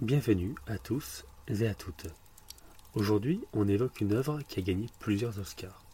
Bienvenue 0.00 0.56
à 0.66 0.76
tous 0.76 1.24
et 1.46 1.68
à 1.68 1.72
toutes. 1.72 2.08
Aujourd'hui, 2.94 3.40
on 3.52 3.68
évoque 3.68 4.00
une 4.00 4.12
œuvre 4.12 4.40
qui 4.48 4.58
a 4.58 4.62
gagné 4.62 4.88
plusieurs 4.98 5.38
Oscars, 5.38 5.84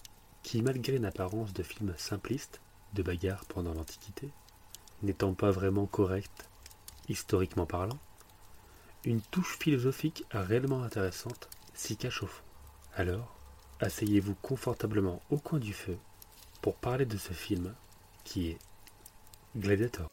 qui, 0.42 0.62
malgré 0.62 0.96
une 0.96 1.04
apparence 1.04 1.52
de 1.52 1.62
film 1.62 1.92
simpliste, 1.98 2.62
de 2.94 3.02
bagarre 3.02 3.44
pendant 3.44 3.74
l'Antiquité, 3.74 4.30
n'étant 5.02 5.34
pas 5.34 5.50
vraiment 5.50 5.84
correcte, 5.84 6.48
historiquement 7.10 7.66
parlant, 7.66 7.98
une 9.04 9.20
touche 9.20 9.58
philosophique 9.58 10.24
réellement 10.30 10.82
intéressante 10.82 11.50
s'y 11.74 11.98
cache 11.98 12.22
au 12.22 12.26
fond. 12.26 12.42
Alors, 12.94 13.36
asseyez-vous 13.80 14.34
confortablement 14.36 15.20
au 15.28 15.36
coin 15.36 15.58
du 15.58 15.74
feu 15.74 15.98
pour 16.62 16.76
parler 16.76 17.04
de 17.04 17.18
ce 17.18 17.34
film 17.34 17.74
qui 18.24 18.48
est 18.48 18.58
Gladiator. 19.58 20.08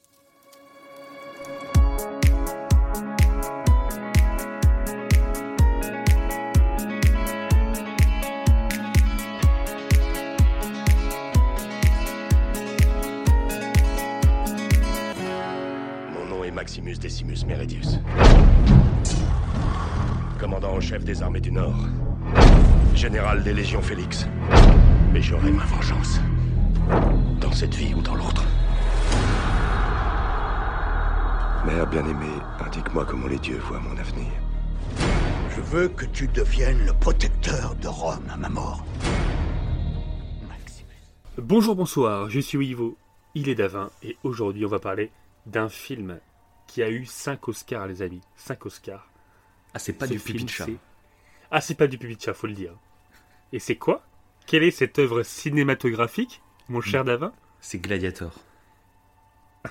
Decimus 16.99 17.45
Meridius. 17.45 17.99
Commandant 20.39 20.73
en 20.73 20.79
chef 20.79 21.03
des 21.03 21.21
armées 21.21 21.41
du 21.41 21.51
Nord. 21.51 21.75
Général 22.95 23.43
des 23.43 23.53
légions 23.53 23.81
Félix. 23.81 24.27
Mais 25.13 25.21
j'aurai 25.21 25.51
ma 25.51 25.65
vengeance. 25.65 26.19
Dans 27.39 27.51
cette 27.51 27.75
vie 27.75 27.93
ou 27.93 28.01
dans 28.01 28.15
l'autre. 28.15 28.43
Mère 31.65 31.87
bien-aimée, 31.87 32.39
indique-moi 32.65 33.05
comment 33.05 33.27
les 33.27 33.39
dieux 33.39 33.59
voient 33.59 33.79
mon 33.79 33.97
avenir. 33.97 34.31
Je 35.55 35.61
veux 35.61 35.89
que 35.89 36.05
tu 36.05 36.27
deviennes 36.27 36.85
le 36.85 36.93
protecteur 36.93 37.75
de 37.75 37.87
Rome 37.87 38.23
à 38.31 38.37
ma 38.37 38.49
mort. 38.49 38.85
Maximus. 40.47 40.87
Bonjour, 41.37 41.75
bonsoir, 41.75 42.29
je 42.29 42.39
suis 42.39 42.67
Ivo, 42.67 42.97
il 43.35 43.49
est 43.49 43.55
Davin, 43.55 43.89
et 44.01 44.15
aujourd'hui 44.23 44.65
on 44.65 44.69
va 44.69 44.79
parler 44.79 45.11
d'un 45.45 45.67
film 45.67 46.19
qui 46.67 46.83
a 46.83 46.89
eu 46.89 47.05
5 47.05 47.47
Oscars, 47.47 47.87
les 47.87 48.01
amis. 48.01 48.21
5 48.35 48.65
Oscars. 48.65 49.09
Ah, 49.73 49.79
c'est 49.79 49.93
pas 49.93 50.05
Ce 50.07 50.13
du 50.13 50.19
pipi 50.19 50.43
de 50.45 50.49
chat. 50.49 50.65
c'est- 50.65 50.77
Ah, 51.51 51.61
c'est 51.61 51.75
pas 51.75 51.87
du 51.87 51.97
pipi 51.97 52.15
de 52.15 52.21
chat, 52.21 52.33
faut 52.33 52.47
le 52.47 52.53
dire. 52.53 52.73
Et 53.53 53.59
c'est 53.59 53.75
quoi? 53.77 54.03
Quelle 54.45 54.63
est 54.63 54.71
cette 54.71 54.99
œuvre 54.99 55.23
cinématographique, 55.23 56.41
mon 56.69 56.81
cher 56.81 57.03
Davin? 57.03 57.33
C'est 57.61 57.79
Gladiator. 57.79 58.33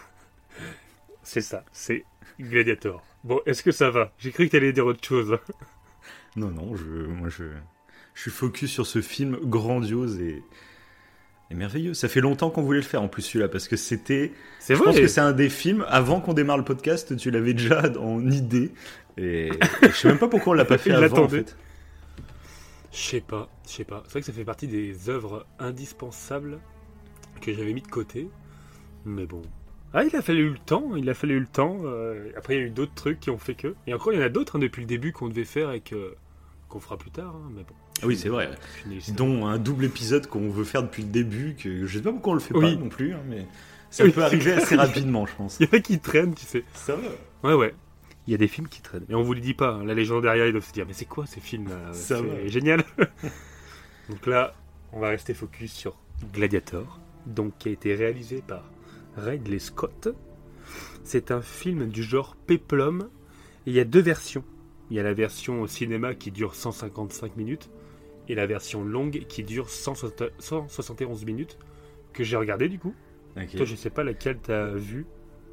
C'est 1.23 1.41
ça, 1.41 1.65
c'est 1.73 2.05
Gladiator. 2.39 3.03
Bon, 3.25 3.41
est-ce 3.47 3.63
que 3.63 3.73
ça 3.73 3.91
va? 3.91 4.13
J'ai 4.19 4.31
cru 4.31 4.47
que 4.47 4.53
t'allais 4.53 4.73
dire 4.73 4.87
autre 4.87 5.05
chose. 5.05 5.39
Non, 6.37 6.51
non, 6.51 6.77
je, 6.77 6.85
moi 6.85 7.29
je, 7.29 7.45
je 8.15 8.21
suis 8.23 8.31
focus 8.31 8.71
sur 8.71 8.87
ce 8.87 9.01
film 9.03 9.37
grandiose 9.43 10.21
et, 10.21 10.45
et 11.51 11.55
merveilleux. 11.55 11.95
Ça 11.95 12.09
fait 12.09 12.21
longtemps 12.21 12.51
qu'on 12.51 12.63
voulait 12.63 12.79
le 12.81 12.85
faire 12.85 13.03
en 13.03 13.09
plus 13.09 13.23
celui-là 13.23 13.49
parce 13.49 13.69
que 13.69 13.77
c'était. 13.77 14.33
C'est 14.59 14.75
Je 14.75 14.79
vrai 14.79 14.87
pense 14.87 15.01
que 15.01 15.07
c'est 15.07 15.21
un 15.21 15.33
des 15.33 15.49
films. 15.49 15.85
Avant 15.89 16.21
qu'on 16.21 16.35
démarre 16.35 16.59
le 16.59 16.65
podcast, 16.65 17.17
tu 17.17 17.31
l'avais 17.31 17.55
déjà 17.55 17.83
en 18.01 18.29
idée 18.31 18.73
et, 19.17 19.49
et 19.49 19.51
je 19.83 19.91
sais 19.93 20.09
même 20.09 20.19
pas 20.19 20.29
pourquoi 20.29 20.53
on 20.53 20.57
l'a 20.57 20.65
pas 20.65 20.79
fait 20.79 20.93
avant 20.93 21.25
en 21.25 21.29
fait. 21.29 21.57
Je 22.93 22.99
sais 22.99 23.21
pas, 23.21 23.49
je 23.67 23.71
sais 23.73 23.85
pas. 23.85 24.03
C'est 24.07 24.13
vrai 24.13 24.21
que 24.21 24.27
ça 24.27 24.33
fait 24.33 24.45
partie 24.45 24.69
des 24.69 25.09
œuvres 25.11 25.47
indispensables 25.59 26.59
que 27.41 27.53
j'avais 27.53 27.73
mis 27.75 27.83
de 27.83 27.89
côté. 27.89 28.29
Mais 29.05 29.27
bon. 29.27 29.43
Ah, 29.93 30.05
il 30.05 30.15
a 30.17 30.23
fallu 30.23 30.51
le 30.51 30.59
temps, 30.59 30.97
il 30.97 31.09
a 31.09 31.15
fallu 31.15 31.39
le 31.39 31.47
temps. 31.47 31.81
euh, 31.85 32.31
après, 32.37 32.57
il 32.57 32.61
y 32.61 32.63
a 32.65 32.67
eu 32.67 32.71
d'autres 32.71 32.95
trucs 32.95 33.21
qui 33.21 33.31
ont 33.31 33.39
fait 33.39 33.55
que. 33.55 33.75
Et 33.87 33.95
encore, 33.95 34.13
il 34.13 34.19
y 34.19 34.23
en 34.23 34.25
a 34.25 34.29
d'autres 34.29 34.57
hein, 34.57 34.59
depuis 34.59 34.81
le 34.81 34.87
début 34.87 35.13
qu'on 35.13 35.29
devait 35.29 35.45
faire 35.45 35.71
et 35.73 35.81
que 35.81 36.15
qu'on 36.69 36.81
fera 36.81 36.97
plus 36.99 37.11
tard. 37.11 37.35
hein, 37.37 37.51
mais 37.55 37.63
bon. 37.63 37.75
Ah 38.03 38.07
oui, 38.07 38.17
c'est 38.17 38.29
vrai. 38.29 38.51
Dont 39.15 39.47
un 39.47 39.59
double 39.59 39.85
épisode 39.87 40.27
qu'on 40.27 40.51
veut 40.51 40.65
faire 40.65 40.83
depuis 40.83 41.03
le 41.03 41.09
début 41.09 41.55
que 41.59 41.87
je 41.87 41.97
sais 41.99 42.03
pas 42.03 42.13
pourquoi 42.13 42.33
on 42.33 42.35
le 42.35 42.41
fait 42.41 42.55
Oui. 42.55 42.75
pas 42.77 42.81
non 42.83 42.89
plus, 42.89 43.15
hein, 43.15 43.21
mais 43.29 43.47
ça 43.91 44.05
Oui, 44.05 44.11
peut 44.11 44.23
arriver 44.23 44.53
assez 44.53 44.77
rapidement, 44.77 45.25
je 45.27 45.35
pense. 45.35 45.57
Il 45.61 45.67
y 45.67 45.71
en 45.71 45.79
a 45.79 45.81
qui 45.81 45.99
traînent, 45.99 46.35
tu 46.35 46.45
sais. 46.45 46.65
Ça 46.75 46.95
va. 46.97 47.49
Ouais, 47.49 47.55
ouais. 47.55 47.75
Il 48.27 48.33
y 48.33 48.35
a 48.35 48.39
des 48.39 48.49
films 48.49 48.69
qui 48.69 48.83
traînent. 48.83 49.05
Mais 49.09 49.15
on 49.15 49.23
vous 49.23 49.35
le 49.35 49.41
dit 49.41 49.55
pas. 49.55 49.71
hein. 49.71 49.85
Les 49.85 50.05
gens 50.05 50.21
derrière, 50.21 50.47
ils 50.47 50.53
doivent 50.53 50.67
se 50.67 50.73
dire 50.73 50.85
Mais 50.87 50.93
c'est 50.93 51.05
quoi 51.07 51.27
ces 51.27 51.41
films 51.41 51.69
là 51.69 51.93
Ça 51.93 52.21
va. 52.21 52.29
C'est 52.43 52.49
génial. 52.49 52.85
donc 54.11 54.27
là, 54.27 54.55
on 54.93 55.01
va 55.01 55.09
rester 55.09 55.33
focus 55.35 55.73
sur 55.73 55.97
Gladiator, 56.35 57.01
donc 57.27 57.53
qui 57.59 57.69
a 57.69 57.73
été 57.73 57.95
réalisé 57.95 58.43
par 58.47 58.65
Ridley 59.17 59.59
Scott. 59.59 60.09
C'est 61.05 61.31
un 61.31 61.41
film 61.43 61.89
du 61.89 62.03
genre 62.03 62.37
Peplum. 62.47 63.09
Et 63.67 63.71
il 63.71 63.75
y 63.75 63.81
a 63.81 63.85
deux 63.85 64.01
versions. 64.01 64.45
Il 64.91 64.97
y 64.97 65.01
a 65.01 65.03
la 65.03 65.15
version 65.15 65.63
au 65.63 65.67
cinéma 65.67 66.15
qui 66.15 66.31
dure 66.31 66.55
155 66.55 67.37
minutes 67.37 67.69
et 68.29 68.35
la 68.35 68.47
version 68.47 68.83
longue 68.85 69.25
qui 69.29 69.43
dure 69.43 69.69
160 69.71 70.23
171 70.39 71.25
minutes 71.25 71.59
que 72.13 72.25
j'ai 72.25 72.37
regardé 72.37 72.69
du 72.69 72.79
coup. 72.79 72.95
Toi, 73.57 73.67
je 73.67 73.77
sais 73.77 73.91
pas 73.91 74.03
laquelle 74.03 74.39
t'as 74.43 74.71
vu. 74.71 75.05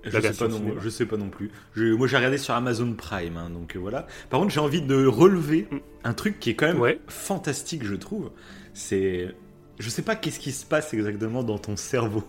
Je 0.06 0.10
sais, 0.20 0.34
pas 0.34 0.48
non, 0.50 0.62
je 0.82 0.90
sais 0.90 1.06
pas 1.06 1.16
non 1.18 1.30
plus. 1.30 1.50
Je- 1.76 1.94
moi 1.94 2.08
j'ai 2.08 2.18
regardé 2.18 2.38
sur 2.38 2.54
Amazon 2.54 2.92
Prime, 2.94 3.38
hein, 3.38 3.50
donc 3.50 3.76
euh, 3.76 3.80
voilà. 3.80 4.06
Par 4.30 4.40
contre 4.42 4.54
j'ai 4.54 4.60
envie 4.60 4.82
de 4.82 5.06
relever 5.06 5.68
Mm. 5.72 5.78
un 6.04 6.14
truc 6.14 6.40
qui 6.42 6.50
est 6.50 6.56
quand 6.56 6.66
même 6.68 6.80
Ouais. 6.82 7.00
fantastique, 7.08 7.86
je 7.86 7.96
trouve. 7.96 8.32
C'est, 8.74 9.34
je 9.80 9.90
sais 9.90 10.02
pas 10.02 10.16
qu'est-ce 10.18 10.40
qui 10.40 10.52
se 10.52 10.66
passe 10.66 10.94
exactement 10.94 11.42
dans 11.44 11.58
ton 11.58 11.78
cerveau, 11.78 12.24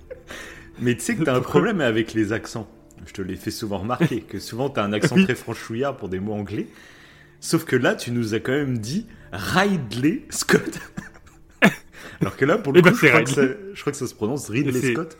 mais 0.80 0.94
tu 0.94 1.00
sais 1.02 1.16
que 1.16 1.22
t'as 1.24 1.36
un 1.36 1.40
problème 1.42 1.80
avec 1.82 2.14
les 2.14 2.32
accents. 2.32 2.66
Je 3.06 3.12
te 3.12 3.22
l'ai 3.22 3.36
fait 3.36 3.50
souvent 3.50 3.78
remarquer 3.78 4.20
que 4.22 4.38
souvent 4.38 4.70
t'as 4.70 4.82
un 4.84 4.92
accent 4.92 5.16
très 5.22 5.34
franchouillard 5.34 5.96
pour 5.96 6.08
des 6.08 6.20
mots 6.20 6.32
anglais. 6.34 6.66
Sauf 7.40 7.64
que 7.64 7.76
là 7.76 7.94
tu 7.94 8.10
nous 8.10 8.34
as 8.34 8.40
quand 8.40 8.52
même 8.52 8.78
dit 8.78 9.06
Ridley 9.32 10.24
Scott. 10.30 10.78
Alors 12.20 12.36
que 12.36 12.44
là 12.44 12.58
pour 12.58 12.72
le 12.72 12.80
Eh 12.80 12.82
ben, 12.82 12.90
coup, 12.92 12.98
je, 12.98 13.06
crois 13.08 13.22
que 13.22 13.30
ça, 13.30 13.42
je 13.74 13.80
crois 13.80 13.92
que 13.92 13.98
ça 13.98 14.06
se 14.06 14.14
prononce 14.14 14.48
Ridley 14.48 14.92
Scott. 14.92 15.18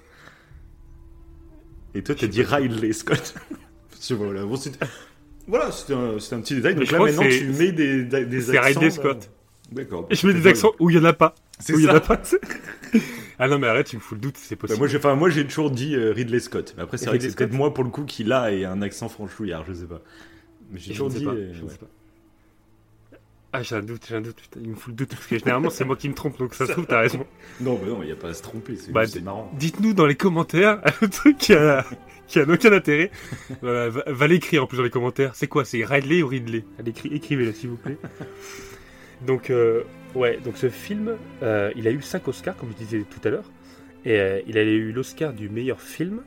Et 1.94 2.02
toi, 2.02 2.14
t'as 2.14 2.26
dit 2.26 2.42
Ridley 2.42 2.92
Scott. 2.92 3.34
Voilà, 4.10 4.44
bon, 4.44 4.54
voilà, 5.48 5.72
c'était 5.72 5.94
un, 5.94 6.40
petit 6.40 6.54
détail. 6.54 6.76
Donc 6.76 6.88
là, 6.90 6.98
maintenant, 7.00 7.22
tu 7.28 7.46
mets 7.46 7.72
des, 7.72 8.04
des, 8.04 8.26
des 8.26 8.40
c'est 8.42 8.56
accents. 8.56 8.80
Ridley. 8.80 8.90
Scott. 8.90 9.30
D'accord. 9.72 10.06
Et 10.08 10.14
je 10.14 10.26
mets 10.26 10.34
des 10.34 10.46
accents 10.46 10.72
où 10.78 10.88
il 10.88 10.96
y 10.96 10.98
en 11.00 11.04
a 11.04 11.12
pas. 11.12 11.34
C'est 11.58 11.74
Où 11.74 11.78
il 11.80 11.86
y 11.86 11.90
en 11.90 11.94
a 11.96 12.00
pas. 12.00 12.20
ah 13.38 13.48
non, 13.48 13.58
mais 13.58 13.66
arrête, 13.66 13.88
tu 13.88 13.96
me 13.96 14.00
fous 14.00 14.14
le 14.14 14.20
doute, 14.20 14.36
c'est 14.38 14.54
Bah, 14.54 14.60
possible. 14.60 14.78
moi, 14.78 14.88
j'ai, 14.88 14.98
enfin, 14.98 15.14
moi, 15.14 15.30
j'ai 15.30 15.44
toujours 15.46 15.70
dit 15.70 15.96
euh, 15.96 16.12
Ridley 16.12 16.38
Scott. 16.38 16.74
Mais 16.76 16.84
après, 16.84 16.96
c'est 16.96 17.06
vrai 17.06 17.18
que 17.18 17.24
c'est 17.24 17.34
peut-être 17.34 17.52
moi, 17.52 17.74
pour 17.74 17.82
le 17.82 17.90
coup, 17.90 18.04
qui 18.04 18.24
l'a 18.24 18.52
et 18.52 18.64
un 18.64 18.82
accent 18.82 19.08
franchouillard, 19.08 19.64
je 19.66 19.72
sais 19.72 19.86
pas. 19.86 20.00
Mais 20.70 20.78
j'ai 20.78 20.92
toujours 20.92 21.08
dit. 21.10 21.24
pas. 21.24 21.32
euh, 21.32 21.50
je 21.52 21.58
ne 21.60 21.64
ouais. 21.64 21.70
sais 21.72 21.78
pas. 21.78 21.88
Ah, 23.52 23.62
j'ai 23.62 23.76
un 23.76 23.82
doute, 23.82 24.04
j'ai 24.06 24.14
un 24.14 24.20
doute, 24.20 24.36
putain, 24.36 24.60
il 24.62 24.68
me 24.70 24.74
fout 24.74 24.88
le 24.88 24.94
doute, 24.96 25.08
parce 25.10 25.26
que 25.26 25.38
généralement 25.38 25.70
c'est 25.70 25.84
moi 25.86 25.96
qui 25.96 26.08
me 26.08 26.14
trompe, 26.14 26.38
donc 26.38 26.52
ça 26.54 26.66
se 26.66 26.72
trouve, 26.72 26.86
t'as 26.86 27.00
raison. 27.00 27.26
Non, 27.60 27.76
bah 27.76 27.86
non, 27.86 28.02
il 28.02 28.06
n'y 28.06 28.12
a 28.12 28.16
pas 28.16 28.28
à 28.28 28.34
se 28.34 28.42
tromper, 28.42 28.76
c'est, 28.76 28.92
Bah, 28.92 29.04
marrant. 29.24 29.50
Dites-nous 29.58 29.94
dans 29.94 30.04
les 30.04 30.16
commentaires 30.16 30.82
un 31.02 31.08
truc 31.08 31.38
qui 31.38 31.54
a, 31.54 31.84
qui 32.26 32.40
a 32.40 32.42
aucun 32.42 32.72
intérêt. 32.72 33.10
Euh, 33.64 33.88
va 33.88 34.02
va 34.06 34.26
l'écrire 34.26 34.64
en 34.64 34.66
plus 34.66 34.76
dans 34.76 34.82
les 34.82 34.90
commentaires. 34.90 35.34
C'est 35.34 35.46
quoi 35.46 35.64
C'est 35.64 35.82
Ridley 35.82 36.22
ou 36.22 36.28
Ridley? 36.28 36.64
Allez, 36.78 36.92
écri- 36.92 37.10
écrivez-le 37.14 37.52
s'il 37.54 37.70
vous 37.70 37.76
plaît. 37.78 37.96
Donc, 39.26 39.48
euh, 39.48 39.82
ouais, 40.14 40.38
donc 40.44 40.58
ce 40.58 40.68
film, 40.68 41.16
euh, 41.42 41.72
il 41.74 41.88
a 41.88 41.90
eu 41.90 42.02
5 42.02 42.28
Oscars, 42.28 42.54
comme 42.56 42.70
je 42.72 42.76
disais 42.76 43.02
tout 43.08 43.26
à 43.26 43.30
l'heure. 43.30 43.50
Et 44.04 44.20
euh, 44.20 44.40
il 44.46 44.58
a 44.58 44.62
eu 44.62 44.92
l'Oscar 44.92 45.32
du 45.32 45.48
meilleur 45.48 45.80
film, 45.80 46.20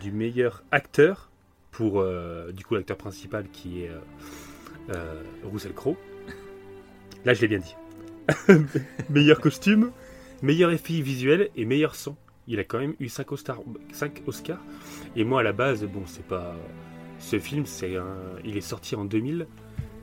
du 0.00 0.10
meilleur 0.12 0.64
acteur, 0.72 1.30
pour 1.70 2.04
du 2.52 2.64
coup 2.64 2.74
l'acteur 2.74 2.96
principal 2.96 3.44
qui 3.52 3.82
est 3.82 3.90
Russell 5.44 5.72
Crowe. 5.74 5.96
Là, 7.24 7.34
je 7.34 7.40
l'ai 7.42 7.48
bien 7.48 7.58
dit. 7.58 7.74
meilleur 9.10 9.40
costume, 9.40 9.90
meilleur 10.42 10.70
effet 10.70 11.00
visuel 11.00 11.50
et 11.56 11.64
meilleur 11.64 11.94
son. 11.94 12.16
Il 12.48 12.58
a 12.58 12.64
quand 12.64 12.78
même 12.78 12.94
eu 12.98 13.08
5 13.08 13.30
Oscars. 13.32 13.60
5 13.92 14.22
Oscars. 14.26 14.60
Et 15.16 15.24
moi, 15.24 15.40
à 15.40 15.42
la 15.42 15.52
base, 15.52 15.84
bon, 15.84 16.02
c'est 16.06 16.24
pas. 16.26 16.56
Ce 17.20 17.38
film, 17.38 17.66
c'est 17.66 17.96
un... 17.96 18.16
il 18.44 18.56
est 18.56 18.60
sorti 18.62 18.96
en 18.96 19.04
2000. 19.04 19.46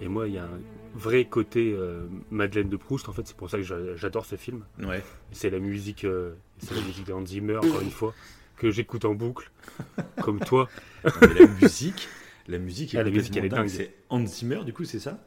Et 0.01 0.07
moi, 0.07 0.27
il 0.27 0.35
y 0.35 0.37
a 0.37 0.45
un 0.45 0.59
vrai 0.95 1.25
côté 1.25 1.73
euh, 1.77 2.07
Madeleine 2.31 2.69
de 2.69 2.77
Proust. 2.77 3.09
En 3.09 3.13
fait, 3.13 3.27
c'est 3.27 3.35
pour 3.35 3.49
ça 3.49 3.57
que 3.57 3.63
j'a- 3.63 3.95
j'adore 3.97 4.25
ce 4.25 4.37
film. 4.37 4.63
Ouais. 4.81 5.03
C'est 5.33 5.49
la 5.49 5.59
musique, 5.59 6.05
euh, 6.05 6.31
c'est 6.59 6.73
la 6.75 6.81
musique 6.81 7.07
Zimmer, 7.25 7.57
encore 7.57 7.81
une 7.81 7.91
fois, 7.91 8.13
que 8.55 8.71
j'écoute 8.71 9.03
en 9.03 9.13
boucle, 9.15 9.51
comme 10.21 10.39
toi. 10.39 10.69
Non, 11.03 11.11
mais 11.21 11.33
la 11.41 11.47
musique, 11.47 12.07
la 12.47 12.57
musique 12.57 12.95
est 12.95 12.97
Ah, 12.99 13.03
la 13.03 13.09
musique, 13.11 13.35
elle 13.35 13.45
est 13.45 13.49
dingue. 13.49 13.67
C'est 13.67 13.93
Hans 14.09 14.25
Zimmer, 14.25 14.63
du 14.63 14.71
coup, 14.71 14.85
c'est 14.85 14.99
ça? 14.99 15.19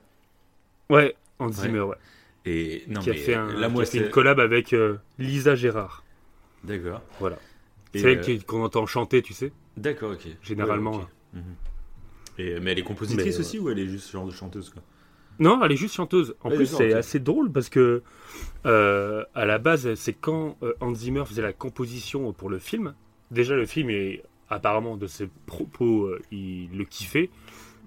Ouais, 0.88 1.15
Hans 1.43 1.53
Zimmer, 1.53 1.81
ouais. 1.81 1.97
Et 2.44 2.85
non, 2.89 3.00
qui 3.00 3.11
a 3.11 3.12
mais 3.12 3.19
fait, 3.19 3.35
un, 3.35 3.53
là, 3.53 3.69
moi, 3.69 3.85
qui 3.85 3.89
a 3.89 3.93
fait 3.93 3.99
c'est. 3.99 4.05
une 4.05 4.11
collab 4.11 4.41
avec 4.41 4.73
euh, 4.73 4.97
Lisa 5.19 5.55
Gérard. 5.55 6.03
D'accord. 6.65 7.00
Voilà. 7.21 7.39
C'est 7.94 8.00
elle 8.00 8.19
euh, 8.29 8.39
qu'on 8.47 8.65
entend 8.65 8.87
chanter, 8.87 9.23
tu 9.23 9.33
sais. 9.33 9.53
D'accord, 9.77 10.12
ok. 10.12 10.27
Généralement, 10.43 10.93
Ouais, 10.93 11.03
ok. 11.03 11.09
Mhm. 11.35 11.43
Et, 12.39 12.61
mais 12.61 12.73
elle 12.73 12.79
est 12.79 12.83
compositrice 12.83 13.35
Mais, 13.37 13.41
aussi 13.41 13.59
ou 13.59 13.69
elle 13.71 13.79
est 13.79 13.87
juste 13.87 14.06
ce 14.06 14.12
genre 14.12 14.27
de 14.27 14.33
chanteuse 14.33 14.71
quoi 14.71 14.83
Non, 15.39 15.62
elle 15.62 15.73
est 15.73 15.77
juste 15.77 15.94
chanteuse. 15.94 16.35
En 16.43 16.50
plus, 16.50 16.67
c'est 16.67 16.94
assez 16.94 17.21
drôle 17.21 17.53
parce 17.53 17.69
que 17.69 18.03
euh, 18.65 19.25
à 19.35 19.45
la 19.45 19.59
base, 19.59 19.95
c'est 19.95 20.15
quand 20.15 20.56
euh, 20.62 20.73
Hans 20.81 20.95
Zimmer 20.95 21.25
faisait 21.27 21.43
la 21.43 21.53
composition 21.53 22.33
pour 22.33 22.49
le 22.49 22.59
film. 22.59 22.95
Déjà, 23.31 23.55
le 23.55 23.67
film 23.67 23.91
est 23.91 24.23
apparemment 24.49 24.97
de 24.97 25.06
ses 25.06 25.29
propos, 25.47 26.05
euh, 26.06 26.21
il 26.31 26.71
le 26.77 26.85
kiffait. 26.85 27.31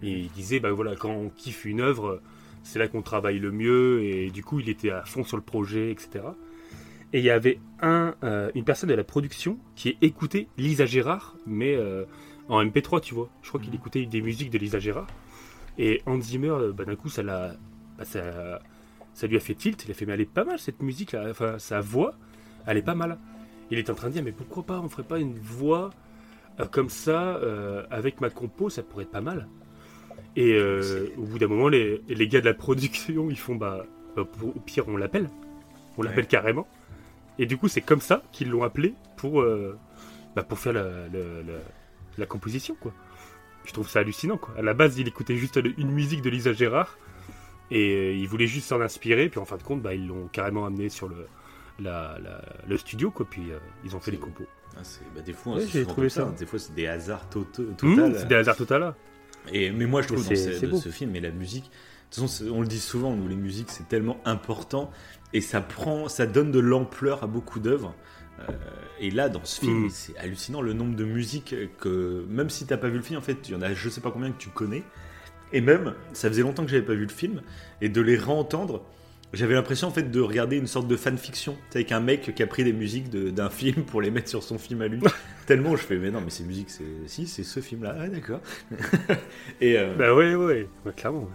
Et 0.04 0.12
il 0.12 0.30
disait, 0.32 0.60
bah 0.60 0.72
voilà, 0.72 0.96
quand 0.96 1.12
on 1.12 1.30
kiffe 1.30 1.66
une 1.66 1.82
œuvre, 1.82 2.22
c'est 2.66 2.80
là 2.80 2.88
qu'on 2.88 3.04
travaille 3.04 3.40
le 3.40 3.52
mieux. 3.52 4.04
Et 4.04 4.32
du 4.32 4.44
coup, 4.44 4.60
il 4.60 4.68
était 4.68 4.90
à 4.90 5.06
fond 5.06 5.24
sur 5.24 5.38
le 5.38 5.44
projet, 5.44 5.92
etc. 5.92 6.26
Et 7.14 7.20
il 7.20 7.24
y 7.24 7.30
avait 7.30 7.60
un, 7.82 8.16
euh, 8.24 8.52
une 8.56 8.66
personne 8.66 8.90
de 8.90 8.96
la 8.96 9.04
production 9.04 9.60
qui 9.76 9.98
écoutait 10.02 10.48
Lisa 10.58 10.86
Gérard, 10.86 11.36
mais 11.46 11.76
euh, 11.76 12.06
en 12.50 12.64
MP3, 12.66 13.02
tu 13.02 13.14
vois. 13.14 13.30
Je 13.44 13.50
crois 13.50 13.62
qu'il 13.62 13.74
écoutait 13.74 14.06
des 14.08 14.22
musiques 14.22 14.50
de 14.50 14.58
Lisa 14.58 14.80
Gérard. 14.80 15.08
Et 15.78 16.02
Hans 16.08 16.20
Zimmer, 16.20 16.50
euh, 16.50 16.74
bah, 16.74 16.86
d'un 16.86 16.96
coup, 16.96 17.08
ça, 17.08 17.22
l'a, 17.22 17.56
bah, 18.00 18.04
ça, 18.04 18.60
ça 19.14 19.28
lui 19.28 19.38
a 19.38 19.40
fait 19.40 19.54
tilt. 19.54 19.86
Il 19.86 19.92
a 19.92 19.94
fait, 19.94 20.08
mais 20.08 20.14
elle 20.14 20.22
est 20.22 20.26
pas 20.26 20.44
mal 20.44 20.58
cette 20.58 20.82
musique, 20.82 21.12
là. 21.12 21.28
Enfin, 21.30 21.60
sa 21.60 21.82
voix, 21.82 22.16
elle 22.66 22.78
est 22.78 22.82
pas 22.82 22.96
mal. 22.96 23.20
Il 23.70 23.78
est 23.78 23.92
en 23.92 23.96
train 23.96 24.08
de 24.08 24.14
dire, 24.14 24.24
mais 24.24 24.32
pourquoi 24.32 24.64
pas, 24.64 24.80
on 24.80 24.90
ferait 24.90 25.04
pas 25.04 25.20
une 25.20 25.38
voix 25.38 25.92
euh, 26.60 26.66
comme 26.66 26.90
ça, 26.90 27.40
avec 27.92 28.22
ma 28.22 28.32
compo, 28.32 28.72
ça 28.72 28.82
pourrait 28.82 29.04
être 29.04 29.12
pas 29.12 29.22
mal. 29.22 29.48
Et 30.36 30.54
euh, 30.54 31.08
au 31.18 31.22
bout 31.24 31.40
d'un 31.40 31.48
moment, 31.48 31.70
les, 31.70 32.02
les 32.10 32.28
gars 32.28 32.42
de 32.42 32.46
la 32.46 32.54
production, 32.54 33.30
ils 33.30 33.38
font, 33.40 33.56
bah, 33.56 33.86
bah, 34.16 34.24
pour- 34.26 34.50
au 34.56 34.60
pire, 34.60 34.86
on 34.88 34.98
l'appelle. 34.98 35.30
On 35.98 36.02
l'appelle 36.04 36.24
Ouais. 36.26 36.30
carrément. 36.30 36.68
Et 37.40 37.46
du 37.46 37.58
coup, 37.58 37.68
c'est 37.68 37.82
comme 37.82 38.02
ça 38.02 38.22
qu'ils 38.32 38.50
l'ont 38.50 38.64
appelé 38.64 38.94
pour, 39.18 39.42
euh, 39.42 39.78
bah, 40.36 40.44
pour 40.44 40.60
faire 40.60 40.74
la, 40.74 40.84
la- 40.84 41.42
la- 41.46 41.64
la 42.18 42.26
composition, 42.26 42.76
quoi. 42.80 42.94
Je 43.66 43.72
trouve 43.74 43.90
ça 43.90 44.00
hallucinant, 44.00 44.38
quoi. 44.38 44.54
À 44.58 44.62
la 44.62 44.74
base, 44.74 44.98
il 45.00 45.08
écoutait 45.08 45.36
juste 45.38 45.60
une 45.78 45.92
musique 45.92 46.22
de 46.22 46.30
Lisa 46.30 46.54
Gérard 46.54 46.98
et 47.72 47.96
euh, 47.96 48.14
il 48.14 48.28
voulait 48.28 48.48
juste 48.48 48.68
s'en 48.68 48.80
inspirer. 48.82 49.30
Puis 49.30 49.40
en 49.40 49.46
fin 49.46 49.58
de 49.58 49.64
compte, 49.64 49.82
bah, 49.82 49.94
ils 49.96 50.06
l'ont 50.08 50.28
carrément 50.32 50.66
amené 50.66 50.90
sur 50.90 51.08
le, 51.10 51.28
la- 51.80 52.18
la- 52.22 52.42
le 52.68 52.78
studio, 52.78 53.10
quoi. 53.10 53.26
Puis 53.30 53.52
euh, 53.52 53.58
ils 53.86 53.96
ont 53.96 54.00
fait 54.00 54.12
les 54.12 54.18
compos. 54.18 54.46
Ah, 54.78 54.82
bah, 55.16 55.22
des 55.22 55.34
fois, 55.34 55.54
Ouais, 55.56 55.62
c'est 55.62 55.68
j'ai 55.68 55.80
souvent 55.82 55.92
trouvé 55.94 56.10
comme 56.10 56.26
ça. 56.32 56.34
Des 56.38 56.46
fois, 56.46 56.60
c'est 56.60 56.76
des 56.76 56.88
hasards 56.88 57.28
totaux. 57.30 57.64
Mmh, 57.64 57.76
total. 57.76 58.16
c'est 58.20 58.28
des 58.28 58.36
hasards 58.36 58.58
total 58.58 58.82
là. 58.82 58.96
Et, 59.52 59.72
mais 59.72 59.86
moi, 59.86 60.02
je 60.02 60.08
trouve 60.08 60.28
dans 60.28 60.36
ce, 60.36 60.66
de 60.66 60.76
ce 60.76 60.90
film 60.90 61.16
et 61.16 61.20
la 61.20 61.32
musique, 61.32 61.66
de 61.66 62.16
toute 62.16 62.30
façon, 62.30 62.46
on 62.52 62.62
le 62.62 62.68
dit 62.68 62.80
souvent, 62.80 63.16
nous, 63.16 63.28
les 63.28 63.36
musiques, 63.36 63.70
c'est 63.70 63.88
tellement 63.88 64.20
important 64.26 64.92
et 65.34 65.42
ça 65.42 65.62
prend, 65.62 66.08
ça 66.08 66.26
donne 66.26 66.52
de 66.52 66.60
l'ampleur 66.60 67.24
à 67.24 67.28
beaucoup 67.28 67.60
d'œuvres. 67.60 67.94
Euh, 68.40 68.54
et 69.00 69.12
là, 69.12 69.30
dans 69.30 69.44
ce 69.44 69.62
film, 69.62 69.86
Mm. 69.86 69.90
c'est 69.90 70.18
hallucinant 70.18 70.62
le 70.62 70.74
nombre 70.74 70.96
de 70.96 71.06
musiques 71.06 71.56
que, 71.80 72.26
même 72.30 72.50
si 72.50 72.66
t'as 72.66 72.78
pas 72.78 72.90
vu 72.90 72.98
le 72.98 73.04
film, 73.04 73.20
en 73.20 73.22
fait, 73.22 73.38
il 73.48 73.54
y 73.54 73.56
en 73.56 73.62
a 73.62 73.74
je 73.74 73.90
sais 73.90 74.02
pas 74.02 74.12
combien 74.12 74.32
que 74.32 74.38
tu 74.38 74.50
connais. 74.50 74.84
Et 75.54 75.62
même, 75.62 75.94
ça 76.14 76.28
faisait 76.28 76.42
longtemps 76.42 76.64
que 76.64 76.72
j'avais 76.72 76.86
pas 76.86 76.96
vu 76.96 77.04
le 77.04 77.12
film, 77.12 77.42
et 77.82 77.90
de 77.90 78.02
les 78.02 78.18
réentendre, 78.18 78.84
j'avais 79.36 79.54
l'impression 79.54 79.88
en 79.88 79.92
fait 79.92 80.10
de 80.12 80.20
regarder 80.22 80.58
une 80.58 80.68
sorte 80.68 80.88
de 80.88 80.96
fanfiction, 80.96 81.58
avec 81.74 81.92
un 81.92 82.00
mec 82.00 82.34
qui 82.36 82.44
a 82.44 82.48
pris 82.48 82.64
des 82.64 82.74
musiques 82.74 83.10
de- 83.10 83.30
d'un 83.30 83.50
film 83.52 83.84
pour 83.84 84.02
les 84.02 84.12
mettre 84.12 84.30
sur 84.30 84.44
son 84.44 84.58
film 84.58 84.82
à 84.82 84.88
lui. 84.88 85.00
Tellement 85.46 85.76
je 85.76 85.82
fais, 85.84 85.98
mais 85.98 86.12
non, 86.12 86.22
mais 86.22 86.30
ces 86.32 86.44
musiques, 86.44 86.70
c'est 86.72 86.84
si, 87.08 87.28
c'est 87.28 87.44
ce 87.44 87.60
film-là, 87.60 87.96
ah, 88.00 88.08
d'accord. 88.08 88.40
et, 89.62 89.78
euh, 89.78 89.94
Bah 89.96 90.14
ouais, 90.14 90.36
ouais, 90.36 90.68
ouais, 90.86 90.92
clairement. 90.96 91.30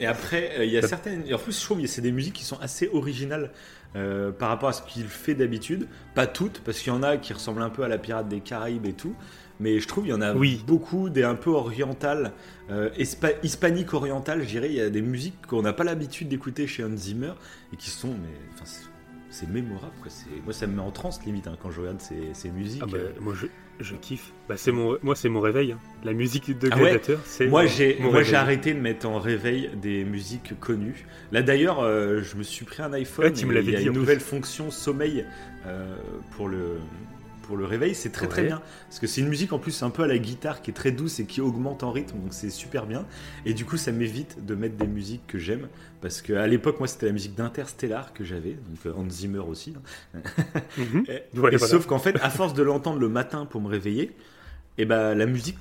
et 0.00 0.06
après, 0.06 0.52
euh, 0.58 0.64
il 0.64 0.72
y 0.72 0.78
a 0.78 0.82
Ça- 0.82 0.88
certaines. 0.88 1.22
en 1.32 1.38
plus, 1.38 1.58
je 1.58 1.64
trouve 1.64 1.80
que 1.80 1.86
c'est 1.86 2.02
des 2.02 2.12
musiques 2.12 2.34
qui 2.34 2.44
sont 2.44 2.58
assez 2.60 2.88
originales 2.92 3.50
euh, 3.94 4.30
par 4.32 4.48
rapport 4.50 4.68
à 4.68 4.72
ce 4.72 4.82
qu'il 4.82 5.04
fait 5.06 5.34
d'habitude. 5.34 5.86
Pas 6.14 6.26
toutes, 6.26 6.60
parce 6.60 6.80
qu'il 6.80 6.92
y 6.92 6.96
en 6.96 7.02
a 7.02 7.16
qui 7.16 7.32
ressemblent 7.32 7.62
un 7.62 7.70
peu 7.70 7.82
à 7.82 7.88
la 7.88 7.98
Pirate 7.98 8.28
des 8.28 8.40
Caraïbes 8.40 8.86
et 8.86 8.92
tout. 8.92 9.14
Mais 9.60 9.80
je 9.80 9.88
trouve 9.88 10.04
qu'il 10.04 10.12
y 10.12 10.16
en 10.16 10.20
a 10.20 10.34
Oui. 10.34 10.62
beaucoup 10.66 11.08
des 11.08 11.22
un 11.22 11.34
peu 11.34 11.50
orientales, 11.50 12.32
euh, 12.70 12.90
hispa- 12.98 13.36
hispaniques 13.42 13.94
orientales, 13.94 14.42
je 14.42 14.48
dirais. 14.48 14.68
Il 14.68 14.74
y 14.76 14.80
a 14.80 14.90
des 14.90 15.02
musiques 15.02 15.46
qu'on 15.48 15.62
n'a 15.62 15.72
pas 15.72 15.84
l'habitude 15.84 16.28
d'écouter 16.28 16.66
chez 16.66 16.84
Hans 16.84 16.96
Zimmer 16.96 17.32
et 17.72 17.76
qui 17.76 17.90
sont. 17.90 18.08
Mais, 18.08 18.36
enfin, 18.54 18.64
c'est- 18.64 18.86
mémorable. 19.50 19.92
Quoi. 20.02 20.10
Moi, 20.44 20.52
ça 20.54 20.66
me 20.66 20.74
met 20.76 20.80
en 20.82 20.90
transe 20.90 21.22
limite 21.26 21.46
hein, 21.46 21.58
quand 21.62 21.70
je 21.70 21.80
regarde 21.80 22.00
ces, 22.00 22.16
ces 22.32 22.48
musiques. 22.50 22.80
Ah 22.82 22.88
bah, 22.90 22.96
euh. 22.98 23.10
moi, 23.20 23.34
je, 23.34 23.46
je 23.80 23.94
kiffe. 23.94 24.32
Bah, 24.48 24.56
c'est 24.56 24.72
mon, 24.72 24.96
moi, 25.02 25.14
c'est 25.14 25.28
mon 25.28 25.40
réveil. 25.40 25.72
hein. 25.72 25.78
La 26.04 26.14
musique 26.14 26.58
de 26.58 26.68
Ah 26.72 26.76
ouais? 26.76 26.80
Gladiateur, 26.82 27.20
c'est 27.26 27.46
Moi 27.46 27.66
j'ai 27.66 27.98
moi 28.00 28.22
j'ai 28.22 28.36
arrêté 28.36 28.72
de 28.72 28.80
mettre 28.80 29.06
en 29.06 29.18
réveil 29.18 29.70
des 29.82 30.04
musiques 30.04 30.58
connues. 30.58 31.04
Là 31.32 31.42
d'ailleurs 31.42 31.80
euh, 31.80 32.22
je 32.22 32.36
me 32.36 32.42
suis 32.44 32.64
pris 32.64 32.82
un 32.82 32.92
iPhone. 32.94 33.26
Ouais, 33.26 33.32
tu 33.32 33.44
me 33.44 33.52
l'avais 33.52 33.66
il 33.66 33.72
y 33.72 33.76
a 33.76 33.80
dit, 33.80 33.86
une 33.88 33.92
nouvelle 33.92 34.20
fonction 34.20 34.70
sommeil 34.70 35.26
euh, 35.66 35.96
pour 36.36 36.48
le 36.48 36.78
pour 37.46 37.56
le 37.56 37.64
réveil. 37.64 37.94
C'est 37.94 38.10
très 38.10 38.26
très 38.28 38.42
bien 38.48 38.62
parce 38.88 38.98
que 38.98 39.06
c'est 39.06 39.20
une 39.20 39.28
musique 39.28 39.52
en 39.52 39.58
plus 39.58 39.82
un 39.82 39.90
peu 39.90 40.02
à 40.02 40.06
la 40.06 40.18
guitare 40.18 40.62
qui 40.62 40.70
est 40.70 40.74
très 40.74 40.90
douce 40.92 41.20
et 41.20 41.26
qui 41.26 41.40
augmente 41.40 41.82
en 41.82 41.92
rythme 41.92 42.18
donc 42.18 42.32
c'est 42.34 42.50
super 42.50 42.86
bien. 42.86 43.06
Et 43.44 43.54
du 43.54 43.64
coup 43.64 43.76
ça 43.76 43.92
m'évite 43.92 44.44
de 44.44 44.54
mettre 44.54 44.76
des 44.76 44.86
musiques 44.86 45.26
que 45.26 45.38
j'aime 45.38 45.68
parce 46.00 46.22
que 46.22 46.32
à 46.34 46.46
l'époque 46.46 46.78
moi 46.78 46.88
c'était 46.88 47.06
la 47.06 47.12
musique 47.12 47.34
d'Interstellar 47.34 48.12
que 48.12 48.24
j'avais 48.24 48.52
donc 48.52 48.78
euh, 48.86 48.92
Hans 48.94 49.08
Zimmer 49.10 49.38
aussi. 49.40 49.74
hein. 50.14 50.20
Mhm. 50.78 51.04
Et, 51.08 51.10
Ouais, 51.10 51.54
et 51.54 51.56
voilà. 51.56 51.58
Sauf 51.58 51.86
qu'en 51.86 51.98
fait, 51.98 52.16
à 52.22 52.30
force 52.30 52.52
de 52.54 52.62
l'entendre 52.62 52.98
le 53.00 53.08
matin 53.08 53.46
pour 53.46 53.60
me 53.60 53.68
réveiller, 53.68 54.12
et 54.78 54.84
ben 54.84 55.14
la 55.14 55.26
musique, 55.26 55.56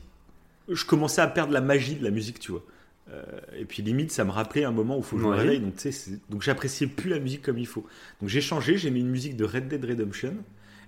je 0.69 0.83
commençais 0.85 1.21
à 1.21 1.27
perdre 1.27 1.53
la 1.53 1.61
magie 1.61 1.95
de 1.95 2.03
la 2.03 2.11
musique, 2.11 2.39
tu 2.39 2.51
vois. 2.51 2.63
Euh, 3.11 3.23
et 3.57 3.65
puis 3.65 3.83
limite, 3.83 4.11
ça 4.11 4.23
me 4.25 4.31
rappelait 4.31 4.63
un 4.63 4.71
moment 4.71 4.95
où 4.97 4.99
il 4.99 5.03
faut 5.05 5.15
que 5.15 5.21
je 5.21 5.27
me 5.27 5.31
réveille, 5.35 5.59
donc 5.59 5.73
donc 6.29 6.41
j'appréciais 6.41 6.87
plus 6.87 7.09
la 7.09 7.19
musique 7.19 7.43
comme 7.43 7.57
il 7.59 7.67
faut. 7.67 7.85
Donc 8.19 8.29
j'ai 8.29 8.41
changé, 8.41 8.77
j'ai 8.77 8.89
mis 8.89 8.99
une 9.01 9.09
musique 9.09 9.37
de 9.37 9.45
Red 9.45 9.67
Dead 9.67 9.83
Redemption. 9.85 10.33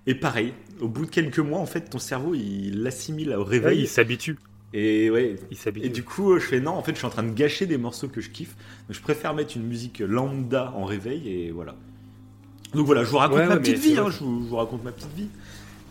Et 0.08 0.14
pareil, 0.14 0.54
au 0.80 0.88
bout 0.88 1.04
de 1.06 1.10
quelques 1.10 1.38
mois, 1.38 1.58
en 1.60 1.66
fait, 1.66 1.90
ton 1.90 1.98
cerveau 1.98 2.34
il 2.34 2.82
l'assimile 2.82 3.32
au 3.34 3.42
Ouais, 3.44 3.48
réveil. 3.50 3.80
il 3.82 3.86
s'habitue. 3.88 4.36
Et 4.74 5.10
ouais, 5.10 5.36
Il 5.50 5.56
s'habitue. 5.56 5.86
et 5.86 5.90
du 5.90 6.02
coup, 6.02 6.38
je 6.38 6.44
fais 6.44 6.60
non, 6.60 6.72
en 6.72 6.82
fait, 6.82 6.92
je 6.92 6.98
suis 6.98 7.06
en 7.06 7.10
train 7.10 7.22
de 7.22 7.32
gâcher 7.32 7.66
des 7.66 7.78
morceaux 7.78 8.08
que 8.08 8.20
je 8.20 8.30
kiffe. 8.30 8.54
Donc, 8.88 8.96
je 8.96 9.00
préfère 9.00 9.34
mettre 9.34 9.56
une 9.56 9.64
musique 9.66 10.00
lambda 10.00 10.72
en 10.76 10.84
réveil 10.84 11.28
et 11.28 11.50
voilà. 11.50 11.74
Donc 12.74 12.84
voilà, 12.86 13.04
je 13.04 13.10
vous 13.10 13.16
raconte 13.18 13.38
Ouais, 13.38 13.46
ma 13.46 13.54
ouais, 13.54 13.60
petite 13.60 13.78
vie, 13.78 13.96
hein, 13.98 14.10
je, 14.10 14.18
vous, 14.24 14.42
je 14.44 14.48
vous 14.48 14.56
raconte 14.56 14.84
ma 14.84 14.92
petite 14.92 15.14
vie. 15.16 15.28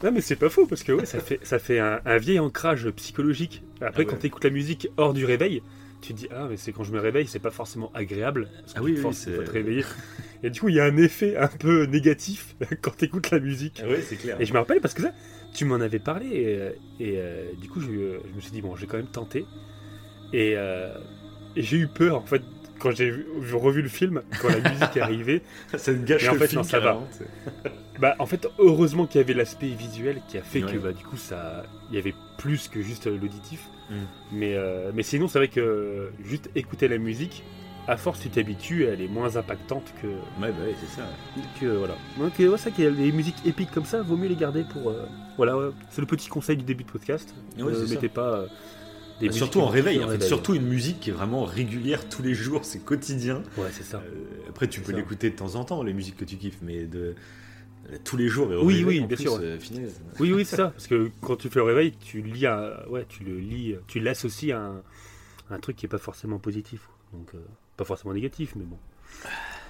Ouais, 0.04 0.12
mais 0.12 0.22
c'est 0.22 0.36
pas 0.36 0.50
faux 0.50 0.68
parce 0.68 0.84
que 0.84 0.92
ouais, 0.92 1.06
ça 1.08 1.20
fait, 1.20 1.40
ça 1.44 1.58
fait 1.58 1.80
un, 1.80 2.00
un 2.06 2.18
vieil 2.18 2.40
ancrage 2.40 2.88
psychologique. 2.92 3.64
Après, 3.82 3.90
Ah 3.94 3.98
ouais. 4.00 4.06
quand 4.06 4.18
tu 4.18 4.28
écoutes 4.28 4.44
la 4.44 4.52
musique 4.52 4.88
hors 4.98 5.14
du 5.14 5.26
réveil, 5.26 5.64
tu 6.02 6.14
te 6.14 6.20
dis 6.20 6.28
Ah, 6.32 6.48
mais 6.50 6.58
c'est 6.58 6.72
quand 6.72 6.84
je 6.84 6.92
me 6.92 7.00
réveille, 7.00 7.28
c'est 7.28 7.40
pas 7.40 7.52
forcément 7.52 7.92
agréable. 7.94 8.50
Parce 8.62 8.74
que 8.74 8.80
Ah 8.80 8.84
oui, 8.84 8.94
oui, 8.96 9.02
force, 9.02 9.26
faut 9.30 9.44
te 9.44 9.52
réveiller. 9.52 9.84
Et 10.44 10.50
du 10.50 10.60
coup, 10.60 10.70
il 10.70 10.76
y 10.76 10.80
a 10.80 10.86
un 10.86 10.98
effet 10.98 11.36
un 11.38 11.48
peu 11.48 11.86
négatif 11.86 12.56
quand 12.82 12.96
tu 12.98 13.06
écoutes 13.06 13.32
la 13.32 13.40
musique. 13.40 13.82
ouais, 13.86 14.02
c'est 14.02 14.16
clair. 14.18 14.40
Et 14.40 14.46
je 14.46 14.54
me 14.54 14.60
rappelle 14.60 14.82
parce 14.82 14.94
que 14.94 15.02
ça, 15.02 15.12
tu 15.54 15.66
m'en 15.66 15.76
avais 15.76 16.00
parlé 16.00 16.28
et, 16.28 16.58
euh, 16.58 16.72
et, 17.00 17.14
euh, 17.18 17.52
du 17.60 17.68
coup, 17.70 17.80
je, 17.82 17.88
je 17.88 18.36
me 18.36 18.42
suis 18.42 18.52
dit 18.52 18.62
Bon, 18.62 18.76
j'ai 18.76 18.86
quand 18.88 18.98
même 18.98 19.08
tenté. 19.08 19.46
Et, 20.34 20.54
euh, 20.58 20.94
et 21.56 21.62
j'ai 21.62 21.78
eu 21.78 21.88
peur 21.88 22.18
en 22.18 22.26
fait. 22.26 22.42
Quand 22.80 22.92
j'ai 22.92 23.10
vu- 23.10 23.26
j'ai 23.44 23.56
revu 23.56 23.82
le 23.82 23.90
film, 23.90 24.22
quand 24.40 24.50
la 24.50 24.60
musique 24.60 24.96
est 24.98 25.02
arrivée, 25.02 25.42
ça 25.76 25.92
te 25.92 25.98
gâche 26.06 26.22
Mais 26.24 26.30
en 26.30 26.34
le 26.34 26.40
fait, 26.40 26.48
film, 26.50 26.62
non, 26.62 26.68
ça 26.68 26.80
va. 26.80 27.00
Bah, 28.00 28.16
en 28.20 28.28
fait, 28.28 28.48
heureusement 28.60 29.08
qu'il 29.08 29.20
y 29.20 29.24
avait 29.24 29.34
l'aspect 29.34 29.70
visuel 29.70 30.22
qui 30.28 30.38
a 30.38 30.44
fait 30.44 30.64
Ouais. 30.64 30.74
que, 30.74 30.78
bah, 30.78 30.92
du 30.94 31.04
coup, 31.04 31.18
ça, 31.18 31.64
il 31.90 31.96
y 31.96 31.98
avait 31.98 32.14
plus 32.38 32.68
que 32.68 32.82
juste 32.84 33.08
l'auditif. 33.08 33.62
Mm. 33.90 33.94
Mais, 34.34 34.54
euh, 34.56 34.92
mais 34.94 35.04
sinon, 35.04 35.28
c'est 35.28 35.40
vrai 35.40 35.48
que 35.48 35.60
euh, 35.60 36.10
juste 36.24 36.50
écouter 36.56 36.88
la 36.88 36.98
musique, 36.98 37.44
à 37.88 37.96
force, 37.96 38.20
tu 38.20 38.30
t'habitues, 38.30 38.84
elle 38.84 39.00
est 39.02 39.08
moins 39.08 39.38
impactante 39.38 39.94
que, 40.02 40.08
Ouais, 40.08 40.52
bah 40.52 40.66
ouais, 40.66 40.76
c'est 40.80 41.00
ça. 41.00 41.08
que 41.60 41.66
voilà. 41.68 41.96
Donc, 42.20 42.38
euh, 42.40 42.50
ouais, 42.50 42.58
c'est 42.58 42.70
vrai 42.70 42.76
qu'il 42.76 42.84
y 42.84 42.88
a 42.88 42.92
des 42.92 43.12
musiques 43.14 43.46
épiques 43.46 43.72
comme 43.72 43.86
ça, 43.86 44.02
vaut 44.02 44.18
mieux 44.18 44.28
les 44.28 44.36
garder 44.36 44.66
pour, 44.66 44.90
euh, 44.90 45.06
voilà, 45.38 45.58
ouais. 45.58 45.70
c'est 45.90 46.02
le 46.02 46.08
petit 46.08 46.28
conseil 46.28 46.58
du 46.58 46.66
début 46.66 46.84
de 46.84 46.92
podcast. 46.92 47.34
Ouais, 47.58 47.72
ne 47.72 47.86
ça. 47.86 47.94
mettez 47.94 48.10
pas 48.10 48.34
euh, 48.40 48.48
des 49.22 49.28
Bah, 49.28 49.34
surtout 49.34 49.62
en 49.62 49.68
réveil, 49.68 50.04
en 50.04 50.10
fait. 50.10 50.22
Surtout 50.22 50.54
une 50.54 50.68
musique 50.68 51.00
qui 51.00 51.12
est 51.12 51.14
vraiment 51.14 51.46
régulière 51.46 52.10
tous 52.10 52.22
les 52.22 52.34
jours, 52.34 52.66
c'est 52.66 52.80
quotidien. 52.80 53.42
Ouais, 53.58 53.70
c'est 53.72 53.84
ça. 53.86 54.00
Euh, 54.06 54.26
après, 54.50 54.68
tu 54.68 54.82
peux 54.82 54.92
ça. 54.92 54.98
l'écouter 54.98 55.30
de 55.30 55.36
temps 55.38 55.56
en 55.56 55.64
temps, 55.64 55.82
les 55.82 55.94
musiques 55.94 56.18
que 56.18 56.26
tu 56.26 56.36
kiffes, 56.36 56.60
mais 56.62 56.86
de 56.88 57.00
euh, 57.00 57.14
tous 58.04 58.18
les 58.18 58.28
jours 58.28 58.52
et 58.52 58.56
au 58.56 58.64
Oui, 58.64 58.80
réveil, 58.80 58.86
oui, 58.86 59.04
en 59.04 59.08
bien 59.08 59.16
plus, 59.16 59.24
sûr, 59.24 59.40
euh, 59.42 59.60
finesse. 59.60 60.02
Oui, 60.20 60.34
oui, 60.34 60.46
c'est 60.46 60.58
ça. 60.58 60.70
Parce 60.70 60.88
que 60.88 61.10
quand 61.22 61.36
tu 61.38 61.50
fais 61.50 61.60
le 61.60 61.66
réveil, 61.66 61.94
tu 61.94 62.22
lis 62.22 62.46
un, 62.46 62.86
ouais, 62.90 63.06
tu 63.08 63.24
le 63.24 63.38
lis, 63.38 63.76
tu 63.88 64.00
l'associes 64.00 64.52
à 64.52 64.74
un, 65.50 65.60
truc 65.60 65.78
qui 65.78 65.86
est 65.86 65.90
pas 65.90 65.98
forcément 65.98 66.40
positif, 66.40 66.90
donc 67.14 67.34
euh, 67.34 67.40
pas 67.78 67.86
forcément 67.86 68.14
négatif, 68.14 68.54
mais 68.56 68.66
bon. 68.66 68.78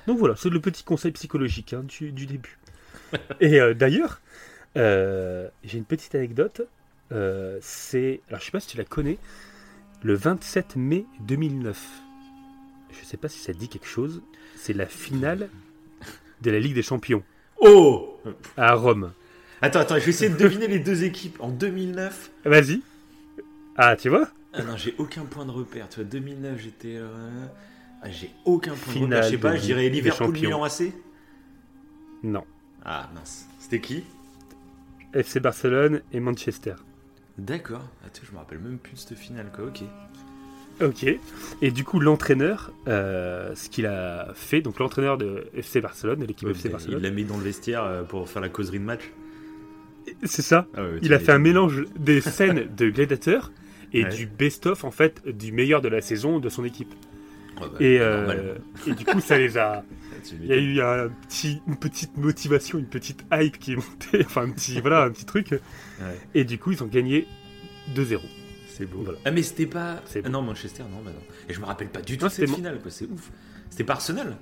Donc 0.08 0.18
voilà, 0.18 0.36
c'est 0.36 0.50
le 0.50 0.60
petit 0.62 0.84
conseil 0.84 1.12
psychologique 1.12 1.74
hein, 1.74 1.84
du, 1.84 2.12
du 2.12 2.26
début. 2.26 2.58
Et 3.40 3.60
euh, 3.60 3.74
d'ailleurs, 3.74 4.22
euh, 4.78 5.50
j'ai 5.64 5.78
une 5.78 5.86
petite 5.86 6.16
anecdote. 6.16 6.62
Euh, 7.12 7.58
c'est, 7.62 8.22
alors 8.28 8.40
je 8.40 8.46
sais 8.46 8.52
pas 8.52 8.60
si 8.60 8.68
tu 8.68 8.78
la 8.78 8.84
connais, 8.84 9.18
le 10.04 10.14
27 10.14 10.76
mai 10.76 11.06
2009. 11.22 11.88
Je 12.92 13.06
sais 13.06 13.18
pas 13.18 13.30
si 13.30 13.40
ça 13.40 13.54
dit 13.54 13.70
quelque 13.70 13.88
chose. 13.88 14.22
C'est 14.56 14.74
la 14.74 14.86
finale 14.86 15.50
de 16.42 16.52
la 16.52 16.60
Ligue 16.60 16.76
des 16.76 16.84
Champions 16.84 17.24
Oh 17.60 18.20
à 18.56 18.74
Rome. 18.74 19.12
Attends, 19.62 19.80
attends, 19.80 19.96
je 20.00 20.04
vais 20.06 20.10
essayer 20.12 20.30
de 20.30 20.38
deviner 20.38 20.68
les 20.68 20.80
deux 20.80 21.04
équipes. 21.04 21.38
En 21.40 21.50
2009, 21.50 22.32
Vas-y. 22.46 22.82
Ah, 23.76 23.96
tu 23.96 24.10
vois 24.10 24.30
Ah 24.54 24.64
non, 24.64 24.78
j'ai 24.78 24.94
aucun 24.98 25.24
point 25.26 25.46
de 25.46 25.52
repère. 25.52 25.90
Tu 25.90 25.96
vois, 25.96 26.06
2009, 26.06 26.60
j'étais. 26.60 26.96
euh, 26.98 27.08
ah, 28.02 28.10
j'ai 28.12 28.32
aucun 28.46 28.74
point 28.76 28.94
de 28.94 29.00
repère. 29.06 29.24
Je 29.24 29.30
sais 29.30 29.38
pas, 29.38 29.56
je 29.56 29.62
dirais 29.62 29.84
Ligue 29.84 29.92
des 29.92 29.98
Liverpool 29.98 30.28
Champions. 30.28 30.42
Milan 30.50 30.64
AC. 30.64 30.94
Non. 32.24 32.44
Ah 32.84 33.10
mince. 33.16 33.48
C'était 33.60 33.82
qui 33.82 34.04
FC 35.14 35.40
Barcelone 35.40 36.02
et 36.12 36.20
Manchester. 36.20 36.76
D'accord. 37.38 37.84
Attends, 38.06 38.22
je 38.28 38.32
me 38.32 38.38
rappelle 38.38 38.60
même 38.60 38.78
plus 38.78 38.94
de 38.94 38.98
cette 39.00 39.18
finale, 39.18 39.52
quoi. 39.56 39.66
Ok. 39.66 39.82
Ok. 40.82 41.06
Et 41.62 41.72
du 41.72 41.84
coup, 41.84 42.00
l'entraîneur, 42.00 42.72
euh, 42.88 43.54
ce 43.56 43.70
qu'il 43.70 43.86
a 43.88 44.28
fait, 44.36 44.62
donc 44.62 44.78
l'entraîneur 44.80 45.18
de 45.18 45.46
FC 45.56 45.82
Barcelone, 45.82 46.20
de 46.20 46.26
l'équipe 46.26 46.48
Ouais, 46.48 46.54
FC 46.54 46.68
il 46.68 46.72
Barcelone. 46.72 47.02
l'a 47.02 47.10
mis 47.10 47.24
dans 47.26 47.38
le 47.38 47.44
vestiaire 47.44 47.84
euh, 47.84 48.04
pour 48.04 48.30
faire 48.30 48.42
la 48.42 48.50
causerie 48.50 48.80
de 48.80 48.84
match. 48.84 49.02
c'est 50.24 50.42
ça. 50.44 50.68
Ah 50.76 50.84
ouais, 50.84 51.00
Il 51.02 51.14
a 51.14 51.20
fait 51.20 51.32
un 51.32 51.40
mélange 51.40 51.86
des 51.98 52.22
scènes 52.22 52.68
de 52.78 52.90
Gladiator 52.90 53.52
et 53.94 54.04
Ouais. 54.04 54.10
du 54.10 54.26
best-of 54.28 54.84
en 54.84 54.92
fait 54.92 55.28
du 55.28 55.52
meilleur 55.52 55.82
de 55.82 55.88
la 55.88 56.02
saison 56.02 56.40
de 56.40 56.50
son 56.50 56.64
équipe. 56.66 56.94
Bah, 57.60 57.70
Et, 57.80 57.98
euh, 58.00 58.54
et 58.86 58.92
du 58.92 59.04
coup, 59.04 59.20
ça 59.20 59.38
les 59.38 59.58
a. 59.58 59.84
Tu 60.24 60.36
Il 60.42 60.48
y 60.48 60.54
a 60.54 60.58
eu 60.58 60.82
un 60.82 61.10
petit, 61.28 61.62
une 61.68 61.78
petite 61.78 62.18
motivation, 62.18 62.80
une 62.80 62.88
petite 62.88 63.24
hype 63.32 63.58
qui 63.60 63.74
est 63.74 63.76
montée, 63.76 64.22
enfin 64.26 64.44
un 64.44 64.50
petit, 64.50 64.82
voilà, 64.82 65.04
un 65.04 65.12
petit 65.12 65.26
truc. 65.26 65.56
Et 66.36 66.44
du 66.44 66.58
coup, 66.58 66.72
ils 66.72 66.84
ont 66.84 66.88
gagné 66.88 67.28
2-0. 67.96 68.20
C'est 68.78 68.86
beau. 68.86 69.00
Voilà. 69.04 69.18
Ah 69.26 69.32
mais 69.32 69.42
c'était 69.42 69.66
pas. 69.66 70.02
C'est 70.06 70.22
Ah 70.24 70.30
non 70.30 70.42
Manchester 70.44 70.84
non 70.84 71.02
bah 71.04 71.12
non. 71.12 71.22
Et 71.50 71.54
je 71.54 71.60
me 71.60 71.66
rappelle 71.66 71.88
pas 71.90 72.02
du 72.02 72.16
tout 72.18 72.26
Non, 72.26 72.30
cette 72.30 72.46
c'était 72.48 72.56
finale 72.58 72.80
quoi. 72.80 72.92
C'est 72.92 73.06
ouf. 73.10 73.32
C'était 73.72 73.84
pas 73.84 73.94
Arsenal. 73.94 74.38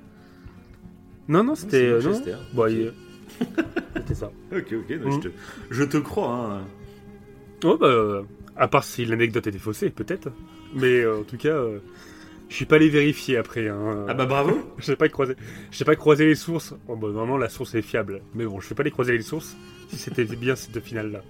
Non, 1.28 1.44
non, 1.44 1.56
c'était. 1.56 1.86
euh, 1.86 2.02
non. 2.02 2.10
Manchester. 2.10 2.36
Bon, 2.54 2.64
Ok. 2.64 2.72
il- 2.72 2.94
c'était 3.96 4.14
ça. 4.16 4.32
Ok 4.52 4.74
ok. 4.74 5.00
donc 5.00 5.14
je, 5.24 5.30
te... 5.30 5.34
je 5.72 5.84
te 5.84 5.98
crois. 5.98 6.36
Hein. 6.60 6.62
Oh, 7.64 7.78
bah, 7.80 7.88
euh, 7.88 8.24
à 8.58 8.68
part 8.68 8.84
si 8.84 9.06
l'anecdote 9.06 9.48
était 9.48 9.58
faussée, 9.58 9.90
peut-être. 9.90 10.30
Mais 10.74 11.00
euh, 11.02 11.22
en 11.22 11.24
tout 11.24 11.38
cas, 11.38 11.50
euh, 11.56 11.80
je 12.50 12.56
suis 12.56 12.66
pas 12.66 12.76
allé 12.76 12.90
vérifier 12.90 13.38
après. 13.38 13.70
Hein. 13.70 14.06
Ah 14.10 14.14
bah 14.14 14.26
bravo. 14.26 14.60
Je 14.78 14.84
sais 14.86 14.96
pas 14.98 15.08
croiser, 15.10 15.36
je 15.72 15.78
sais 15.78 15.86
pas 15.86 15.96
croiser 15.96 16.26
les 16.26 16.36
sources. 16.36 16.74
Oh, 16.90 16.96
bah, 16.98 17.08
normalement, 17.08 17.38
la 17.38 17.50
source 17.50 17.74
est 17.76 17.82
fiable. 17.82 18.22
Mais 18.34 18.46
bon, 18.46 18.60
je 18.60 18.68
vais 18.70 18.76
pas 18.76 18.84
les 18.84 18.92
croiser 18.92 19.14
les 19.14 19.24
sources 19.24 19.56
si 19.90 19.96
c'était 19.98 20.26
bien 20.26 20.56
cette 20.56 20.80
finale-là. 20.82 21.24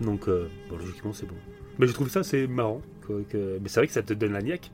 Donc, 0.00 0.28
euh, 0.28 0.48
bon, 0.70 0.76
logiquement, 0.78 1.12
c'est 1.12 1.26
bon. 1.26 1.34
Mais 1.78 1.86
je 1.86 1.92
trouve 1.92 2.08
ça, 2.08 2.22
c'est 2.22 2.46
marrant. 2.46 2.82
que- 3.08 3.58
Mais 3.62 3.68
c'est 3.68 3.80
vrai 3.80 3.86
que 3.86 3.92
ça 3.92 4.02
te 4.02 4.12
donne 4.14 4.32
la 4.32 4.42
niaque. 4.42 4.70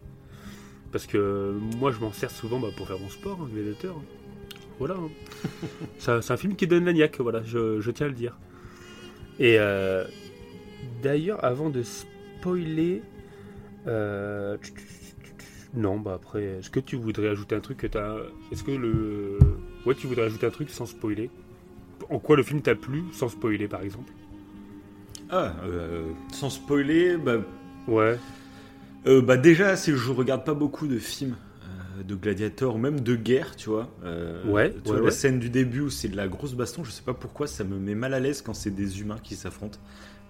Parce 0.90 1.06
que 1.06 1.52
moi, 1.78 1.90
je 1.92 2.00
m'en 2.00 2.12
sers 2.12 2.30
souvent 2.30 2.58
bah, 2.60 2.68
pour 2.76 2.86
faire 2.88 2.98
mon 2.98 3.08
sport, 3.08 3.38
hein, 3.42 3.48
Gladiator. 3.52 4.02
Voilà. 4.78 4.94
hein. 4.94 5.08
C'est 5.98 6.30
un 6.30 6.36
film 6.36 6.54
qui 6.56 6.66
donne 6.66 6.84
la 6.84 6.92
niaque, 6.92 7.20
voilà, 7.20 7.42
je, 7.44 7.80
je 7.80 7.90
tiens 7.90 8.06
à 8.06 8.08
le 8.08 8.14
dire. 8.14 8.38
Et 9.38 9.58
euh, 9.58 10.04
d'ailleurs, 11.02 11.44
avant 11.44 11.70
de 11.70 11.82
spoiler. 11.82 13.02
euh, 13.86 14.56
non, 15.74 15.98
bah 15.98 16.14
après, 16.14 16.42
est-ce 16.58 16.68
que 16.70 16.80
tu 16.80 16.96
voudrais 16.96 17.28
ajouter 17.28 17.54
un 17.54 17.60
truc 17.60 17.78
que 17.78 17.86
t'as. 17.86 18.16
Est-ce 18.50 18.62
que 18.62 18.70
le. 18.72 19.38
Ouais, 19.86 19.94
tu 19.94 20.06
voudrais 20.06 20.24
ajouter 20.24 20.46
un 20.46 20.50
truc 20.50 20.68
sans 20.70 20.84
spoiler? 20.86 21.30
En 22.10 22.18
quoi 22.18 22.36
le 22.36 22.42
film 22.42 22.60
t'a 22.60 22.74
plu 22.74 23.04
sans 23.12 23.28
spoiler, 23.28 23.68
par 23.68 23.82
exemple? 23.82 24.12
Ah 25.32 25.54
euh, 25.64 26.04
sans 26.32 26.50
spoiler 26.50 27.16
bah 27.16 27.38
Ouais. 27.88 28.18
Euh, 29.06 29.20
bah 29.22 29.36
déjà, 29.36 29.74
c'est 29.76 29.92
je 29.96 30.10
regarde 30.12 30.44
pas 30.44 30.54
beaucoup 30.54 30.86
de 30.86 30.98
films 30.98 31.34
euh, 31.64 32.02
de 32.04 32.14
gladiateurs 32.14 32.76
ou 32.76 32.78
même 32.78 33.00
de 33.00 33.16
guerre, 33.16 33.56
tu 33.56 33.70
vois. 33.70 33.88
Euh, 34.04 34.44
Ouais, 34.44 34.70
tu 34.84 34.90
ouais, 34.90 34.98
vois, 34.98 35.06
la 35.06 35.10
scène 35.10 35.38
du 35.40 35.50
début 35.50 35.80
où 35.80 35.90
c'est 35.90 36.08
de 36.08 36.16
la 36.16 36.28
grosse 36.28 36.54
baston, 36.54 36.84
je 36.84 36.90
sais 36.92 37.02
pas 37.02 37.14
pourquoi, 37.14 37.46
ça 37.48 37.64
me 37.64 37.78
met 37.78 37.94
mal 37.96 38.14
à 38.14 38.20
l'aise 38.20 38.42
quand 38.42 38.54
c'est 38.54 38.70
des 38.70 39.00
humains 39.00 39.16
qui 39.22 39.34
s'affrontent. 39.34 39.78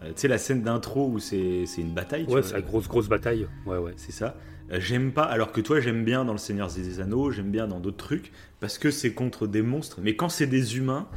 Euh, 0.02 0.08
tu 0.14 0.22
sais, 0.22 0.28
la 0.28 0.38
scène 0.38 0.62
d'intro 0.62 1.08
où 1.08 1.18
c'est 1.18 1.64
c'est 1.66 1.82
une 1.82 1.92
bataille, 1.92 2.26
tu 2.26 2.32
Ouais, 2.32 2.42
c'est 2.42 2.54
la 2.54 2.62
grosse, 2.62 2.88
grosse 2.88 3.08
bataille. 3.08 3.46
Ouais, 3.66 3.76
ouais. 3.78 3.92
C'est 3.96 4.12
ça. 4.12 4.36
Euh, 4.70 4.78
J'aime 4.80 5.12
pas, 5.12 5.24
alors 5.24 5.52
que 5.52 5.60
toi 5.60 5.80
j'aime 5.80 6.04
bien 6.04 6.24
dans 6.24 6.32
Le 6.32 6.38
Seigneur 6.38 6.72
des 6.72 7.00
Anneaux, 7.00 7.30
j'aime 7.32 7.50
bien 7.50 7.66
dans 7.66 7.80
d'autres 7.80 7.98
trucs, 7.98 8.32
parce 8.60 8.78
que 8.78 8.90
c'est 8.92 9.12
contre 9.12 9.46
des 9.48 9.62
monstres. 9.62 9.98
Mais 10.00 10.16
quand 10.16 10.28
c'est 10.28 10.46
des 10.46 10.78
humains, 10.78 11.08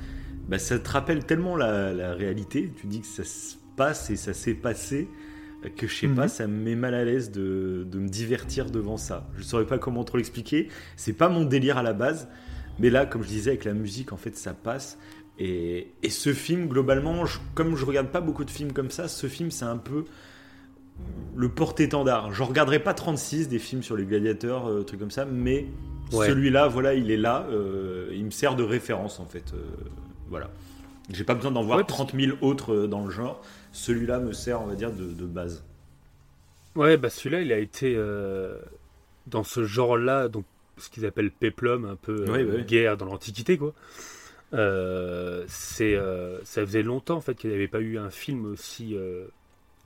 bah, 0.50 0.58
ça 0.60 0.78
te 0.80 0.90
rappelle 0.90 1.24
tellement 1.26 1.56
la, 1.56 1.94
la 1.94 2.14
réalité, 2.14 2.74
tu 2.76 2.88
dis 2.88 3.00
que 3.02 3.08
ça 3.08 3.24
se 3.24 3.56
passe 3.76 4.10
et 4.10 4.16
ça 4.16 4.34
s'est 4.34 4.54
passé, 4.54 5.08
euh, 5.66 5.70
que 5.76 5.88
je 5.88 5.96
sais 5.96 6.08
Mhm. 6.08 6.16
pas, 6.16 6.28
ça 6.28 6.48
me 6.48 6.58
met 6.64 6.76
mal 6.76 6.94
à 6.94 7.04
l'aise 7.06 7.32
de, 7.32 7.86
de 7.90 8.00
me 8.00 8.08
divertir 8.08 8.70
devant 8.72 8.98
ça. 8.98 9.28
Je 9.38 9.44
saurais 9.44 9.66
pas 9.66 9.78
comment 9.78 10.04
trop 10.04 10.18
l'expliquer, 10.18 10.70
c'est 10.96 11.14
pas 11.14 11.30
mon 11.30 11.44
délire 11.46 11.78
à 11.78 11.84
la 11.84 11.94
base, 11.94 12.28
mais 12.80 12.90
là, 12.90 13.06
comme 13.06 13.24
je 13.24 13.28
disais, 13.28 13.52
avec 13.52 13.66
la 13.66 13.74
musique, 13.74 14.12
en 14.14 14.18
fait, 14.18 14.36
ça 14.38 14.54
passe. 14.54 14.98
Et, 15.40 15.92
et 16.04 16.10
ce 16.10 16.34
film, 16.34 16.68
globalement, 16.68 17.26
je- 17.26 17.40
comme 17.56 17.76
je 17.76 17.86
regarde 17.86 18.08
pas 18.08 18.22
beaucoup 18.22 18.46
de 18.46 18.52
films 18.52 18.72
comme 18.72 18.90
ça, 18.92 19.08
ce 19.10 19.28
film, 19.28 19.52
c'est 19.52 19.66
un 19.66 19.78
peu 19.78 20.06
le 21.36 21.50
porte-étendard. 21.50 22.34
Je 22.34 22.44
regarderai 22.44 22.80
pas 22.80 22.94
36 22.94 23.50
des 23.50 23.60
films 23.60 23.84
sur 23.84 23.98
les 23.98 24.06
gladiateurs, 24.06 24.70
euh, 24.70 24.84
trucs 24.84 25.00
comme 25.00 25.12
ça, 25.12 25.26
mais 25.26 25.66
Ouais. 26.14 26.28
celui-là, 26.28 26.68
voilà, 26.68 26.94
il 26.94 27.12
est 27.12 27.18
là, 27.18 27.46
euh, 27.50 28.10
il 28.14 28.24
me 28.26 28.30
sert 28.32 28.56
de 28.56 28.64
référence 28.64 29.20
en 29.20 29.26
fait. 29.26 29.54
euh, 29.54 29.58
voilà. 30.30 30.50
J'ai 31.12 31.24
pas 31.24 31.36
besoin 31.36 31.52
d'en 31.52 31.62
voir 31.64 31.78
Ouais, 31.80 31.84
parce 31.84 31.98
30 31.98 32.16
000 32.20 32.38
autres 32.42 32.88
dans 32.88 33.04
le 33.04 33.12
genre. 33.12 33.42
Celui-là 33.76 34.20
me 34.20 34.32
sert, 34.32 34.62
on 34.62 34.66
va 34.68 34.76
dire, 34.76 34.92
de, 34.94 35.04
de 35.06 35.26
base. 35.26 35.64
Ouais, 36.76 36.96
bah 36.98 37.10
celui-là, 37.10 37.42
il 37.42 37.52
a 37.52 37.58
été 37.60 37.94
euh, 37.96 38.58
dans 39.28 39.44
ce 39.44 39.66
genre-là, 39.66 40.30
donc 40.30 40.46
ce 40.78 40.90
qu'ils 40.90 41.06
appellent 41.06 41.30
péplum, 41.32 41.84
un 41.86 41.96
peu 41.98 42.26
euh, 42.28 42.32
Ouais, 42.32 42.44
ouais. 42.44 42.64
guerre 42.64 42.96
dans 42.98 43.06
l'Antiquité, 43.06 43.58
quoi. 43.58 43.74
Euh, 44.54 45.44
c'est, 45.50 45.98
ça 46.46 46.66
faisait 46.66 46.84
longtemps 46.84 47.18
en 47.18 47.22
fait 47.22 47.36
qu'il 47.36 47.50
n'y 47.50 47.56
avait 47.56 47.68
pas 47.68 47.82
eu 47.82 47.98
un 47.98 48.10
film 48.10 48.46
aussi 48.46 48.96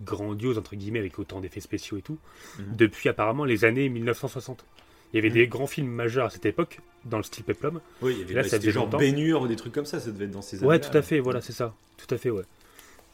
grandiose 0.04 0.58
entre 0.58 0.76
guillemets 0.76 1.00
avec 1.00 1.18
autant 1.18 1.40
d'effets 1.42 1.60
spéciaux 1.62 1.98
et 1.98 2.02
tout 2.02 2.18
Mhm. 2.60 2.76
depuis 2.78 3.10
apparemment 3.10 3.46
les 3.46 3.66
années 3.66 3.90
1960. 3.90 4.64
Il 5.12 5.16
y 5.16 5.20
avait 5.20 5.30
Mhm. 5.30 5.34
des 5.34 5.48
grands 5.48 5.66
films 5.68 5.90
majeurs 5.90 6.28
à 6.28 6.30
cette 6.30 6.46
époque 6.46 6.80
dans 7.06 7.18
le 7.18 7.24
style 7.24 7.44
péplum. 7.44 7.82
Oui, 8.02 8.14
il 8.14 8.20
y 8.20 8.24
avait 8.24 8.34
Là, 8.36 8.42
bah, 8.44 8.48
ça 8.50 8.60
genre 8.70 8.88
baignure 8.88 9.42
ou 9.42 9.48
des 9.48 9.56
trucs 9.56 9.74
comme 9.74 9.86
ça, 9.86 10.00
ça 10.00 10.12
devait 10.12 10.26
être 10.26 10.32
dans 10.32 10.42
ces 10.44 10.58
années. 10.58 10.68
Ouais, 10.68 10.80
tout 10.80 10.96
à 10.96 11.02
fait, 11.02 11.20
voilà, 11.20 11.42
c'est 11.42 11.54
ça. 11.54 11.74
Tout 11.98 12.14
à 12.14 12.18
fait, 12.18 12.30
ouais. 12.30 12.44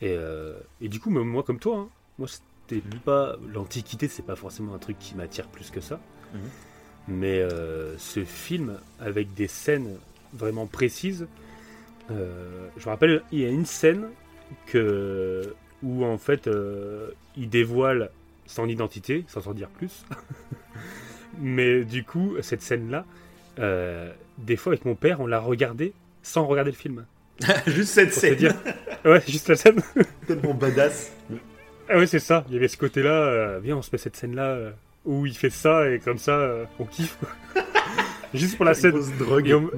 Et, 0.02 0.16
euh, 0.18 0.54
et 0.82 0.90
du 0.90 1.00
coup, 1.00 1.10
même 1.10 1.28
moi 1.28 1.44
comme 1.44 1.60
toi, 1.60 1.78
hein, 1.78 1.90
moi 2.20 2.28
c'était 2.28 2.82
pas 3.06 3.36
l'Antiquité, 3.54 4.08
c'est 4.08 4.26
pas 4.26 4.36
forcément 4.36 4.74
un 4.74 4.80
truc 4.80 4.98
qui 5.00 5.16
m'attire 5.16 5.48
plus 5.48 5.72
que 5.72 5.82
ça. 5.82 6.00
Mhm. 6.34 6.40
Mais 7.08 7.40
euh, 7.40 7.98
ce 7.98 8.24
film 8.24 8.78
avec 9.00 9.34
des 9.34 9.48
scènes 9.48 9.98
vraiment 10.34 10.66
précises, 10.66 11.28
euh, 12.12 12.68
je 12.78 12.86
me 12.86 12.90
rappelle, 12.90 13.24
il 13.32 13.40
y 13.40 13.46
a 13.46 13.50
une 13.50 13.66
scène 13.66 14.10
que 14.66 15.54
où 15.84 16.04
en 16.04 16.18
fait 16.18 16.50
il 17.38 17.50
dévoile 17.50 18.12
son 18.48 18.68
identité, 18.68 19.24
sans 19.28 19.48
en 19.48 19.54
dire 19.54 19.70
plus. 19.70 20.06
Mais 21.40 21.84
du 21.84 22.04
coup, 22.04 22.36
cette 22.42 22.62
scène-là, 22.62 23.06
des 24.38 24.56
fois 24.56 24.74
avec 24.74 24.86
mon 24.86 24.96
père, 24.96 25.20
on 25.20 25.28
l'a 25.28 25.40
regardée 25.40 25.94
sans 26.26 26.48
regarder 26.48 26.72
le 26.72 26.78
film. 26.78 27.06
Juste 27.68 27.94
cette 27.94 28.14
scène, 28.14 28.36
dire. 28.36 28.54
Ouais, 29.04 29.22
juste 29.28 29.50
la 29.50 29.56
scène. 29.56 29.82
tellement 30.28 30.54
badass. 30.54 31.12
Ah 31.90 31.98
ouais, 31.98 32.08
c'est 32.08 32.20
ça. 32.20 32.46
Il 32.48 32.54
y 32.54 32.58
avait 32.58 32.68
ce 32.68 32.78
côté-là. 32.78 33.10
euh, 33.12 33.60
viens, 33.62 33.78
on 33.78 33.82
se 33.82 33.90
met 33.92 33.98
cette 33.98 34.16
scène-là 34.16 34.44
euh, 34.46 34.72
où 35.04 35.26
il 35.26 35.36
fait 35.36 35.50
ça 35.50 35.90
et 35.90 36.00
comme 36.00 36.18
ça, 36.18 36.32
euh, 36.32 36.64
on 36.80 36.86
kiffe. 36.86 37.18
juste 38.34 38.56
pour 38.56 38.66
la 38.66 38.74
scène. 38.74 38.94
drogue. 39.20 39.48
Et 39.48 39.54
on... 39.54 39.70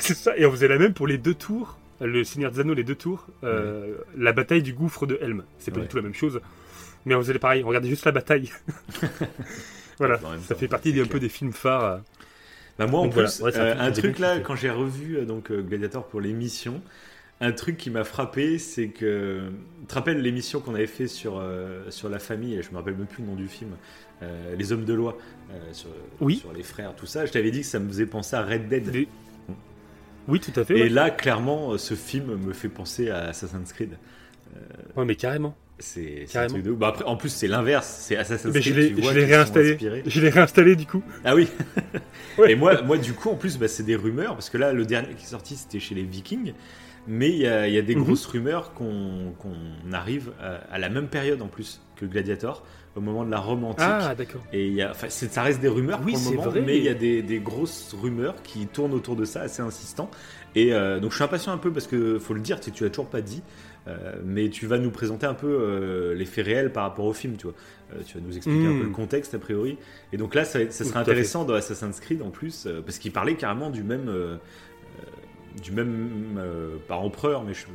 c'est 0.00 0.14
ça. 0.14 0.36
Et 0.36 0.44
on 0.46 0.50
faisait 0.50 0.68
la 0.68 0.78
même 0.78 0.92
pour 0.92 1.06
les 1.06 1.16
deux 1.18 1.34
tours. 1.34 1.78
Le 2.00 2.24
Seigneur 2.24 2.50
des 2.50 2.60
Anneaux, 2.60 2.74
les 2.74 2.84
deux 2.84 2.94
tours. 2.96 3.26
La 4.16 4.32
bataille 4.32 4.62
du 4.62 4.72
gouffre 4.72 5.06
de 5.06 5.18
Helm. 5.22 5.44
C'est 5.58 5.70
pas 5.70 5.78
Ouais. 5.78 5.82
du 5.84 5.88
tout 5.88 5.96
la 5.96 6.02
même 6.02 6.14
chose. 6.14 6.40
Mais 7.06 7.14
on 7.14 7.18
faisait 7.20 7.38
pareil. 7.38 7.62
On 7.64 7.68
regardait 7.68 7.88
juste 7.88 8.04
la 8.04 8.12
bataille. 8.12 8.50
voilà. 9.98 10.18
Ça 10.48 10.54
fait 10.54 10.68
partie 10.68 10.92
clair. 10.92 11.08
peu 11.08 11.20
des 11.20 11.28
films 11.28 11.52
phares. 11.52 12.00
Bah 12.80 12.86
moi 12.86 13.00
en 13.00 13.04
Donc 13.04 13.12
plus, 13.12 13.40
voilà, 13.40 13.44
ouais, 13.44 13.52
c'est 13.52 13.78
un 13.78 13.84
euh, 13.84 13.88
un 13.88 13.92
truc 13.92 14.18
là, 14.18 14.40
quand 14.40 14.56
j'ai 14.56 14.70
revu 14.70 15.18
euh, 15.18 15.26
donc 15.26 15.50
euh, 15.50 15.60
Gladiator 15.60 16.06
pour 16.06 16.20
l'émission, 16.22 16.80
un 17.42 17.52
truc 17.52 17.76
qui 17.76 17.90
m'a 17.90 18.04
frappé, 18.04 18.58
c'est 18.58 18.88
que 18.88 19.50
tu 19.80 19.86
te 19.86 19.94
rappelles 19.94 20.22
l'émission 20.22 20.60
qu'on 20.60 20.74
avait 20.74 20.86
fait 20.86 21.06
sur 21.06 21.38
euh, 21.38 21.90
sur 21.90 22.08
la 22.08 22.18
famille, 22.18 22.54
et 22.54 22.62
je 22.62 22.70
me 22.70 22.76
rappelle 22.76 22.96
même 22.96 23.06
plus 23.06 23.22
le 23.22 23.28
nom 23.28 23.34
du 23.36 23.48
film, 23.48 23.70
euh, 24.22 24.56
les 24.56 24.72
hommes 24.72 24.86
de 24.86 24.94
loi, 24.94 25.18
euh, 25.52 25.58
sur, 25.72 25.90
Oui. 26.22 26.36
sur 26.36 26.54
les 26.54 26.62
frères, 26.62 26.96
tout 26.96 27.04
ça. 27.04 27.26
Je 27.26 27.32
t'avais 27.32 27.50
dit 27.50 27.60
que 27.60 27.66
ça 27.66 27.78
me 27.78 27.88
faisait 27.88 28.06
penser 28.06 28.34
à 28.36 28.42
Red 28.42 28.68
Dead. 28.68 29.06
Oui, 30.26 30.40
tout 30.40 30.58
à 30.58 30.64
fait. 30.64 30.78
Et 30.78 30.82
ouais. 30.84 30.88
là, 30.88 31.10
clairement, 31.10 31.76
ce 31.76 31.92
film 31.92 32.34
me 32.36 32.54
fait 32.54 32.68
penser 32.70 33.10
à 33.10 33.28
Assassin's 33.28 33.74
Creed. 33.74 33.98
Ouais, 34.96 35.04
mais 35.04 35.16
carrément. 35.16 35.54
C'est 35.80 36.24
c'est 36.26 36.38
un 36.38 36.46
truc 36.46 36.62
de 36.62 36.70
ouf. 36.70 36.78
Bah, 36.78 36.88
après, 36.88 37.04
en 37.04 37.16
plus, 37.16 37.30
c'est 37.30 37.48
l'inverse. 37.48 37.86
C'est 38.02 38.16
Assassin's 38.16 38.52
Mais 38.54 38.60
Creed. 38.60 38.98
vois 39.00 39.12
je 39.12 39.18
l'ai 39.18 39.24
réinstallé. 39.24 39.78
Je 40.06 40.20
l'ai 40.20 40.28
réinstallé 40.30 40.76
du 40.76 40.86
coup. 40.86 41.02
Ah 41.24 41.34
oui. 41.34 41.48
Ouais. 42.38 42.52
Et 42.52 42.54
moi, 42.54 42.80
moi, 42.82 42.96
du 42.96 43.12
coup, 43.12 43.28
en 43.28 43.34
plus, 43.34 43.58
bah, 43.58 43.66
c'est 43.68 43.82
des 43.82 43.96
rumeurs 43.96 44.34
parce 44.34 44.48
que 44.50 44.56
là, 44.56 44.72
le 44.72 44.86
dernier 44.86 45.14
qui 45.14 45.24
est 45.24 45.28
sorti, 45.28 45.56
c'était 45.56 45.80
chez 45.80 45.94
les 45.94 46.04
Vikings. 46.04 46.52
Mais 47.08 47.28
il 47.30 47.38
y 47.38 47.46
a, 47.46 47.66
il 47.66 47.74
y 47.74 47.78
a 47.78 47.82
des 47.82 47.94
Mhm. 47.96 48.04
grosses 48.04 48.24
rumeurs 48.26 48.72
qu'on 48.74 49.34
arrive 49.92 50.30
à, 50.40 50.60
à 50.74 50.78
la 50.78 50.88
même 50.88 51.08
période 51.08 51.42
en 51.42 51.48
plus 51.48 51.80
que 51.96 52.04
Gladiator, 52.06 52.64
au 52.96 53.00
moment 53.00 53.24
de 53.24 53.30
la 53.30 53.38
Rome 53.38 53.64
antique. 53.64 53.80
Ah, 53.86 54.14
d'accord. 54.14 54.40
Et 54.52 54.68
y 54.68 54.82
a, 54.82 54.92
ça 54.94 55.42
reste 55.42 55.60
des 55.60 55.68
rumeurs 55.68 56.00
Oui, 56.04 56.12
pour 56.12 56.20
le 56.20 56.26
c'est 56.28 56.36
moment, 56.36 56.50
vrai. 56.50 56.60
mais 56.60 56.76
il 56.78 56.84
y 56.84 56.88
a 56.88 56.94
des, 56.94 57.22
des 57.22 57.38
grosses 57.40 57.94
rumeurs 58.00 58.36
qui 58.42 58.66
tournent 58.66 58.94
autour 58.94 59.16
de 59.16 59.24
ça, 59.24 59.42
assez 59.42 59.62
insistant. 59.62 60.10
Et 60.54 60.72
euh, 60.72 60.98
donc 61.00 61.10
je 61.10 61.16
suis 61.16 61.24
impatient 61.24 61.52
un 61.52 61.58
peu 61.58 61.72
parce 61.72 61.86
que 61.86 62.18
faut 62.18 62.34
le 62.34 62.40
dire, 62.40 62.58
tu, 62.60 62.70
tu 62.72 62.84
as 62.84 62.90
toujours 62.90 63.08
pas 63.08 63.20
dit, 63.20 63.42
euh, 63.42 63.69
mais 64.24 64.48
tu 64.50 64.66
vas 64.66 64.78
nous 64.78 64.90
présenter 64.90 65.26
un 65.26 65.34
peu 65.34 65.48
euh, 65.48 66.14
les 66.14 66.24
faits 66.26 66.44
réels 66.46 66.72
par 66.72 66.84
rapport 66.84 67.06
au 67.06 67.12
film, 67.12 67.36
tu 67.36 67.44
vois. 67.44 67.54
Euh, 67.92 68.00
tu 68.06 68.18
vas 68.18 68.24
nous 68.24 68.36
expliquer 68.36 68.66
un 68.66 68.76
peu 68.78 68.84
le 68.84 68.90
contexte 68.90 69.34
a 69.34 69.38
priori. 69.38 69.76
Et 70.12 70.16
donc 70.16 70.34
là, 70.34 70.44
ça, 70.44 70.60
ça 70.70 70.84
Tout 70.84 70.90
sera 70.90 71.00
à 71.00 71.04
fait. 71.04 71.10
intéressant 71.10 71.44
dans 71.44 71.54
Assassin's 71.54 71.98
Creed 71.98 72.22
en 72.22 72.30
plus, 72.30 72.66
euh, 72.66 72.80
parce 72.82 72.98
qu'il 72.98 73.10
parlait 73.12 73.34
carrément 73.34 73.70
du 73.70 73.82
même, 73.82 74.08
euh, 74.08 74.36
euh, 74.36 75.60
du 75.62 75.72
même, 75.72 76.36
euh, 76.38 76.76
pas 76.86 76.96
empereur, 76.96 77.42
mais 77.42 77.54
je, 77.54 77.66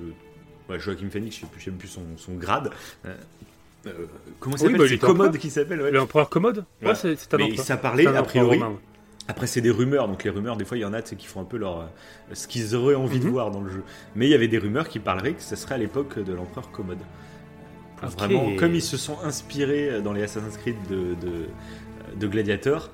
ouais, 0.72 0.80
Joachim 0.80 1.10
Phoenix, 1.10 1.36
je 1.36 1.42
sais 1.42 1.48
plus, 1.48 1.60
je 1.60 1.66
sais 1.66 1.72
même 1.72 1.80
plus 1.80 1.90
son, 1.90 2.04
son 2.18 2.34
grade. 2.36 2.70
Euh, 3.06 3.14
euh, 3.88 3.92
comment 4.40 4.56
ça 4.58 4.66
Oui, 4.68 4.72
s'appelle? 4.72 4.80
bah, 4.82 4.88
C'est 4.88 4.96
était 4.96 5.06
Commode 5.06 5.38
qui 5.38 5.50
s'appelle, 5.50 5.82
ouais. 5.82 5.92
L'empereur 5.92 6.30
commode? 6.30 6.66
Ouais. 6.82 6.90
Ouais, 6.90 6.96
c'est 6.96 7.34
un 7.34 7.38
Mais 7.38 7.44
empereur. 7.46 7.66
ça 7.66 7.78
parlait, 7.78 8.08
a 8.08 8.24
priori. 8.24 8.60
Après, 9.28 9.48
c'est 9.48 9.62
des 9.62 9.72
rumeurs, 9.72 10.08
donc 10.08 10.24
les 10.24 10.30
rumeurs, 10.30 10.56
des 10.58 10.66
fois, 10.66 10.78
il 10.78 10.82
y 10.82 10.86
en 10.86 10.94
a 10.94 11.02
c'est 11.04 11.16
qui 11.16 11.26
font 11.28 11.42
un 11.42 11.46
peu 11.46 11.58
leur, 11.58 11.80
euh, 11.80 11.86
ce 12.34 12.48
qu'ils 12.48 12.76
auraient 12.76 12.96
envie 12.96 13.20
de 13.20 13.26
Mhm. 13.26 13.32
voir 13.32 13.52
dans 13.52 13.62
le 13.62 13.72
jeu. 13.72 13.84
Mais 14.16 14.28
il 14.28 14.30
y 14.30 14.36
avait 14.36 14.48
des 14.48 14.60
rumeurs 14.60 14.88
qui 14.88 15.00
parleraient 15.00 15.34
que 15.34 15.42
ce 15.42 15.56
serait 15.56 15.76
à 15.76 15.78
l'époque 15.80 16.20
de 16.20 16.34
l'empereur 16.34 16.72
Commode. 16.72 17.00
Vraiment, 18.02 18.56
comme 18.58 18.76
ils 18.76 18.82
se 18.82 18.98
sont 18.98 19.18
inspirés 19.24 20.02
dans 20.02 20.14
les 20.14 20.22
Assassin's 20.24 20.58
Creed 20.58 20.76
de, 20.90 21.16
de, 21.16 21.48
de 22.16 22.28
Gladiator, 22.28 22.92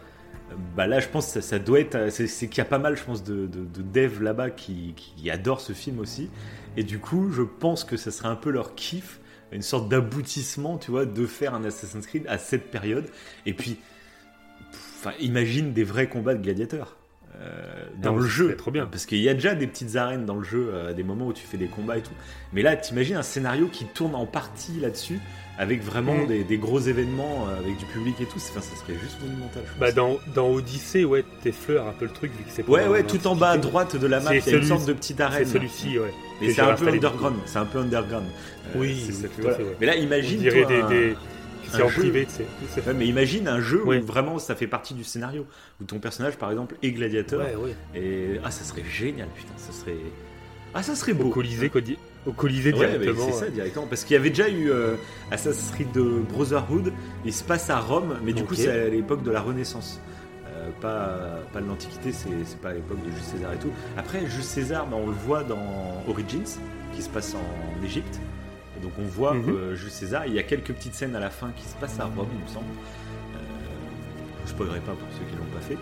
bah 0.75 0.85
là, 0.87 0.99
je 0.99 1.07
pense 1.07 1.25
que 1.27 1.31
ça, 1.33 1.41
ça 1.41 1.59
doit 1.59 1.79
être. 1.79 2.09
C'est 2.11 2.27
c'est 2.27 2.47
qu'il 2.47 2.59
y 2.59 2.61
a 2.61 2.65
pas 2.65 2.77
mal, 2.77 2.95
je 2.95 3.03
pense, 3.03 3.23
de, 3.23 3.45
de, 3.47 3.65
de 3.65 3.81
devs 3.81 4.21
là-bas 4.21 4.51
qui, 4.51 4.93
qui 4.95 5.29
adorent 5.29 5.61
ce 5.61 5.73
film 5.73 5.99
aussi. 5.99 6.29
Et 6.77 6.83
du 6.83 6.99
coup, 6.99 7.29
je 7.31 7.41
pense 7.41 7.83
que 7.83 7.97
ça 7.97 8.11
serait 8.11 8.27
un 8.29 8.35
peu 8.35 8.51
leur 8.51 8.75
kiff, 8.75 9.19
une 9.51 9.61
sorte 9.63 9.89
d'aboutissement, 9.89 10.77
tu 10.77 10.91
vois, 10.91 11.05
de 11.05 11.25
faire 11.25 11.55
un 11.55 11.63
Assassin's 11.65 12.05
Creed 12.05 12.25
à 12.27 12.37
cette 12.37 12.69
période. 12.71 13.09
Et 13.45 13.53
puis, 13.53 13.79
enfin, 15.01 15.13
imagine 15.19 15.73
des 15.73 15.83
vrais 15.83 16.07
combats 16.07 16.33
de 16.35 16.41
gladiateurs. 16.43 16.95
euh, 17.39 17.85
dans 17.99 18.13
Ah, 18.15 18.19
le 18.19 18.25
jeu, 18.27 18.55
trop 18.55 18.69
bien. 18.71 18.85
parce 18.85 19.05
qu'il 19.07 19.17
y 19.19 19.27
a 19.29 19.33
déjà 19.33 19.55
des 19.55 19.65
petites 19.65 19.95
arènes 19.95 20.25
dans 20.25 20.35
le 20.35 20.43
jeu, 20.43 20.69
euh, 20.73 20.93
des 20.93 21.01
moments 21.01 21.27
où 21.27 21.33
tu 21.33 21.43
fais 21.43 21.57
des 21.57 21.67
combats 21.67 21.97
et 21.97 22.01
tout. 22.01 22.11
Mais 22.53 22.61
là, 22.61 22.75
t'imagines 22.75 23.15
un 23.15 23.23
scénario 23.23 23.67
qui 23.67 23.85
tourne 23.85 24.13
en 24.13 24.27
partie 24.27 24.73
là-dessus, 24.79 25.17
avec 25.57 25.81
vraiment 25.81 26.13
Mm. 26.15 26.27
des, 26.27 26.43
des 26.43 26.57
gros 26.57 26.79
événements, 26.79 27.47
euh, 27.47 27.57
avec 27.59 27.77
du 27.77 27.85
public 27.85 28.15
et 28.21 28.25
tout. 28.25 28.37
C'est- 28.37 28.51
Enfin, 28.51 28.61
ça 28.61 28.75
serait 28.75 28.99
juste 28.99 29.19
monumental. 29.23 29.63
je. 29.73 29.79
Bah, 29.79 29.91
dans, 29.91 30.19
dans 30.35 30.49
Odyssey, 30.51 31.03
ouais, 31.03 31.23
t'effleures 31.41 31.87
un 31.87 31.93
peu 31.93 32.05
le 32.05 32.11
truc 32.11 32.31
vu 32.37 32.43
que 32.43 32.51
c'est 32.51 32.67
Ouais, 32.67 32.83
pas 32.83 32.89
ouais, 32.91 33.03
tout 33.03 33.25
en 33.25 33.35
bas 33.35 33.51
à 33.51 33.57
droite 33.57 33.95
de 33.95 34.05
la 34.07 34.19
map, 34.19 34.31
C'est 34.31 34.39
il 34.49 34.51
y 34.51 34.55
a 34.55 34.57
une 34.59 34.63
sorte 34.65 34.85
de 34.85 34.93
petite 34.93 35.17
C'est 35.17 35.23
arène. 35.23 35.45
celui-ci, 35.47 35.97
ouais. 35.97 36.13
Mais 36.41 36.51
c'est 36.53 36.61
un 36.61 36.75
peu 36.75 36.89
underground. 36.89 37.37
C'est 37.45 37.57
un 37.59 37.65
peu 37.65 37.79
underground. 37.79 38.25
Euh, 38.27 38.79
Oui, 38.79 39.03
c'est 39.09 39.31
voilà. 39.41 39.57
ouais. 39.57 39.75
Mais 39.79 39.85
là, 39.87 39.93
On 39.97 40.01
imagine. 40.03 40.37
dirait 40.39 40.61
toi, 40.63 40.89
des, 40.89 41.15
c'est 41.69 41.81
en 41.83 41.89
jeu. 41.89 42.01
privé, 42.01 42.25
tu 42.25 42.31
sais. 42.37 42.45
C'est- 42.69 42.85
Ouais, 42.87 42.93
mais 42.93 43.05
imagine 43.07 43.47
un 43.47 43.59
jeu 43.61 43.83
Ouais. 43.83 43.99
où 43.99 44.05
vraiment 44.05 44.39
ça 44.39 44.55
fait 44.55 44.67
partie 44.67 44.93
du 44.93 45.03
scénario, 45.03 45.45
où 45.79 45.83
ton 45.85 45.99
personnage, 45.99 46.37
par 46.37 46.49
exemple, 46.51 46.75
est 46.81 46.91
gladiateur. 46.91 47.41
Ouais, 47.41 47.55
ouais. 47.55 47.75
Et 47.99 48.39
ah, 48.43 48.51
ça 48.51 48.63
serait 48.63 48.83
génial, 48.89 49.27
putain, 49.35 49.53
ça 49.57 49.71
serait. 49.71 49.97
Ah, 50.73 50.83
ça 50.83 50.95
serait 50.95 51.13
beau. 51.13 51.25
Au 51.25 51.29
Colisée, 51.31 51.69
quoi, 51.69 51.81
di- 51.81 51.97
au 52.25 52.31
Colisée 52.31 52.71
Ouais, 52.73 52.87
mais 52.93 52.97
directement. 52.99 53.25
c'est 53.31 53.45
ça 53.45 53.49
directement. 53.49 53.87
Parce 53.87 54.03
qu'il 54.05 54.13
y 54.13 54.17
avait 54.17 54.29
déjà 54.29 54.47
eu 54.49 54.71
euh, 54.71 54.95
Assassin's 55.31 55.71
Creed 55.71 55.91
de 55.91 56.01
Brotherhood, 56.31 56.93
il 57.25 57.33
se 57.33 57.43
passe 57.43 57.69
à 57.69 57.79
Rome, 57.79 58.17
mais 58.23 58.31
du 58.33 58.43
coup 58.45 58.55
c'est 58.55 58.69
à 58.71 58.87
l'époque 58.87 59.23
de 59.23 59.31
la 59.31 59.41
Renaissance. 59.41 59.99
Euh, 60.47 60.69
pas, 60.79 61.39
pas 61.51 61.59
de 61.61 61.67
l'Antiquité, 61.67 62.11
c'est 62.13 62.29
c'est 62.45 62.59
pas 62.61 62.69
à 62.69 62.73
l'époque 62.73 62.99
de 63.03 63.09
Jules 63.11 63.23
César 63.23 63.51
et 63.53 63.57
tout. 63.57 63.71
Après, 63.97 64.19
Jules 64.27 64.43
César, 64.43 64.85
bah, 64.87 64.95
on 65.01 65.07
le 65.07 65.13
voit 65.13 65.43
dans 65.43 66.03
Origins, 66.07 66.45
qui 66.95 67.01
se 67.01 67.09
passe 67.09 67.35
en 67.35 67.83
Égypte. 67.85 68.19
Donc 68.81 68.91
on 68.99 69.03
voit 69.03 69.33
Mhm. 69.33 69.49
euh, 69.55 69.75
Jules 69.75 69.91
César. 69.91 70.25
Il 70.27 70.33
y 70.33 70.39
a 70.39 70.43
quelques 70.43 70.73
petites 70.73 70.93
scènes 70.95 71.15
à 71.15 71.19
la 71.19 71.29
fin 71.29 71.51
qui 71.55 71.63
se 71.67 71.75
passent 71.75 71.99
à 71.99 72.05
Rome, 72.05 72.27
il 72.37 72.43
me 72.43 72.47
semble. 72.47 72.65
Euh, 73.35 73.37
je 74.45 74.49
spoilerai 74.49 74.79
pas 74.79 74.93
pour 74.93 75.07
ceux 75.11 75.25
qui 75.29 75.35
l'ont 75.37 75.53
pas 75.53 75.61
fait. 75.61 75.77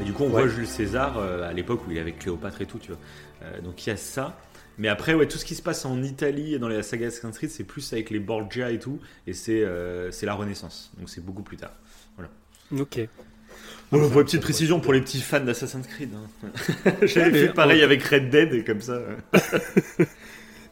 Et 0.00 0.04
du 0.04 0.12
coup, 0.12 0.24
on 0.24 0.26
Ouais. 0.26 0.42
voit 0.44 0.48
Jules 0.48 0.66
César 0.66 1.18
euh, 1.18 1.48
à 1.48 1.52
l'époque 1.52 1.80
où 1.86 1.90
il 1.90 1.96
est 1.96 2.00
avec 2.00 2.18
Cléopâtre 2.20 2.60
et 2.62 2.66
tout, 2.66 2.78
tu 2.78 2.88
vois. 2.92 3.00
Euh, 3.42 3.60
donc 3.60 3.86
il 3.86 3.90
y 3.90 3.92
a 3.92 3.96
ça. 3.96 4.36
Mais 4.80 4.86
après, 4.88 5.14
ouais, 5.14 5.26
tout 5.26 5.38
ce 5.38 5.44
qui 5.44 5.56
se 5.56 5.62
passe 5.62 5.84
en 5.84 6.02
Italie 6.04 6.54
et 6.54 6.58
dans 6.60 6.68
les 6.68 6.82
sagas 6.84 7.08
Assassin's 7.08 7.36
Creed, 7.36 7.50
c'est 7.50 7.64
plus 7.64 7.92
avec 7.92 8.10
les 8.10 8.20
Borgia 8.20 8.70
et 8.70 8.78
tout, 8.78 9.00
et 9.26 9.32
c'est 9.32 9.62
euh, 9.64 10.10
la 10.22 10.34
Renaissance. 10.34 10.92
Donc 10.98 11.08
c'est 11.10 11.24
beaucoup 11.24 11.42
plus 11.42 11.56
tard. 11.56 11.72
Ok. 12.70 13.00
Bon, 13.90 14.08
pour 14.10 14.20
une 14.20 14.26
petite 14.26 14.42
précision 14.42 14.78
pour 14.78 14.92
les 14.92 15.00
petits 15.00 15.22
fans 15.22 15.40
d'Assassin's 15.40 15.86
Creed. 15.86 16.10
hein. 16.14 16.50
J'avais 17.02 17.46
fait 17.46 17.52
pareil 17.54 17.82
avec 17.82 18.02
Red 18.04 18.28
Dead 18.28 18.52
et 18.52 18.62
comme 18.62 18.82
ça. 18.82 19.00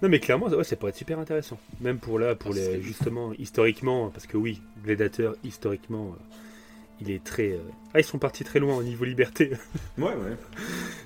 euh. 0.02 0.06
Non, 0.06 0.08
mais 0.08 0.20
clairement, 0.20 0.46
ouais, 0.48 0.64
ça 0.64 0.76
pourrait 0.76 0.90
être 0.90 0.96
super 0.96 1.18
intéressant. 1.18 1.58
Même 1.80 1.98
pour 1.98 2.18
là, 2.18 2.34
pour 2.34 2.52
Ah, 2.52 2.56
les, 2.56 2.82
justement, 2.82 3.32
historiquement, 3.38 4.10
parce 4.10 4.26
que 4.26 4.36
oui, 4.36 4.60
Gladiator, 4.84 5.34
historiquement, 5.44 6.14
euh, 6.18 6.22
il 7.00 7.10
est 7.10 7.22
très. 7.24 7.52
euh, 7.52 7.58
Ah, 7.94 8.00
ils 8.00 8.04
sont 8.04 8.18
partis 8.18 8.44
très 8.44 8.58
loin 8.58 8.76
au 8.76 8.82
niveau 8.82 9.04
liberté. 9.04 9.52
Ouais, 9.98 10.04
ouais. 10.04 10.36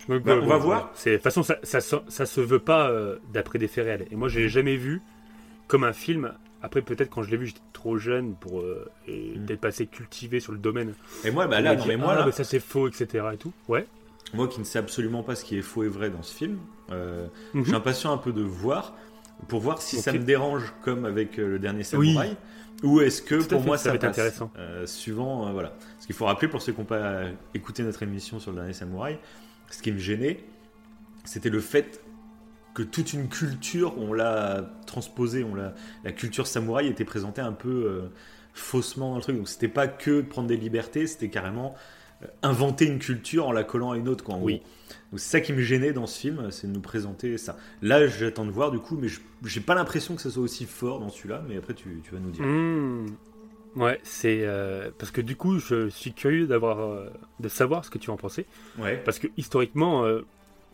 Donc, 0.09 0.23
Bah, 0.25 0.33
ouais, 0.35 0.39
on 0.39 0.43
bon, 0.43 0.49
va 0.49 0.57
voir. 0.59 0.93
De 1.07 1.13
toute 1.15 1.23
façon, 1.23 1.43
ça, 1.43 1.57
ça, 1.63 1.81
se- 1.81 1.97
ça 2.09 2.27
se 2.27 2.41
veut 2.41 2.59
pas 2.59 2.91
euh, 2.91 3.17
d'après 3.33 3.59
des 3.59 3.69
faits 3.69 3.85
réels. 3.85 4.07
Et 4.11 4.17
moi, 4.17 4.29
je 4.29 4.41
l'ai 4.41 4.49
jamais 4.49 4.77
vu 4.77 5.01
comme 5.69 5.85
un 5.85 5.93
film. 5.93 6.33
Après, 6.63 6.83
peut-être 6.83 7.09
quand 7.11 7.23
je 7.23 7.31
l'ai 7.31 7.37
vu, 7.37 7.47
j'étais 7.47 7.61
trop 7.73 7.97
jeune 7.97 8.35
pour 8.35 8.61
euh, 8.61 8.91
et 9.07 9.35
Mm. 9.37 9.47
peut-être 9.47 9.61
pas 9.61 9.69
assez 9.69 9.87
cultivé 9.87 10.41
sur 10.41 10.53
le 10.53 10.59
domaine. 10.59 10.95
Et 11.25 11.31
moi, 11.31 11.47
bah 11.47 11.61
là, 11.61 11.73
On 11.73 11.77
non, 11.77 11.83
dit, 11.83 11.89
mais 11.89 11.97
moi, 11.97 12.13
ah, 12.13 12.19
là, 12.21 12.27
mais 12.27 12.33
ça 12.33 12.45
c'est 12.45 12.61
faux, 12.61 12.89
etc. 12.89 13.25
Et 13.33 13.37
tout. 13.37 13.53
Ouais. 13.69 13.87
moi 14.35 14.47
qui 14.49 14.59
ne 14.61 14.65
sais 14.65 14.79
absolument 14.79 15.23
pas 15.23 15.35
ce 15.37 15.45
qui 15.45 15.57
est 15.59 15.63
faux 15.63 15.85
et 15.85 15.89
vrai 15.89 16.11
dans 16.11 16.23
ce 16.23 16.35
film, 16.35 16.59
euh, 16.93 17.27
je 17.55 17.63
suis 17.63 17.75
impatient 17.75 18.13
un 18.13 18.19
peu 18.19 18.33
de 18.33 18.43
voir 18.43 18.95
pour 19.49 19.61
voir 19.61 19.81
si 19.81 19.97
ça 19.99 20.13
me 20.13 20.19
dérange 20.19 20.75
comme 20.83 21.05
avec 21.05 21.39
euh, 21.39 21.47
le 21.49 21.59
dernier 21.59 21.83
Samouraï 21.83 22.37
ou 22.83 23.01
est-ce 23.01 23.21
que 23.23 23.35
pour 23.37 23.61
fait, 23.61 23.67
moi 23.67 23.77
ça 23.79 23.91
va 23.91 23.95
être 23.97 24.01
passe. 24.03 24.11
intéressant. 24.11 24.51
Euh, 24.59 24.87
suivant 24.87 25.49
euh, 25.49 25.53
voilà 25.53 25.75
ce 25.99 26.07
qu'il 26.07 26.15
faut 26.17 26.25
rappeler 26.27 26.49
pour 26.49 26.63
ceux 26.63 26.73
qui 26.73 26.79
n'ont 26.81 26.87
pas 26.87 27.25
écouté 27.55 27.83
notre 27.83 28.03
émission 28.03 28.39
sur 28.41 28.51
le 28.53 28.59
dernier 28.59 28.73
Samouraï 28.73 29.19
ce 29.71 29.83
qui 29.83 29.93
me 29.93 29.99
gênait 29.99 30.45
c'était 31.25 31.51
le 31.51 31.61
fait 31.61 32.03
que 32.75 32.83
toute 32.83 33.13
une 33.13 33.29
culture 33.29 33.99
on 33.99 34.13
l'a 34.13 34.71
transposée 34.87 35.45
on 35.45 35.55
l'a 35.55 35.75
la 36.05 36.13
culture 36.13 36.47
samouraï 36.47 36.87
était 36.89 37.05
présentée 37.05 37.41
un 37.41 37.53
peu 37.53 37.69
euh, 37.69 38.09
faussement 38.55 39.11
dans 39.11 39.17
le 39.17 39.23
truc 39.23 39.37
donc 39.37 39.49
c'était 39.49 39.69
pas 39.69 39.89
que 39.89 40.23
de 40.23 40.27
prendre 40.27 40.49
des 40.49 40.57
libertés 40.57 41.07
c'était 41.07 41.29
carrément 41.29 41.75
inventer 42.43 42.85
une 42.87 42.99
culture 42.99 43.47
en 43.49 43.53
la 43.53 43.65
collant 43.65 43.93
à 43.93 43.97
une 43.97 44.09
autre 44.09 44.25
quoi 44.25 44.37
Oui. 44.37 44.57
gros. 44.59 44.65
Donc 45.11 45.19
c'est 45.19 45.31
ça 45.31 45.41
qui 45.41 45.53
me 45.53 45.61
gênait 45.61 45.93
dans 45.93 46.07
ce 46.07 46.21
film, 46.21 46.51
c'est 46.51 46.69
de 46.69 46.73
nous 46.73 46.81
présenter 46.81 47.37
ça. 47.37 47.57
Là, 47.83 48.07
j'attends 48.07 48.45
de 48.45 48.51
voir 48.53 48.71
du 48.71 48.79
coup, 48.79 48.97
mais 48.97 49.09
j'ai 49.45 49.61
pas 49.61 49.75
l'impression 49.75 50.15
que 50.15 50.23
ça 50.23 50.31
soit 50.31 50.43
aussi 50.43 50.67
fort 50.67 51.01
dans 51.01 51.09
celui-là, 51.09 51.43
mais 51.49 51.57
après 51.57 51.75
tu, 51.75 52.01
tu 52.05 52.13
vas 52.13 52.21
nous 52.21 52.31
dire. 52.31 52.45
Mmh. 52.45 53.07
Ouais, 53.77 54.01
c'est 54.03 54.41
euh, 54.43 54.91
parce 54.99 55.11
que 55.13 55.21
du 55.21 55.37
coup, 55.37 55.59
je 55.59 55.89
suis 55.91 56.13
curieux 56.13 56.47
d'avoir, 56.47 56.81
euh, 56.81 57.09
de 57.39 57.49
savoir 57.49 57.85
ce 57.85 57.91
que 57.91 57.99
tu 57.99 58.11
en 58.11 58.17
pensais, 58.17 58.47
Ouais. 58.79 59.01
parce 59.05 59.19
que 59.19 59.29
historiquement, 59.37 60.05
euh, 60.05 60.23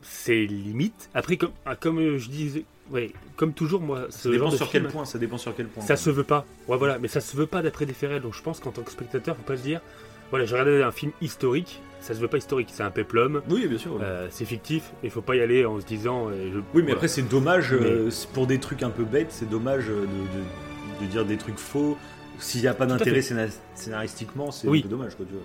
c'est 0.03 0.47
limite. 0.47 1.11
Après, 1.15 1.37
comme, 1.37 1.53
ah, 1.67 1.77
comme 1.77 2.17
je 2.17 2.29
disais, 2.29 2.65
ouais, 2.91 3.13
comme 3.37 3.53
toujours, 3.53 3.81
moi, 3.83 4.07
Ça 4.11 4.31
dépend 4.31 4.45
genre 4.45 4.53
de 4.53 4.57
sur 4.57 4.71
film, 4.71 4.85
quel 4.85 4.93
point, 4.93 5.05
ça 5.05 5.19
dépend 5.19 5.37
sur 5.39 5.55
quel 5.55 5.67
point. 5.67 5.83
ça 5.83 5.97
se 5.97 6.09
veut 6.11 6.25
pas. 6.25 6.47
Ouais, 6.69 6.77
voilà, 6.79 6.99
mais 6.99 7.09
ça 7.09 7.21
se 7.21 7.37
veut 7.37 7.47
pas 7.47 7.61
d'après 7.63 7.85
des. 7.85 7.95
Donc, 8.21 8.35
je 8.35 8.43
pense 8.43 8.61
qu'en 8.61 8.71
tant 8.73 8.83
que 8.83 8.91
spectateur, 8.91 9.37
faut 9.37 9.43
pas 9.43 9.57
se 9.59 9.63
dire, 9.63 9.81
voilà, 10.31 10.45
j'ai 10.45 10.55
regardé 10.55 10.83
un 10.83 10.93
film 10.93 11.13
historique, 11.21 11.81
ça 12.01 12.15
se 12.15 12.21
veut 12.21 12.29
pas 12.29 12.39
historique, 12.39 12.69
c'est 12.73 12.83
un 12.83 12.91
péplum. 12.91 13.43
Oui, 13.51 13.67
bien 13.67 13.79
sûr. 13.79 13.99
euh, 14.01 14.27
c'est 14.31 14.45
fictif, 14.45 14.93
il 15.03 15.11
faut 15.11 15.23
pas 15.23 15.35
y 15.37 15.41
aller 15.41 15.65
en 15.65 15.81
se 15.81 15.87
disant. 15.87 16.29
euh, 16.29 16.51
je- 16.55 16.61
oui, 16.75 16.83
mais 16.85 16.93
après 16.93 17.09
c'est 17.09 17.23
dommage 17.23 17.73
euh, 17.73 18.11
c'est 18.11 18.29
pour 18.31 18.47
des 18.47 18.59
trucs 18.59 18.83
un 18.83 18.91
peu 18.91 19.05
bêtes, 19.05 19.31
c'est 19.31 19.49
dommage 19.49 19.89
euh, 19.89 20.01
de, 20.03 20.07
de- 20.07 21.05
de 21.07 21.11
dire 21.11 21.25
des 21.25 21.37
trucs 21.37 21.59
faux. 21.59 21.97
S'il 22.39 22.61
n'y 22.61 22.67
a 22.69 22.75
pas 22.75 22.85
d'intérêt 22.87 23.21
scéna- 23.21 23.49
scénaristiquement, 23.75 24.51
c'est 24.51 24.69
Oui. 24.69 24.81
un 24.81 24.83
peu 24.83 24.89
dommage. 24.89 25.15
Quoi, 25.17 25.25
tu 25.27 25.33
vois. 25.33 25.43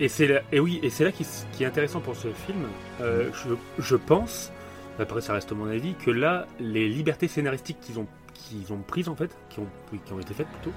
Et 0.00 0.08
c'est 0.08 0.26
là, 0.26 0.40
et 0.50 0.60
oui, 0.60 0.80
et 0.82 0.88
c'est 0.90 1.04
là 1.04 1.12
qui, 1.12 1.26
qui 1.52 1.62
est 1.62 1.66
intéressant 1.66 2.00
pour 2.00 2.16
ce 2.16 2.28
film. 2.28 2.58
Euh, 3.02 3.28
je, 3.34 3.54
je 3.82 3.96
pense, 3.96 4.50
après 4.98 5.20
ça 5.20 5.34
reste 5.34 5.52
mon 5.52 5.66
avis, 5.66 5.94
que 5.94 6.10
là, 6.10 6.46
les 6.58 6.88
libertés 6.88 7.28
scénaristiques 7.28 7.78
qu'ils 7.80 7.98
ont, 7.98 8.06
qu'ils 8.32 8.72
ont 8.72 8.78
prises 8.78 9.08
en 9.10 9.14
fait, 9.14 9.30
qui 9.50 9.60
ont, 9.60 9.66
oui, 9.92 10.00
qui 10.04 10.12
ont 10.14 10.18
été 10.20 10.32
faites 10.32 10.48
plutôt, 10.48 10.74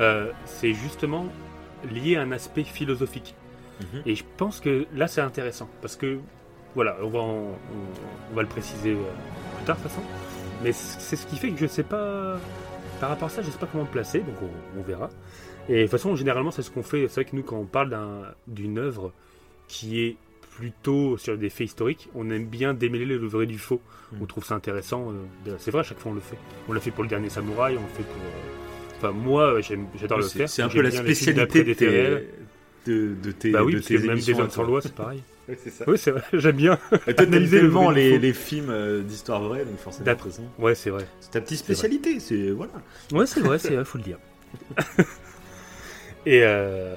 euh, 0.00 0.30
c'est 0.46 0.74
justement 0.74 1.26
lié 1.92 2.16
à 2.16 2.22
un 2.22 2.32
aspect 2.32 2.64
philosophique. 2.64 3.34
Mhm. 3.80 4.02
Et 4.06 4.14
je 4.14 4.24
pense 4.36 4.60
que 4.60 4.86
là, 4.94 5.06
c'est 5.08 5.20
intéressant 5.20 5.68
parce 5.80 5.96
que 5.96 6.18
voilà, 6.74 6.96
on 7.02 7.08
va, 7.08 7.18
en- 7.20 7.24
on, 7.32 7.52
on 8.32 8.34
va 8.34 8.42
le 8.42 8.48
préciser 8.48 8.92
euh, 8.92 8.96
plus 9.56 9.64
tard 9.66 9.76
de 9.76 9.82
toute 9.82 9.90
façon. 9.92 10.02
Mais 10.62 10.72
c'est 10.72 11.16
ce 11.16 11.26
qui 11.26 11.36
fait 11.36 11.50
que 11.50 11.58
je 11.58 11.66
sais 11.66 11.84
pas. 11.84 12.36
Par 13.00 13.10
rapport 13.10 13.26
à 13.26 13.30
ça, 13.30 13.42
je 13.42 13.50
sais 13.50 13.58
pas 13.58 13.66
comment 13.70 13.84
le 13.84 13.90
placer, 13.90 14.18
donc 14.20 14.34
on, 14.42 14.80
on 14.80 14.82
verra. 14.82 15.08
Et 15.68 15.76
de 15.76 15.82
toute 15.82 15.90
façon, 15.92 16.16
généralement, 16.16 16.50
c'est 16.50 16.62
ce 16.62 16.70
qu'on 16.70 16.82
fait. 16.82 17.06
C'est 17.08 17.20
vrai 17.22 17.24
que 17.26 17.36
nous, 17.36 17.42
quand 17.44 17.56
on 17.58 17.64
parle 17.66 17.90
d'un- 17.90 18.22
d'une 18.48 18.78
œuvre 18.78 19.12
qui 19.68 20.00
est 20.00 20.16
plutôt 20.56 21.16
sur 21.16 21.38
des 21.38 21.50
faits 21.50 21.68
historiques, 21.68 22.08
on 22.16 22.28
aime 22.30 22.46
bien 22.46 22.74
démêler 22.74 23.04
le 23.04 23.24
vrai 23.28 23.46
du 23.46 23.58
faux. 23.58 23.80
Mm. 24.10 24.16
On 24.22 24.26
trouve 24.26 24.44
ça 24.44 24.56
intéressant. 24.56 25.12
euh, 25.46 25.54
c'est 25.58 25.70
vrai, 25.70 25.80
à 25.80 25.84
chaque 25.84 25.98
fois, 26.00 26.10
on 26.10 26.14
le 26.16 26.20
fait. 26.20 26.38
On 26.68 26.72
l'a 26.72 26.80
fait 26.80 26.90
pour 26.90 27.04
le 27.04 27.08
dernier 27.08 27.28
samouraï, 27.30 27.76
on 27.76 27.82
le 27.82 27.88
fait 27.88 28.02
pour. 28.02 28.16
euh, 28.16 28.67
Enfin, 28.98 29.12
moi, 29.12 29.60
j'aime- 29.60 29.86
j'adore 29.98 30.18
le 30.18 30.24
faire. 30.24 30.48
c'est 30.48 30.62
un 30.62 30.68
peu 30.68 30.80
la 30.82 30.90
spécialité 30.90 31.64
des 31.64 31.74
de, 32.86 33.14
de 33.22 33.32
tes, 33.32 33.50
Bah 33.50 33.62
oui, 33.64 33.74
de 33.74 33.80
tes 33.80 33.94
même 33.98 34.02
des 34.06 34.12
émissions. 34.12 34.38
hommes 34.40 34.50
sans 34.50 34.62
loi, 34.62 34.80
c'est 34.82 34.94
pareil. 34.94 35.22
C'est 35.64 35.70
ça. 35.70 35.84
Oui, 35.86 35.96
c'est 35.96 36.10
vrai, 36.10 36.22
j'aime 36.34 36.56
bien. 36.56 36.78
Toi, 36.90 36.98
Analyser 37.16 37.62
le 37.62 37.92
les, 37.94 38.18
les 38.18 38.32
films 38.34 38.68
euh, 38.68 39.02
d'histoire 39.02 39.42
vraie, 39.42 39.64
donc 39.64 39.78
forcément. 39.78 40.04
Ouais, 40.58 40.74
c'est 40.74 40.90
vrai. 40.90 41.06
C'est 41.20 41.30
ta 41.30 41.40
petite 41.40 41.58
spécialité, 41.58 42.20
c'est 42.20 42.50
voilà. 42.50 42.72
Ouais, 43.12 43.24
c'est 43.26 43.40
vrai, 43.40 43.58
c'est 43.58 43.74
vrai, 43.74 43.84
faut 43.86 43.96
le 43.96 44.04
dire. 44.04 44.18
et, 46.26 46.40
euh, 46.42 46.96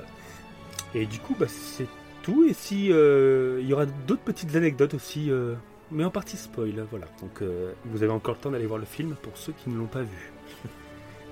et 0.94 1.06
du 1.06 1.20
coup, 1.20 1.36
bah, 1.40 1.46
c'est 1.48 1.88
tout. 2.24 2.46
Et 2.50 2.54
si 2.54 2.92
euh, 2.92 3.60
il 3.62 3.68
y 3.68 3.74
aura 3.74 3.86
d'autres 3.86 4.22
petites 4.24 4.54
anecdotes 4.56 4.94
aussi, 4.96 5.32
euh, 5.32 5.54
mais 5.90 6.04
en 6.04 6.12
partie 6.12 6.36
spoil, 6.38 6.86
voilà. 6.90 7.06
Donc 7.22 7.42
euh, 7.42 7.72
vous 7.86 8.04
avez 8.04 8.12
encore 8.12 8.36
le 8.36 8.42
temps 8.42 8.52
d'aller 8.52 8.66
voir 8.66 8.80
le 8.80 8.86
film 8.86 9.16
pour 9.22 9.38
ceux 9.38 9.54
qui 9.54 9.70
ne 9.70 9.78
l'ont 9.78 9.86
pas 9.88 10.02
vu. 10.02 10.32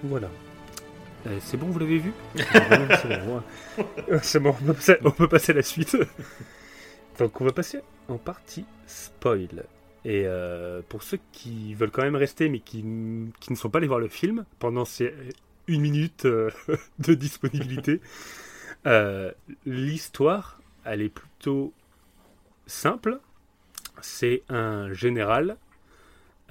Voilà. 0.03 0.29
Euh, 1.27 1.37
c'est 1.41 1.57
bon, 1.57 1.67
vous 1.67 1.79
l'avez 1.79 1.97
vu 1.97 2.13
Ah, 2.53 2.97
C'est 2.97 3.19
bon. 3.25 3.43
Euh, 4.09 4.19
on 4.45 4.53
peut, 4.53 4.73
passer, 4.73 4.97
on 5.03 5.11
peut 5.11 5.27
passer 5.27 5.51
à 5.51 5.55
la 5.55 5.63
suite. 5.63 5.97
Donc 7.19 7.41
on 7.41 7.45
va 7.45 7.51
passer 7.51 7.81
en 8.07 8.17
partie 8.17 8.65
spoil. 8.87 9.65
Et 10.05 10.23
euh, 10.25 10.81
pour 10.87 11.03
ceux 11.03 11.19
qui 11.33 11.73
veulent 11.73 11.91
quand 11.91 12.03
même 12.03 12.15
rester 12.15 12.47
mais 12.47 12.59
qui, 12.59 12.83
ne 12.83 13.55
sont 13.55 13.69
pas 13.69 13.79
allés 13.79 13.87
voir 13.87 13.99
le 13.99 14.07
film 14.07 14.45
pendant 14.59 14.85
ces 14.85 15.13
une 15.67 15.81
minute 15.81 16.25
euh, 16.25 16.49
de 16.99 17.13
disponibilité, 17.13 18.01
euh, 18.87 19.31
l'histoire 19.65 20.61
elle 20.85 21.01
est 21.01 21.09
plutôt 21.09 21.73
simple. 22.65 23.19
C'est 24.01 24.43
un 24.47 24.93
général 24.93 25.57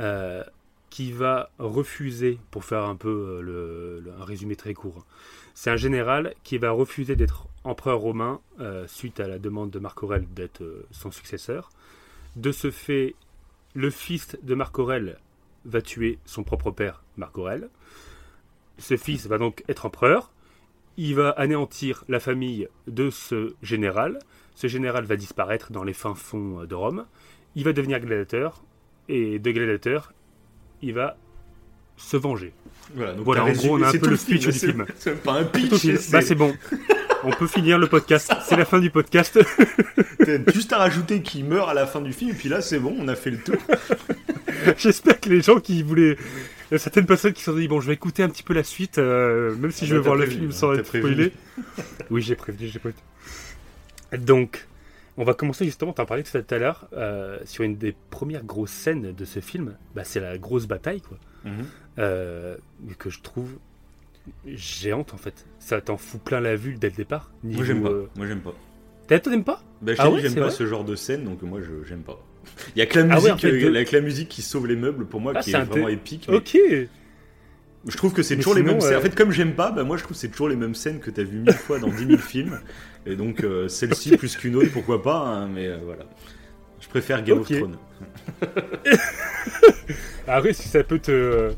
euh, 0.00 0.44
qui 0.90 1.12
va 1.12 1.50
refuser, 1.58 2.38
pour 2.50 2.64
faire 2.64 2.84
un 2.84 2.96
peu 2.96 3.08
euh, 3.08 3.42
le, 3.42 4.12
un 4.20 4.24
résumé 4.24 4.56
très 4.56 4.74
court, 4.74 5.04
c'est 5.54 5.70
un 5.70 5.76
général 5.76 6.34
qui 6.44 6.58
va 6.58 6.70
refuser 6.70 7.16
d'être 7.16 7.48
empereur 7.64 7.98
romain 7.98 8.40
euh, 8.60 8.86
suite 8.86 9.20
à 9.20 9.26
la 9.26 9.38
demande 9.38 9.70
de 9.70 9.78
Marc 9.78 10.02
Aurèle 10.02 10.26
d'être 10.34 10.62
euh, 10.62 10.86
son 10.90 11.10
successeur. 11.10 11.70
De 12.36 12.52
ce 12.52 12.70
fait, 12.70 13.14
le 13.74 13.90
fils 13.90 14.36
de 14.42 14.54
Marc 14.54 14.78
Aurèle 14.78 15.18
va 15.64 15.82
tuer 15.82 16.18
son 16.24 16.44
propre 16.44 16.70
père, 16.70 17.02
Marc 17.16 17.36
Aurèle. 17.36 17.68
Ce 18.78 18.96
fils 18.96 19.26
va 19.26 19.38
donc 19.38 19.64
être 19.68 19.86
empereur. 19.86 20.30
Il 20.96 21.14
va 21.14 21.30
anéantir 21.30 22.04
la 22.08 22.20
famille 22.20 22.68
de 22.86 23.10
ce 23.10 23.54
général. 23.62 24.20
Ce 24.54 24.68
général 24.68 25.04
va 25.04 25.16
disparaître 25.16 25.72
dans 25.72 25.84
les 25.84 25.92
fins 25.92 26.14
fonds 26.14 26.64
de 26.64 26.74
Rome. 26.74 27.06
Il 27.56 27.64
va 27.64 27.72
devenir 27.72 28.00
gladiateur. 28.00 28.62
Et 29.08 29.38
de 29.38 29.50
gladiateur, 29.50 30.12
il 30.82 30.94
va 30.94 31.16
se 31.96 32.16
venger. 32.16 32.52
Voilà, 32.94 33.12
donc 33.14 33.24
Voilà, 33.24 33.40
t'as 33.42 33.46
en 33.46 33.50
résumé- 33.52 33.66
gros, 33.66 33.78
on 33.78 33.82
a 33.82 33.88
un 33.88 33.92
peu 33.98 34.08
le 34.10 34.16
speech 34.16 34.46
du 34.46 34.52
film. 34.52 34.86
C'est 34.98 35.10
même 35.10 35.18
pas 35.18 35.32
un 35.32 35.44
pitch. 35.44 36.10
Bah 36.10 36.20
c'est 36.22 36.34
bon. 36.34 36.54
On 37.24 37.30
peut 37.30 37.46
finir 37.48 37.78
le 37.78 37.86
podcast. 37.88 38.32
C'est 38.44 38.56
la 38.56 38.64
fin 38.64 38.78
du 38.78 38.90
podcast. 38.90 39.38
T'as 40.24 40.52
juste 40.52 40.72
à 40.72 40.78
rajouter 40.78 41.20
qu'il 41.22 41.44
meurt 41.44 41.68
à 41.68 41.74
la 41.74 41.86
fin 41.86 42.00
du 42.00 42.12
film, 42.12 42.30
et 42.30 42.34
puis 42.34 42.48
là 42.48 42.60
c'est 42.62 42.78
bon, 42.78 42.94
on 42.98 43.08
a 43.08 43.16
fait 43.16 43.30
le 43.30 43.38
tour. 43.38 43.56
J'espère 44.78 45.20
que 45.20 45.28
les 45.28 45.40
gens 45.42 45.58
qui 45.60 45.82
voulaient. 45.82 46.16
Il 46.70 46.74
y 46.74 46.74
a 46.74 46.78
certaines 46.78 47.06
personnes 47.06 47.32
qui 47.32 47.40
se 47.42 47.50
sont 47.50 47.56
dit 47.58 47.66
bon, 47.68 47.80
je 47.80 47.88
vais 47.88 47.94
écouter 47.94 48.22
un 48.22 48.28
petit 48.28 48.42
peu 48.42 48.54
la 48.54 48.62
suite, 48.64 48.98
euh, 48.98 49.54
même 49.56 49.70
si 49.70 49.84
Ah 49.84 49.86
je 49.88 49.94
bah, 49.94 50.00
vais 50.00 50.04
voir 50.04 50.16
le 50.16 50.26
film 50.26 50.48
hein, 50.48 50.52
sans 50.52 50.74
être 50.74 50.84
prévenu. 50.86 51.12
spoilé. 51.14 51.32
oui, 52.10 52.22
j'ai 52.22 52.34
prévenu, 52.36 52.68
j'ai 52.68 52.78
prévenu. 52.78 53.00
Donc, 54.18 54.66
on 55.18 55.24
va 55.24 55.34
commencer 55.34 55.64
justement, 55.66 55.92
t'en 55.92 56.06
parlais 56.06 56.22
tout 56.22 56.38
à 56.50 56.58
l'heure, 56.58 56.88
euh, 56.94 57.38
sur 57.44 57.64
une 57.64 57.76
des 57.76 57.94
premières 58.10 58.44
grosses 58.44 58.70
scènes 58.70 59.12
de 59.12 59.24
ce 59.26 59.40
film. 59.40 59.76
Bah, 59.94 60.04
c'est 60.04 60.20
la 60.20 60.38
grosse 60.38 60.66
bataille, 60.66 61.02
quoi. 61.02 61.18
Mhm. 61.44 61.66
Euh, 61.98 62.56
que 62.98 63.10
je 63.10 63.20
trouve 63.20 63.58
géante 64.46 65.14
en 65.14 65.16
fait. 65.16 65.46
Ça 65.58 65.80
t'en 65.80 65.96
fout 65.96 66.20
plein 66.22 66.40
la 66.40 66.56
vue 66.56 66.76
dès 66.78 66.90
le 66.90 66.96
départ. 66.96 67.30
Moi 67.42 67.64
j'aime 67.64 67.82
pas. 67.82 67.88
euh, 67.90 68.06
Moi 68.16 68.26
j'aime 68.26 68.40
pas. 68.40 68.54
T'as- 69.06 69.20
T'aimes 69.20 69.44
pas? 69.44 69.62
Bah, 69.80 69.94
je 69.94 70.00
Ah 70.02 70.10
ouais, 70.10 70.20
j'aime 70.20 70.34
pas 70.34 70.40
vrai? 70.42 70.50
ce 70.50 70.66
genre 70.66 70.84
de 70.84 70.94
scène, 70.96 71.24
donc 71.24 71.42
moi 71.42 71.60
je 71.62 71.86
j'aime 71.88 72.02
pas. 72.02 72.18
Il 72.76 72.78
y 72.78 72.82
a 72.82 72.86
que 72.86 72.98
la 72.98 73.04
Ah 73.04 73.08
musique, 73.16 73.24
ouais, 73.24 73.30
en 73.32 73.38
fait, 73.38 73.50
de- 73.52 73.56
il 73.58 73.74
y 73.74 73.78
a 73.78 73.84
que 73.84 73.96
la 73.96 74.02
musique 74.02 74.28
qui 74.28 74.42
sauve 74.42 74.66
les 74.66 74.76
meubles 74.76 75.06
pour 75.06 75.20
moi, 75.20 75.32
Ah, 75.34 75.40
qui 75.40 75.50
est 75.50 75.62
vraiment 75.64 75.88
épique. 75.88 76.26
mais 76.30 76.36
Ok. 76.36 76.56
Je 77.86 77.96
trouve 77.96 78.12
que 78.12 78.22
c'est 78.22 78.36
toujours 78.36 78.54
les 78.54 78.62
mêmes 78.62 78.80
scènes. 78.80 78.96
En 78.96 79.00
fait, 79.00 79.14
comme 79.14 79.30
j'aime 79.30 79.54
pas, 79.54 79.70
bah 79.70 79.84
moi 79.84 79.96
je 79.96 80.02
trouve 80.02 80.14
que 80.16 80.20
c'est 80.20 80.28
toujours 80.28 80.48
les 80.48 80.56
mêmes 80.56 80.74
scènes 80.74 80.98
que 81.00 81.10
t'as 81.10 81.22
vu 81.22 81.38
mille 81.38 81.52
fois 81.54 81.78
dans 81.78 81.88
dix 81.88 82.06
mille 82.06 82.18
films. 82.34 82.60
Et 83.06 83.16
donc 83.16 83.42
euh, 83.44 83.68
celle-ci 83.68 84.16
plus 84.16 84.36
qu'une 84.36 84.56
autre, 84.56 84.70
pourquoi 84.72 85.02
pas, 85.02 85.18
hein, 85.18 85.48
mais 85.48 85.66
euh, 85.68 85.78
voilà. 85.84 86.04
Je 86.80 86.88
préfère 86.88 87.22
Game 87.22 87.38
Ok. 87.38 87.50
of 87.50 87.56
Thrones. 87.58 87.76
Après, 90.26 90.52
si 90.52 90.68
ça 90.68 90.82
peut 90.82 90.98
te. 90.98 91.52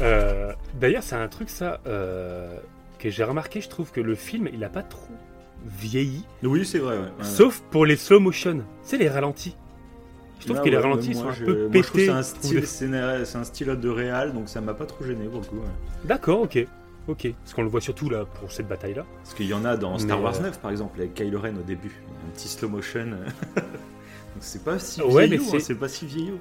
euh, 0.00 0.52
D'ailleurs, 0.80 1.02
c'est 1.02 1.16
un 1.16 1.28
truc, 1.28 1.50
ça, 1.50 1.80
que 1.84 3.10
j'ai 3.10 3.24
remarqué. 3.24 3.60
Je 3.60 3.68
trouve 3.68 3.90
que 3.92 4.00
le 4.00 4.14
film, 4.14 4.48
il 4.52 4.62
a 4.64 4.68
pas 4.68 4.82
trop 4.82 5.12
vieilli. 5.66 6.24
Oui, 6.42 6.64
c'est 6.64 6.78
vrai, 6.78 6.96
ouais. 6.96 7.02
Ouais. 7.02 7.24
Sauf 7.24 7.62
pour 7.70 7.86
les 7.86 7.96
slow 7.96 8.20
motion. 8.20 8.62
C'est 8.82 8.98
les 8.98 9.08
ralentis. 9.08 9.56
Je 10.40 10.44
trouve 10.46 10.58
Ah 10.60 10.64
que 10.64 10.68
les 10.68 10.76
ouais, 10.76 10.82
ralentis 10.82 11.14
moi, 11.14 11.22
sont 11.22 11.28
un 11.28 11.32
je- 11.32 11.44
peu 11.44 11.62
moi, 11.62 11.70
pétés. 11.70 12.06
c'est 12.06 12.08
un 12.10 12.22
style, 12.22 12.66
c'est 12.66 13.36
un 13.36 13.44
style 13.44 13.68
de 13.68 13.88
réal, 13.88 14.32
donc 14.34 14.48
ça 14.48 14.60
m'a 14.60 14.74
pas 14.74 14.86
trop 14.86 15.04
gêné 15.04 15.24
pour 15.26 15.40
le 15.40 15.46
coup. 15.46 15.56
ouais. 15.56 15.62
D'accord, 16.04 16.42
ok. 16.42 16.66
Ok. 17.08 17.32
Parce 17.42 17.54
qu'on 17.54 17.62
le 17.62 17.68
voit 17.68 17.80
surtout 17.80 18.10
là 18.10 18.24
pour 18.40 18.50
cette 18.50 18.66
bataille-là. 18.68 19.04
Parce 19.22 19.34
qu'il 19.34 19.46
y 19.46 19.54
en 19.54 19.64
a 19.64 19.76
dans 19.76 19.96
Star 19.98 20.18
Mais, 20.18 20.24
Wars 20.24 20.36
euh, 20.38 20.42
9 20.42 20.58
par 20.60 20.70
exemple, 20.72 20.98
avec 21.00 21.14
Kylo 21.14 21.40
Ren 21.40 21.54
au 21.56 21.62
début. 21.62 21.92
Un 22.26 22.30
petit 22.34 22.48
slow 22.48 22.68
motion. 22.68 23.04
donc 23.54 24.40
c'est 24.40 24.62
pas 24.64 24.78
si 24.78 25.00
Ouais, 25.02 25.26
vieillot, 25.26 25.42
mais 25.52 25.56
hein, 25.56 25.60
c'est- 25.60 25.74
pas 25.76 25.88
si 25.88 26.04
vieillot. 26.06 26.38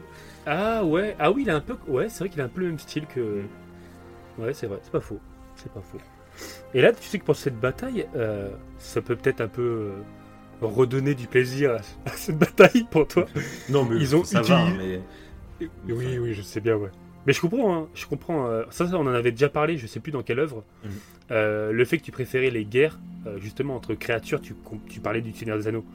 Ah 0.47 0.84
ouais. 0.84 1.15
Ah 1.19 1.31
oui, 1.31 1.43
il 1.43 1.49
a 1.49 1.55
un 1.55 1.62
peu. 1.62 1.75
Ouais, 1.88 2.10
c'est 2.10 2.19
vrai 2.19 2.29
qu'il 2.29 2.41
a 2.41 2.45
un 2.45 2.49
peu 2.49 2.62
le 2.62 2.67
même 2.67 2.79
style 2.79 3.05
que. 3.05 3.41
Ouais, 4.38 4.53
c'est 4.53 4.67
vrai. 4.67 4.79
C'est 4.84 4.91
pas 4.91 4.99
faux. 4.99 5.19
C'est 5.55 5.71
pas 5.71 5.81
faux. 5.81 5.99
Et 6.73 6.81
là, 6.81 6.91
tu 6.91 7.08
sais 7.08 7.19
que 7.19 7.23
pour 7.25 7.36
cette 7.38 7.60
bataille, 7.60 8.05
euh, 8.15 8.49
ça 8.79 9.01
peut 9.01 9.15
peut-être 9.15 9.41
un 9.41 9.47
peu 9.47 9.62
euh, 9.62 9.91
redonner 10.61 11.15
du 11.15 11.27
plaisir 11.27 11.71
à, 11.71 11.75
à 12.09 12.13
cette 12.15 12.37
bataille 12.37 12.85
pour 12.89 13.07
toi. 13.07 13.25
Non, 13.69 13.85
mais 13.85 13.97
Ils 13.97 14.15
ont 14.15 14.23
ça 14.23 14.41
va, 14.41 14.65
utilisé- 14.67 15.01
mais 15.59 15.67
Oui, 15.93 16.17
oui, 16.19 16.33
je 16.33 16.41
sais 16.41 16.59
bien, 16.61 16.75
ouais. 16.75 16.89
Mais 17.27 17.33
je 17.33 17.41
comprends, 17.41 17.75
hein, 17.75 17.87
je 17.95 18.05
comprends. 18.05 18.47
euh, 18.47 18.63
ça, 18.69 18.87
ça, 18.87 18.97
on 18.97 19.01
en 19.07 19.13
avait 19.13 19.31
déjà 19.31 19.49
parlé, 19.49 19.77
je 19.77 19.87
sais 19.87 19.99
plus 19.99 20.11
dans 20.11 20.21
quelle 20.21 20.39
œuvre. 20.39 20.63
Mhm. 20.83 20.91
Euh, 21.31 21.71
le 21.71 21.85
fait 21.85 21.97
que 21.97 22.03
tu 22.03 22.11
préférais 22.11 22.51
les 22.51 22.65
guerres, 22.65 22.99
euh, 23.25 23.39
justement, 23.39 23.75
entre 23.75 23.95
créatures, 23.95 24.41
tu, 24.41 24.53
tu 24.89 24.99
parlais 24.99 25.21
du 25.21 25.31
Seigneur 25.33 25.57
des 25.57 25.67
Anneaux, 25.67 25.85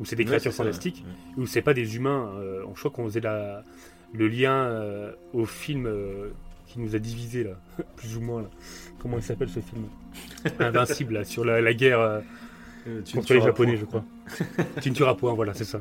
où 0.00 0.04
c'est 0.04 0.16
des 0.16 0.24
Ouais, 0.24 0.30
créatures 0.30 0.52
fantastiques, 0.52 1.04
ouais. 1.06 1.42
où 1.42 1.46
c'est 1.46 1.62
pas 1.62 1.74
des 1.74 1.94
humains. 1.96 2.32
Euh, 2.40 2.64
je 2.74 2.78
crois 2.80 2.90
qu'on 2.90 3.04
faisait 3.04 3.20
la, 3.20 3.62
le 4.12 4.26
lien 4.26 4.68
au 5.32 5.44
film 5.46 5.88
qui 6.66 6.80
nous 6.80 6.96
a 6.96 6.98
divisés, 6.98 7.44
là, 7.44 7.52
plus 7.96 8.16
ou 8.16 8.20
moins. 8.20 8.42
Là. 8.42 8.48
Comment 8.98 9.16
il 9.18 9.22
s'appelle 9.22 9.48
ce 9.48 9.60
film? 9.60 9.84
Invincible, 10.58 11.14
là, 11.14 11.24
sur 11.24 11.44
la, 11.44 11.60
la 11.60 11.72
guerre. 11.74 12.22
Euh, 12.88 13.02
contre 13.12 13.34
les 13.34 13.40
Japonais, 13.40 13.76
point. 13.76 13.80
je 13.80 13.84
crois. 13.84 14.04
tu 14.80 14.90
ne 14.90 14.94
tueras 14.94 15.14
point, 15.14 15.32
voilà, 15.34 15.54
c'est 15.54 15.64
ça. 15.64 15.80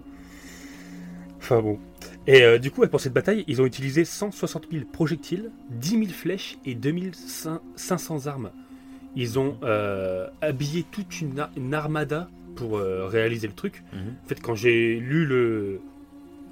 Enfin 1.39 1.61
bon. 1.61 1.79
Et 2.27 2.43
euh, 2.43 2.57
du 2.59 2.69
coup, 2.71 2.85
pour 2.87 2.99
cette 2.99 3.13
bataille, 3.13 3.43
ils 3.47 3.61
ont 3.61 3.65
utilisé 3.65 4.05
160 4.05 4.67
000 4.71 4.85
projectiles, 4.91 5.51
10 5.69 5.89
000 5.89 6.03
flèches 6.07 6.57
et 6.65 6.75
2500 6.75 8.27
armes. 8.27 8.51
Ils 9.15 9.39
ont 9.39 9.57
euh, 9.63 10.27
habillé 10.41 10.83
toute 10.91 11.21
une, 11.21 11.39
ar- 11.39 11.49
une 11.57 11.73
armada 11.73 12.29
pour 12.55 12.77
euh, 12.77 13.07
réaliser 13.07 13.47
le 13.47 13.53
truc. 13.53 13.83
Mhm. 13.93 13.99
En 14.23 14.27
fait, 14.27 14.41
quand 14.41 14.53
j'ai 14.55 14.99
lu 14.99 15.25
le, 15.25 15.79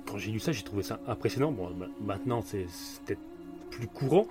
quand 0.10 0.18
j'ai 0.18 0.32
lu 0.32 0.40
ça, 0.40 0.52
j'ai 0.52 0.64
trouvé 0.64 0.82
ça 0.84 1.00
impressionnant. 1.08 1.52
Bon, 1.52 1.70
ma- 1.76 1.88
maintenant, 2.16 2.42
c'est 2.46 2.66
c'est 2.70 3.04
peut-être 3.06 3.20
plus 3.70 3.88
courant, 3.88 4.26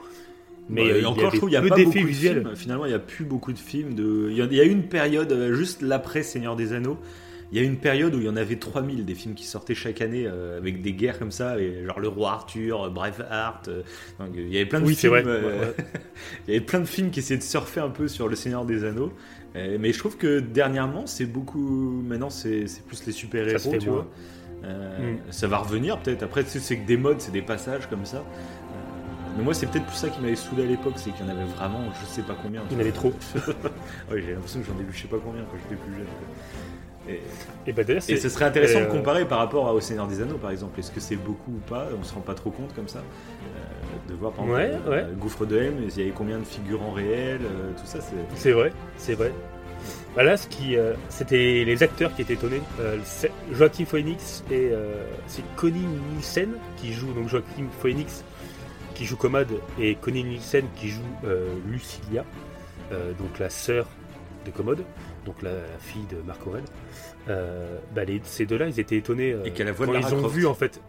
mais 0.69 0.83
Ouais, 0.83 0.93
euh, 0.93 1.01
et 1.01 1.05
encore, 1.05 1.31
je 1.31 1.37
trouve, 1.37 1.51
il 1.51 1.55
y 1.55 1.57
a 1.57 1.63
peu 1.63 1.69
pas 1.69 1.77
d'effets 1.77 2.01
beaucoup 2.01 2.09
de 2.09 2.13
films. 2.13 2.57
Finalement, 2.57 2.85
il 2.87 2.89
n'y 2.89 2.95
a 2.95 2.99
plus 2.99 3.25
beaucoup 3.25 3.53
de 3.53 3.59
films. 3.59 3.95
De... 3.95 4.29
Il 4.31 4.37
y 4.37 4.61
a- 4.61 4.65
eu 4.65 4.71
une 4.71 4.89
période, 4.89 5.33
euh, 5.33 5.55
juste 5.55 5.83
l'après 5.83 6.23
Seigneur 6.23 6.57
des 6.57 6.73
Anneaux, 6.73 6.99
il 7.53 7.59
y 7.59 7.61
a 7.61 7.65
eu 7.65 7.67
une 7.69 7.77
période 7.79 8.13
où 8.15 8.19
il 8.19 8.25
y 8.25 8.29
en 8.29 8.37
avait 8.37 8.57
3000 8.57 9.05
des 9.05 9.15
films 9.15 9.35
qui 9.35 9.45
sortaient 9.47 9.77
chaque 9.77 10.01
année 10.01 10.25
euh, 10.27 10.59
avec 10.59 10.83
des 10.83 10.93
guerres 10.93 11.19
comme 11.21 11.31
ça, 11.31 11.61
et 11.61 11.85
genre 11.87 12.01
Le 12.01 12.09
Roi 12.09 12.31
Arthur, 12.33 12.91
Braveheart. 12.91 13.69
euh, 13.69 13.83
donc, 14.19 14.31
il 14.35 14.53
y 14.53 14.57
avait 14.57 14.67
plein 14.67 14.81
de 14.81 14.87
Oui, 14.87 14.97
films. 14.97 15.13
vrai. 15.13 15.23
euh, 15.27 15.73
il 16.49 16.55
y 16.55 16.57
avait 16.57 16.67
plein 16.67 16.81
de 16.81 16.87
films 16.87 17.11
qui 17.11 17.21
essayaient 17.21 17.39
de 17.39 17.45
surfer 17.45 17.81
un 17.81 17.91
peu 17.91 18.09
sur 18.09 18.27
le 18.29 18.35
Seigneur 18.35 18.65
des 18.65 18.85
Anneaux. 18.85 19.13
Mais 19.55 19.93
je 19.95 19.99
trouve 19.99 20.19
que 20.19 20.41
dernièrement, 20.41 21.07
c'est 21.07 21.25
beaucoup. 21.25 22.03
Maintenant, 22.07 22.29
c'est 22.29 22.67
plus 22.87 23.07
les 23.07 23.13
super-héros, 23.13 23.77
tu 23.79 23.89
vois. 23.89 24.07
Mm. 24.63 25.19
Ça 25.31 25.47
va 25.47 25.59
revenir 25.59 25.99
peut-être. 25.99 26.23
Après, 26.25 26.45
tu 26.45 26.51
sais, 26.51 26.59
c'est 26.59 26.77
que 26.77 26.87
des 26.87 26.97
modes, 26.99 27.21
c'est 27.21 27.33
des 27.33 27.41
passages 27.43 27.89
comme 27.89 28.05
ça. 28.05 28.23
Mais 29.37 29.43
moi, 29.43 29.55
c'est 29.55 29.67
peut-être 29.67 29.87
plus 29.87 29.97
ça 29.97 30.09
qui 30.09 30.21
m'avait 30.21 30.37
saoulé 30.37 30.65
à 30.65 30.67
l'époque, 30.67 30.95
c'est 30.97 31.11
qu'il 31.11 31.27
y 31.27 31.29
en 31.29 31.33
avait 31.33 31.45
vraiment, 31.45 31.81
je 32.01 32.07
sais 32.07 32.23
pas 32.23 32.37
combien. 32.41 32.63
Il 32.71 32.75
y 32.75 32.77
en 32.77 32.81
avait 32.81 32.93
trop. 32.93 33.13
ouais, 34.11 34.23
j'ai 34.23 34.33
l'impression 34.33 34.61
que 34.61 34.67
j'en 34.67 34.79
ai 34.81 34.83
vu 34.83 34.93
je 34.93 35.03
sais 35.03 35.09
pas 35.09 35.19
combien 35.23 35.43
quand 35.43 35.57
j'étais 35.63 35.81
plus 35.81 35.93
jeune. 35.95 36.07
Et, 37.09 37.21
Et 37.69 37.73
bah 37.73 37.83
et 37.87 38.17
ce 38.17 38.29
serait 38.29 38.47
intéressant 38.47 38.81
de 38.81 38.85
euh, 38.85 38.89
comparer 38.89 39.25
par 39.27 39.39
rapport 39.39 39.73
au 39.73 39.81
Seigneur 39.81 40.09
des 40.09 40.21
Anneaux, 40.21 40.39
par 40.39 40.51
exemple. 40.51 40.79
Est-ce 40.81 40.91
que 40.91 41.01
c'est 41.01 41.17
beaucoup 41.17 41.53
ou 41.53 41.61
pas? 41.69 41.87
On 41.99 42.03
se 42.03 42.13
rend 42.15 42.21
pas 42.21 42.35
trop 42.35 42.51
compte 42.51 42.75
comme 42.75 42.89
ça. 42.89 42.99
Euh, 42.99 44.11
de 44.11 44.15
voir 44.15 44.33
par 44.33 44.45
exemple 44.45 44.89
Ouais, 44.89 45.03
euh. 45.03 45.13
Gouffre 45.15 45.47
de 45.47 45.57
Helm, 45.57 45.77
il 45.83 45.97
y 45.97 46.03
avait 46.03 46.11
combien 46.11 46.39
de 46.39 46.45
figurants 46.45 46.91
réels, 46.91 47.41
tout 47.77 47.87
ça, 47.87 47.99
c'est. 48.35 48.51
Vrai, 48.53 48.73
c'est 48.97 49.15
vrai. 49.15 49.33
Bah 50.17 50.25
là, 50.25 50.37
ce 50.37 50.49
qui, 50.49 50.77
c'était 51.11 51.63
les 51.65 51.83
acteurs 51.83 52.15
qui 52.15 52.23
étaient 52.23 52.35
étonnés. 52.35 52.63
Joachim 53.53 53.85
Phoenix 53.85 54.43
et 54.51 54.73
c'est 55.27 55.43
Connie 55.57 55.87
Nielsen 56.15 56.55
qui 56.77 56.93
joue 56.93 57.13
donc 57.13 57.29
Joachim 57.29 57.69
Phoenix 57.81 58.25
qui 58.97 59.05
joue 59.05 59.17
Commode 59.17 59.49
et 59.79 59.95
Connie 59.97 60.25
Nielsen 60.25 60.65
qui 60.77 60.89
joue 60.89 61.01
euh, 61.25 61.55
Lucilia, 61.71 62.25
euh, 62.93 63.13
donc 63.13 63.39
la 63.39 63.51
sœur 63.51 63.87
de 64.45 64.51
Commode, 64.51 64.85
donc 65.25 65.43
la, 65.43 65.53
la 65.53 65.79
fille 65.81 66.07
de 66.11 66.17
Marc 66.27 66.47
Aurèle. 66.47 66.65
Euh, 67.29 67.79
bah 67.95 68.05
les- 68.05 68.21
ces 68.25 68.47
deux-là, 68.47 68.69
ils 68.69 68.79
étaient 68.81 68.97
étonnés 68.97 69.33
euh, 69.33 69.45
Et 69.45 69.51
qu'à 69.51 69.65
la 69.65 69.73
voix 69.73 69.87
de 69.87 69.93
quand 69.93 69.99
Lara 69.99 70.11
ils 70.11 70.15
ont 70.15 70.21
Croft. 70.21 70.35
vu 70.37 70.47
en 70.47 70.55
fait. 70.55 70.81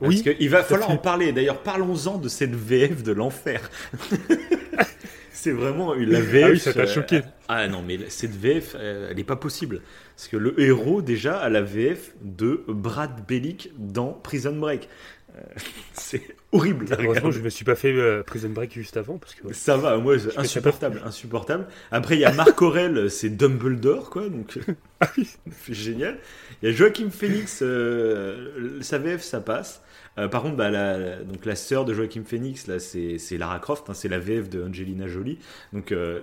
Parce 0.00 0.14
Oui, 0.14 0.22
qu'il 0.22 0.48
va 0.50 0.62
falloir 0.62 0.88
fait. 0.88 0.94
en 0.94 0.98
parler. 0.98 1.32
D'ailleurs, 1.32 1.58
parlons-en 1.62 2.18
de 2.18 2.28
cette 2.28 2.54
VF 2.54 3.02
de 3.02 3.12
l'enfer. 3.12 3.68
c'est 5.32 5.52
vraiment 5.52 5.94
la 5.94 6.20
VF. 6.20 6.44
Ah 6.46 6.50
oui, 6.52 6.58
ça 6.58 6.72
t'a 6.72 6.80
euh, 6.80 6.86
choqué. 6.86 7.22
Ah 7.48 7.68
non, 7.68 7.82
mais 7.86 7.98
cette 8.08 8.34
VF, 8.34 8.76
euh, 8.78 9.08
elle 9.10 9.16
n'est 9.16 9.24
pas 9.24 9.36
possible. 9.36 9.82
Parce 10.16 10.28
que 10.28 10.36
le 10.36 10.58
héros, 10.60 11.02
déjà, 11.02 11.38
a 11.38 11.48
la 11.48 11.62
VF 11.62 12.12
de 12.22 12.64
Brad 12.68 13.26
Bellick 13.26 13.72
dans 13.76 14.12
Prison 14.12 14.54
Break. 14.56 14.88
c'est 15.92 16.22
horrible. 16.52 16.86
Heureusement, 16.98 17.30
je 17.30 17.40
me 17.40 17.48
suis 17.50 17.64
pas 17.64 17.74
fait 17.74 17.92
euh, 17.92 18.22
Prison 18.22 18.48
Break 18.50 18.72
juste 18.74 18.96
avant 18.96 19.18
parce 19.18 19.34
que 19.34 19.46
ouais. 19.46 19.52
Ça 19.52 19.76
va, 19.76 19.96
moi, 19.98 20.18
c'est 20.18 20.30
ça 20.32 20.40
insupportable, 20.40 21.02
insupportable. 21.04 21.66
Après, 21.90 22.16
il 22.16 22.20
y 22.20 22.24
a 22.24 22.32
Marc 22.32 22.60
Aurel, 22.62 23.10
c'est 23.10 23.30
Dumbledore, 23.30 24.10
quoi, 24.10 24.28
donc 24.28 24.58
Ah 25.00 25.08
oui. 25.16 25.28
c'est 25.62 25.74
génial. 25.74 26.18
Il 26.62 26.68
y 26.68 26.72
a 26.72 26.74
Joachim 26.74 27.10
Phoenix, 27.10 27.60
euh, 27.62 28.78
sa 28.80 28.98
VF, 28.98 29.22
ça 29.22 29.40
passe. 29.40 29.82
Euh, 30.18 30.26
par 30.26 30.42
contre, 30.42 30.56
bah, 30.56 30.68
la, 30.68 30.98
la- 30.98 31.16
donc 31.22 31.44
la 31.46 31.54
sœur 31.54 31.84
de 31.84 31.94
Joachim 31.94 32.24
Phoenix, 32.26 32.66
là, 32.66 32.80
c'est 32.80 33.18
Lara 33.38 33.60
Croft, 33.60 33.88
hein, 33.88 33.94
c'est 33.94 34.08
la 34.08 34.18
VF 34.18 34.48
de 34.48 34.64
Angelina 34.64 35.06
Jolie. 35.06 35.38
Donc, 35.72 35.92
euh, 35.92 36.20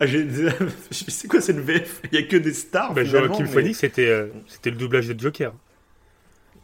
ah, 0.00 0.06
j'ai- 0.06 0.26
c'est 0.90 1.28
quoi 1.28 1.40
cette 1.40 1.58
VF? 1.60 2.02
Il 2.10 2.18
y 2.18 2.22
a 2.22 2.26
que 2.26 2.36
des 2.36 2.52
stars. 2.52 2.94
Bah, 2.94 3.02
mais- 3.04 3.46
Phoenix, 3.46 3.78
c'était 3.78 4.08
euh, 4.08 4.26
c'était 4.48 4.70
le 4.70 4.76
doublage 4.76 5.06
de 5.06 5.18
Joker. 5.20 5.52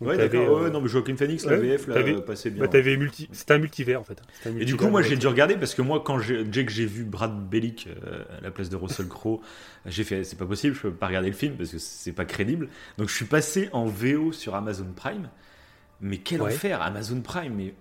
Donc, 0.00 0.11
Ouais, 0.11 0.16
d'accord. 0.16 0.58
euh, 0.58 0.64
Ouais, 0.64 0.70
non, 0.70 0.80
mais 0.80 0.88
Joachim 0.88 1.16
Phoenix, 1.16 1.44
la 1.44 1.52
ouais, 1.58 1.76
VF, 1.76 1.88
là, 1.88 2.20
passait 2.20 2.50
bien. 2.50 2.62
bah, 2.62 2.68
t'avais 2.68 2.96
multi... 2.96 3.28
C'était 3.32 3.54
un 3.54 3.58
multivers 3.58 4.00
en 4.00 4.04
fait. 4.04 4.22
Et 4.58 4.64
du 4.64 4.76
coup, 4.76 4.87
moi, 4.88 5.02
j'ai 5.02 5.16
dû 5.16 5.26
regarder 5.26 5.56
parce 5.56 5.74
que 5.74 5.82
moi, 5.82 6.02
quand 6.04 6.18
dès 6.44 6.64
que 6.64 6.70
j'ai 6.70 6.87
vu 6.87 7.04
Brad 7.04 7.48
Bellick 7.48 7.88
euh, 7.88 8.22
à 8.38 8.40
la 8.40 8.50
place 8.50 8.68
de 8.70 8.76
Russell 8.76 9.08
Crowe, 9.08 9.40
j'ai 9.87 10.04
fait, 10.04 10.24
c'est 10.24 10.37
pas 10.38 10.46
possible, 10.46 10.74
je 10.76 10.82
peux 10.82 10.92
pas 10.92 11.08
regarder 11.08 11.28
le 11.28 11.34
film 11.37 11.54
parce 11.56 11.70
que 11.70 11.78
c'est 11.78 12.12
pas 12.12 12.24
crédible. 12.24 12.68
Donc, 12.96 13.08
je 13.08 13.14
suis 13.14 13.24
passé 13.24 13.68
en 13.72 13.87
VO 13.87 14.32
sur 14.32 14.54
Amazon 14.54 14.87
Prime. 14.94 15.28
Mais 16.00 16.18
quel 16.18 16.42
Ouais. 16.42 16.52
enfer, 16.54 16.80
Amazon 16.80 17.20
Prime, 17.20 17.54
mais 17.56 17.74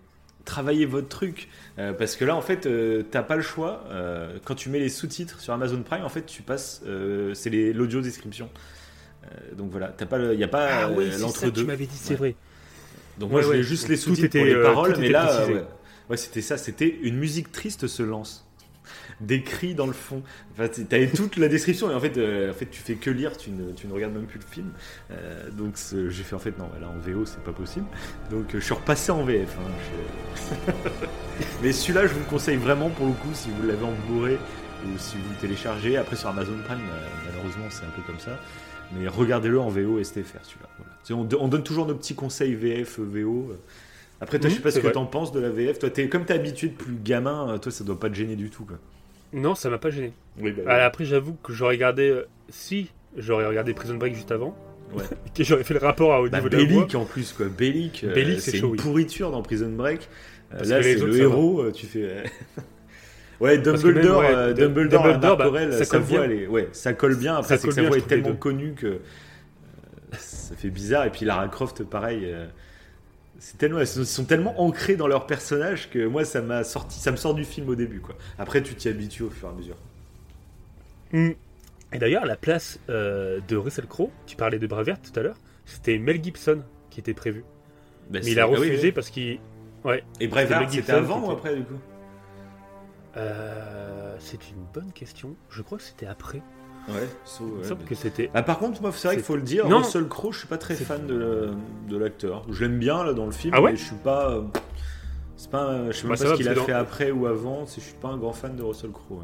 travaillez 0.43 0.85
votre 0.87 1.09
truc. 1.09 1.49
Euh, 1.77 1.93
parce 1.93 2.15
que 2.15 2.25
là, 2.25 2.35
en 2.35 2.41
fait, 2.41 2.65
euh, 2.65 3.03
t'as 3.11 3.21
pas 3.21 3.35
le 3.35 3.43
choix. 3.43 3.83
Euh, 3.91 4.39
quand 4.43 4.55
tu 4.55 4.69
mets 4.69 4.79
les 4.79 4.89
sous-titres 4.89 5.39
sur 5.39 5.53
Amazon 5.53 5.83
Prime, 5.83 6.03
en 6.03 6.09
fait, 6.09 6.25
tu 6.25 6.41
passes, 6.41 6.81
c'est 7.35 7.73
l'audio 7.73 8.01
description. 8.01 8.49
Euh, 9.31 9.55
donc 9.55 9.71
voilà, 9.71 9.87
t'as 9.89 10.05
pas, 10.05 10.19
il 10.33 10.39
y 10.39 10.43
a 10.43 10.47
pas 10.47 10.67
Ah 10.69 10.87
euh, 10.89 10.93
oui, 10.95 11.09
que 11.09 11.19
l'entre-deux. 11.21 11.61
tu 11.61 11.67
m'avais 11.67 11.85
dit, 11.85 11.95
c'est 11.97 12.11
Ouais. 12.11 12.17
vrai. 12.17 12.35
Donc 13.19 13.29
Ouais, 13.29 13.33
moi, 13.33 13.41
je 13.41 13.45
voulais 13.47 13.57
ouais. 13.59 13.63
juste 13.63 13.87
les 13.89 13.97
sous-titres 13.97 14.37
pour 14.37 14.45
les 14.45 14.53
euh, 14.53 14.63
paroles, 14.63 14.95
mais 14.99 15.09
là, 15.09 15.31
euh, 15.41 15.47
ouais, 15.47 15.65
Ouais, 16.09 16.17
c'était 16.17 16.41
ça, 16.41 16.57
c'était 16.57 16.87
une 17.01 17.17
musique 17.17 17.51
triste 17.51 17.87
se 17.87 18.03
lance. 18.03 18.43
Des 19.19 19.41
cris 19.41 19.73
dans 19.73 19.87
le 19.87 19.93
fond. 19.93 20.21
Enfin, 20.53 20.67
t- 20.69 20.85
t'avais 20.85 21.07
toute 21.07 21.37
la 21.37 21.47
description 21.47 21.89
et 21.91 21.95
en 21.95 21.99
fait, 21.99 22.17
euh, 22.17 22.51
en 22.51 22.53
fait, 22.53 22.67
tu 22.67 22.79
fais 22.79 22.93
que 22.93 23.09
lire, 23.09 23.35
tu 23.35 23.49
ne, 23.49 23.71
tu 23.73 23.87
ne 23.87 23.93
regardes 23.93 24.13
même 24.13 24.27
plus 24.27 24.39
le 24.39 24.45
film. 24.45 24.69
Euh, 25.11 25.49
donc 25.49 25.73
j'ai 26.09 26.23
fait 26.23 26.35
en 26.35 26.39
fait 26.39 26.57
non, 26.59 26.69
là 26.79 26.87
en 26.87 26.97
VO 26.99 27.25
c'est 27.25 27.43
pas 27.43 27.51
possible. 27.51 27.85
Donc 28.29 28.53
euh, 28.55 28.59
je 28.59 28.63
suis 28.65 28.73
repassé 28.75 29.11
en 29.11 29.23
VF. 29.25 29.57
hein, 29.59 29.71
je- 30.37 30.71
Mais 31.63 31.71
celui-là, 31.73 32.05
je 32.07 32.13
vous 32.13 32.19
le 32.19 32.25
conseille 32.25 32.57
vraiment 32.57 32.89
pour 32.89 33.07
le 33.07 33.13
coup 33.13 33.29
si 33.33 33.49
vous 33.49 33.67
l'avez 33.67 33.83
en 33.83 33.93
Blu-ray 34.07 34.37
ou 34.85 34.97
si 34.97 35.15
vous 35.17 35.29
le 35.31 35.35
téléchargez. 35.41 35.97
Après 35.97 36.15
sur 36.15 36.29
Amazon 36.29 36.53
Prime, 36.65 36.77
euh, 36.79 37.07
malheureusement 37.25 37.65
c'est 37.69 37.85
un 37.85 37.89
peu 37.95 38.03
comme 38.03 38.19
ça. 38.19 38.39
Mais 38.93 39.07
regardez-le 39.07 39.59
en 39.59 39.69
VO 39.69 40.01
STFR 40.03 40.39
celui-là. 40.43 40.69
Voilà. 40.77 40.91
On, 41.21 41.27
on 41.43 41.47
donne 41.47 41.63
toujours 41.63 41.85
nos 41.85 41.95
petits 41.95 42.15
conseils 42.15 42.53
VF, 42.55 42.99
VO. 42.99 43.49
euh. 43.51 43.55
Après, 44.21 44.39
toi, 44.39 44.47
Mhm, 44.47 44.51
je 44.51 44.57
sais 44.57 44.63
pas 44.63 44.71
ce 44.71 44.79
que 44.79 44.87
t'en 44.87 45.05
penses 45.05 45.31
de 45.31 45.39
la 45.39 45.49
VF. 45.49 45.79
Toi, 45.79 45.89
es, 45.95 46.09
comme 46.09 46.25
t'es 46.25 46.33
habitué 46.33 46.69
depuis 46.69 46.95
gamin, 47.03 47.49
euh, 47.51 47.57
toi, 47.57 47.71
ça 47.71 47.83
doit 47.83 47.99
pas 47.99 48.09
te 48.09 48.15
gêner 48.15 48.35
du 48.35 48.49
tout. 48.49 48.65
Quoi. 48.65 48.77
Non, 49.33 49.53
ça 49.55 49.69
m'a 49.69 49.77
pas 49.77 49.89
gêné. 49.89 50.13
Oui, 50.39 50.51
bah, 50.51 50.63
Ah, 50.67 50.85
après, 50.85 51.05
j'avoue 51.05 51.35
que 51.43 51.53
j'aurais 51.53 51.75
regardé. 51.75 52.09
euh, 52.09 52.27
si 52.49 52.89
j'aurais 53.15 53.45
regardé 53.45 53.73
Prison 53.73 53.95
Break 53.95 54.15
juste 54.15 54.31
avant, 54.31 54.57
Ouais. 54.95 55.03
j'aurais 55.39 55.63
fait 55.65 55.73
le 55.73 55.81
rapport 55.81 56.13
à- 56.13 56.21
au 56.21 56.29
Bah, 56.29 56.37
niveau 56.37 56.49
de 56.49 56.57
la 56.57 56.63
voix. 56.63 56.73
Bellic 56.83 56.95
en 56.95 57.05
plus, 57.05 57.33
quoi. 57.33 57.45
Bellic, 57.47 58.03
euh, 58.05 58.13
Bellic, 58.13 58.39
c'est 58.41 58.57
chaud, 58.57 58.67
une 58.67 58.71
oui. 58.71 58.77
pourriture 58.77 59.31
dans 59.31 59.41
Prison 59.43 59.69
Break. 59.69 60.07
Euh, 60.53 60.59
là, 60.63 60.81
c'est 60.81 60.95
le 60.95 61.15
héros, 61.19 61.61
euh, 61.61 61.71
tu 61.71 61.85
fais. 61.85 62.23
ouais, 63.39 63.61
que 63.61 63.69
même, 63.69 63.77
Dumbledore, 63.81 64.19
ouais, 64.19 64.33
euh, 64.35 64.53
Dumbledore, 64.53 65.03
Dumbledore, 65.03 65.37
bah, 65.37 65.71
ça 65.71 65.85
colle 65.85 66.03
bien. 66.03 66.23
est- 66.23 66.47
ouais, 66.47 66.69
ça 66.71 66.93
colle 66.93 67.15
bien. 67.15 67.35
Après, 67.35 67.57
c'est 67.57 67.67
que 67.67 67.73
sa 67.73 67.81
voix 67.83 67.97
est 67.97 68.01
les 68.01 68.05
tellement 68.05 68.29
deux. 68.29 68.35
connue 68.35 68.73
que 68.73 68.87
euh, 68.87 68.99
ça 70.17 70.55
fait 70.55 70.69
bizarre. 70.69 71.05
Et 71.05 71.09
puis 71.11 71.25
Lara 71.25 71.47
Croft, 71.47 71.83
pareil. 71.83 72.21
euh, 72.25 72.47
c'est 73.39 73.57
tellement, 73.57 73.79
ils 73.79 73.87
sont- 73.87 74.23
tellement 74.25 74.59
ancrés 74.61 74.95
dans 74.95 75.07
leur 75.07 75.27
personnage 75.27 75.89
que 75.91 76.05
moi, 76.07 76.25
ça 76.25 76.41
m'a 76.41 76.63
sorti, 76.63 76.99
ça 76.99 77.11
me 77.11 77.17
sort 77.17 77.35
du 77.35 77.45
film 77.45 77.69
au 77.69 77.75
début, 77.75 77.99
quoi. 77.99 78.15
Après, 78.39 78.63
tu 78.63 78.73
t'y 78.75 78.89
habitues 78.89 79.23
au 79.23 79.29
fur 79.29 79.47
et 79.49 79.51
à 79.51 79.55
mesure. 79.55 79.77
Hmm. 81.13 81.29
Et 81.93 81.99
d'ailleurs, 81.99 82.25
la 82.25 82.35
place 82.35 82.79
euh, 82.89 83.39
de 83.47 83.55
Russell 83.55 83.85
Crowe, 83.85 84.09
tu 84.25 84.35
parlais 84.35 84.59
de 84.59 84.67
Bravert 84.67 84.97
tout 85.01 85.17
à 85.17 85.23
l'heure, 85.23 85.37
c'était 85.65 85.97
Mel 85.99 86.21
Gibson 86.23 86.61
qui 86.89 86.99
était 86.99 87.13
prévu. 87.13 87.43
Bah, 88.09 88.19
Mais 88.23 88.31
il 88.31 88.39
a 88.39 88.43
ah 88.43 88.49
oui, 88.49 88.55
refusé 88.57 88.87
oui. 88.87 88.91
parce 88.91 89.09
qu'il. 89.09 89.39
Ouais. 89.85 90.03
Et 90.19 90.27
Braveheart, 90.27 90.71
c'était 90.71 90.91
avant 90.93 91.27
ou 91.27 91.31
après, 91.31 91.55
du 91.55 91.63
coup? 91.63 91.75
Euh, 93.17 94.15
c'est 94.19 94.49
une 94.51 94.63
bonne 94.73 94.91
question. 94.93 95.35
Je 95.49 95.61
crois 95.61 95.77
que 95.77 95.83
c'était 95.83 96.05
après. 96.07 96.41
Ouais, 96.87 96.95
so, 97.25 97.43
ouais, 97.43 97.49
mais- 97.69 97.85
que 97.85 97.95
c'était. 97.95 98.29
Ah, 98.33 98.43
par 98.43 98.59
contre, 98.59 98.81
moi, 98.81 98.91
c'est 98.93 99.07
vrai 99.09 99.17
qu'il 99.17 99.25
faut 99.25 99.35
le 99.35 99.41
dire, 99.41 99.67
Non. 99.67 99.79
Russell 99.79 100.07
Crowe, 100.07 100.31
je 100.31 100.39
suis 100.39 100.47
pas 100.47 100.57
très 100.57 100.75
fan 100.75 101.05
de 101.05 101.97
l'acteur. 101.97 102.43
Je 102.49 102.63
l'aime 102.63 102.79
bien 102.79 103.03
là 103.03 103.13
dans 103.13 103.25
le 103.25 103.31
film, 103.33 103.53
Ah 103.55 103.61
ouais 103.61 103.71
mais 103.71 103.77
je 103.77 103.83
suis 103.83 103.95
pas. 103.95 104.31
euh, 104.31 104.41
C'est 105.35 105.51
pas, 105.51 105.63
un- 105.65 105.87
je 105.91 105.97
sais 105.97 106.07
même 106.07 106.17
Bah, 106.17 106.23
pas 106.23 106.29
ce 106.31 106.35
qu'il 106.37 106.47
a 106.49 106.55
fait 106.55 106.71
dans- 106.71 106.77
après 106.79 107.11
ou 107.11 107.27
avant. 107.27 107.65
Je 107.65 107.79
suis 107.81 107.93
pas 107.93 108.07
un 108.07 108.17
grand 108.17 108.31
fan 108.33 108.55
de 108.55 108.63
Russell 108.63 108.91
Crowe. 108.91 109.17
ouais. 109.19 109.23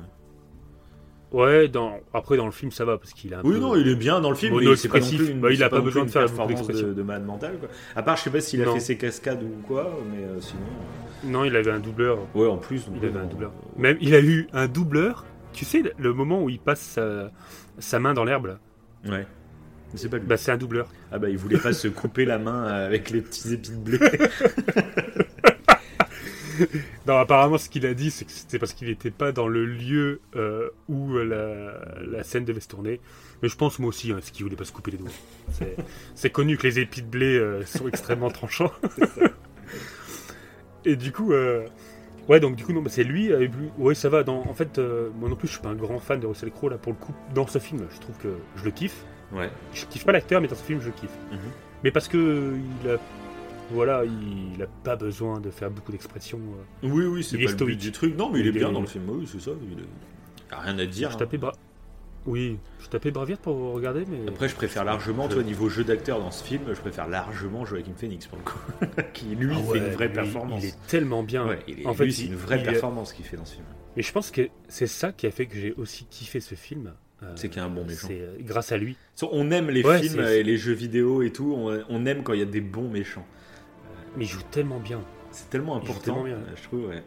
Ouais, 1.41 1.67
dans... 1.67 1.97
après 2.13 2.37
dans 2.37 2.45
le 2.45 2.51
film 2.51 2.69
ça 2.71 2.85
va 2.85 2.99
parce 2.99 3.11
qu'il 3.13 3.33
a 3.33 3.39
un 3.39 3.41
Oui, 3.43 3.53
peu- 3.53 3.59
non, 3.59 3.75
il 3.75 3.87
est 3.87 3.95
bien 3.95 4.21
dans 4.21 4.29
le 4.29 4.35
film, 4.35 4.55
mais 4.59 4.75
c'est 4.75 4.87
pas 4.89 4.99
non 4.99 5.07
plus 5.07 5.29
une, 5.31 5.39
Bah, 5.41 5.49
il 5.51 5.63
a 5.63 5.69
pas 5.69 5.79
besoin 5.81 6.03
de 6.03 6.07
une 6.07 6.11
faire 6.13 6.21
beaucoup 6.29 6.37
performance 6.47 6.67
de, 6.67 6.93
de 6.93 7.01
malade 7.01 7.25
mental. 7.25 7.57
Quoi. 7.59 7.69
À 7.95 8.03
part, 8.03 8.17
je 8.17 8.21
sais 8.23 8.29
pas 8.29 8.41
s'il 8.41 8.61
a 8.61 8.65
Non. 8.65 8.73
fait 8.75 8.79
ses 8.79 8.97
cascades 8.97 9.41
ou 9.41 9.65
quoi, 9.67 9.97
mais 10.11 10.23
euh, 10.23 10.39
sinon. 10.39 10.61
Non, 11.25 11.45
il 11.45 11.55
avait 11.55 11.71
un 11.71 11.79
doubleur. 11.79 12.19
Ouais, 12.35 12.47
en 12.47 12.57
plus. 12.57 12.85
Il 12.95 13.05
avait 13.05 13.19
un 13.19 13.25
doubleur. 13.25 13.51
euh, 13.51 13.81
Même 13.81 13.97
il 14.01 14.13
a 14.15 14.19
eu 14.21 14.47
un 14.53 14.67
doubleur. 14.67 15.25
Tu 15.53 15.65
sais 15.65 15.83
le 15.97 16.13
moment 16.13 16.41
où 16.43 16.49
il 16.49 16.59
passe 16.59 16.81
sa, 16.81 17.31
sa 17.79 17.99
main 17.99 18.13
dans 18.13 18.23
l'herbe 18.25 18.47
là 18.47 18.59
Ouais. 19.09 19.25
C'est 19.95 20.09
pas 20.09 20.17
lui. 20.17 20.25
Bah 20.25 20.37
c'est 20.37 20.51
un 20.51 20.57
doubleur. 20.57 20.87
Ah 21.11 21.19
bah, 21.19 21.29
il 21.29 21.37
voulait 21.37 21.59
pas 21.59 21.71
se 21.73 21.87
couper 21.87 22.25
la 22.25 22.39
main 22.39 22.63
avec 22.63 23.09
les 23.11 23.21
petits 23.21 23.53
épis 23.53 23.69
de 23.71 23.75
blé. 23.77 23.99
Non, 27.07 27.17
apparemment 27.17 27.57
ce 27.57 27.67
qu'il 27.67 27.83
a 27.87 27.95
dit 27.95 28.11
c'est 28.11 28.25
que 28.25 28.31
c'était 28.31 28.59
parce 28.59 28.73
qu'il 28.73 28.87
n'était 28.87 29.09
pas 29.09 29.31
dans 29.31 29.47
le 29.47 29.65
lieu 29.65 30.21
euh, 30.35 30.69
où 30.87 31.17
la, 31.17 31.79
la 32.07 32.23
scène 32.23 32.45
devait 32.45 32.59
se 32.59 32.67
tourner. 32.67 33.01
Mais 33.41 33.49
je 33.49 33.57
pense 33.57 33.79
moi 33.79 33.89
aussi 33.89 34.11
hein, 34.11 34.19
c'est 34.21 34.31
qu'il 34.31 34.43
voulait 34.45 34.55
pas 34.55 34.63
se 34.63 34.71
couper 34.71 34.91
les 34.91 34.97
doigts? 34.99 35.09
C'est- 35.51 35.75
C'est 36.13 36.29
connu 36.29 36.55
que 36.57 36.67
les 36.67 36.77
épis 36.79 37.01
de 37.01 37.07
blé 37.07 37.37
euh, 37.37 37.65
sont 37.65 37.87
extrêmement 37.87 38.29
tranchants. 38.29 38.71
Et 40.85 40.95
du 40.95 41.11
coup, 41.11 41.31
euh, 41.33 41.65
ouais, 42.29 42.39
donc 42.39 42.55
du 42.55 42.63
coup, 42.65 42.73
non, 42.73 42.81
bah, 42.81 42.89
c'est 42.91 43.03
lui. 43.03 43.31
euh, 43.31 43.47
ouais, 43.77 43.95
ça 43.95 44.09
va. 44.09 44.23
Dans, 44.23 44.39
en 44.41 44.53
fait, 44.53 44.77
euh, 44.77 45.09
moi 45.19 45.29
non 45.29 45.35
plus, 45.35 45.47
je 45.47 45.53
suis 45.53 45.61
pas 45.61 45.69
un 45.69 45.75
grand 45.75 45.99
fan 45.99 46.19
de 46.19 46.27
Russell 46.27 46.51
Crowe 46.51 46.69
là 46.69 46.77
pour 46.77 46.91
le 46.93 46.97
coup. 46.97 47.13
Dans 47.33 47.47
ce 47.47 47.59
film, 47.59 47.85
je 47.93 47.99
trouve 47.99 48.17
que 48.17 48.33
je 48.55 48.65
le 48.65 48.71
kiffe. 48.71 49.05
ouais. 49.31 49.49
Je 49.73 49.85
kiffe 49.85 50.05
pas 50.05 50.11
l'acteur, 50.11 50.41
mais 50.41 50.47
dans 50.47 50.55
ce 50.55 50.63
film, 50.63 50.79
je 50.81 50.87
le 50.87 50.93
kiffe. 50.93 51.17
Mhm. 51.31 51.37
Mais 51.83 51.91
parce 51.91 52.07
que 52.07 52.53
il 52.83 52.89
a, 52.89 52.97
voilà, 53.71 54.03
il, 54.05 54.61
a 54.61 54.67
pas 54.83 54.95
besoin 54.95 55.39
de 55.39 55.49
faire 55.49 55.69
beaucoup 55.71 55.91
d'expressions. 55.91 56.39
euh. 56.83 56.87
Oui, 56.89 57.05
oui, 57.05 57.23
c'est 57.23 57.37
pas 57.37 57.51
le 57.51 57.65
but 57.65 57.75
du 57.79 57.91
truc. 57.91 58.17
Non, 58.17 58.29
mais 58.31 58.39
il, 58.39 58.45
Il 58.45 58.49
est 58.49 58.59
bien 58.59 58.69
est- 58.69 58.73
dans 58.73 58.81
le 58.81 58.87
film. 58.87 59.03
Oui, 59.09 59.27
c'est 59.29 59.41
ça. 59.41 59.51
Il 59.61 59.83
a 60.53 60.59
rien 60.59 60.77
à 60.79 60.85
dire. 60.85 61.09
je 61.09 61.15
hein. 61.15 61.19
tapais. 61.19 61.39
Oui, 62.25 62.57
je 62.79 62.87
tapais 62.87 63.11
Bravière 63.11 63.37
pour 63.37 63.73
regarder, 63.73 64.05
mais 64.07 64.29
Après, 64.29 64.47
je 64.47 64.55
préfère 64.55 64.85
largement, 64.85 65.27
Je- 65.29 65.33
toi, 65.35 65.43
niveau 65.43 65.67
jeu 65.67 65.83
d'acteur 65.83 66.19
dans 66.19 66.31
ce 66.31 66.41
film, 66.43 66.61
je 66.73 66.79
préfère 66.79 67.07
largement 67.09 67.65
Joaquin 67.65 67.91
Phoenix 67.97 68.27
pour 68.27 68.37
le 68.37 68.43
coup. 68.45 68.59
qui, 69.13 69.25
lui, 69.35 69.53
Ah 69.57 69.71
fait 69.73 69.77
une 69.79 69.89
vraie 69.89 70.07
lui, 70.07 70.13
performance. 70.13 70.63
Il 70.63 70.69
est 70.69 70.87
tellement 70.87 71.23
bien. 71.23 71.45
Ouais, 71.47 71.59
il 71.67 71.81
est- 71.81 71.85
En 71.85 71.93
fait, 71.93 72.05
lui, 72.05 72.13
c'est 72.13 72.23
il- 72.23 72.31
une 72.31 72.37
vraie 72.37 72.59
il- 72.59 72.63
performance 72.63 73.11
qu'il 73.11 73.25
fait 73.25 73.35
dans 73.35 73.45
ce 73.45 73.55
film. 73.55 73.65
Mais 73.97 74.03
je 74.03 74.11
pense 74.13 74.31
que 74.31 74.47
c'est 74.69 74.87
ça 74.87 75.11
qui 75.11 75.27
a 75.27 75.31
fait 75.31 75.47
que 75.47 75.55
j'ai 75.55 75.73
aussi 75.73 76.05
kiffé 76.05 76.39
ce 76.39 76.55
film. 76.55 76.93
Euh, 77.21 77.31
C'est 77.35 77.47
qu'il 77.49 77.57
y 77.57 77.61
a 77.61 77.65
un 77.65 77.69
bon 77.69 77.85
méchant. 77.85 78.07
C'est 78.07 78.19
euh, 78.21 78.35
grâce 78.41 78.71
à 78.71 78.77
lui. 78.77 78.97
On 79.31 79.49
aime 79.51 79.69
les 79.69 79.83
Ouais, 79.83 79.99
films 80.01 80.23
c'est- 80.25 80.39
et 80.39 80.43
les 80.43 80.57
jeux 80.57 80.73
vidéo 80.73 81.21
et 81.23 81.31
tout, 81.31 81.53
on, 81.57 81.81
on 81.89 82.05
aime 82.05 82.23
quand 82.23 82.33
il 82.33 82.39
y 82.39 82.43
a 82.43 82.45
des 82.45 82.59
bons 82.61 82.89
méchants. 82.89 83.25
Mais 84.17 84.23
il 84.25 84.27
joue 84.27 84.41
tellement 84.51 84.79
bien. 84.79 85.01
C'est 85.31 85.49
tellement 85.49 85.75
important, 85.77 85.99
tellement 86.01 86.23
bien. 86.23 86.35
euh, 86.35 86.53
je 86.55 86.63
trouve, 86.63 86.85
ouais. 86.87 87.03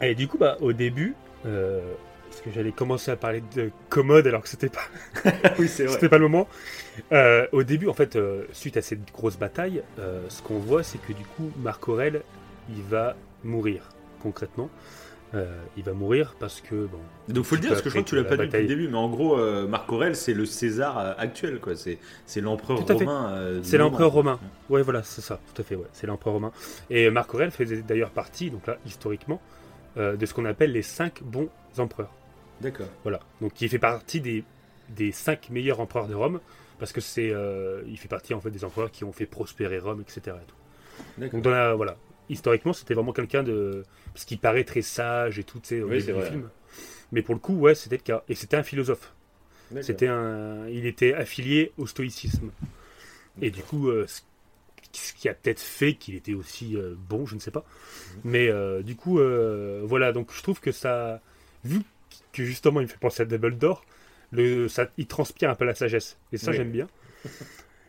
Et 0.00 0.14
du 0.14 0.28
coup, 0.28 0.38
bah, 0.38 0.56
au 0.60 0.72
début, 0.72 1.14
euh, 1.46 1.80
parce 2.38 2.50
que 2.50 2.54
j'allais 2.54 2.70
commencer 2.72 3.10
à 3.10 3.16
parler 3.16 3.42
de 3.56 3.70
commode 3.88 4.26
alors 4.28 4.42
que 4.42 4.48
c'était 4.48 4.68
pas, 4.68 4.82
oui, 5.58 5.66
c'était 5.66 6.08
pas 6.08 6.18
le 6.18 6.28
moment. 6.28 6.46
Euh, 7.12 7.46
au 7.50 7.64
début, 7.64 7.88
en 7.88 7.94
fait, 7.94 8.14
euh, 8.14 8.44
suite 8.52 8.76
à 8.76 8.82
cette 8.82 9.12
grosse 9.12 9.36
bataille, 9.36 9.82
euh, 9.98 10.24
ce 10.28 10.40
qu'on 10.42 10.58
voit, 10.58 10.84
c'est 10.84 10.98
que 10.98 11.12
du 11.12 11.24
coup, 11.24 11.50
Marc 11.60 11.88
Aurel, 11.88 12.22
il 12.68 12.82
va 12.82 13.16
mourir 13.42 13.88
concrètement. 14.22 14.70
Euh, 15.34 15.46
il 15.76 15.82
va 15.82 15.92
mourir 15.94 16.36
parce 16.38 16.60
que 16.60 16.86
bon. 16.86 17.00
Donc 17.28 17.44
faut 17.44 17.56
le 17.56 17.60
dire, 17.60 17.70
parce 17.70 17.82
que 17.82 17.90
je 17.90 17.94
crois 17.94 18.04
que 18.04 18.08
tu 18.08 18.14
l'as 18.14 18.22
la 18.22 18.28
pas 18.28 18.36
dit 18.36 18.44
depuis 18.44 18.62
le 18.62 18.68
début, 18.68 18.88
mais 18.88 18.96
en 18.96 19.10
gros, 19.10 19.36
euh, 19.36 19.66
Marc 19.66 19.90
Aurel, 19.92 20.14
c'est 20.14 20.32
le 20.32 20.46
César 20.46 20.96
euh, 20.96 21.12
actuel, 21.18 21.58
quoi. 21.58 21.74
C'est, 21.74 21.98
c'est 22.24 22.40
l'empereur 22.40 22.84
Tout 22.84 22.92
à 22.92 22.96
fait. 22.96 23.04
romain. 23.04 23.32
euh, 23.32 23.60
C'est 23.64 23.78
l'empereur 23.78 24.12
romain. 24.12 24.38
Ouais, 24.70 24.82
voilà, 24.82 25.02
c'est 25.02 25.22
ça, 25.22 25.40
tout 25.52 25.60
à 25.60 25.64
fait, 25.64 25.74
ouais. 25.74 25.88
C'est 25.92 26.06
l'empereur 26.06 26.34
romain. 26.34 26.52
Et 26.88 27.10
Marc 27.10 27.34
Aurèle 27.34 27.50
faisait 27.50 27.82
d'ailleurs 27.82 28.10
partie, 28.10 28.50
donc 28.50 28.66
là, 28.68 28.78
historiquement, 28.86 29.40
de 29.96 30.24
ce 30.24 30.32
qu'on 30.32 30.44
appelle 30.44 30.70
les 30.70 30.82
cinq 30.82 31.22
bons 31.24 31.48
empereurs. 31.76 32.12
D'accord. 32.60 32.88
Voilà. 33.02 33.20
Donc 33.40 33.60
il 33.60 33.68
fait 33.68 33.78
partie 33.78 34.20
des, 34.20 34.44
des 34.88 35.12
cinq 35.12 35.50
meilleurs 35.50 35.80
empereurs 35.80 36.08
de 36.08 36.14
Rome, 36.14 36.40
parce 36.78 36.92
que 36.92 37.00
c'est, 37.00 37.30
euh, 37.30 37.82
il 37.86 37.98
fait 37.98 38.08
partie 38.08 38.34
en 38.34 38.40
fait 38.40 38.50
des 38.50 38.64
empereurs 38.64 38.90
qui 38.90 39.04
ont 39.04 39.12
fait 39.12 39.26
prospérer 39.26 39.78
Rome, 39.78 40.00
etc. 40.00 40.36
et 40.42 40.46
tout. 40.46 41.28
Donc 41.32 41.42
dans 41.42 41.50
la, 41.50 41.74
voilà, 41.74 41.96
historiquement, 42.28 42.72
c'était 42.72 42.94
vraiment 42.94 43.12
quelqu'un 43.12 43.42
de, 43.42 43.84
parce 44.12 44.24
qu'il 44.24 44.38
paraît 44.38 44.64
très 44.64 44.82
sage 44.82 45.38
et 45.38 45.44
tout, 45.44 45.60
tu 45.60 45.68
sais, 45.68 45.82
Oui, 45.82 46.02
c'est 46.02 46.12
vrai. 46.12 46.30
film. 46.30 46.48
Mais 47.12 47.22
pour 47.22 47.34
le 47.34 47.40
coup, 47.40 47.54
ouais, 47.54 47.74
c'était 47.74 47.96
le 47.96 48.02
cas. 48.02 48.22
Et 48.28 48.34
c'était 48.34 48.56
un 48.56 48.62
philosophe. 48.62 49.14
C'était 49.82 50.08
un, 50.08 50.66
il 50.68 50.86
était 50.86 51.12
affilié 51.14 51.72
au 51.76 51.86
stoïcisme. 51.86 52.50
Et 53.42 53.50
du 53.50 53.62
coup, 53.62 53.88
euh, 53.88 54.06
ce 54.06 54.22
ce 54.92 55.12
qui 55.12 55.28
a 55.28 55.34
peut-être 55.34 55.60
fait 55.60 55.94
qu'il 55.94 56.14
était 56.14 56.32
aussi 56.32 56.74
euh, 56.74 56.94
bon, 56.96 57.26
je 57.26 57.34
ne 57.34 57.40
sais 57.40 57.50
pas. 57.50 57.64
Mais 58.24 58.48
euh, 58.48 58.82
du 58.82 58.96
coup, 58.96 59.20
voilà, 59.84 60.12
donc 60.12 60.32
je 60.32 60.42
trouve 60.42 60.60
que 60.60 60.72
ça, 60.72 61.20
vu 61.64 61.80
que 62.32 62.44
justement 62.44 62.80
il 62.80 62.84
me 62.84 62.88
fait 62.88 62.98
penser 62.98 63.22
à 63.22 63.26
Dumbledore, 63.26 63.84
le, 64.30 64.68
ça, 64.68 64.88
il 64.98 65.06
transpire 65.06 65.50
un 65.50 65.54
peu 65.54 65.64
la 65.64 65.74
sagesse. 65.74 66.18
Et 66.32 66.38
ça, 66.38 66.50
Oui. 66.50 66.56
j'aime 66.58 66.70
bien. 66.70 66.86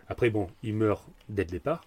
Après, 0.07 0.29
bon, 0.29 0.47
il 0.63 0.73
meurt 0.75 1.05
dès 1.27 1.43
le 1.43 1.49
départ. 1.49 1.81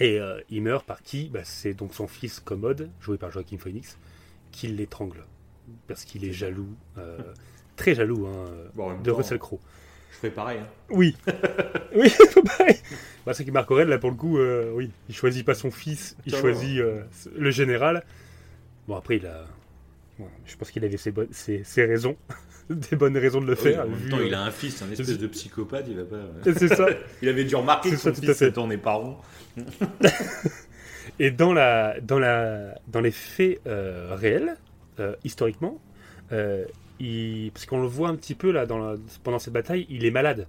Et 0.00 0.18
euh, 0.20 0.40
il 0.48 0.62
meurt 0.62 0.86
par 0.86 1.02
qui? 1.02 1.28
Bah, 1.28 1.40
C'est 1.44 1.74
donc 1.74 1.92
son 1.94 2.06
fils 2.06 2.40
Commode, 2.40 2.88
joué 3.00 3.18
par 3.18 3.30
Joaquin 3.32 3.58
Phoenix, 3.58 3.98
qui 4.52 4.68
l'étrangle. 4.68 5.24
Parce 5.88 6.04
qu'il 6.04 6.24
est 6.24 6.32
jaloux, 6.32 6.74
euh, 6.96 7.18
très 7.76 7.94
jaloux 7.94 8.26
hein, 8.26 8.46
Bon, 8.74 8.96
de 8.98 9.10
temps, 9.10 9.16
Russell 9.16 9.38
Crowe. 9.38 9.58
Je 10.12 10.16
ferais 10.16 10.30
pareil. 10.30 10.60
hein. 10.60 10.66
Oui. 10.90 11.16
oui, 11.94 12.10
pareil. 12.46 12.76
Bah, 13.26 13.34
c'est 13.34 13.44
que 13.44 13.50
Marc 13.50 13.70
Aurèle, 13.70 13.88
là, 13.88 13.98
pour 13.98 14.10
le 14.10 14.16
coup, 14.16 14.38
euh, 14.38 14.70
oui, 14.72 14.90
il 15.08 15.14
choisit 15.14 15.44
pas 15.44 15.54
son 15.54 15.70
fils, 15.70 16.16
il 16.24 16.34
choisit 16.34 16.78
euh, 16.78 17.02
le 17.36 17.50
général. 17.50 18.04
Bon, 18.86 18.94
après, 18.96 19.16
il 19.16 19.26
a. 19.26 19.44
je 20.46 20.56
pense 20.56 20.70
qu'il 20.70 20.84
avait 20.84 20.96
ses, 20.96 21.10
bonnes- 21.12 21.32
ses, 21.32 21.62
ses 21.64 21.84
raisons, 21.84 22.16
des 22.70 22.96
bonnes 22.96 23.16
raisons 23.16 23.40
de 23.40 23.46
le 23.46 23.52
Oui, 23.54 23.58
faire. 23.58 23.84
en 23.84 23.88
même 23.88 24.08
temps, 24.10 24.18
euh, 24.18 24.26
il 24.26 24.34
a 24.34 24.42
un 24.42 24.50
fils, 24.50 24.82
un 24.82 24.90
espèce 24.90 25.18
de 25.18 25.26
psychopathe, 25.28 25.86
il 25.88 25.96
va 25.96 26.04
pas. 26.04 26.52
C'est 26.54 26.68
ça. 26.68 26.86
Il 27.22 27.28
avait 27.28 27.44
dû 27.44 27.54
remarquer 27.56 27.90
que 27.90 27.96
ça, 27.96 28.14
son 28.14 28.22
à 28.28 28.34
fils 28.34 28.52
tournait 28.52 28.78
pas 28.78 28.92
rond. 28.94 29.16
Et 31.18 31.30
dans, 31.30 31.52
la, 31.52 32.00
dans, 32.00 32.18
la, 32.18 32.74
dans 32.88 33.00
les 33.00 33.10
faits 33.10 33.60
euh, 33.66 34.14
réels, 34.14 34.56
euh, 35.00 35.14
historiquement, 35.24 35.80
euh, 36.32 36.64
il- 37.00 37.50
parce 37.52 37.66
qu'on 37.66 37.80
le 37.80 37.88
voit 37.88 38.08
un 38.08 38.14
petit 38.16 38.34
peu 38.34 38.50
là 38.52 38.66
dans 38.66 38.78
la- 38.78 38.96
pendant 39.24 39.38
cette 39.38 39.52
bataille, 39.54 39.86
il 39.88 40.04
est 40.04 40.10
malade. 40.10 40.46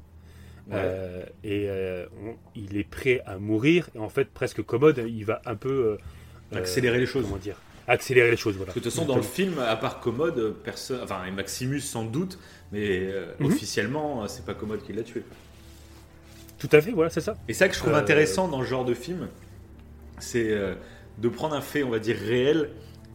Ouais. 0.70 0.76
Euh, 0.76 1.24
et 1.44 1.66
euh, 1.70 2.06
on- 2.24 2.36
il 2.56 2.78
est 2.78 2.84
prêt 2.88 3.22
à 3.26 3.38
mourir. 3.40 3.90
Et 3.96 4.00
en 4.00 4.10
fait, 4.10 4.26
presque 4.30 4.62
commode, 4.62 5.04
il 5.08 5.24
va 5.26 5.42
un 5.46 5.56
peu 5.56 5.98
euh, 6.54 6.58
Accélérer 6.58 7.00
les 7.00 7.06
choses. 7.06 7.26
Comment 7.26 7.38
dire 7.38 7.62
Accélérer 7.90 8.32
les 8.32 8.38
choses, 8.38 8.56
voilà. 8.56 8.72
De 8.72 8.80
toute 8.80 8.84
façon, 8.92 9.06
dans 9.06 9.16
le 9.18 9.22
film, 9.22 9.58
à 9.60 9.76
part 9.76 10.00
Commode, 10.00 10.54
personne. 10.64 11.00
Enfin, 11.04 11.26
et 11.28 11.32
Maximus 11.32 11.82
sans 11.82 12.04
doute, 12.04 12.38
mais 12.72 13.00
euh, 13.02 13.26
Mhm. 13.40 13.48
officiellement, 13.48 14.28
c'est 14.28 14.46
pas 14.46 14.54
Commode 14.54 14.82
qui 14.84 14.94
l'a 14.94 15.04
tué. 15.04 15.24
Tout 16.60 16.70
à 16.72 16.82
fait, 16.82 16.92
voilà, 16.92 17.10
c'est 17.10 17.22
ça. 17.22 17.36
Et 17.48 17.54
ça 17.54 17.68
que 17.68 17.74
je 17.74 17.80
trouve 17.80 17.94
Euh, 17.94 17.98
intéressant 18.00 18.48
dans 18.48 18.62
ce 18.62 18.68
genre 18.68 18.86
de 18.86 18.94
film, 18.94 19.28
c'est 20.20 20.52
euh, 20.52 20.76
de 21.18 21.30
prendre 21.30 21.56
un 21.56 21.62
fait, 21.62 21.84
on 21.84 21.90
va 21.90 22.00
dire, 22.00 22.18
réel 22.18 22.70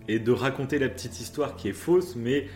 et 0.09 0.19
de 0.19 0.33
raconter 0.33 0.79
la 0.79 0.89
petite 0.89 1.21
histoire 1.21 1.57
qui 1.57 1.69
est 1.69 1.73
fausse, 1.73 2.17
mais 2.17 2.49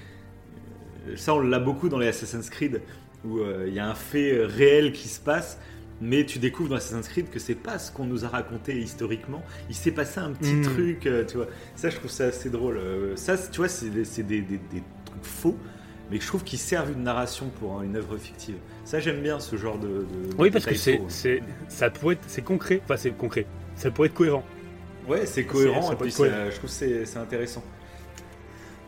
euh, 1.09 1.16
ça 1.16 1.35
on 1.35 1.40
l'a 1.40 1.59
beaucoup 1.59 1.88
dans 1.88 1.98
les 1.98 2.09
Assassin's 2.09 2.50
Creed, 2.50 2.81
où 3.24 3.38
euh, 3.40 3.66
il 3.68 3.74
y 3.74 3.78
a 3.78 3.87
un 3.88 3.94
fait 3.94 4.33
euh, 4.33 4.46
réel 4.46 4.92
qui 4.92 5.09
se 5.09 5.20
passe, 5.20 5.59
mais 6.00 6.24
tu 6.24 6.38
découvres 6.38 6.68
dans 6.70 6.76
Assassin's 6.76 7.08
Creed 7.08 7.28
que 7.30 7.38
c'est 7.38 7.54
pas 7.54 7.78
ce 7.78 7.90
qu'on 7.92 8.04
nous 8.04 8.24
a 8.24 8.28
raconté 8.28 8.76
historiquement, 8.78 9.42
il 9.68 9.74
s'est 9.74 9.90
passé 9.92 10.20
un 10.20 10.30
petit 10.32 10.54
Mm. 10.54 10.62
truc, 10.62 11.06
euh, 11.06 11.24
tu 11.24 11.37
vois. 11.38 11.46
Ça 11.76 11.90
je 11.90 11.96
trouve 11.96 12.11
ça 12.11 12.24
assez 12.26 12.50
drôle. 12.50 12.76
Euh, 12.78 13.16
ça, 13.16 13.37
tu 13.37 13.56
vois, 13.58 13.68
c'est 13.68 13.90
des, 13.90 14.02
des- 14.04 14.40
des- 14.42 14.58
des 14.58 14.82
trucs 15.04 15.24
faux. 15.24 15.56
Mais 16.11 16.16
que 16.16 16.22
je 16.24 16.28
trouve 16.28 16.42
qu'ils 16.42 16.58
servent 16.58 16.90
une 16.92 17.02
narration 17.02 17.50
pour 17.61 17.78
hein, 17.78 17.82
une 17.82 17.94
œuvre 17.96 18.16
fictive. 18.16 18.54
Ça, 18.87 18.98
j'aime 18.98 19.20
bien 19.20 19.40
ce 19.40 19.56
genre 19.56 19.78
de. 19.78 19.88
de- 19.88 20.06
Oui, 20.38 20.50
parce 20.50 20.64
que 20.64 20.74
c'est, 20.74 20.96
faux. 20.96 21.04
c'est, 21.08 21.42
ça 21.68 21.90
pourrait 21.90 22.14
être, 22.14 22.24
c'est 22.28 22.40
concret. 22.40 22.80
Enfin, 22.84 22.96
c'est 22.96 23.11
concret. 23.11 23.44
Ça 23.74 23.90
pourrait 23.90 24.08
être 24.08 24.14
cohérent. 24.14 24.42
Ouais, 25.06 25.26
c'est 25.26 25.44
cohérent 25.44 25.92
et 25.92 25.96
puis 25.96 26.11
cohérent. 26.11 26.50
je 26.50 26.56
trouve 26.56 26.70
que 26.70 27.04
c'est 27.04 27.18
intéressant. 27.18 27.62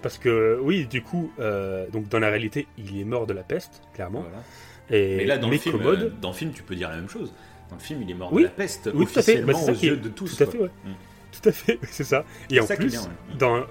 Parce 0.03 0.16
que, 0.16 0.59
oui, 0.62 0.87
du 0.87 1.03
coup, 1.03 1.31
euh, 1.38 1.87
donc 1.92 2.09
dans 2.09 2.20
la 2.20 2.31
réalité, 2.31 2.66
il 2.79 2.99
est 2.99 3.05
mort 3.05 3.27
de 3.27 3.35
la 3.35 3.42
peste, 3.42 3.83
clairement. 3.92 4.23
Voilà. 4.23 4.42
Et, 4.90 5.16
Mais 5.18 5.24
là, 5.24 5.38
dans 5.38 5.46
le, 5.48 5.53
mais 5.53 5.59
film, 5.59 5.79
Commode, 5.79 6.03
euh, 6.03 6.11
dans 6.20 6.31
le 6.31 6.35
film, 6.35 6.53
tu 6.53 6.62
peux 6.62 6.74
dire 6.74 6.88
la 6.90 6.96
même 6.96 7.09
chose. 7.09 7.33
Dans 7.68 7.76
le 7.76 7.81
film, 7.81 8.03
il 8.03 8.11
est 8.11 8.14
mort 8.14 8.33
Oui. 8.33 8.42
de 8.42 8.46
la 8.48 8.53
peste, 8.53 8.90
Oui, 8.94 9.07
tout 9.07 9.18
à 9.18 9.22
fait. 9.22 9.42
officiellement 9.42 9.66
Bah, 9.66 9.72
aux 9.72 9.76
yeux 9.76 9.96
de 9.96 10.09
tous. 10.09 10.37
tout 10.37 10.42
à 10.42 10.46
fait, 10.46 10.59
ouais. 10.59 10.70
Mm. 10.85 10.90
Tout 11.33 11.48
à 11.48 11.53
fait, 11.53 11.79
c'est 11.90 12.05
ça. 12.05 12.24
Et 12.50 12.59
en 12.61 12.66
ça 12.66 12.74
plus, 12.76 12.88
bien, 12.88 13.00
ouais. 13.03 13.09
dans, 13.38 13.64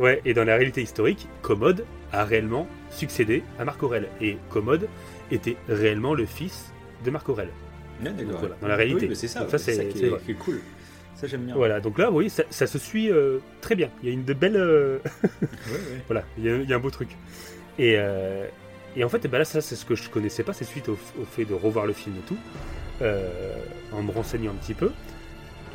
ouais, 0.00 0.20
et 0.24 0.34
dans 0.34 0.44
la 0.44 0.56
réalité 0.56 0.82
historique, 0.82 1.28
Commode 1.42 1.84
a 2.12 2.24
réellement 2.24 2.66
succédé 2.90 3.42
à 3.58 3.64
Marc 3.64 3.82
Aurèle. 3.82 4.08
Et 4.20 4.36
Commode 4.50 4.88
était 5.30 5.56
réellement 5.68 6.14
le 6.14 6.26
fils 6.26 6.72
de 7.04 7.10
Marc 7.10 7.28
Aurèle. 7.28 7.50
Ouais, 8.02 8.10
Donc, 8.10 8.38
voilà, 8.40 8.56
dans 8.60 8.66
la 8.68 8.76
réalité. 8.76 9.06
Oui, 9.08 9.14
c'est 9.16 9.28
ça, 9.28 9.46
c'est 9.56 9.88
qui 9.88 10.00
qui 10.00 10.30
est 10.32 10.34
cool. 10.34 10.60
Ça, 11.14 11.28
j'aime 11.28 11.42
bien. 11.42 11.54
Voilà, 11.54 11.78
donc 11.78 11.96
là, 11.98 12.10
oui, 12.10 12.28
ça, 12.28 12.42
ça 12.50 12.66
se 12.66 12.76
suit 12.76 13.08
euh, 13.08 13.38
très 13.60 13.76
bien. 13.76 13.88
Il 14.02 14.08
y 14.08 14.10
a 14.10 14.14
une 14.14 14.24
de 14.24 14.32
belles. 14.34 14.56
euh, 14.56 14.98
Ouais, 15.22 15.28
ouais. 15.68 15.78
voilà, 16.08 16.24
il 16.36 16.44
y, 16.44 16.50
a, 16.50 16.56
il 16.56 16.68
y 16.68 16.72
a 16.72 16.76
un 16.76 16.80
beau 16.80 16.90
truc. 16.90 17.10
Et, 17.78 17.94
euh, 17.96 18.46
et 18.96 19.04
en 19.04 19.08
fait, 19.08 19.20
eh 19.24 19.28
ben 19.28 19.38
là, 19.38 19.44
ça, 19.44 19.60
c'est 19.60 19.76
ce 19.76 19.84
que 19.84 19.94
je 19.94 20.08
connaissais 20.10 20.42
pas, 20.42 20.52
c'est 20.52 20.64
suite 20.64 20.88
au, 20.88 20.96
fait 21.30 21.44
de 21.44 21.54
revoir 21.54 21.86
le 21.86 21.92
film 21.92 22.16
et 22.16 22.26
tout, 22.28 22.36
euh, 23.02 23.28
en 23.92 24.02
me 24.02 24.10
renseignant 24.12 24.52
un 24.52 24.56
petit 24.56 24.74
peu. 24.74 24.90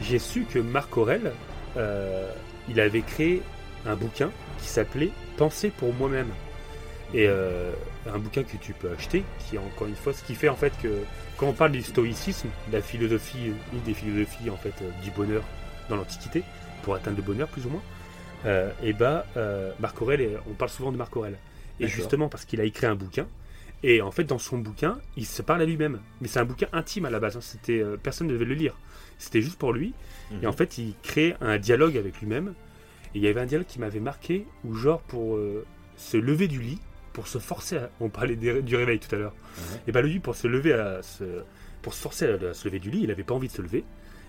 J'ai 0.02 0.20
su 0.20 0.46
que 0.46 0.60
Marc 0.60 0.96
Aurèle, 0.98 1.32
euh, 1.78 2.32
il 2.70 2.80
avait 2.80 3.02
créé 3.02 3.42
un 3.86 3.96
bouquin 3.96 4.32
qui 4.60 4.68
s'appelait 4.68 5.12
Penser 5.38 5.70
pour 5.70 5.94
moi-même. 5.94 6.30
Et 7.14 7.28
euh, 7.28 7.72
un 8.14 8.20
bouquin 8.20 8.44
que 8.44 8.56
tu 8.58 8.74
peux 8.74 8.90
acheter, 8.92 9.24
qui 9.40 9.56
est 9.56 9.60
encore 9.60 9.88
une 9.88 9.96
fois 9.96 10.14
ce 10.14 10.24
qui 10.24 10.36
fait 10.36 10.50
en 10.50 10.56
fait 10.56 10.74
que 10.82 10.90
quand 11.38 11.48
on 11.48 11.54
parle 11.54 11.72
du 11.72 11.82
stoïcisme, 11.82 12.50
la 12.72 12.82
philosophie, 12.82 13.52
une 13.74 13.82
des 13.82 13.94
philosophies 13.94 14.50
en 14.50 14.58
fait 14.58 14.74
du 15.04 15.10
bonheur 15.12 15.42
dans 15.90 15.96
l'Antiquité, 15.96 16.44
pour 16.84 16.94
atteindre 16.96 17.18
le 17.18 17.24
bonheur 17.24 17.48
plus 17.48 17.66
ou 17.66 17.70
moins, 17.70 17.82
et 18.84 18.94
bah 18.94 19.26
euh, 19.38 19.72
Marc 19.80 19.96
est- 20.20 20.38
on 20.50 20.54
parle 20.54 20.70
souvent 20.72 20.92
de 20.92 20.98
Marc 20.98 21.16
Aurèle. 21.18 21.38
Et 21.80 21.88
justement 21.88 22.30
parce 22.30 22.46
qu'il 22.46 22.60
a 22.62 22.64
écrit 22.64 22.86
un 22.88 22.96
bouquin, 22.96 23.28
et 23.84 24.02
en 24.02 24.12
fait 24.12 24.26
dans 24.26 24.38
son 24.38 24.58
bouquin, 24.58 25.00
il 25.16 25.26
se 25.26 25.42
parle 25.42 25.62
à 25.62 25.66
lui-même. 25.66 26.00
Mais 26.22 26.28
c'est 26.28 26.40
un 26.40 26.46
bouquin 26.46 26.68
intime 26.74 27.06
à 27.06 27.10
la 27.10 27.20
base, 27.20 27.38
hein. 27.38 27.42
c'était 27.42 27.80
euh, 27.80 27.98
personne 28.02 28.28
ne 28.28 28.34
devait 28.34 28.46
le 28.46 28.56
lire. 28.56 28.76
C'était 29.18 29.42
juste 29.42 29.58
pour 29.58 29.74
lui. 29.74 29.94
Mhm. 30.32 30.44
Et 30.44 30.48
en 30.48 30.52
fait, 30.52 30.78
il 30.78 30.94
crée 31.04 31.36
un 31.42 31.58
dialogue 31.58 31.98
avec 31.98 32.20
lui-même. 32.20 32.54
Et 33.14 33.20
il 33.20 33.22
y 33.24 33.28
avait 33.28 33.42
un 33.42 33.46
dialogue 33.46 33.68
qui 33.68 33.80
m'avait 33.80 34.00
marqué, 34.00 34.46
où 34.64 34.74
genre 34.76 35.02
pour 35.02 35.36
euh, 35.36 35.66
se 35.98 36.18
lever 36.18 36.48
du 36.48 36.62
lit, 36.62 36.80
pour 37.14 37.28
se 37.28 37.38
forcer 37.38 37.78
à... 37.78 37.90
On 38.00 38.10
parlait 38.10 38.36
du 38.36 38.76
réveil 38.76 39.00
tout 39.00 39.14
à 39.16 39.18
l'heure. 39.18 39.34
Ouais. 39.58 39.82
Et 39.88 39.92
bah 39.92 40.02
lui, 40.02 40.20
pour 40.20 40.36
se 40.36 40.48
lever 40.48 40.74
à 40.74 41.02
se... 41.02 41.44
Pour 41.82 41.94
se 41.94 42.02
forcer 42.02 42.26
à, 42.26 42.50
à 42.50 42.54
se 42.54 42.68
lever 42.68 42.80
du 42.80 42.92
lit, 42.92 43.02
il 43.04 43.12
avait 43.12 43.24
pas 43.24 43.34
envie 43.34 43.48
de 43.48 43.54
se 43.54 43.62
lever. 43.62 43.84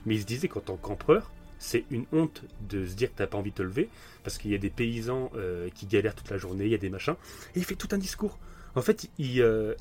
Mais 0.06 0.14
il 0.14 0.20
se 0.20 0.26
disait 0.26 0.48
qu'en 0.48 0.60
tant 0.60 0.76
qu'empereur, 0.76 1.30
c'est 1.60 1.84
une 1.92 2.06
honte 2.12 2.42
de 2.68 2.84
se 2.86 2.94
dire 2.96 3.10
que 3.12 3.18
t'as 3.18 3.28
pas 3.28 3.38
envie 3.38 3.50
de 3.52 3.56
te 3.56 3.62
lever, 3.62 3.88
parce 4.24 4.36
qu'il 4.38 4.50
y 4.50 4.54
a 4.56 4.58
des 4.58 4.70
paysans 4.70 5.30
euh, 5.36 5.68
qui 5.74 5.86
galèrent 5.86 6.14
toute 6.16 6.30
la 6.30 6.38
journée, 6.38 6.64
il 6.64 6.70
y 6.72 6.74
a 6.74 6.78
des 6.78 6.90
machins. 6.90 7.14
Et 7.54 7.58
il 7.60 7.64
fait 7.64 7.76
tout 7.76 7.88
un 7.92 7.98
discours. 7.98 8.38
En 8.74 8.82
fait, 8.82 9.08
il... 9.18 9.40
euh, 9.42 9.74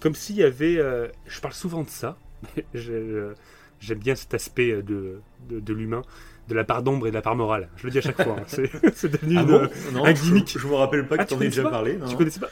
comme 0.00 0.14
s'il 0.14 0.36
y 0.36 0.42
avait... 0.44 0.76
euh, 0.78 1.08
je 1.26 1.40
parle 1.40 1.54
souvent 1.54 1.82
de 1.82 1.88
ça. 1.90 2.16
Je- 2.74 2.80
je- 2.82 3.34
J'aime 3.80 3.98
bien 3.98 4.14
cet 4.14 4.32
aspect 4.32 4.82
de, 4.82 5.18
de, 5.50 5.60
de 5.60 5.72
l'humain, 5.74 6.02
de 6.48 6.54
la 6.54 6.64
part 6.64 6.82
d'ombre 6.82 7.06
et 7.06 7.10
de 7.10 7.14
la 7.14 7.20
part 7.20 7.36
morale. 7.36 7.68
Je 7.76 7.84
le 7.84 7.90
dis 7.90 7.98
à 7.98 8.00
chaque 8.00 8.22
fois. 8.22 8.36
hein. 8.38 8.44
C'est 8.46 9.08
devenu 9.12 9.36
Ah 9.36 9.42
une- 9.42 9.46
bon 9.46 9.68
Non, 9.92 10.04
un 10.06 10.14
je- 10.14 10.22
gimmick. 10.22 10.56
Je, 10.58 10.66
me 10.66 10.74
rappelle 10.74 11.06
pas 11.06 11.16
Ah, 11.18 11.24
que 11.24 11.28
tu 11.28 11.34
t'en 11.34 11.36
aies 11.36 11.38
connaissais 11.50 11.56
déjà 11.56 11.62
pas 11.64 11.70
parlé. 11.70 11.96
non 11.96 12.06
Tu 12.08 12.16
connaissais 12.16 12.40
pas 12.40 12.50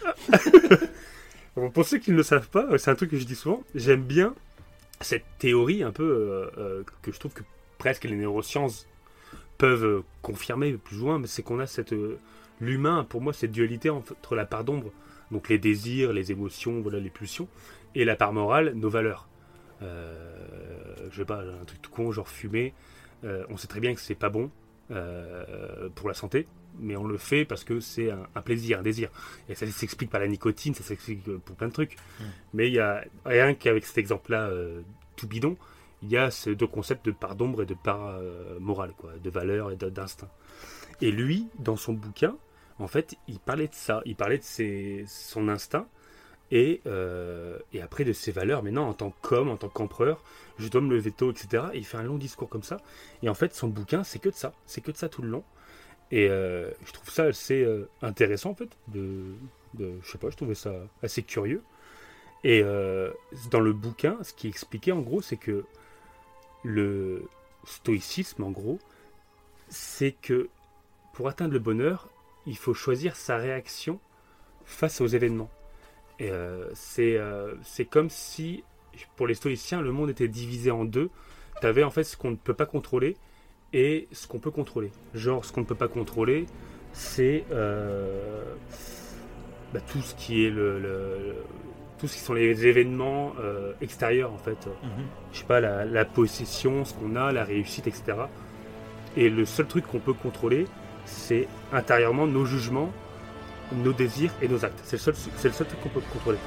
Bon, 1.57 1.71
Pour 1.75 1.87
ceux 1.87 1.99
qui 1.99 2.11
ne 2.11 2.17
le 2.17 2.23
savent 2.23 2.49
pas, 2.49 2.67
c'est 2.79 2.91
un 2.91 2.95
truc 2.95 3.11
que 3.11 3.17
je 3.19 3.25
dis 3.25 3.35
souvent. 3.37 3.63
J'aime 3.75 4.03
bien 4.03 4.35
cette 5.01 5.25
théorie 5.39 5.83
un 5.83 5.91
peu 5.93 6.51
euh, 6.59 6.83
que 7.03 7.13
je 7.13 7.19
trouve 7.19 7.33
que 7.33 7.43
presque 7.83 8.05
les 8.05 8.15
neurosciences 8.15 8.87
peuvent 9.59 10.05
confirmer 10.23 10.75
plus 10.75 11.03
ou 11.03 11.07
moins, 11.07 11.19
mais 11.19 11.27
c'est 11.27 11.43
qu'on 11.43 11.59
a 11.59 11.67
cette 11.67 11.93
euh, 11.95 12.21
l'humain 12.61 13.03
pour 13.03 13.21
moi 13.21 13.33
cette 13.33 13.51
dualité 13.51 13.91
entre 13.91 14.37
la 14.37 14.47
part 14.47 14.63
d'ombre, 14.63 14.93
donc 15.33 15.49
les 15.49 15.59
désirs, 15.59 16.13
les 16.13 16.31
émotions, 16.31 16.81
voilà 16.81 17.01
les 17.01 17.11
pulsions, 17.11 17.49
et 17.97 18.05
la 18.05 18.15
part 18.15 18.33
morale, 18.33 18.75
nos 18.77 18.89
valeurs. 18.89 19.27
Euh, 19.83 20.95
je 21.11 21.17
sais 21.17 21.25
pas, 21.25 21.41
un 21.41 21.65
truc 21.65 21.83
tout 21.83 21.91
con, 21.91 22.13
genre 22.13 22.29
fumer. 22.29 22.73
euh, 23.25 23.45
on 23.49 23.57
sait 23.57 23.67
très 23.67 23.81
bien 23.81 23.93
que 23.97 24.01
c'est 24.01 24.15
pas 24.15 24.29
bon 24.29 24.49
euh, 24.93 25.89
pour 25.97 26.07
la 26.07 26.15
santé, 26.15 26.47
mais 26.79 26.95
on 26.95 27.05
le 27.05 27.19
fait 27.19 27.45
parce 27.45 27.65
que 27.65 27.81
c'est 27.81 28.13
un, 28.13 28.29
un 28.37 28.43
plaisir, 28.43 28.79
un 28.79 28.83
désir. 28.83 29.11
Et 29.49 29.57
ça 29.57 29.67
s'explique 29.67 30.11
par 30.11 30.21
la 30.21 30.29
nicotine, 30.29 30.73
ça 30.73 30.85
s'explique 30.85 31.25
pour 31.25 31.57
plein 31.57 31.67
de 31.67 31.73
trucs. 31.73 31.97
Mm. 31.97 32.25
Mais 32.55 32.69
il 32.69 32.75
y 32.75 32.79
a 32.79 33.03
rien 33.25 33.55
qu'avec 33.55 33.85
cet 33.85 33.99
exemple-là, 33.99 34.53
tout 35.17 35.27
bidon, 35.27 35.57
il 36.03 36.11
y 36.11 36.17
a 36.17 36.31
ces 36.31 36.55
deux 36.57 36.67
concepts 36.67 37.07
de 37.07 37.13
part 37.13 37.37
d'ombre 37.37 37.63
et 37.63 37.67
de 37.67 37.75
part 37.75 38.07
euh, 38.09 38.59
morale, 38.61 38.93
quoi, 38.99 39.13
de 39.23 39.31
valeur 39.31 39.71
et 39.71 39.77
d'instinct. 39.77 40.29
Et 41.01 41.11
lui, 41.11 41.49
dans 41.59 41.77
son 41.77 41.93
bouquin, 41.95 42.37
en 42.79 42.89
fait, 42.89 43.17
il 43.29 43.39
parlait 43.39 43.69
de 43.69 43.75
ça, 43.75 44.03
il 44.05 44.17
parlait 44.17 44.39
de 44.39 44.43
ses- 44.43 45.05
son 45.09 45.49
instinct 45.49 45.87
et, 46.51 46.81
euh, 46.87 47.59
et 47.73 47.83
après 47.83 48.05
de 48.05 48.13
ses 48.13 48.33
valeurs. 48.33 48.63
Maintenant, 48.63 48.89
en 48.89 48.95
tant 48.95 49.13
qu'homme, 49.23 49.49
en 49.51 49.57
tant 49.57 49.69
qu'empereur, 49.69 50.23
je 50.59 50.69
dois 50.69 50.81
me 50.81 50.95
lever 50.95 51.13
tôt, 51.13 51.33
etc. 51.33 51.65
Et 51.75 51.79
il 51.79 51.85
fait 51.87 51.99
un 51.99 52.03
long 52.05 52.19
discours 52.19 52.49
comme 52.49 52.63
ça. 52.63 52.79
Et 53.23 53.29
en 53.29 53.35
fait, 53.35 53.55
son 53.55 53.69
bouquin, 53.69 54.05
c'est 54.05 54.19
que 54.21 54.29
de 54.31 54.35
ça, 54.35 54.53
c'est 54.67 54.81
que 54.83 54.91
de 54.93 54.97
ça 54.97 55.09
tout 55.09 55.23
le 55.23 55.29
long. 55.29 55.45
Et 56.11 56.29
euh, 56.29 56.71
je 56.87 56.93
trouve 56.93 57.11
ça 57.11 57.25
assez 57.25 57.67
intéressant, 58.03 58.51
en 58.51 58.55
fait. 58.55 58.71
De, 58.89 59.35
de, 59.75 59.95
je 60.03 60.11
sais 60.13 60.19
pas, 60.19 60.31
je 60.31 60.37
trouvais 60.37 60.55
ça 60.55 60.73
assez 61.03 61.23
curieux. 61.23 61.63
Et 62.45 62.63
dans 63.51 63.61
le 63.61 63.73
bouquin, 63.73 64.19
ce 64.23 64.33
qui 64.33 64.49
expliquait, 64.49 64.93
en 64.93 65.01
gros, 65.01 65.23
c'est 65.23 65.37
que 65.37 65.65
le 66.63 67.25
stoïcisme, 67.65 68.43
en 68.45 68.51
gros, 68.51 68.79
c'est 69.69 70.13
que 70.13 70.49
pour 71.15 71.29
atteindre 71.29 71.53
le 71.53 71.59
bonheur, 71.59 72.09
il 72.47 72.57
faut 72.57 72.75
choisir 72.75 73.17
sa 73.17 73.37
réaction 73.37 74.01
face 74.65 75.01
aux 75.01 75.07
événements. 75.07 75.51
Et 76.19 76.31
euh, 76.31 76.69
c'est 76.75 77.17
euh, 77.17 77.55
c'est 77.63 77.85
comme 77.85 78.11
si, 78.11 78.65
pour 79.17 79.27
les 79.27 79.35
stoïciens, 79.35 79.81
le 79.81 79.93
monde 79.93 80.11
était 80.11 80.29
divisé 80.29 80.71
en 80.71 80.85
deux. 80.85 81.11
tu 81.61 81.67
avais 81.67 81.83
en 81.85 81.91
fait 81.91 82.05
ce 82.05 82.17
qu'on 82.17 82.31
ne 82.31 82.37
peut 82.37 82.55
pas 82.55 82.67
contrôler 82.67 83.17
et 83.73 84.09
ce 84.13 84.27
qu'on 84.27 84.39
peut 84.39 84.51
contrôler. 84.51 84.91
Genre, 85.15 85.45
ce 85.45 85.53
qu'on 85.53 85.61
ne 85.63 85.67
peut 85.67 85.75
pas 85.75 85.89
contrôler, 85.89 86.47
c'est 86.93 87.45
euh, 87.51 88.55
bah, 89.73 89.81
tout 89.81 90.01
ce 90.03 90.15
qui 90.15 90.45
est 90.45 90.51
le- 90.51 91.35
tout 92.03 92.09
ce 92.09 92.15
qui 92.15 92.21
sont 92.21 92.35
les 92.35 92.67
événements 92.67 93.33
euh, 93.41 93.75
extérieurs 93.81 94.33
en 94.33 94.39
fait. 94.39 94.69
Je 95.33 95.39
sais 95.39 95.45
pas, 95.45 95.61
la, 95.61 95.85
la 95.85 96.05
possession, 96.05 96.85
ce 96.85 96.95
qu'on 96.95 97.15
a, 97.15 97.31
la 97.31 97.45
réussite, 97.45 97.87
etc. 97.87 98.15
Et 99.17 99.31
le 99.31 99.45
seul 99.45 99.67
truc 99.67 99.87
qu'on 99.87 100.01
peut 100.01 100.13
contrôler, 100.13 100.67
c'est 101.05 101.47
intérieurement 101.73 102.27
nos 102.27 102.45
jugements, 102.45 102.91
nos 103.73 103.93
désirs 103.93 104.33
et 104.43 104.49
nos 104.49 104.65
actes. 104.65 104.81
C'est 104.83 104.97
le 104.97 105.01
seul, 105.01 105.15
c'est 105.37 105.47
le 105.47 105.55
seul 105.55 105.69
truc 105.69 105.81
qu'on 105.81 105.91
peut 105.91 106.03
contrôler. 106.13 106.39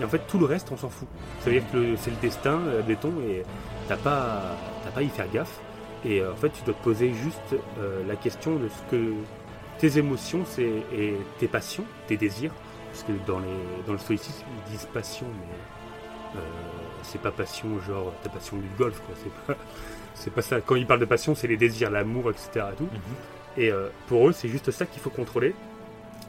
Et 0.00 0.04
en 0.04 0.08
fait, 0.08 0.22
tout 0.28 0.38
le 0.38 0.46
reste, 0.46 0.70
on 0.70 0.76
s'en 0.76 0.88
fout. 0.88 1.08
Ça 1.40 1.50
veut 1.50 1.58
dire 1.58 1.68
que 1.72 1.96
c'est 1.96 2.10
le 2.10 2.16
destin, 2.22 2.60
euh, 2.68 2.80
béton, 2.82 3.12
et 3.28 3.42
t'as 3.88 3.96
pas, 3.96 4.56
t'as 4.84 4.90
pas 4.92 5.00
à 5.00 5.02
y 5.02 5.08
faire 5.08 5.28
gaffe. 5.32 5.58
Et 6.04 6.20
euh, 6.20 6.32
en 6.32 6.36
fait, 6.36 6.50
tu 6.50 6.62
dois 6.62 6.74
te 6.74 6.84
poser 6.84 7.12
juste 7.12 7.56
euh, 7.80 8.06
la 8.06 8.14
question 8.14 8.54
de 8.54 8.68
ce 8.68 8.90
que 8.90 9.14
tes 9.78 9.98
émotions 9.98 10.44
c'est, 10.46 10.84
et 10.96 11.16
tes 11.40 11.48
passions, 11.48 11.84
tes 12.06 12.16
désirs. 12.16 12.52
Parce 12.92 13.04
que 13.04 13.12
dans, 13.26 13.38
les, 13.38 13.48
dans 13.86 13.92
le 13.92 13.98
stoïcisme, 13.98 14.44
ils 14.66 14.70
disent 14.72 14.86
passion, 14.92 15.26
mais 15.26 16.36
euh, 16.36 16.42
c'est 17.02 17.20
pas 17.20 17.30
passion 17.30 17.80
genre 17.80 18.12
ta 18.22 18.28
passion 18.28 18.58
du 18.58 18.68
golf, 18.76 19.00
quoi. 19.06 19.14
C'est 19.16 19.32
pas, 19.46 19.56
c'est 20.14 20.30
pas 20.30 20.42
ça. 20.42 20.60
Quand 20.60 20.74
ils 20.74 20.86
parlent 20.86 21.00
de 21.00 21.06
passion, 21.06 21.34
c'est 21.34 21.48
les 21.48 21.56
désirs, 21.56 21.90
l'amour, 21.90 22.30
etc. 22.30 22.66
Et, 22.72 22.76
tout. 22.76 22.88
et 23.56 23.70
euh, 23.72 23.88
pour 24.08 24.28
eux, 24.28 24.32
c'est 24.32 24.48
juste 24.48 24.70
ça 24.70 24.84
qu'il 24.84 25.00
faut 25.00 25.08
contrôler. 25.08 25.54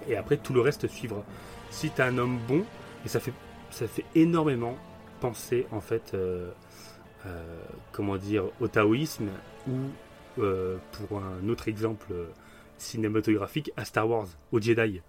Et 0.07 0.16
après, 0.16 0.38
tout 0.38 0.53
le 0.53 0.61
reste 0.61 0.88
suivra. 0.88 1.22
Si 1.70 1.89
t'es 1.89 2.01
un 2.01 2.18
homme 2.18 2.39
bon, 2.47 2.64
et 3.05 3.09
ça 3.09 3.20
fait, 3.20 3.34
ça 3.70 3.86
fait 3.86 4.05
énormément 4.16 4.78
penser, 5.20 5.68
en 5.72 5.82
fait, 5.82 6.14
euh, 6.14 6.49
comment 7.91 8.16
dire, 8.16 8.45
au 8.61 8.70
taoïsme 8.70 9.28
ou, 9.68 9.74
pour 10.36 11.20
un 11.20 11.49
autre 11.49 11.68
exemple 11.68 12.07
cinématographique, 12.78 13.72
à 13.76 13.84
Star 13.84 14.09
Wars, 14.09 14.28
au 14.53 14.61
Jedi 14.61 15.01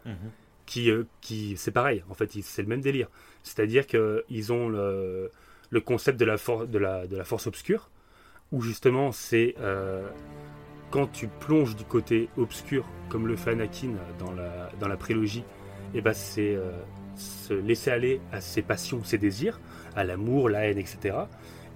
qui, 0.67 0.91
euh, 0.91 1.05
qui 1.21 1.57
c'est 1.57 1.71
pareil, 1.71 2.03
en 2.09 2.15
fait, 2.15 2.31
c'est 2.43 2.63
le 2.63 2.69
même 2.69 2.81
délire. 2.81 3.09
C'est-à-dire 3.43 3.87
qu'ils 3.87 4.53
ont 4.53 4.69
le, 4.69 5.31
concept 5.85 6.19
de 6.19 6.25
la, 6.25 6.37
de, 6.37 7.17
la, 7.17 7.25
force 7.25 7.47
obscure, 7.47 7.91
où 8.53 8.63
justement 8.63 9.13
c'est 9.13 9.55
euh, 9.61 10.09
quand 10.91 11.07
tu 11.09 11.29
plonges 11.29 11.77
du 11.77 11.85
côté 11.85 12.29
obscur, 12.37 12.87
comme 13.09 13.27
le 13.27 13.37
fait 13.37 13.51
Anakin 13.51 13.95
dans 14.19 14.33
la, 14.33 14.71
dans 14.81 14.89
la 14.89 14.97
prélogie, 14.97 15.45
et 15.95 16.01
ben 16.01 16.13
c'est 16.13 16.55
euh, 16.55 16.71
se 17.17 17.55
laisser 17.55 17.91
aller 17.91 18.21
à 18.33 18.41
ses 18.41 18.63
passions, 18.63 19.03
ses 19.05 19.19
désirs, 19.19 19.61
à 19.97 20.05
l'amour, 20.05 20.49
la 20.49 20.67
haine, 20.67 20.79
etc. 20.79 21.17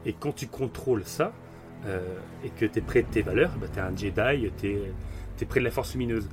Et 0.07 0.13
quand 0.13 0.33
tu 0.33 0.47
contrôles 0.47 1.05
ça, 1.05 1.33
euh, 1.87 2.01
et 2.45 2.51
que 2.51 2.67
tu 2.67 2.79
es 2.79 2.83
près 2.83 3.03
de 3.03 3.09
tes 3.09 3.23
valeurs, 3.23 3.53
ben, 3.61 3.69
tu 3.73 3.79
es 3.79 3.83
un 3.83 3.97
Jedi, 3.97 4.51
tu 4.59 4.67
es, 4.69 4.93
près 5.47 5.61
de 5.61 5.65
la 5.65 5.71
force 5.71 5.93
lumineuse. 5.95 6.29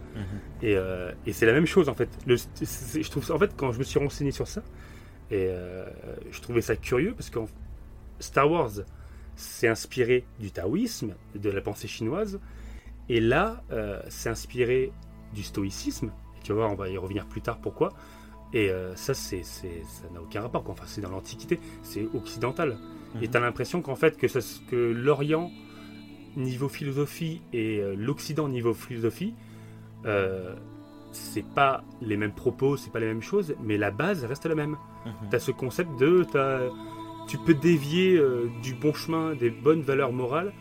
Et, 0.62 0.76
euh, 0.78 1.12
et 1.26 1.34
c'est 1.34 1.45
la 1.45 1.53
même 1.53 1.66
chose 1.66 1.89
en 1.89 1.93
fait. 1.93 2.10
Le- 2.26 2.36
je 2.38 3.10
trouve 3.10 3.24
ça- 3.26 3.34
en 3.36 3.39
fait 3.39 3.51
quand 3.56 3.72
je 3.72 3.80
me 3.80 3.84
suis 3.84 3.99
renseigné 3.99 4.32
sur 4.32 4.47
ça, 4.47 4.62
et 5.32 5.47
euh, 5.49 5.86
je 6.32 6.39
trouvais 6.41 6.62
ça 6.62 6.76
curieux 6.76 7.14
parce 7.16 7.30
que 7.30 7.39
Star 8.20 8.49
Wars 8.49 8.72
s'est 9.36 9.68
inspiré 9.68 10.24
du 10.39 10.51
taoïsme, 10.51 11.14
de 11.36 11.49
la 11.49 11.62
pensée 11.62 11.88
chinoise, 11.88 12.39
et 13.10 13.20
là 13.20 13.64
euh, 13.72 14.01
c'est 14.10 14.30
inspiré 14.30 14.91
du 15.34 15.43
stoïcisme. 15.43 16.12
Et 16.38 16.41
tu 16.43 16.51
vas 16.53 16.60
voir, 16.60 16.72
on 16.72 16.76
va 16.76 16.89
y 16.89 16.97
revenir 16.97 17.26
plus 17.26 17.41
tard 17.41 17.58
pourquoi. 17.60 17.93
Et 18.53 18.72
ça, 18.95 19.14
c'est, 19.14 19.43
ça 19.43 19.66
n'a 20.14 20.22
aucun 20.22 20.39
rapport. 20.39 20.64
quoi. 20.64 20.74
Enfin, 20.74 20.86
c'est 20.88 21.01
dans 21.01 21.10
l'Antiquité, 21.10 21.60
c'est 21.84 22.06
occidental. 22.14 22.78
Et 23.22 23.28
tu 23.28 23.36
as 23.36 23.41
l'impression 23.41 23.82
qu'en 23.82 23.95
fait, 23.95 24.16
que, 24.18 24.30
ça, 24.30 24.39
que 24.70 24.76
l'Orient 24.78 25.51
niveau 26.36 26.68
philosophie 26.70 27.42
et 27.54 27.80
euh, 27.80 27.96
l'Occident 27.98 28.48
niveau 28.48 28.74
philosophie, 28.74 29.34
euh, 30.06 30.56
c'est 31.12 31.46
pas 31.46 31.84
les 32.02 32.18
mêmes 32.18 32.34
propos, 32.34 32.78
c'est 32.78 32.92
pas 32.92 33.00
les 33.00 33.06
mêmes 33.08 33.22
choses, 33.22 33.56
mais 33.64 33.78
la 33.78 33.92
base 33.92 34.26
reste 34.26 34.46
la 34.46 34.56
même. 34.56 34.76
Tu 35.30 35.36
as 35.36 35.40
ce 35.40 35.52
concept 35.52 35.90
de. 36.00 36.26
Tu 37.28 37.38
peux 37.40 37.54
dévier 37.56 38.18
euh, 38.18 38.48
du 38.62 38.74
bon 38.76 38.94
chemin, 38.94 39.34
des 39.34 39.50
bonnes 39.50 39.82
valeurs 39.82 40.12
morales, 40.12 40.52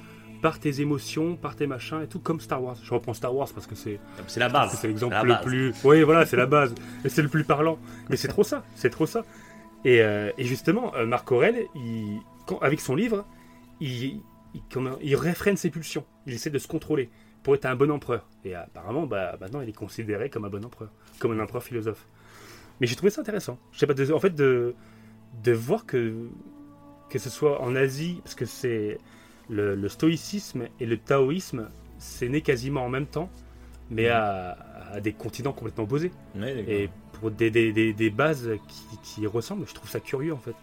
par 0.40 0.58
tes 0.58 0.80
émotions, 0.80 1.36
par 1.36 1.56
tes 1.56 1.66
machins 1.66 2.00
et 2.02 2.06
tout, 2.06 2.20
comme 2.20 2.40
Star 2.40 2.62
Wars. 2.62 2.76
Je 2.82 2.94
reprends 2.94 3.12
Star 3.14 3.34
Wars 3.34 3.48
parce 3.52 3.66
que 3.66 3.74
c'est 3.74 3.98
C'est 4.28 4.40
la 4.40 4.48
base. 4.48 4.78
c'est 4.80 4.88
l'exemple 4.88 5.14
le 5.24 5.34
plus. 5.42 5.74
Oui, 5.84 6.02
voilà, 6.02 6.24
c'est 6.24 6.36
la 6.36 6.46
base. 6.46 6.74
Et 7.04 7.08
c'est 7.08 7.22
le 7.22 7.28
plus 7.28 7.44
parlant. 7.44 7.78
Mais 8.08 8.16
c'est 8.16 8.28
trop 8.28 8.44
ça. 8.44 8.64
C'est 8.76 8.90
trop 8.90 9.06
ça. 9.06 9.24
Et, 9.84 10.00
euh, 10.00 10.30
et 10.38 10.44
justement, 10.44 10.92
Marc 11.06 11.30
Aurèle, 11.32 11.66
il, 11.74 12.18
quand- 12.46 12.58
avec 12.60 12.80
son 12.80 12.94
livre, 12.94 13.26
il, 13.80 14.20
il, 14.54 14.60
il 15.02 15.16
réfrène 15.16 15.56
ses 15.56 15.70
pulsions. 15.70 16.04
Il 16.26 16.32
essaie 16.32 16.50
de 16.50 16.58
se 16.58 16.68
contrôler 16.68 17.10
pour 17.42 17.54
être 17.54 17.66
un 17.66 17.76
bon 17.76 17.90
empereur. 17.90 18.26
Et 18.44 18.54
apparemment, 18.54 19.06
bah, 19.06 19.36
maintenant, 19.40 19.60
il 19.60 19.68
est 19.68 19.76
considéré 19.76 20.30
comme 20.30 20.44
un 20.44 20.48
bon 20.50 20.64
empereur, 20.64 20.90
comme 21.18 21.38
un 21.38 21.42
empereur 21.42 21.62
philosophe. 21.62 22.06
Mais 22.80 22.86
j'ai 22.86 22.96
trouvé 22.96 23.10
ça 23.10 23.20
intéressant. 23.20 23.58
Je 23.72 23.78
sais 23.78 23.86
pas, 23.86 23.94
de- 23.94 24.12
en 24.12 24.18
fait, 24.20 24.34
de, 24.34 24.74
de 25.42 25.52
voir 25.52 25.86
que, 25.86 26.28
que 27.10 27.18
ce 27.18 27.30
soit 27.30 27.60
en 27.60 27.76
Asie, 27.76 28.20
parce 28.24 28.34
que 28.34 28.46
c'est 28.46 28.98
le, 29.48 29.74
le 29.74 29.88
stoïcisme 29.88 30.68
et 30.80 30.86
le 30.86 30.96
taoïsme, 30.96 31.68
c'est 31.98 32.28
né 32.28 32.40
quasiment 32.40 32.84
en 32.84 32.88
même 32.88 33.06
temps, 33.06 33.30
mais 33.90 34.08
à, 34.08 34.56
à 34.92 35.00
des 35.00 35.12
continents 35.12 35.52
complètement 35.52 35.84
opposés. 35.84 36.10
Ouais. 36.34 36.64
Et 36.66 36.90
pour 37.12 37.30
des, 37.30 37.50
des, 37.50 37.72
des, 37.72 37.92
des 37.92 38.10
bases 38.10 38.50
qui, 38.68 38.98
qui 39.02 39.26
ressemblent, 39.26 39.66
je 39.68 39.74
trouve 39.74 39.90
ça 39.90 40.00
curieux 40.00 40.32
en 40.32 40.38
fait. 40.38 40.54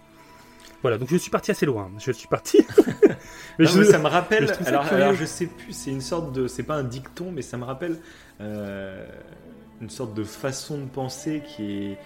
Voilà, 0.82 0.98
donc 0.98 1.10
je 1.10 1.18
suis 1.18 1.30
parti 1.32 1.52
assez 1.52 1.66
loin. 1.66 1.92
Je 2.00 2.12
suis 2.12 2.28
parti. 2.28 2.58
Mais 3.60 3.66
Non, 3.66 3.72
je- 3.72 3.80
mais 3.80 3.86
ça 3.86 4.00
me 4.00 4.08
rappelle. 4.08 4.48
je 4.48 4.54
ça 4.64 4.70
alors, 4.70 4.88
curieux. 4.88 5.04
alors, 5.04 5.16
je 5.16 5.26
sais 5.26 5.46
plus, 5.46 5.74
c'est 5.74 5.92
une 5.92 6.02
sorte 6.02 6.32
de. 6.34 6.48
C'est 6.48 6.64
pas 6.64 6.76
un 6.76 6.84
dicton, 6.84 7.32
mais 7.32 7.42
ça 7.44 7.58
me 7.58 7.66
rappelle 7.66 7.98
euh, 8.40 9.06
une 9.82 9.90
sorte 9.90 10.14
de 10.16 10.24
façon 10.24 10.80
de 10.80 10.86
penser 10.86 11.44
qui 11.46 11.72
est. 11.92 11.98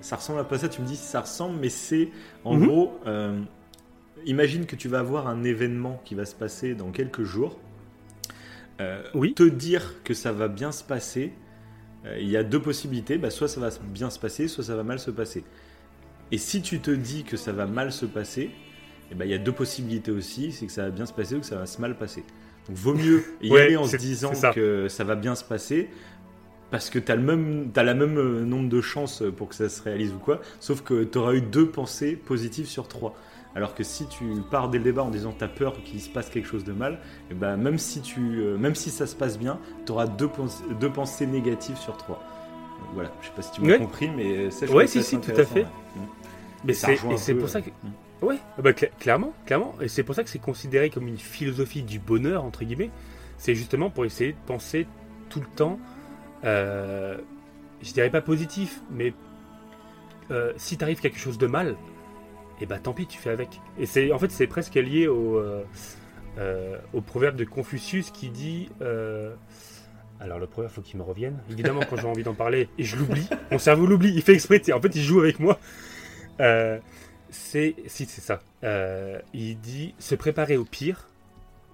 Ça 0.00 0.16
ressemble 0.16 0.38
à 0.40 0.44
pas 0.44 0.56
ça, 0.58 0.68
tu 0.70 0.80
me 0.80 0.86
dis 0.86 0.96
si 0.96 1.04
ça 1.04 1.20
ressemble, 1.20 1.58
mais 1.60 1.68
c'est 1.68 2.08
en 2.44 2.54
Mhm. 2.56 2.66
gros. 2.66 2.98
euh, 3.06 3.38
imagine 4.24 4.64
que 4.66 4.76
tu 4.76 4.88
vas 4.88 5.00
avoir 5.00 5.26
un 5.26 5.42
événement 5.44 6.00
qui 6.04 6.14
va 6.14 6.24
se 6.24 6.34
passer 6.34 6.74
dans 6.74 6.90
quelques 6.92 7.24
jours. 7.24 7.58
Euh, 8.80 9.02
Oui. 9.14 9.34
Te 9.34 9.42
dire 9.42 10.02
que 10.04 10.14
ça 10.14 10.32
va 10.32 10.48
bien 10.48 10.72
se 10.72 10.82
passer, 10.84 11.32
euh, 12.06 12.16
il 12.18 12.28
y 12.28 12.36
a 12.36 12.42
deux 12.44 12.60
possibilités. 12.62 13.18
Bah, 13.18 13.30
soit 13.30 13.48
ça 13.48 13.60
va 13.60 13.68
bien 13.82 14.08
se 14.10 14.18
passer, 14.18 14.48
soit 14.48 14.64
ça 14.64 14.76
va 14.76 14.82
mal 14.82 14.98
se 14.98 15.10
passer. 15.10 15.44
Et 16.32 16.38
si 16.38 16.62
tu 16.62 16.80
te 16.80 16.90
dis 16.90 17.24
que 17.24 17.36
ça 17.36 17.52
va 17.52 17.66
mal 17.66 17.92
se 17.92 18.06
passer, 18.06 18.50
eh 19.10 19.14
ben, 19.14 19.24
il 19.26 19.30
y 19.30 19.34
a 19.34 19.38
deux 19.38 19.52
possibilités 19.52 20.10
aussi, 20.10 20.50
c'est 20.52 20.66
que 20.66 20.72
ça 20.72 20.84
va 20.84 20.90
bien 20.90 21.06
se 21.06 21.12
passer 21.12 21.36
ou 21.36 21.40
que 21.40 21.46
ça 21.46 21.56
va 21.56 21.66
se 21.66 21.80
mal 21.80 21.96
passer. 21.96 22.24
Donc 22.68 22.76
vaut 22.76 22.94
mieux 22.94 23.22
y 23.42 23.50
Ouais, 23.50 23.62
aller 23.62 23.76
en 23.76 23.84
se 23.84 23.96
disant 23.96 24.34
ça. 24.34 24.52
que 24.52 24.88
ça 24.88 25.04
va 25.04 25.14
bien 25.14 25.34
se 25.34 25.44
passer, 25.44 25.90
parce 26.70 26.88
que 26.88 26.98
tu 26.98 27.12
as 27.12 27.16
le 27.16 27.22
même, 27.22 27.70
t'as 27.74 27.82
la 27.82 27.92
même 27.94 28.16
euh, 28.18 28.44
nombre 28.44 28.70
de 28.70 28.80
chances 28.80 29.22
pour 29.36 29.50
que 29.50 29.54
ça 29.54 29.68
se 29.68 29.82
réalise 29.82 30.12
ou 30.14 30.18
quoi, 30.18 30.40
sauf 30.58 30.80
que 30.82 31.04
tu 31.04 31.18
auras 31.18 31.34
eu 31.34 31.42
deux 31.42 31.66
pensées 31.68 32.16
positives 32.16 32.66
sur 32.66 32.88
trois. 32.88 33.14
Alors 33.54 33.74
que 33.74 33.84
si 33.84 34.06
tu 34.06 34.24
pars 34.50 34.70
dès 34.70 34.78
le 34.78 34.84
débat 34.84 35.02
en 35.02 35.10
disant 35.10 35.32
que 35.32 35.38
tu 35.40 35.44
as 35.44 35.48
peur 35.48 35.74
qu'il 35.84 36.00
se 36.00 36.08
passe 36.08 36.30
quelque 36.30 36.48
chose 36.48 36.64
de 36.64 36.72
mal, 36.72 37.00
eh 37.30 37.34
ben, 37.34 37.58
même, 37.58 37.76
si 37.76 38.00
tu, 38.00 38.20
euh, 38.40 38.56
même 38.56 38.74
si 38.74 38.88
ça 38.90 39.06
se 39.06 39.14
passe 39.14 39.38
bien, 39.38 39.58
tu 39.84 39.92
auras 39.92 40.06
deux, 40.06 40.28
pens- 40.28 40.62
deux 40.80 40.90
pensées 40.90 41.26
négatives 41.26 41.76
sur 41.76 41.98
trois. 41.98 42.24
Donc 42.80 42.88
Voilà, 42.94 43.12
je 43.20 43.26
sais 43.26 43.32
pas 43.36 43.42
si 43.42 43.52
tu 43.52 43.60
m'as 43.60 43.68
Ouais. 43.68 43.78
compris, 43.78 44.08
mais 44.08 44.50
ça, 44.50 44.64
je 44.64 44.72
Ouais, 44.72 44.86
si, 44.86 45.02
si, 45.02 45.18
tout 45.20 45.30
à 45.32 45.44
fait. 45.44 45.60
ouais. 45.60 45.66
Mais 46.64 46.72
c'est 46.74 46.96
pour 47.34 47.48
ça 47.48 47.58
euh, 47.58 47.62
que. 47.62 47.70
mm. 47.70 48.26
Ouais, 48.26 48.38
ah 48.56 48.62
bah, 48.62 48.70
cla- 48.72 48.90
clairement, 49.00 49.32
clairement. 49.46 49.74
Et 49.80 49.88
c'est 49.88 50.04
pour 50.04 50.14
ça 50.14 50.22
que 50.22 50.30
c'est 50.30 50.38
considéré 50.38 50.90
comme 50.90 51.08
une 51.08 51.18
philosophie 51.18 51.82
du 51.82 51.98
bonheur, 51.98 52.44
entre 52.44 52.64
guillemets. 52.64 52.90
C'est 53.36 53.54
justement 53.56 53.90
pour 53.90 54.04
essayer 54.04 54.32
de 54.32 54.38
penser 54.46 54.86
tout 55.28 55.40
le 55.40 55.46
temps, 55.56 55.80
euh, 56.44 57.18
je 57.82 57.92
dirais 57.92 58.10
pas 58.10 58.20
positif, 58.20 58.80
mais 58.92 59.12
euh, 60.30 60.52
si 60.56 60.76
t'arrive 60.76 61.00
quelque 61.00 61.18
chose 61.18 61.38
de 61.38 61.48
mal, 61.48 61.74
et 62.60 62.66
bah 62.66 62.78
tant 62.78 62.92
pis, 62.92 63.06
tu 63.06 63.18
fais 63.18 63.30
avec. 63.30 63.60
Et 63.78 63.86
c'est 63.86 64.12
en 64.12 64.18
fait, 64.20 64.30
c'est 64.30 64.46
presque 64.46 64.74
lié 64.76 65.08
au, 65.08 65.38
euh, 66.38 66.78
au 66.92 67.00
proverbe 67.00 67.34
de 67.34 67.44
Confucius 67.44 68.10
qui 68.12 68.28
dit. 68.30 68.68
alors 70.20 70.38
le 70.38 70.46
proverbe, 70.46 70.72
faut 70.72 70.82
qu'il 70.82 70.98
me 70.98 71.02
revienne. 71.02 71.38
Évidemment, 71.50 71.80
quand 71.90 71.96
j'ai 71.96 72.06
envie 72.06 72.22
d'en 72.22 72.34
parler, 72.34 72.68
et 72.78 72.84
je 72.84 72.94
l'oublie, 72.96 73.26
mon 73.50 73.58
cerveau 73.58 73.86
l'oublie, 73.86 74.12
il 74.14 74.22
fait 74.22 74.34
exprès, 74.34 74.62
en 74.72 74.80
fait, 74.80 74.94
il 74.94 75.02
joue 75.02 75.18
avec 75.20 75.40
moi. 75.40 75.58
Euh, 76.40 76.78
c'est 77.30 77.74
si 77.86 78.06
c'est 78.06 78.20
ça. 78.20 78.40
Euh, 78.64 79.18
il 79.32 79.58
dit 79.58 79.94
se 79.98 80.14
préparer 80.14 80.56
au 80.56 80.64
pire, 80.64 81.08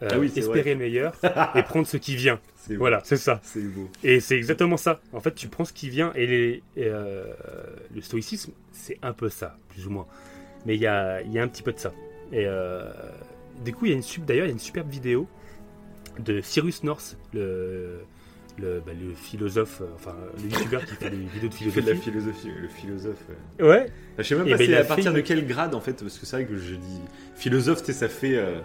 euh, 0.02 0.09
Ah 0.12 0.18
oui, 0.18 0.26
espérer 0.26 0.61
vrai. 0.62 0.74
le 0.74 0.76
meilleur 0.76 1.14
et 1.54 1.62
prendre 1.62 1.86
ce 1.86 1.96
qui 1.96 2.16
vient. 2.16 2.40
Voilà, 2.70 3.00
c'est 3.04 3.16
ça. 3.16 3.40
Beau. 3.56 3.88
Et 4.04 4.20
c'est 4.20 4.36
exactement 4.36 4.76
ça. 4.76 5.00
En 5.12 5.20
fait, 5.20 5.34
tu 5.34 5.48
prends 5.48 5.64
ce 5.64 5.72
qui 5.72 5.88
vient 5.88 6.12
et, 6.14 6.26
les, 6.26 6.62
et, 6.76 6.90
le 6.90 8.00
stoïcisme, 8.00 8.52
c'est 8.72 8.98
un 9.02 9.12
peu 9.12 9.30
ça, 9.30 9.56
plus 9.70 9.86
ou 9.86 9.90
moins. 9.90 10.06
Mais 10.66 10.74
il 10.74 10.80
y 10.80 10.86
a, 10.86 11.22
il 11.22 11.32
y 11.32 11.38
a 11.38 11.42
un 11.42 11.48
petit 11.48 11.62
peu 11.62 11.72
de 11.72 11.78
ça. 11.78 11.92
Et 12.30 12.46
du 13.64 13.72
coup, 13.72 13.86
il 13.86 13.92
y 13.92 13.94
a 13.94 13.96
une 13.96 14.24
d'ailleurs, 14.24 14.44
il 14.44 14.48
y 14.48 14.50
a 14.50 14.52
une 14.52 14.59
superbe 14.59 14.90
vidéo 14.90 15.26
de 16.18 16.40
Cyrus 16.40 16.82
North, 16.82 17.16
le, 17.32 18.00
le, 18.61 18.80
bah, 18.84 18.92
le 18.92 19.14
philosophe, 19.14 19.80
euh, 19.82 19.86
enfin 19.94 20.14
le 20.42 20.48
youtubeur 20.50 20.84
qui 20.84 20.94
fait 20.94 21.11
des 21.11 21.16
vidéos 21.16 21.48
de 21.48 21.54
Tu 21.54 21.70
fais 21.70 21.80
de 21.80 21.86
la 21.90 21.94
philosophie. 21.94 22.50
philosophie, 22.50 22.50
le 22.61 22.68
philosophe. 22.68 23.24
euh. 23.61 23.68
Ouais, 23.68 23.86
Je 24.18 24.22
sais 24.22 24.34
même 24.34 24.44
Eh 24.46 24.50
pas 24.50 24.59
c'est 24.59 24.64
il 24.64 24.74
a 24.74 24.78
à 24.78 24.82
fait 24.82 24.88
partir 24.88 25.12
de 25.12 25.20
quel 25.20 25.46
grade 25.46 25.74
en 25.74 25.80
fait, 25.80 26.00
parce 26.02 26.18
que 26.18 26.26
c'est 26.26 26.36
vrai 26.36 26.44
que 26.46 26.56
je 26.56 26.74
dis 26.74 27.00
philosophe, 27.36 27.80
tu 27.80 27.86
sais, 27.86 27.92
ça 27.92 28.09
fait, 28.09 28.36
euh, 28.36 28.59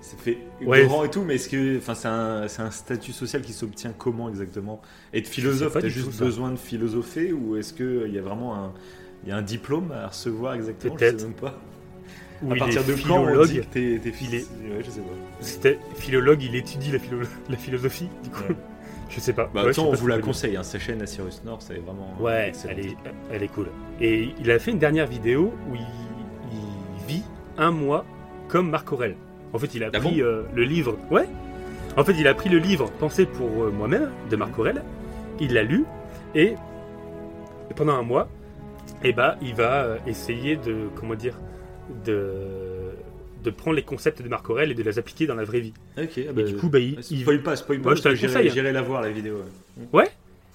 ça 0.00 0.16
fait 0.16 0.38
Ouais. 0.62 0.84
grand 0.84 1.04
et 1.04 1.10
tout, 1.10 1.22
mais 1.22 1.36
est-ce 1.36 1.48
que, 1.48 1.78
enfin, 1.78 1.94
c'est 1.94 2.08
un, 2.08 2.42
un 2.66 2.70
statut 2.70 3.12
social 3.12 3.42
qui 3.42 3.52
s'obtient 3.52 3.92
comment 3.96 4.28
exactement? 4.28 4.80
Être 5.14 5.28
philosophe, 5.28 5.72
t'as 5.74 5.80
tout, 5.82 5.88
juste 5.88 6.18
besoin 6.18 6.50
de 6.50 6.56
philosopher 6.56 7.32
ou 7.32 7.56
est-ce 7.56 7.72
qu'il 7.72 8.12
y 8.14 8.18
a 8.18 8.22
vraiment 8.22 8.54
un, 8.56 8.72
il 9.24 9.30
y 9.30 9.32
a 9.32 9.36
un 9.36 9.42
diplôme 9.42 9.92
à 9.92 10.08
recevoir 10.08 10.54
exactement? 10.54 10.96
Je 10.98 11.06
sais 11.06 11.12
même 11.24 11.32
pas. 11.34 11.58
Où 12.42 12.52
à 12.52 12.54
il 12.56 12.58
partir 12.58 12.84
de 12.84 12.92
quand 13.08 13.18
on 13.24 13.44
dit 13.46 13.60
que 13.60 13.64
t'es, 13.64 13.98
t'es 14.02 14.12
Il 14.20 14.34
est- 14.34 14.40
Ouais, 14.42 14.82
je 14.84 14.90
sais 14.90 15.00
pas. 15.00 15.06
C'était 15.40 15.78
philologue, 15.96 16.42
il 16.42 16.54
étudie 16.54 16.92
la, 16.92 16.98
philo- 16.98 17.26
la 17.48 17.56
philosophie, 17.56 18.08
du 18.22 18.28
coup. 18.28 18.42
Je 19.08 19.20
sais 19.20 19.32
pas. 19.32 19.48
Bah, 19.52 19.64
Ouais, 19.64 19.72
sais 19.72 19.80
on 19.80 19.90
pas 19.90 19.96
vous 19.96 20.06
la 20.06 20.18
conseille, 20.18 20.56
hein, 20.56 20.62
sa 20.62 20.78
chaîne 20.78 21.00
à 21.02 21.06
Cyrus 21.06 21.42
Nord, 21.44 21.62
c'est 21.62 21.74
vraiment. 21.74 22.14
Ouais, 22.20 22.52
elle 22.68 22.80
est, 22.80 22.96
elle 23.30 23.42
est 23.42 23.48
cool. 23.48 23.68
Et 24.00 24.30
il 24.40 24.50
a 24.50 24.58
fait 24.58 24.72
une 24.72 24.78
dernière 24.78 25.06
vidéo 25.06 25.54
où 25.70 25.74
il, 25.74 25.86
il 26.52 27.06
vit 27.06 27.22
un 27.56 27.70
mois 27.70 28.04
comme 28.48 28.70
Marc 28.70 28.92
Aurel. 28.92 29.16
En 29.52 29.58
fait, 29.58 29.74
il 29.74 29.84
a 29.84 29.90
Ah 29.92 29.98
pris 29.98 30.20
euh, 30.22 30.42
le 30.54 30.64
livre. 30.64 30.98
Ouais. 31.10 31.26
En 31.96 32.04
fait, 32.04 32.12
il 32.18 32.26
a 32.28 32.34
pris 32.34 32.50
le 32.50 32.58
livre 32.58 32.90
Pensé 32.98 33.24
pour 33.26 33.64
euh, 33.64 33.70
moi-même 33.70 34.10
de 34.28 34.36
Marc 34.36 34.58
Aurel. 34.58 34.82
Il 35.40 35.54
l'a 35.54 35.62
lu 35.62 35.84
et 36.34 36.54
pendant 37.74 37.94
un 37.94 38.02
mois, 38.02 38.28
eh 39.02 39.12
ben, 39.12 39.36
il 39.40 39.54
va 39.54 39.84
euh, 39.84 39.98
essayer 40.06 40.56
de 40.56 40.88
comment 40.94 41.14
dire 41.14 41.38
de 42.04 42.75
de 43.46 43.50
prendre 43.50 43.76
les 43.76 43.82
concepts 43.82 44.20
de 44.20 44.28
Marc 44.28 44.48
Aurel 44.50 44.70
et 44.70 44.74
de 44.74 44.82
les 44.82 44.98
appliquer 44.98 45.26
dans 45.26 45.34
la 45.34 45.44
vraie 45.44 45.60
vie. 45.60 45.72
Ok, 45.98 46.10
ah 46.16 46.20
Et 46.20 46.32
bah, 46.32 46.42
du 46.42 46.56
coup, 46.56 46.68
bah, 46.68 46.78
il, 46.78 46.98
il- 47.10 47.22
spoil 47.22 47.42
pas, 47.42 47.56
spoil 47.56 47.78
pas. 47.78 47.84
Moi, 47.90 47.94
je 47.94 48.02
te 48.02 48.14
J'irai 48.14 48.68
hein. 48.68 48.72
la 48.72 48.82
voir 48.82 49.00
la 49.02 49.10
vidéo. 49.10 49.40
ouais. 49.92 50.08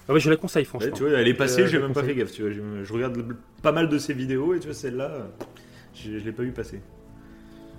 ah 0.08 0.12
ouais, 0.12 0.20
je 0.20 0.30
la 0.30 0.36
conseille 0.36 0.64
franchement. 0.64 0.88
Ouais, 0.90 0.94
tu 0.96 1.02
vois, 1.02 1.12
elle 1.18 1.26
est 1.28 1.34
passée, 1.34 1.62
Euh, 1.62 1.66
j'ai 1.66 1.78
même 1.78 1.92
pas 1.92 2.04
fait 2.04 2.14
gaffe. 2.14 2.30
Tu 2.32 2.42
vois, 2.42 2.50
je, 2.52 2.60
je 2.84 2.92
regarde 2.92 3.16
le- 3.16 3.36
pas 3.62 3.72
mal 3.72 3.88
de 3.88 3.98
ses 3.98 4.14
vidéos 4.14 4.54
et 4.54 4.60
tu 4.60 4.66
vois, 4.66 4.74
celle-là, 4.74 5.28
je, 5.94 6.18
je 6.18 6.24
l'ai 6.24 6.32
pas 6.32 6.42
vu 6.42 6.52
passer. 6.52 6.80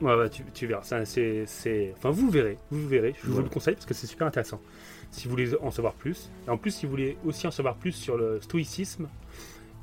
Ouais, 0.02 0.16
ouais, 0.16 0.30
tu, 0.30 0.44
tu 0.54 0.66
verras. 0.68 0.84
C'est, 1.06 1.94
Enfin, 1.98 2.10
vous 2.10 2.30
verrez. 2.30 2.58
Vous 2.72 2.88
verrez. 2.88 3.14
Je 3.24 3.30
vous 3.30 3.42
le 3.42 3.48
conseille 3.50 3.76
parce 3.76 3.86
que 3.86 3.94
c'est 3.94 4.08
super 4.08 4.28
intéressant. 4.28 4.60
Si 5.12 5.26
vous 5.26 5.30
voulez 5.32 5.52
en 5.62 5.70
savoir 5.72 5.94
plus. 5.94 6.30
Et 6.48 6.50
en 6.50 6.58
plus, 6.58 6.72
si 6.72 6.86
vous 6.86 6.92
voulez 6.92 7.18
aussi 7.26 7.46
en 7.48 7.52
savoir 7.52 7.76
plus 7.76 7.92
sur 7.92 8.18
le 8.18 8.42
stoïcisme, 8.42 9.08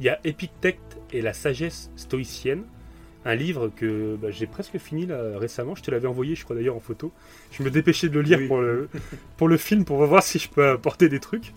il 0.01 0.07
y 0.07 0.09
a 0.09 0.19
Épictète 0.25 0.79
et 1.13 1.23
la 1.23 1.33
sagesse 1.33 1.91
stoïcienne. 1.97 2.65
Un 3.25 3.35
livre 3.35 3.71
que 3.75 4.17
bah, 4.17 4.31
j'ai 4.31 4.47
presque 4.47 4.79
fini 4.79 5.05
là, 5.07 5.39
récemment. 5.39 5.75
Je 5.75 5.83
te 5.83 5.91
l'avais 5.91 6.09
envoyé, 6.09 6.35
je 6.35 6.45
crois 6.45 6.57
d'ailleurs 6.57 6.77
en 6.77 6.81
photo. 6.81 7.13
Je 7.51 7.63
me 7.63 7.71
dépêchais 7.71 8.09
de 8.09 8.15
le 8.15 8.23
lire 8.23 8.39
Oui. 8.39 8.49
pour, 8.49 8.61
le, 8.61 8.89
pour 9.37 9.49
le 9.49 9.57
film 9.59 9.85
pour 9.85 10.05
voir 10.07 10.23
si 10.23 10.39
je 10.39 10.49
peux 10.49 10.67
apporter 10.69 11.09
des 11.09 11.21
trucs. 11.21 11.53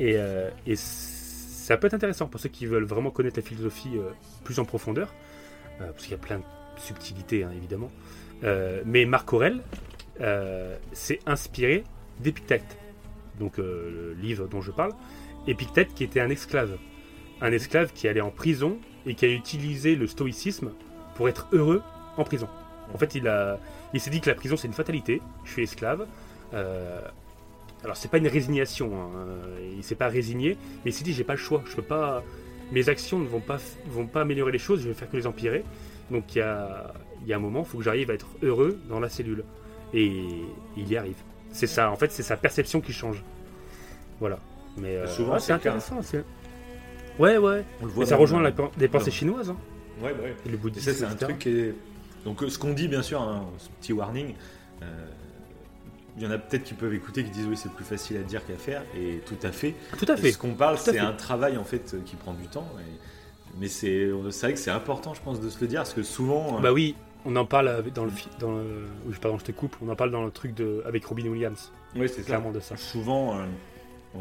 Et, 0.00 0.14
euh, 0.16 0.50
et 0.66 0.74
ça 0.76 1.76
peut 1.76 1.86
être 1.86 1.94
intéressant 1.94 2.26
pour 2.26 2.40
ceux 2.40 2.48
qui 2.48 2.66
veulent 2.66 2.84
vraiment 2.84 3.10
connaître 3.10 3.38
la 3.38 3.44
philosophie 3.44 3.92
euh, 3.96 4.10
plus 4.42 4.58
en 4.58 4.64
profondeur. 4.64 5.14
Euh, 5.80 5.92
parce 5.92 6.02
qu'il 6.02 6.12
y 6.12 6.14
a 6.14 6.18
plein 6.18 6.38
de 6.38 6.44
subtilités, 6.76 7.44
hein, 7.44 7.52
évidemment. 7.56 7.90
Mais 8.86 9.04
Marc 9.04 9.32
Aurel 9.32 9.60
s'est 10.92 11.20
inspiré 11.26 11.84
d'Épictète, 12.20 12.78
donc 13.38 13.58
le 13.58 14.16
livre 14.20 14.48
dont 14.48 14.62
je 14.62 14.70
parle. 14.70 14.92
Épictète 15.46 15.94
qui 15.94 16.04
était 16.04 16.20
un 16.20 16.30
esclave. 16.30 16.78
Un 17.42 17.52
esclave 17.52 17.92
qui 17.92 18.08
allait 18.08 18.20
en 18.22 18.30
prison 18.30 18.78
et 19.06 19.14
qui 19.14 19.24
a 19.24 19.28
utilisé 19.28 19.96
le 19.96 20.06
stoïcisme 20.06 20.70
pour 21.14 21.28
être 21.28 21.46
heureux 21.52 21.82
en 22.16 22.24
prison. 22.24 22.48
En 22.94 22.98
fait, 22.98 23.14
il, 23.14 23.28
a, 23.28 23.58
il 23.94 24.00
s'est 24.00 24.10
dit 24.10 24.20
que 24.20 24.28
la 24.28 24.34
prison 24.34 24.56
c'est 24.56 24.66
une 24.66 24.74
fatalité. 24.74 25.20
Je 25.44 25.52
suis 25.52 25.62
esclave. 25.62 26.06
Euh, 26.54 27.00
alors 27.84 27.96
c'est 27.96 28.08
pas 28.10 28.18
une 28.18 28.28
résignation. 28.28 28.90
hein, 28.94 29.08
Il 29.76 29.82
s'est 29.84 29.94
pas 29.94 30.08
résigné, 30.08 30.56
mais 30.84 30.90
il 30.90 30.94
s'est 30.94 31.04
dit 31.04 31.12
j'ai 31.12 31.24
pas 31.24 31.34
le 31.34 31.38
choix. 31.38 31.62
Je 31.66 31.76
peux 31.76 31.82
pas. 31.82 32.22
Mes 32.72 32.88
actions 32.88 33.18
ne 33.18 33.26
vont 33.26 33.40
pas, 33.40 33.58
vont 33.86 34.06
pas 34.06 34.20
améliorer 34.22 34.52
les 34.52 34.58
choses. 34.58 34.82
Je 34.82 34.88
vais 34.88 34.94
faire 34.94 35.10
que 35.10 35.16
les 35.16 35.26
empirer. 35.26 35.64
Donc 36.10 36.34
il 36.34 36.38
y 36.38 36.42
a, 36.42 36.92
y 37.26 37.32
a 37.32 37.36
un 37.36 37.40
moment, 37.40 37.60
il 37.60 37.66
faut 37.66 37.78
que 37.78 37.84
j'arrive 37.84 38.10
à 38.10 38.14
être 38.14 38.28
heureux 38.42 38.78
dans 38.88 39.00
la 39.00 39.08
cellule. 39.08 39.44
Et 39.94 40.22
il 40.76 40.88
y 40.88 40.96
arrive. 40.96 41.16
C'est 41.52 41.66
ça, 41.66 41.90
en 41.90 41.96
fait, 41.96 42.12
c'est 42.12 42.22
sa 42.22 42.36
perception 42.36 42.80
qui 42.80 42.92
change. 42.92 43.22
Voilà. 44.20 44.38
Mais 44.76 44.96
euh, 44.96 45.06
Souvent, 45.08 45.32
ouais, 45.34 45.40
c'est 45.40 45.52
cas. 45.58 45.72
Ouais, 47.20 47.36
ouais. 47.38 47.64
On 47.82 47.86
le 47.86 47.92
Mais 47.96 48.06
ça 48.06 48.16
rejoint 48.16 48.40
la, 48.42 48.50
des 48.76 48.88
pensées 48.88 49.06
dans- 49.06 49.10
chinoises. 49.12 49.50
hein. 49.50 49.56
Ouais, 50.02 50.12
ouais. 50.12 50.34
Et 50.46 50.48
le 50.48 50.56
bouddhisme. 50.56 50.92
c'est 50.92 51.04
un 51.04 51.10
etc. 51.10 51.24
truc 51.26 51.38
qui 51.38 51.48
est. 51.50 51.74
Donc, 52.24 52.42
euh, 52.42 52.48
ce 52.48 52.58
qu'on 52.58 52.72
dit, 52.72 52.88
bien 52.88 53.02
sûr, 53.02 53.20
hein, 53.22 53.44
ce 53.58 53.68
petit 53.80 53.92
warning, 53.92 54.34
euh, 54.82 54.86
il 56.16 56.22
y 56.22 56.26
en 56.26 56.30
a 56.30 56.38
peut-être 56.38 56.64
qui 56.64 56.74
peuvent 56.74 56.92
écouter 56.94 57.22
qui 57.24 57.30
disent 57.30 57.46
oui, 57.46 57.56
c'est 57.56 57.70
plus 57.72 57.84
facile 57.84 58.16
à 58.16 58.22
dire 58.22 58.44
qu'à 58.46 58.56
faire, 58.56 58.82
et 58.96 59.20
tout 59.26 59.36
à 59.42 59.52
fait. 59.52 59.74
Tout 59.98 60.06
à 60.08 60.14
Et 60.14 60.16
fait. 60.16 60.32
ce 60.32 60.38
qu'on 60.38 60.54
parle, 60.54 60.76
c'est 60.78 60.98
un 60.98 61.12
travail 61.12 61.56
en 61.56 61.64
fait 61.64 61.94
euh, 61.94 62.00
qui 62.04 62.16
prend 62.16 62.34
du 62.34 62.46
temps. 62.48 62.66
et- 62.78 63.58
Mais 63.58 63.68
c'est 63.68 64.06
vrai 64.06 64.52
que 64.54 64.58
c'est 64.58 64.70
important, 64.70 65.12
je 65.14 65.20
pense, 65.22 65.40
de 65.40 65.48
se 65.50 65.60
le 65.60 65.66
dire, 65.66 65.80
parce 65.80 65.92
que 65.94 66.02
souvent. 66.02 66.58
euh, 66.58 66.60
Bah 66.60 66.72
oui, 66.72 66.94
on 67.24 67.34
en 67.36 67.44
parle 67.44 67.84
dans 67.94 68.04
le. 68.04 68.12
Dans 68.38 68.52
le 68.52 68.86
oui, 69.06 69.14
pardon, 69.20 69.38
je 69.38 69.44
te 69.44 69.52
coupe. 69.52 69.76
On 69.82 69.88
en 69.90 69.96
parle 69.96 70.10
dans 70.10 70.24
le 70.24 70.30
truc 70.30 70.54
de, 70.54 70.82
avec 70.86 71.04
Robin 71.04 71.26
Williams. 71.28 71.70
ouais, 71.96 72.08
c'est 72.08 72.20
ça. 72.20 72.26
Clairement 72.26 72.52
de 72.52 72.60
ça. 72.60 72.76
Souvent, 72.76 73.38
euh, 73.38 73.44
on, 74.14 74.20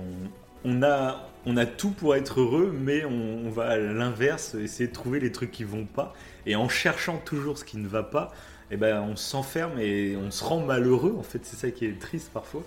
on 0.66 0.84
a, 0.84 1.30
on 1.46 1.58
a 1.58 1.66
tout 1.66 1.92
pour 1.92 2.16
être 2.16 2.42
heureux, 2.42 2.76
mais 2.78 3.06
on, 3.06 3.48
on 3.48 3.50
va 3.50 3.70
à 3.70 3.78
l'inverse, 3.78 4.56
essayer 4.56 4.88
de 4.88 4.94
trouver 4.94 5.20
les 5.20 5.32
trucs 5.32 5.52
qui 5.52 5.64
vont 5.64 5.86
pas. 5.86 6.14
Et 6.46 6.56
en 6.56 6.70
cherchant 6.70 7.18
toujours 7.18 7.58
ce 7.58 7.64
qui 7.66 7.78
ne 7.78 7.88
va 7.88 8.04
pas, 8.04 8.34
eh 8.72 8.78
ben, 8.78 9.02
on 9.02 9.16
s'enferme 9.16 9.80
et 9.80 10.16
on 10.16 10.32
se 10.32 10.44
rend 10.44 10.60
malheureux. 10.66 11.16
En 11.18 11.24
fait, 11.24 11.40
c'est 11.44 11.56
ça 11.56 11.72
qui 11.72 11.86
est 11.86 12.00
triste 12.00 12.32
parfois. 12.34 12.64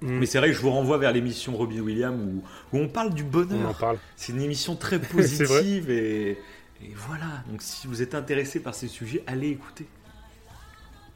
Mm. 0.00 0.18
Mais 0.18 0.26
c'est 0.26 0.38
vrai 0.38 0.48
que 0.48 0.54
je 0.54 0.60
vous 0.60 0.70
renvoie 0.70 0.98
vers 0.98 1.12
l'émission 1.12 1.56
Robin 1.56 1.80
Williams 1.80 2.20
où, 2.20 2.42
où 2.76 2.80
on 2.80 2.88
parle 2.88 3.14
du 3.14 3.22
On 3.22 3.26
en 3.26 3.30
bonheur. 3.30 3.78
parle. 3.78 3.98
C'est 4.16 4.32
une 4.32 4.42
émission 4.42 4.76
très 4.76 4.98
positive 5.00 5.90
et, 5.90 6.30
et 6.82 6.92
voilà. 6.94 7.44
Donc 7.50 7.62
si 7.62 7.86
vous 7.86 8.02
êtes 8.02 8.14
intéressé 8.14 8.60
par 8.60 8.74
ces 8.74 8.88
sujets, 8.88 9.22
allez 9.26 9.48
écouter. 9.48 9.86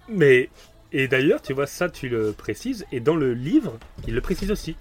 Mais 0.08 0.48
et 0.92 1.06
d'ailleurs, 1.08 1.40
tu 1.40 1.52
vois 1.52 1.66
ça, 1.66 1.88
tu 1.88 2.08
le 2.08 2.32
précises, 2.32 2.84
et 2.90 2.98
dans 2.98 3.14
le 3.14 3.32
livre, 3.32 3.78
il 4.08 4.14
le 4.14 4.20
précise 4.20 4.50
aussi 4.50 4.76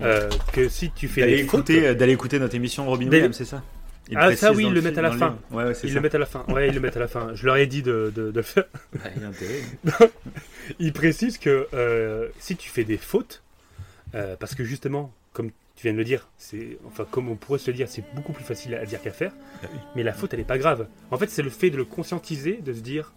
Euh, 0.00 0.28
que 0.52 0.68
si 0.68 0.90
tu 0.90 1.08
fais 1.08 1.20
D'aller 1.20 1.40
écouter, 1.40 1.94
d'aller 1.94 2.12
écouter 2.12 2.38
notre 2.38 2.54
émission 2.54 2.86
Robin 2.86 3.08
Williams, 3.08 3.36
c'est 3.36 3.44
ça 3.44 3.62
Il 4.08 4.16
Ah, 4.16 4.34
ça, 4.34 4.52
oui, 4.52 4.64
ils 4.66 4.72
le 4.72 4.80
mettent 4.82 4.98
à 4.98 5.02
la 5.02 5.12
fin. 5.12 5.38
Ouais, 5.50 5.64
ouais, 5.64 5.72
ils 5.82 5.88
ça. 5.90 5.94
le 5.94 6.00
mettent 6.00 6.14
à 6.14 6.18
la 6.18 6.26
fin. 6.26 6.44
Ouais, 6.48 6.68
ils 6.68 6.74
le 6.74 6.80
mettent 6.80 6.96
à 6.96 7.00
la 7.00 7.08
fin. 7.08 7.34
Je 7.34 7.44
leur 7.46 7.56
ai 7.56 7.66
dit 7.66 7.82
de, 7.82 8.12
de, 8.14 8.42
faire. 8.42 8.64
Ah, 9.04 9.08
il 9.14 9.22
y 9.22 9.24
a 9.24 9.28
intérêt. 9.28 10.10
Il 10.78 10.92
précise 10.92 11.38
que 11.38 11.68
euh, 11.74 12.28
si 12.38 12.56
tu 12.56 12.68
fais 12.70 12.84
des 12.84 12.96
fautes, 12.96 13.42
euh, 14.14 14.36
parce 14.38 14.54
que 14.54 14.64
justement, 14.64 15.12
comme 15.32 15.50
tu 15.76 15.82
viens 15.84 15.92
de 15.92 15.98
le 15.98 16.04
dire, 16.04 16.28
c'est 16.38 16.78
enfin 16.86 17.06
comme 17.10 17.28
on 17.28 17.36
pourrait 17.36 17.58
se 17.58 17.70
le 17.70 17.76
dire, 17.76 17.88
c'est 17.88 18.04
beaucoup 18.14 18.32
plus 18.32 18.44
facile 18.44 18.74
à 18.74 18.84
dire 18.84 19.00
qu'à 19.02 19.12
faire. 19.12 19.32
Mais 19.96 20.02
la 20.02 20.12
faute, 20.12 20.32
elle 20.34 20.40
est 20.40 20.44
pas 20.44 20.58
grave. 20.58 20.86
En 21.10 21.18
fait, 21.18 21.30
c'est 21.30 21.42
le 21.42 21.50
fait 21.50 21.70
de 21.70 21.76
le 21.76 21.84
conscientiser, 21.84 22.60
de 22.64 22.72
se 22.72 22.80
dire 22.80 23.12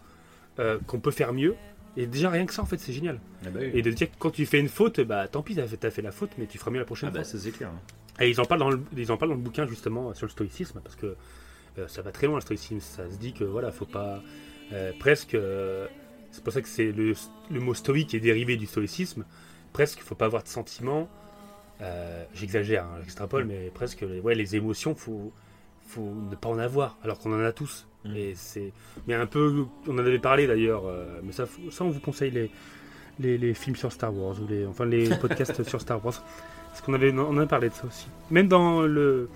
euh, 0.60 0.78
qu'on 0.88 1.00
peut 1.00 1.12
faire 1.12 1.34
mieux. 1.34 1.56
Et 1.98 2.08
déjà 2.08 2.30
rien 2.30 2.46
que 2.46 2.54
ça, 2.54 2.62
en 2.62 2.66
fait, 2.66 2.78
c'est 2.78 2.92
génial. 2.94 3.20
Ah 3.46 3.50
bah 3.50 3.60
oui. 3.62 3.72
Et 3.74 3.82
de 3.82 3.92
dire 3.92 4.10
que 4.12 4.16
quand 4.20 4.32
tu 4.32 4.46
fais 4.46 4.60
une 4.60 4.68
faute, 4.70 5.00
bah 5.02 5.28
tant 5.28 5.42
pis, 5.42 5.56
t'as 5.56 5.66
fait, 5.68 5.78
t'as 5.78 5.92
fait 5.92 6.02
la 6.02 6.12
faute, 6.12 6.32
mais 6.38 6.46
tu 6.46 6.58
feras 6.58 6.72
mieux 6.72 6.80
la 6.80 6.86
prochaine 6.86 7.08
Ah 7.10 7.12
bah 7.12 7.24
fois. 7.24 7.32
ça 7.32 7.38
c'est 7.40 7.52
clair. 7.52 7.72
Et 8.20 8.30
ils 8.30 8.40
en 8.42 8.46
parlent 8.46 8.60
dans 8.62 8.70
le, 8.70 8.82
ils 8.98 9.12
en 9.12 9.18
parlent 9.18 9.32
dans 9.32 9.38
le 9.38 9.42
bouquin 9.42 9.66
justement 9.66 10.14
sur 10.14 10.26
le 10.26 10.32
stoïcisme 10.32 10.80
parce 10.84 10.96
que 10.96 11.16
euh, 11.78 11.88
ça 11.88 12.02
va 12.02 12.12
très 12.12 12.28
loin 12.28 12.36
le 12.38 12.42
stoïcisme. 12.42 12.80
Ça 12.80 13.10
se 13.10 13.18
dit 13.18 13.34
que 13.34 13.44
voilà, 13.44 13.72
faut 13.72 13.86
pas 13.86 14.22
euh, 14.74 14.92
presque. 15.00 15.36
euh, 15.36 15.88
c'est 16.32 16.44
pour 16.44 16.52
ça 16.54 16.62
que 16.62 16.68
c'est 16.68 16.92
le, 16.92 17.14
le 17.50 17.60
mot 17.62 17.74
stoïque 17.74 18.14
est 18.14 18.20
dérivé 18.20 18.58
du 18.58 18.66
stoïcisme. 18.66 19.26
Presque, 19.74 20.00
faut 20.02 20.16
pas 20.16 20.26
avoir 20.26 20.44
de 20.44 20.48
sentiments. 20.50 21.10
J'exagère, 22.34 22.86
hein, 22.86 22.98
j'extrapole, 23.02 23.46
mais 23.46 23.70
presque. 23.74 24.02
les- 24.02 24.20
Ouais, 24.20 24.36
les 24.36 24.56
émotions, 24.56 24.96
faut 24.96 25.32
faut 25.88 26.14
ne 26.30 26.36
pas 26.36 26.50
en 26.50 26.58
avoir, 26.58 26.98
alors 27.04 27.20
qu'on 27.20 27.32
en 27.34 27.44
a 27.44 27.52
tous. 27.52 27.88
Mm. 28.06 28.16
Et 28.16 28.34
c'est, 28.36 28.72
mais 29.08 29.14
un 29.16 29.26
peu, 29.26 29.66
on 29.88 29.94
en 29.94 29.98
avait 30.00 30.20
parlé 30.20 30.48
d'ailleurs. 30.48 30.84
euh, 30.86 31.20
mais 31.24 31.32
ça, 31.32 31.46
ça, 31.72 31.84
on 31.84 31.90
vous 31.90 32.00
conseille 32.00 32.32
les, 32.32 32.50
les, 33.20 33.38
les 33.38 33.54
films 33.54 33.76
sur 33.76 33.92
Star 33.92 34.16
Wars 34.16 34.36
ou 34.42 34.48
les, 34.48 34.66
enfin 34.66 34.86
les 34.86 35.10
podcasts 35.22 35.64
sur 35.64 35.82
Star 35.82 36.04
Wars. 36.06 36.24
Parce 36.70 36.82
qu'on 36.82 36.94
avait, 36.94 37.12
on 37.14 37.30
en 37.30 37.38
a 37.38 37.46
parlé 37.48 37.70
de 37.70 37.74
ça 37.74 37.86
aussi. 37.88 38.08
Même 38.32 38.48
dans 38.48 38.82
le. 38.82 39.30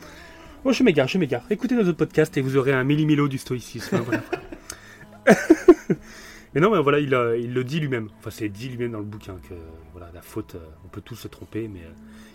Oh, 0.65 0.73
je 0.73 0.83
m'égare, 0.83 1.07
je 1.07 1.17
m'égare. 1.17 1.43
Écoutez 1.49 1.73
nos 1.75 1.81
autres 1.83 1.93
podcasts 1.97 2.35
et 2.37 2.41
vous 2.41 2.57
aurez 2.57 2.73
un 2.73 2.83
millimilo 2.83 3.27
du 3.29 3.37
stoïcisme. 3.37 3.95
hein, 3.95 4.03
voilà. 4.05 4.21
mais 6.53 6.61
non, 6.61 6.71
mais 6.71 6.81
voilà, 6.81 6.99
il, 6.99 7.13
a- 7.15 7.35
il 7.37 7.53
le 7.53 7.63
dit 7.63 7.79
lui-même. 7.79 8.09
Enfin, 8.19 8.29
c'est 8.29 8.49
dit 8.49 8.69
lui-même 8.69 8.91
dans 8.91 8.99
le 8.99 9.05
bouquin 9.05 9.35
que 9.47 9.53
voilà, 9.93 10.09
la 10.13 10.21
faute, 10.21 10.55
euh, 10.55 10.65
on 10.85 10.87
peut 10.89 11.01
tous 11.01 11.15
se 11.15 11.27
tromper, 11.27 11.67
mais 11.67 11.79
euh, 11.81 11.91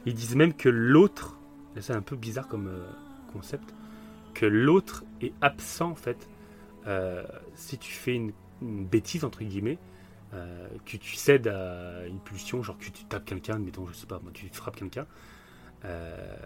ils 0.06 0.14
disent 0.14 0.36
même 0.36 0.54
que 0.54 0.68
l'autre, 0.68 1.36
c'est 1.80 1.92
un 1.92 2.02
peu 2.02 2.16
bizarre 2.16 2.48
comme 2.48 2.68
euh, 2.68 2.86
concept, 3.32 3.74
que 4.34 4.46
l'autre 4.46 5.04
est 5.20 5.32
absent 5.40 5.90
en 5.90 5.94
fait. 5.94 6.28
euh, 6.86 7.24
si 7.54 7.78
tu 7.78 7.92
fais 7.92 8.14
une, 8.14 8.32
une 8.60 8.84
bêtise 8.84 9.24
entre 9.24 9.42
guillemets, 9.42 9.78
euh, 10.34 10.68
que 10.84 10.96
tu 10.96 11.14
cèdes 11.16 11.48
à 11.48 12.06
une 12.06 12.18
pulsion, 12.18 12.62
genre 12.62 12.76
que 12.76 12.84
tu 12.84 13.04
tapes 13.04 13.24
quelqu'un, 13.24 13.58
mettons, 13.58 13.86
je 13.86 13.94
sais 13.94 14.06
pas, 14.06 14.18
moi, 14.22 14.32
tu 14.34 14.48
frappes 14.52 14.76
quelqu'un, 14.76 15.06
euh, 15.84 16.36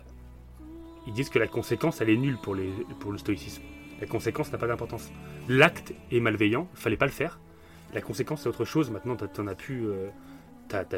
ils 1.06 1.12
disent 1.12 1.30
que 1.30 1.38
la 1.38 1.48
conséquence, 1.48 2.00
elle 2.00 2.10
est 2.10 2.16
nulle 2.16 2.36
pour, 2.36 2.54
les, 2.54 2.70
pour 3.00 3.12
le 3.12 3.18
stoïcisme. 3.18 3.62
La 4.00 4.06
conséquence 4.06 4.52
n'a 4.52 4.58
pas 4.58 4.66
d'importance. 4.68 5.10
L'acte 5.48 5.92
est 6.12 6.20
malveillant, 6.20 6.68
il 6.74 6.78
fallait 6.78 6.96
pas 6.96 7.06
le 7.06 7.12
faire. 7.12 7.40
La 7.94 8.00
conséquence, 8.02 8.42
c'est 8.42 8.48
autre 8.48 8.64
chose. 8.64 8.90
Maintenant, 8.90 9.16
tu 9.16 9.24
as 9.24 9.54
pu, 9.54 9.86
euh, 9.86 10.10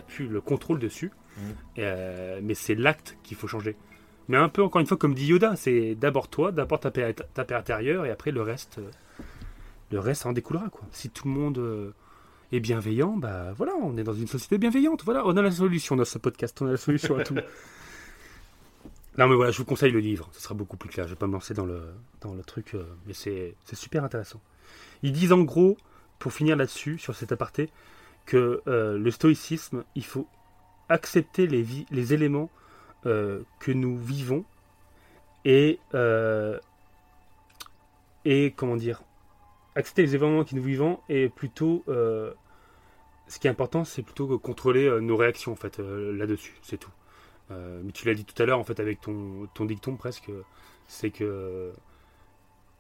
pu 0.07 0.27
le 0.27 0.41
contrôle 0.41 0.81
dessus. 0.81 1.13
Euh, 1.79 2.41
mais 2.43 2.55
c'est 2.55 2.75
l'acte 2.75 3.17
qu'il 3.23 3.37
faut 3.37 3.47
changer. 3.47 3.77
Mais 4.31 4.39
un 4.39 4.49
peu, 4.49 4.63
encore 4.63 4.81
une 4.81 4.87
fois, 4.87 4.97
comme 4.97 5.13
dit 5.13 5.27
Yoda, 5.27 5.57
c'est 5.57 5.95
d'abord 5.95 6.29
toi, 6.29 6.53
d'abord 6.53 6.81
ta 6.81 6.91
paix, 6.91 7.15
ta 7.35 7.45
paix 7.45 7.55
intérieure, 7.55 8.07
et 8.07 8.11
après 8.11 8.31
le 8.31 8.41
reste, 8.41 8.79
euh, 8.79 8.91
le 9.91 9.99
reste 9.99 10.25
en 10.25 10.33
découlera. 10.33 10.71
Quoi. 10.71 10.87
Si 10.93 11.11
tout 11.11 11.29
le 11.29 11.35
monde. 11.35 11.59
euh, 11.59 11.93
et 12.53 12.61
bienveillant, 12.61 13.17
bah 13.17 13.53
voilà, 13.57 13.75
on 13.81 13.97
est 13.97 14.03
dans 14.03 14.13
une 14.13 14.27
société 14.27 14.59
bienveillante. 14.59 15.05
Voilà, 15.05 15.25
on 15.25 15.37
a 15.37 15.43
la 15.43 15.51
solution 15.51 15.95
dans 15.95 16.05
ce 16.05 16.19
podcast, 16.19 16.61
on 16.63 16.67
a 16.67 16.73
la 16.73 16.77
solution 16.77 17.17
à 17.19 17.25
tout. 17.25 17.37
Non 19.19 19.27
mais 19.27 19.35
voilà, 19.35 19.51
je 19.51 19.59
vous 19.59 19.65
conseille 19.65 19.91
le 19.91 19.99
livre, 19.99 20.29
ce 20.33 20.41
sera 20.41 20.55
beaucoup 20.55 20.77
plus 20.77 20.89
clair. 20.89 21.05
Je 21.07 21.11
vais 21.11 21.19
pas 21.19 21.27
me 21.27 21.33
lancer 21.33 21.53
dans 21.53 21.67
le, 21.67 21.83
dans 22.21 22.33
le 22.33 22.43
truc, 22.43 22.75
euh, 22.75 22.85
mais 23.07 23.13
c'est 23.13 23.55
c'est 23.65 23.77
super 23.77 24.05
intéressant. 24.05 24.41
Ils 25.03 25.13
disent 25.13 25.33
en 25.33 25.43
gros, 25.43 25.77
pour 26.21 26.33
finir 26.33 26.57
là-dessus, 26.57 26.97
sur 26.97 27.15
cet 27.15 27.33
aparté, 27.33 27.71
que 28.25 28.63
euh, 28.69 28.97
le 28.97 29.11
stoïcisme, 29.11 29.83
il 29.97 30.05
faut 30.05 30.29
accepter 30.89 31.49
les, 31.49 31.67
les 31.91 32.15
éléments 32.15 32.51
euh, 33.07 33.43
que 33.59 33.73
nous 33.73 33.99
vivons 33.99 34.45
et, 35.45 35.79
euh, 35.95 36.59
et 38.25 38.53
comment 38.57 38.77
dire, 38.77 39.03
accepter 39.75 40.03
les 40.03 40.15
événements 40.15 40.45
que 40.45 40.55
nous 40.55 40.63
vivons 40.63 41.01
et 41.09 41.29
plutôt, 41.29 41.85
euh, 41.89 42.33
ce 43.29 43.39
qui 43.39 43.47
est 43.47 43.51
important, 43.51 43.85
c'est 43.85 44.03
plutôt 44.03 44.27
que 44.27 44.35
contrôler 44.35 45.01
nos 45.01 45.17
réactions 45.17 45.53
en 45.53 45.57
fait 45.57 45.79
là-dessus, 45.79 46.59
c'est 46.63 46.79
tout. 46.79 46.93
Mais 47.51 47.91
tu 47.93 48.07
l'as 48.07 48.15
dit 48.15 48.25
tout 48.25 48.41
à 48.41 48.47
l'heure 48.47 48.61
en 48.61 48.65
fait 48.65 48.79
avec 48.79 49.01
ton, 49.01 49.49
ton 49.55 49.65
dicton 49.65 49.97
presque, 49.97 50.31
c'est 50.87 51.11
que 51.11 51.73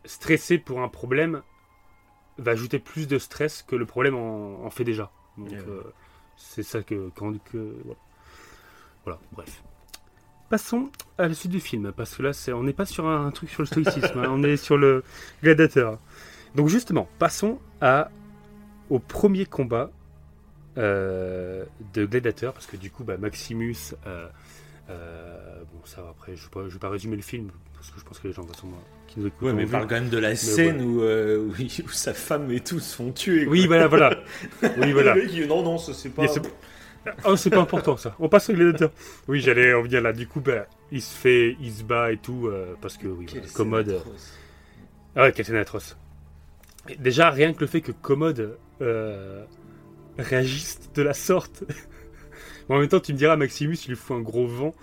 stresser 0.04 0.58
pour 0.58 0.80
un 0.80 0.88
problème 0.88 1.42
va 2.38 2.52
ajouter 2.52 2.78
plus 2.78 3.06
de 3.06 3.18
stress 3.18 3.62
que 3.62 3.76
le 3.76 3.86
problème 3.86 4.14
en, 4.14 4.64
en 4.64 4.70
fait 4.70 4.84
déjà. 4.84 5.10
Donc 5.36 5.52
euh, 5.52 5.82
c'est 6.36 6.62
ça 6.62 6.82
que, 6.82 7.10
quand, 7.14 7.36
que 7.44 7.76
voilà. 7.84 8.00
Voilà, 9.04 9.20
bref. 9.32 9.62
Passons 10.50 10.90
à 11.16 11.28
la 11.28 11.34
suite 11.34 11.52
du 11.52 11.60
film, 11.60 11.92
parce 11.96 12.14
que 12.16 12.22
là, 12.22 12.32
c'est, 12.32 12.52
on 12.52 12.62
n'est 12.64 12.72
pas 12.72 12.84
sur 12.84 13.06
un, 13.08 13.30
truc 13.30 13.48
sur 13.50 13.62
le 13.62 13.66
stoïcisme, 13.66 14.18
hein, 14.18 14.26
on 14.30 14.42
est 14.42 14.56
sur 14.56 14.76
le 14.76 15.04
gladiateur. 15.42 15.98
Donc 16.56 16.68
justement, 16.68 17.08
passons 17.20 17.60
à, 17.80 18.10
au 18.90 18.98
premier 18.98 19.46
combat 19.46 19.90
euh, 20.76 21.64
de 21.94 22.04
gladiateur, 22.04 22.52
parce 22.52 22.66
que 22.66 22.76
du 22.76 22.90
coup, 22.90 23.04
bah, 23.04 23.16
Maximus, 23.16 23.76
euh, 24.06 24.26
euh, 24.90 25.62
bon 25.72 25.80
ça 25.84 26.02
après, 26.10 26.34
je 26.34 26.40
ne 26.42 26.44
vais, 26.46 26.50
pas- 26.50 26.68
je 26.68 26.72
vais 26.74 26.78
pas 26.80 26.88
résumer 26.90 27.14
le 27.16 27.22
film, 27.22 27.50
parce 27.74 27.90
que 27.90 28.00
je 28.00 28.04
pense 28.04 28.18
que 28.18 28.26
les 28.26 28.34
gens 28.34 28.42
façon, 28.44 28.66
qui 29.06 29.20
nous 29.20 29.28
écoutent 29.28 29.42
Ouais, 29.42 29.52
mais 29.52 29.66
parle 29.66 29.86
quand 29.86 29.94
même 29.94 30.08
de 30.08 30.18
la 30.18 30.34
scène 30.34 30.82
où, 30.82 31.00
euh, 31.02 31.38
où, 31.46 31.54
il- 31.60 31.84
où 31.84 31.90
sa 31.90 32.12
femme 32.12 32.50
et 32.50 32.58
tout 32.60 32.80
se 32.80 32.96
font 32.96 33.12
tuer. 33.12 33.44
quoi. 33.44 33.52
Oui, 33.52 33.66
voilà, 33.68 33.86
voilà. 33.86 34.16
Oui, 34.78 34.90
voilà. 34.92 35.14
Non, 35.46 35.62
non, 35.62 35.78
c'est 35.78 36.08
pas. 36.10 36.22
Oh, 37.24 37.36
c'est 37.36 37.50
pas 37.50 37.60
important 37.60 37.96
ça. 37.96 38.14
On 38.18 38.28
passe 38.28 38.50
au 38.50 38.52
gladiateur. 38.52 38.90
Oui, 39.28 39.40
j'allais 39.40 39.72
en 39.74 39.82
venir 39.82 40.02
là. 40.02 40.12
Du 40.12 40.26
coup, 40.26 40.40
bah, 40.40 40.66
il 40.92 41.00
se 41.00 41.16
fait, 41.16 41.56
il 41.60 41.72
se 41.72 41.82
bat 41.82 42.12
et 42.12 42.18
tout, 42.18 42.46
euh, 42.46 42.74
parce 42.80 42.96
que 42.96 43.06
oui, 43.06 43.26
voilà, 43.30 43.46
commode. 43.54 43.88
atroce. 43.90 44.38
Ah 45.16 45.22
ouais, 45.22 45.32
quelle 45.32 45.44
scène 45.46 45.56
atroce. 45.56 45.96
Et 46.88 46.96
Déjà, 46.96 47.30
rien 47.30 47.52
que 47.54 47.60
le 47.60 47.66
fait 47.66 47.80
que 47.80 47.92
commode 47.92 48.58
euh, 48.82 49.44
réagisse 50.18 50.78
de 50.94 51.02
la 51.02 51.14
sorte. 51.14 51.64
Bon, 52.68 52.76
en 52.76 52.78
même 52.78 52.88
temps, 52.88 53.00
tu 53.00 53.12
me 53.12 53.18
diras, 53.18 53.34
Maximus, 53.34 53.74
il 53.86 53.88
lui 53.88 53.96
fout 53.96 54.16
un 54.16 54.20
gros 54.20 54.46
vent. 54.46 54.76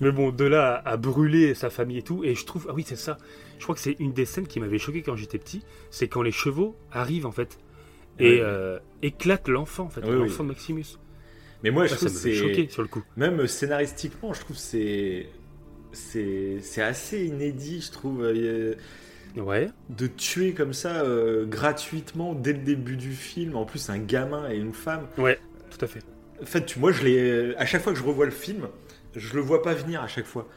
Mais 0.00 0.10
bon, 0.10 0.30
de 0.30 0.44
là 0.46 0.76
à, 0.76 0.92
à 0.92 0.96
brûler 0.96 1.52
sa 1.52 1.68
famille 1.68 1.98
et 1.98 2.02
tout. 2.02 2.24
Et 2.24 2.34
je 2.34 2.46
trouve, 2.46 2.66
ah 2.70 2.72
oui, 2.72 2.82
c'est 2.86 2.96
ça. 2.96 3.18
Je 3.58 3.64
crois 3.64 3.74
que 3.74 3.80
c'est 3.82 3.96
une 3.98 4.14
des 4.14 4.24
scènes 4.24 4.46
qui 4.46 4.58
m'avait 4.58 4.78
choqué 4.78 5.02
quand 5.02 5.16
j'étais 5.16 5.36
petit. 5.36 5.62
C'est 5.90 6.08
quand 6.08 6.22
les 6.22 6.32
chevaux 6.32 6.76
arrivent 6.90 7.26
en 7.26 7.30
fait 7.32 7.58
et 8.18 8.38
euh, 8.40 8.78
éclatent 9.02 9.48
l'enfant 9.48 9.84
en 9.84 9.88
fait, 9.90 10.00
Oui, 10.02 10.12
oui. 10.14 10.18
l'enfant 10.20 10.44
de 10.44 10.48
Maximus. 10.48 10.86
Mais 11.62 11.70
moi, 11.70 11.84
je 11.86 11.90
ça 11.90 11.96
trouve 11.96 12.08
que 12.12 12.14
m'avait 12.28 12.34
choqué 12.34 12.66
c'est. 12.68 12.72
sur 12.72 12.82
le 12.82 12.88
coup. 12.88 13.02
Même 13.16 13.46
scénaristiquement, 13.46 14.32
je 14.32 14.40
trouve 14.40 14.56
que 14.56 14.62
c'est. 14.62 15.28
C'est 15.92 16.58
c'est 16.62 16.82
assez 16.82 17.24
inédit, 17.26 17.80
je 17.80 17.90
trouve, 17.90 18.22
euh, 18.24 18.74
Ouais. 19.36 19.68
de 19.90 20.06
tuer 20.06 20.54
comme 20.54 20.72
ça 20.72 21.02
euh, 21.02 21.46
gratuitement 21.46 22.34
dès 22.34 22.52
le 22.52 22.60
début 22.60 22.96
du 22.96 23.12
film. 23.12 23.56
En 23.56 23.64
plus, 23.64 23.90
un 23.90 23.98
gamin 23.98 24.48
et 24.50 24.56
une 24.56 24.72
femme. 24.72 25.06
Ouais, 25.18 25.38
tout 25.70 25.84
à 25.84 25.88
fait. 25.88 26.00
En 26.42 26.46
fait, 26.46 26.64
tu- 26.64 26.78
moi, 26.78 26.92
je 26.92 27.04
l'ai. 27.04 27.56
À 27.56 27.66
chaque 27.66 27.82
fois 27.82 27.92
que 27.92 27.98
je 27.98 28.04
revois 28.04 28.24
le 28.24 28.30
film, 28.30 28.68
je 29.16 29.34
le 29.34 29.40
vois 29.40 29.62
pas 29.62 29.74
venir 29.74 30.00
à 30.02 30.08
chaque 30.08 30.26
fois. 30.26 30.48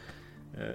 Euh, 0.60 0.74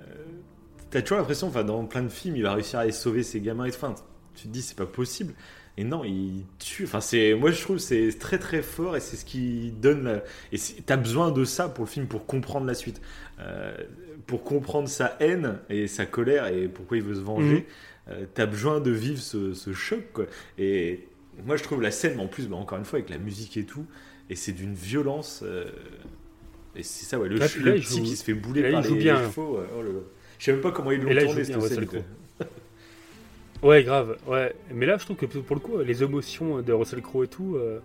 T'as 0.90 1.02
toujours 1.02 1.18
l'impression, 1.18 1.48
enfin, 1.48 1.64
dans 1.64 1.84
plein 1.84 2.02
de 2.02 2.08
films, 2.08 2.34
il 2.36 2.42
va 2.42 2.54
réussir 2.54 2.78
à 2.78 2.86
les 2.86 2.92
sauver 2.92 3.22
ces 3.22 3.40
gamins 3.42 3.66
et 3.66 3.70
tout. 3.70 3.76
Enfin, 3.76 3.94
tu 4.34 4.44
te 4.44 4.48
dis, 4.48 4.62
c'est 4.62 4.76
pas 4.76 4.86
possible. 4.86 5.34
Et 5.80 5.84
non, 5.84 6.02
il 6.04 6.44
tue. 6.58 6.84
Enfin, 6.84 7.00
c'est. 7.00 7.34
Moi, 7.34 7.52
je 7.52 7.62
trouve 7.62 7.76
que 7.76 7.82
c'est 7.82 8.10
très 8.18 8.38
très 8.38 8.62
fort 8.62 8.96
et 8.96 9.00
c'est 9.00 9.14
ce 9.16 9.24
qui 9.24 9.70
donne. 9.70 10.02
la- 10.04 10.24
Et 10.52 10.58
t'as 10.84 10.96
besoin 10.96 11.30
de 11.30 11.44
ça 11.44 11.68
pour 11.68 11.84
le 11.84 11.90
film 11.90 12.06
pour 12.08 12.26
comprendre 12.26 12.66
la 12.66 12.74
suite, 12.74 13.00
Euh, 13.40 13.72
pour 14.26 14.42
comprendre 14.42 14.88
sa 14.88 15.16
haine 15.20 15.60
et 15.70 15.86
sa 15.86 16.04
colère 16.04 16.48
et 16.48 16.66
pourquoi 16.66 16.96
il 16.96 17.04
veut 17.04 17.14
se 17.14 17.20
venger. 17.20 17.66
euh, 18.10 18.24
t'as 18.34 18.46
besoin 18.46 18.80
de 18.80 18.90
vivre 18.90 19.20
ce, 19.20 19.54
ce 19.54 19.72
choc, 19.72 20.00
quoi. 20.12 20.26
Et 20.58 21.06
moi, 21.46 21.56
je 21.56 21.62
trouve 21.62 21.80
la 21.80 21.90
scène, 21.92 22.14
mais 22.16 22.22
en 22.22 22.26
plus, 22.26 22.48
bah, 22.48 22.56
encore 22.56 22.78
une 22.78 22.84
fois, 22.84 22.98
avec 22.98 23.10
la 23.10 23.18
musique 23.18 23.56
et 23.56 23.64
tout, 23.64 23.84
et 24.30 24.34
c'est 24.34 24.52
d'une 24.52 24.74
violence. 24.74 25.42
euh, 25.44 25.66
Et 26.74 26.82
c'est 26.82 27.04
ça, 27.06 27.18
ouais, 27.20 27.28
le, 27.28 27.36
ch- 27.38 27.56
là, 27.64 27.72
le 27.74 27.80
petit 27.80 27.98
joue- 27.98 28.02
qui 28.02 28.16
se 28.16 28.24
fait 28.24 28.34
bouler 28.34 28.62
là, 28.62 28.70
par 28.72 28.82
les, 28.82 28.98
bien. 28.98 29.20
les 29.20 29.26
chevaux. 29.28 29.58
oh 29.76 29.82
là 29.82 29.88
là. 29.88 29.98
Je 30.38 30.44
sais 30.44 30.52
même 30.52 30.60
pas 30.60 30.70
comment 30.72 30.90
ils 30.92 31.00
l'ont 31.00 31.10
tourné, 31.26 31.44
cette 31.44 31.54
scène. 31.68 32.04
Ouais, 33.62 33.82
grave. 33.82 34.16
Ouais. 34.26 34.54
Mais 34.72 34.86
là, 34.86 34.96
je 34.98 35.04
trouve 35.04 35.16
que 35.16 35.26
pour 35.26 35.56
le 35.56 35.60
coup, 35.60 35.78
les 35.78 36.02
émotions 36.02 36.62
de 36.62 36.72
Russell 36.72 37.02
Crowe 37.02 37.24
et 37.24 37.28
tout, 37.28 37.56
euh, 37.56 37.80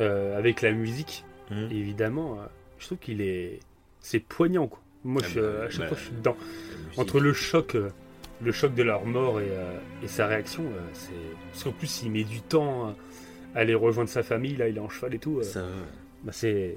euh, 0.00 0.36
avec 0.38 0.62
la 0.62 0.72
musique, 0.72 1.24
Mhm. 1.50 1.68
évidemment, 1.70 2.34
euh, 2.40 2.46
je 2.78 2.86
trouve 2.86 2.98
qu'il 2.98 3.20
est. 3.20 3.58
C'est 4.00 4.20
poignant, 4.20 4.66
quoi. 4.68 4.80
Moi, 5.04 5.22
Ah 5.24 5.28
je, 5.28 5.40
bah, 5.40 5.64
à 5.66 5.70
chaque 5.70 5.80
bah, 5.80 5.88
fois, 5.88 5.96
je 5.98 6.02
suis 6.04 6.12
dedans. 6.14 6.36
Entre 6.96 7.20
le 7.20 7.32
choc, 7.32 7.76
le 8.42 8.52
choc 8.52 8.74
de 8.74 8.82
leur 8.82 9.04
mort 9.04 9.40
et, 9.40 9.48
et 10.02 10.08
sa 10.08 10.26
réaction, 10.26 10.64
c'est. 10.92 11.10
Parce 11.52 11.64
qu'en 11.64 11.72
plus, 11.72 12.02
il 12.02 12.10
met 12.10 12.24
du 12.24 12.40
temps 12.40 12.88
à 13.54 13.58
aller 13.60 13.74
rejoindre 13.74 14.10
sa 14.10 14.22
famille, 14.22 14.56
là, 14.56 14.68
il 14.68 14.76
est 14.76 14.80
en 14.80 14.88
cheval 14.88 15.14
et 15.14 15.18
tout. 15.18 15.42
Ça 15.42 15.64
bah, 16.24 16.32
c'est. 16.32 16.76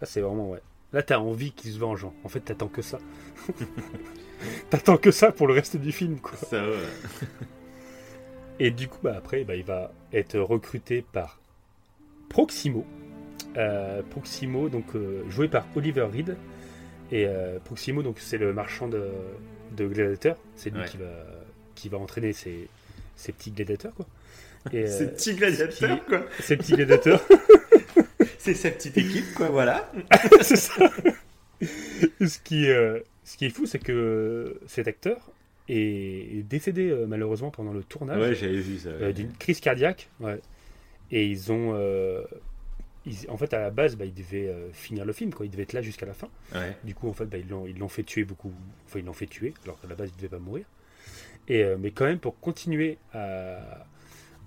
Là, 0.00 0.06
c'est 0.06 0.20
vraiment, 0.20 0.50
ouais. 0.50 0.60
Là, 0.92 1.02
t'as 1.02 1.18
envie 1.18 1.52
qu'il 1.52 1.70
se 1.72 1.78
venge. 1.78 2.04
hein. 2.04 2.12
En 2.24 2.28
fait, 2.28 2.40
t'attends 2.40 2.68
que 2.68 2.82
ça. 2.82 2.98
t'attends 4.70 4.96
que 4.98 5.10
ça 5.10 5.32
pour 5.32 5.46
le 5.46 5.54
reste 5.54 5.76
du 5.76 5.92
film, 5.92 6.18
quoi. 6.20 6.36
Ça 6.36 6.60
va. 6.66 6.76
Et 8.58 8.70
du 8.70 8.88
coup, 8.88 8.98
bah, 9.02 9.14
après, 9.16 9.44
bah, 9.44 9.56
il 9.56 9.64
va 9.64 9.92
être 10.12 10.38
recruté 10.38 11.04
par 11.12 11.40
Proximo. 12.28 12.86
Euh, 13.56 14.02
Proximo, 14.10 14.68
donc 14.68 14.94
euh, 14.94 15.22
joué 15.28 15.48
par 15.48 15.66
Oliver 15.76 16.02
Reed. 16.12 16.36
Et 17.10 17.26
euh, 17.26 17.58
Proximo, 17.64 18.02
donc 18.02 18.18
c'est 18.18 18.38
le 18.38 18.52
marchand 18.52 18.88
de, 18.88 19.10
de 19.76 19.86
gladiateurs. 19.86 20.38
C'est 20.56 20.70
lui 20.70 20.80
Ouais. 20.80 20.86
qui, 20.88 20.96
va, 20.96 21.10
qui 21.74 21.88
va 21.88 21.98
entraîner 21.98 22.32
ses, 22.32 22.68
ses 23.16 23.32
petits 23.32 23.50
gladiateurs, 23.50 23.94
quoi. 23.94 24.06
Et, 24.72 24.84
euh, 24.84 24.86
C'est 24.86 25.16
petit 25.16 25.34
gladiateur, 25.34 25.98
qui- 26.00 26.06
quoi. 26.06 26.22
ces 26.40 26.56
petits 26.56 26.72
gladiateurs. 26.74 27.22
C'est 28.38 28.54
sa 28.54 28.70
petite 28.70 28.96
équipe, 28.98 29.34
quoi, 29.34 29.48
voilà. 29.50 29.92
c'est 30.40 30.56
ça. 30.56 30.90
ce, 32.20 32.38
qui, 32.42 32.68
euh, 32.68 32.98
ce 33.24 33.36
qui 33.36 33.44
est 33.46 33.50
fou, 33.50 33.66
c'est 33.66 33.78
que 33.78 34.58
cet 34.66 34.88
acteur 34.88 35.30
est, 35.68 36.42
décédé 36.48 36.90
euh, 36.90 37.06
malheureusement 37.06 37.50
pendant 37.50 37.72
le 37.72 37.82
tournage. 37.84 38.20
Ouais, 38.20 38.34
j'avais 38.34 38.60
vu 38.60 38.78
ça. 38.78 38.88
euh, 38.90 39.06
ouais. 39.06 39.12
d'une 39.12 39.32
crise 39.32 39.60
cardiaque. 39.60 40.08
Ouais. 40.20 40.40
Et 41.10 41.26
ils 41.26 41.52
ont. 41.52 41.72
euh, 41.74 42.22
ils- 43.06 43.28
en 43.28 43.36
fait, 43.36 43.52
à 43.54 43.60
la 43.60 43.70
base, 43.70 43.96
bah, 43.96 44.04
ils 44.04 44.14
devaient 44.14 44.48
euh, 44.48 44.70
finir 44.72 45.04
le 45.04 45.12
film, 45.12 45.32
quoi. 45.34 45.44
Ils 45.46 45.50
devaient 45.50 45.64
être 45.64 45.72
là 45.72 45.82
jusqu'à 45.82 46.06
la 46.06 46.14
fin. 46.14 46.28
Ouais. 46.54 46.76
Du 46.84 46.94
coup, 46.94 47.08
en 47.08 47.12
fait, 47.12 47.26
bah, 47.26 47.38
ils 47.38 47.48
l'ont 47.48 47.66
ils 47.66 47.78
l'ont 47.78 47.88
fait 47.88 48.04
tuer 48.04 48.24
beaucoup. 48.24 48.52
Enfin, 48.86 48.98
ils 49.00 49.04
l'ont 49.04 49.12
fait 49.12 49.26
tuer, 49.26 49.54
alors 49.64 49.80
qu'à 49.80 49.88
la 49.88 49.94
base, 49.94 50.08
il 50.10 50.12
ne 50.12 50.16
devait 50.18 50.28
pas 50.36 50.38
mourir. 50.38 50.64
Et, 51.48 51.64
euh, 51.64 51.76
mais 51.78 51.90
quand 51.90 52.04
même, 52.04 52.18
pour 52.20 52.38
continuer 52.38 52.98
à, 53.12 53.86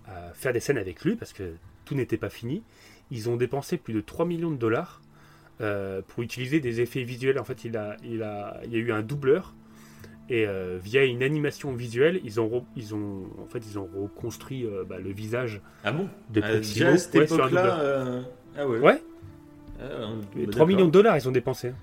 à 0.08 0.32
faire 0.34 0.54
des 0.54 0.60
scènes 0.62 0.78
avec 0.78 1.04
lui, 1.04 1.16
parce 1.16 1.34
que 1.34 1.54
tout 1.84 1.94
n'était 1.96 2.18
pas 2.18 2.30
fini, 2.30 2.64
ils 3.12 3.30
ont 3.30 3.36
dépensé 3.36 3.78
plus 3.78 3.94
de 3.94 4.02
3 4.02 4.26
millions 4.26 4.50
de 4.52 4.56
dollars 4.58 5.02
euh, 5.62 6.02
pour 6.08 6.24
utiliser 6.24 6.60
des 6.62 6.80
effets 6.82 7.04
visuels. 7.04 7.38
En 7.38 7.44
fait, 7.44 7.66
il, 7.66 7.76
a, 7.78 7.98
il, 8.04 8.24
a, 8.24 8.62
il 8.66 8.72
y 8.72 8.76
a 8.76 8.80
eu 8.80 8.92
un 8.92 9.02
doubleur. 9.02 9.54
Et 10.30 10.48
euh, 10.48 10.80
via 10.82 11.04
une 11.06 11.22
animation 11.22 11.72
visuelle, 11.74 12.20
ils 12.24 12.40
ont, 12.42 12.48
re- 12.48 12.64
ils 12.76 12.96
ont, 12.96 13.26
en 13.44 13.46
fait, 13.48 13.60
ils 13.70 13.78
ont 13.78 13.88
reconstruit 13.96 14.66
euh, 14.66 14.84
bah, 14.84 14.98
le 14.98 15.12
visage 15.12 15.62
Ah 15.84 15.92
bon? 15.92 16.10
de 16.32 16.42
Ah, 16.44 16.50
Proximo. 16.50 16.74
Déjà 16.74 16.90
à 16.90 16.98
cette 16.98 17.16
Ouais, 17.16 17.28
sur 17.28 17.36
un 17.36 17.48
époque-là. 17.48 17.80
euh, 17.80 18.22
Ah 18.58 18.68
ouais. 18.68 18.80
Ouais, 18.80 19.02
Ah, 19.80 19.84
on- 20.08 20.40
et 20.40 20.46
bah, 20.48 20.52
3 20.52 20.66
millions 20.66 20.86
de 20.88 20.92
dollars, 20.92 21.16
ils 21.18 21.28
ont 21.28 21.32
dépensé. 21.32 21.70
hein. 21.70 21.76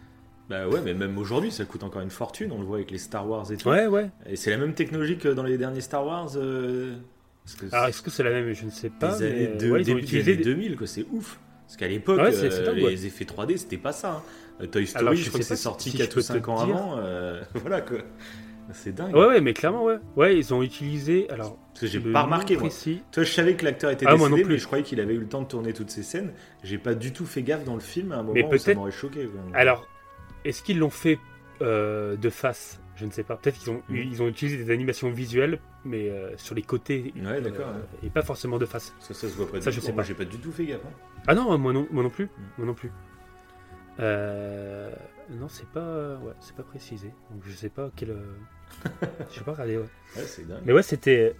Bah 0.51 0.67
ouais, 0.69 0.81
mais 0.85 0.93
même 0.93 1.17
aujourd'hui, 1.19 1.53
ça 1.53 1.65
coûte 1.65 1.85
encore 1.85 2.03
une 2.03 2.11
fortune. 2.11 2.51
On 2.53 2.59
le 2.59 2.65
voit 2.67 2.77
avec 2.79 2.91
les 2.91 2.99
Star 2.99 3.29
Wars 3.29 3.51
et 3.53 3.57
tout. 3.57 3.69
Ouais, 3.69 3.87
ouais. 3.87 4.11
Et 4.27 4.35
c'est 4.37 4.51
la 4.51 4.59
même 4.59 4.75
technologie 4.75 5.17
que 5.17 5.29
dans 5.29 5.45
les 5.45 5.57
derniers 5.57 5.81
Star 5.81 6.05
Wars. 6.05 6.31
euh, 6.37 6.97
Parce 7.45 7.55
que 7.57 7.75
Alors, 7.75 7.87
est-ce 7.89 8.03
que 8.03 8.11
c'est 8.11 8.23
la 8.25 8.31
même? 8.31 8.53
Je 8.53 8.65
ne 8.65 8.71
sais 8.71 8.91
pas. 8.91 9.17
des 9.19 9.25
mais, 9.25 9.31
années 9.31 9.49
euh, 9.55 9.57
de- 9.57 9.71
ouais, 9.71 9.81
ils 9.81 9.83
ont 9.83 9.95
début 9.95 10.01
des 10.01 10.07
utilisé 10.07 10.33
années 10.33 10.39
des- 10.39 10.45
2000, 10.45 10.77
quoi. 10.77 10.87
C'est 10.89 11.07
ouf. 11.13 11.39
Parce 11.67 11.77
qu'à 11.77 11.87
l'époque, 11.89 12.19
Ouais, 12.21 12.35
euh, 12.35 12.73
les 12.75 12.85
ouais. 12.85 12.93
effets 13.07 13.25
3D, 13.25 13.57
c'était 13.57 13.79
pas 13.79 13.93
ça. 13.93 14.11
hein. 14.17 14.23
Euh, 14.61 14.67
Toy 14.67 14.87
Story, 14.87 15.03
Alors, 15.05 15.15
je 15.15 15.23
je 15.23 15.29
crois 15.29 15.41
que 15.41 15.47
c'est 15.47 15.57
sorti 15.57 15.91
si 15.91 15.97
4 15.99 16.07
je 16.09 16.13
ou 16.13 16.15
peux 16.17 16.21
5 16.23 16.43
te 16.43 16.51
ans 16.51 16.65
dire. 16.67 16.77
avant. 16.77 16.99
euh, 16.99 17.43
Voilà 17.55 17.81
quoi. 17.81 17.99
C'est 18.73 18.95
dingue. 18.95 19.15
Ouais, 19.15 19.27
ouais, 19.27 19.41
mais 19.41 19.53
clairement, 19.55 19.85
ouais. 19.85 19.99
Ouais, 20.17 20.37
ils 20.39 20.55
ont 20.55 20.63
utilisé. 20.63 21.29
Alors, 21.31 21.59
Parce 21.75 21.81
que 21.81 21.87
j'ai 21.89 22.01
pas 22.01 22.23
remarqué, 22.23 22.55
moi. 22.55 22.63
précis. 22.69 23.03
Toi, 23.11 23.25
je 23.25 23.31
savais 23.33 23.55
que 23.57 23.65
l'acteur 23.65 23.91
était 23.91 24.07
Ah, 24.09 24.15
moi 24.17 24.29
décédé, 24.29 24.43
non 24.43 24.47
plus. 24.47 24.55
mais 24.55 24.59
je 24.61 24.67
croyais 24.67 24.85
qu'il 24.85 25.01
avait 25.01 25.15
eu 25.15 25.19
le 25.19 25.27
temps 25.29 25.43
de 25.43 25.49
tourner 25.49 25.73
toutes 25.73 25.91
ces 25.91 26.03
scènes. 26.05 26.33
J'ai 26.63 26.79
pas 26.79 26.95
du 26.95 27.13
tout 27.13 27.27
fait 27.27 27.43
gaffe 27.43 27.65
dans 27.65 27.75
le 27.75 27.81
film 27.81 28.13
à 28.13 28.17
un 28.17 28.23
moment 28.23 28.35
Mais 28.35 28.45
où 28.45 28.57
ça 28.57 28.65
peut-être- 28.67 28.77
m'aurait 28.79 28.91
choqué. 28.93 29.29
Alors, 29.53 29.87
est-ce 30.45 30.63
qu'ils 30.63 30.79
l'ont 30.79 30.91
fait 30.91 31.19
euh, 31.61 32.17
de 32.17 32.31
face? 32.31 32.81
Je 32.97 33.05
ne 33.05 33.11
sais 33.11 33.25
pas. 33.25 33.37
Peut-être 33.37 33.59
qu'ils 33.59 33.71
ont, 33.73 33.83
Mhm. 33.89 33.97
ils 33.97 34.23
ont 34.23 34.29
utilisé 34.29 34.57
des 34.65 34.71
animations 34.73 35.11
visuelles, 35.11 35.59
mais 35.85 36.09
euh, 36.09 36.31
sur 36.37 36.55
les 36.55 36.63
côtés. 36.63 37.13
Ouais, 37.17 37.41
d'accord, 37.41 37.67
ouais. 37.69 38.07
et 38.07 38.11
pas 38.11 38.23
forcément 38.23 38.59
de 38.59 38.65
face. 38.67 38.95
Ça, 39.01 39.13
ça 39.13 39.29
se 39.29 39.35
voit 39.35 39.51
pas 39.51 39.61
Ça, 39.61 39.71
du 39.71 39.77
je 39.77 39.81
sais 39.81 39.89
Moi, 39.93 40.03
pas. 40.03 40.09
j'ai 40.09 40.15
pas 40.15 40.25
du 40.25 40.39
tout 40.39 40.53
fait 40.53 40.67
gaffe. 40.67 40.81
hein. 40.87 40.91
Ah 41.27 41.35
non, 41.35 41.59
moi 41.59 41.73
non, 41.73 41.87
moi 41.91 42.03
non 42.05 42.11
plus. 42.11 42.25
Mhm. 42.27 42.31
Moi 42.59 42.67
non 42.69 42.75
plus. 42.75 42.91
Euh, 44.01 44.93
non, 45.31 45.49
c'est 45.49 45.69
pas, 45.69 46.17
ouais, 46.17 46.33
c'est 46.41 46.55
pas 46.57 46.63
précisé. 46.63 47.13
Donc 47.31 47.43
je 47.45 47.53
sais 47.53 47.69
pas 47.69 47.91
quel. 47.97 48.11
euh, 48.11 48.35
je 49.31 49.39
sais 49.39 49.45
pas 49.45 49.53
regarder. 49.53 49.79
Ouais. 49.79 49.85
Ouais, 50.17 50.25
c'est 50.27 50.47
dingue. 50.47 50.61
Mais 50.67 50.73
ouais, 50.75 50.83
c'était, 50.83 51.35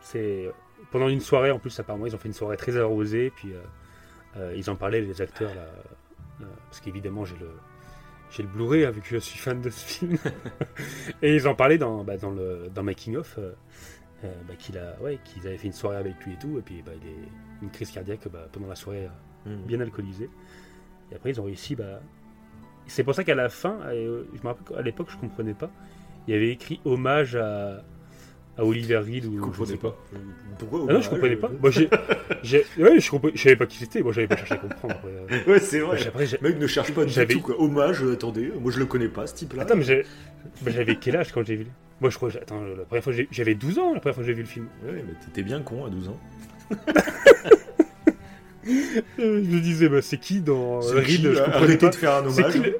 c'est 0.00 0.50
pendant 0.90 1.08
une 1.08 1.20
soirée 1.20 1.50
en 1.50 1.58
plus 1.58 1.78
apparemment 1.78 2.06
ils 2.06 2.14
ont 2.14 2.18
fait 2.18 2.28
une 2.28 2.34
soirée 2.34 2.56
très 2.56 2.76
arrosée, 2.78 3.30
puis 3.36 3.52
euh, 3.52 3.58
euh, 4.36 4.54
ils 4.56 4.70
en 4.70 4.76
parlaient 4.76 5.00
les 5.02 5.20
acteurs 5.20 5.54
là, 5.54 5.66
parce 6.66 6.80
qu'évidemment 6.80 7.24
j'ai 7.24 7.36
le 7.36 7.50
j'ai 8.30 8.42
le 8.42 8.48
Blu-ray 8.48 8.84
hein, 8.84 8.90
vu 8.90 9.00
que 9.02 9.08
je 9.08 9.18
suis 9.18 9.38
fan 9.38 9.60
de 9.60 9.68
ce 9.70 9.84
film, 9.84 10.16
et 11.22 11.34
ils 11.34 11.46
en 11.46 11.54
parlaient 11.54 11.76
dans 11.78 12.02
bah, 12.02 12.16
dans 12.16 12.30
le 12.30 12.68
dans 12.74 12.82
making 12.82 13.16
of 13.16 13.38
bah, 14.22 14.54
qu'il 14.58 14.78
a 14.78 14.96
ouais 15.02 15.18
qu'ils 15.24 15.46
avaient 15.46 15.58
fait 15.58 15.66
une 15.66 15.72
soirée 15.74 15.96
avec 15.98 16.14
lui 16.24 16.32
et 16.32 16.38
tout, 16.38 16.58
et 16.58 16.62
puis 16.62 16.82
bah, 16.82 16.92
il 17.00 17.06
est 17.08 17.28
une 17.62 17.70
crise 17.70 17.90
cardiaque 17.90 18.26
bah, 18.32 18.48
pendant 18.52 18.68
la 18.68 18.74
soirée 18.76 19.08
Mhm. 19.46 19.62
bien 19.66 19.80
alcoolisé. 19.80 20.30
Et 21.12 21.14
après, 21.16 21.30
ils 21.30 21.40
ont 21.40 21.44
réussi. 21.44 21.74
Bah... 21.74 22.00
C'est 22.86 23.04
pour 23.04 23.14
ça 23.14 23.24
qu'à 23.24 23.34
la 23.34 23.48
fin, 23.48 23.78
euh, 23.86 24.24
je 24.34 24.40
me 24.42 24.46
rappelle 24.48 24.76
qu'à 24.76 24.82
l'époque, 24.82 25.08
je 25.10 25.16
comprenais 25.16 25.54
pas. 25.54 25.70
Il 26.26 26.34
y 26.34 26.36
avait 26.36 26.50
écrit 26.50 26.80
hommage 26.84 27.34
à, 27.36 27.82
à 28.58 28.64
Oliver 28.64 28.98
Reed. 28.98 29.26
Ou, 29.26 29.52
Je 29.52 29.64
sais 29.64 29.76
pas. 29.76 29.96
Pourquoi 30.58 30.86
Ah 30.88 30.92
non, 30.94 31.00
je 31.00 31.10
comprenais 31.10 31.36
pas. 31.36 31.50
Moi, 31.60 31.70
j'ai, 31.70 31.88
j'ai, 32.42 32.64
ouais, 32.78 33.00
je, 33.00 33.10
comprenais- 33.10 33.36
je 33.36 33.42
savais 33.42 33.56
pas 33.56 33.66
qui 33.66 33.78
c'était. 33.78 34.02
Moi, 34.02 34.12
j'avais 34.12 34.26
pas 34.28 34.36
cherché 34.36 34.54
à 34.54 34.56
comprendre. 34.58 34.94
Après, 34.94 35.08
euh. 35.10 35.50
Ouais, 35.52 35.58
c'est 35.60 35.80
vrai. 35.80 36.06
Après, 36.06 36.26
mec 36.40 36.58
ne 36.58 36.66
cherche 36.66 36.92
pas 36.92 37.04
du 37.04 37.12
J'avais- 37.12 37.34
tout 37.34 37.40
quoi. 37.40 37.60
Hommage, 37.60 38.02
euh, 38.02 38.12
attendez, 38.14 38.52
moi 38.60 38.70
je 38.72 38.78
le 38.78 38.86
connais 38.86 39.08
pas 39.08 39.26
ce 39.26 39.34
type-là. 39.34 39.62
Attends, 39.62 39.76
mais 39.76 39.82
j'ai- 39.84 40.04
bah, 40.62 40.70
j'avais 40.70 40.96
quel 40.96 41.16
âge 41.16 41.32
quand 41.32 41.44
j'ai 41.44 41.56
vu 41.56 41.66
Moi, 42.00 42.10
je 42.10 42.16
crois. 42.16 42.30
que- 42.30 42.38
Attends, 42.38 42.62
la 42.62 42.84
première 42.84 43.02
fois, 43.04 43.12
j'ai- 43.12 43.28
j'avais 43.30 43.54
12 43.54 43.78
ans 43.78 43.94
la 43.94 44.00
première 44.00 44.14
fois 44.14 44.22
que 44.24 44.28
j'ai 44.28 44.34
vu 44.34 44.42
le 44.42 44.48
film. 44.48 44.66
Ouais, 44.84 44.92
mais 44.94 45.14
t'étais 45.24 45.42
bien 45.42 45.60
con 45.62 45.84
à 45.86 45.90
12 45.90 46.08
ans. 46.08 46.20
Euh, 48.66 49.02
Je 49.18 49.22
me 49.56 49.60
disais, 49.60 49.88
bah, 49.88 50.02
c'est 50.02 50.18
qui 50.18 50.40
dans 50.40 50.80
euh, 50.82 51.02
qui, 51.02 51.16
Reed 51.16 51.22
Je 51.22 51.28
euh, 51.40 51.44
comprenais 51.44 51.76
pas. 51.76 51.88
de 51.90 51.94
faire 51.94 52.14
un 52.14 52.26
hommage. 52.26 52.52
qui 52.52 52.58
le- 52.58 52.78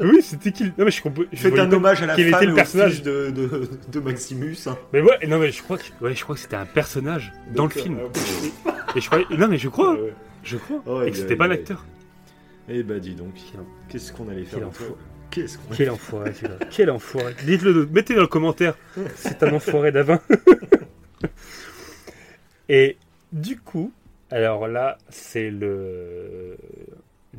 Oui, 0.00 0.22
c'était 0.22 0.52
qui 0.52 0.64
le- 0.64 0.72
Non, 0.78 0.84
mais 0.84 0.90
je 0.90 1.02
comprenais. 1.02 1.28
je 1.32 1.38
Faites 1.38 1.58
un 1.58 1.72
hommage 1.72 2.02
à 2.02 2.06
la 2.06 2.16
femme 2.16 2.26
était 2.26 2.46
le 2.46 2.54
personnage. 2.54 3.02
de, 3.02 3.30
de, 3.30 3.68
de 3.90 4.00
Maximus. 4.00 4.56
hein. 4.66 4.76
Mais 4.92 5.00
ouais, 5.00 5.26
non, 5.26 5.38
mais 5.38 5.50
je 5.52 5.62
crois 5.62 5.78
que, 5.78 5.84
ouais, 6.04 6.14
je 6.14 6.22
crois 6.22 6.34
que 6.34 6.40
c'était 6.42 6.56
un 6.56 6.66
personnage 6.66 7.32
dans 7.54 7.64
le 7.64 7.68
D'accord. 7.68 7.82
film. 7.82 7.98
Ah, 8.04 8.08
pff. 8.12 8.96
Et 8.96 9.00
je 9.00 9.06
croyais, 9.06 9.26
non, 9.38 9.48
mais 9.48 9.58
je 9.58 9.68
crois, 9.68 9.94
Ouais, 9.94 10.12
je 10.42 10.56
crois, 10.56 10.82
Ouais, 10.86 11.08
et 11.08 11.10
que 11.10 11.16
c'était 11.16 11.36
pas 11.36 11.48
l'acteur. 11.48 11.84
Eh 12.68 12.82
bah 12.82 12.98
dis 12.98 13.14
donc, 13.14 13.34
qu'est-ce 13.88 14.12
qu'on 14.12 14.28
allait 14.28 14.44
faire. 14.44 14.60
Qu'est-ce 15.30 15.58
qu'on 15.58 15.74
Quel 15.74 15.90
enfoiré. 15.90 16.32
Quel 16.70 16.90
enfoiré. 16.90 17.34
Dites-le, 17.44 17.86
mettez 17.92 18.14
dans 18.14 18.20
le 18.22 18.26
commentaire, 18.28 18.74
c'est 19.16 19.42
un 19.42 19.52
enfoiré 19.52 19.90
d'avant. 19.92 20.20
et 22.68 22.96
du 23.32 23.58
coup, 23.58 23.92
alors 24.34 24.66
là, 24.68 24.98
c'est 25.08 25.50
le, 25.50 26.56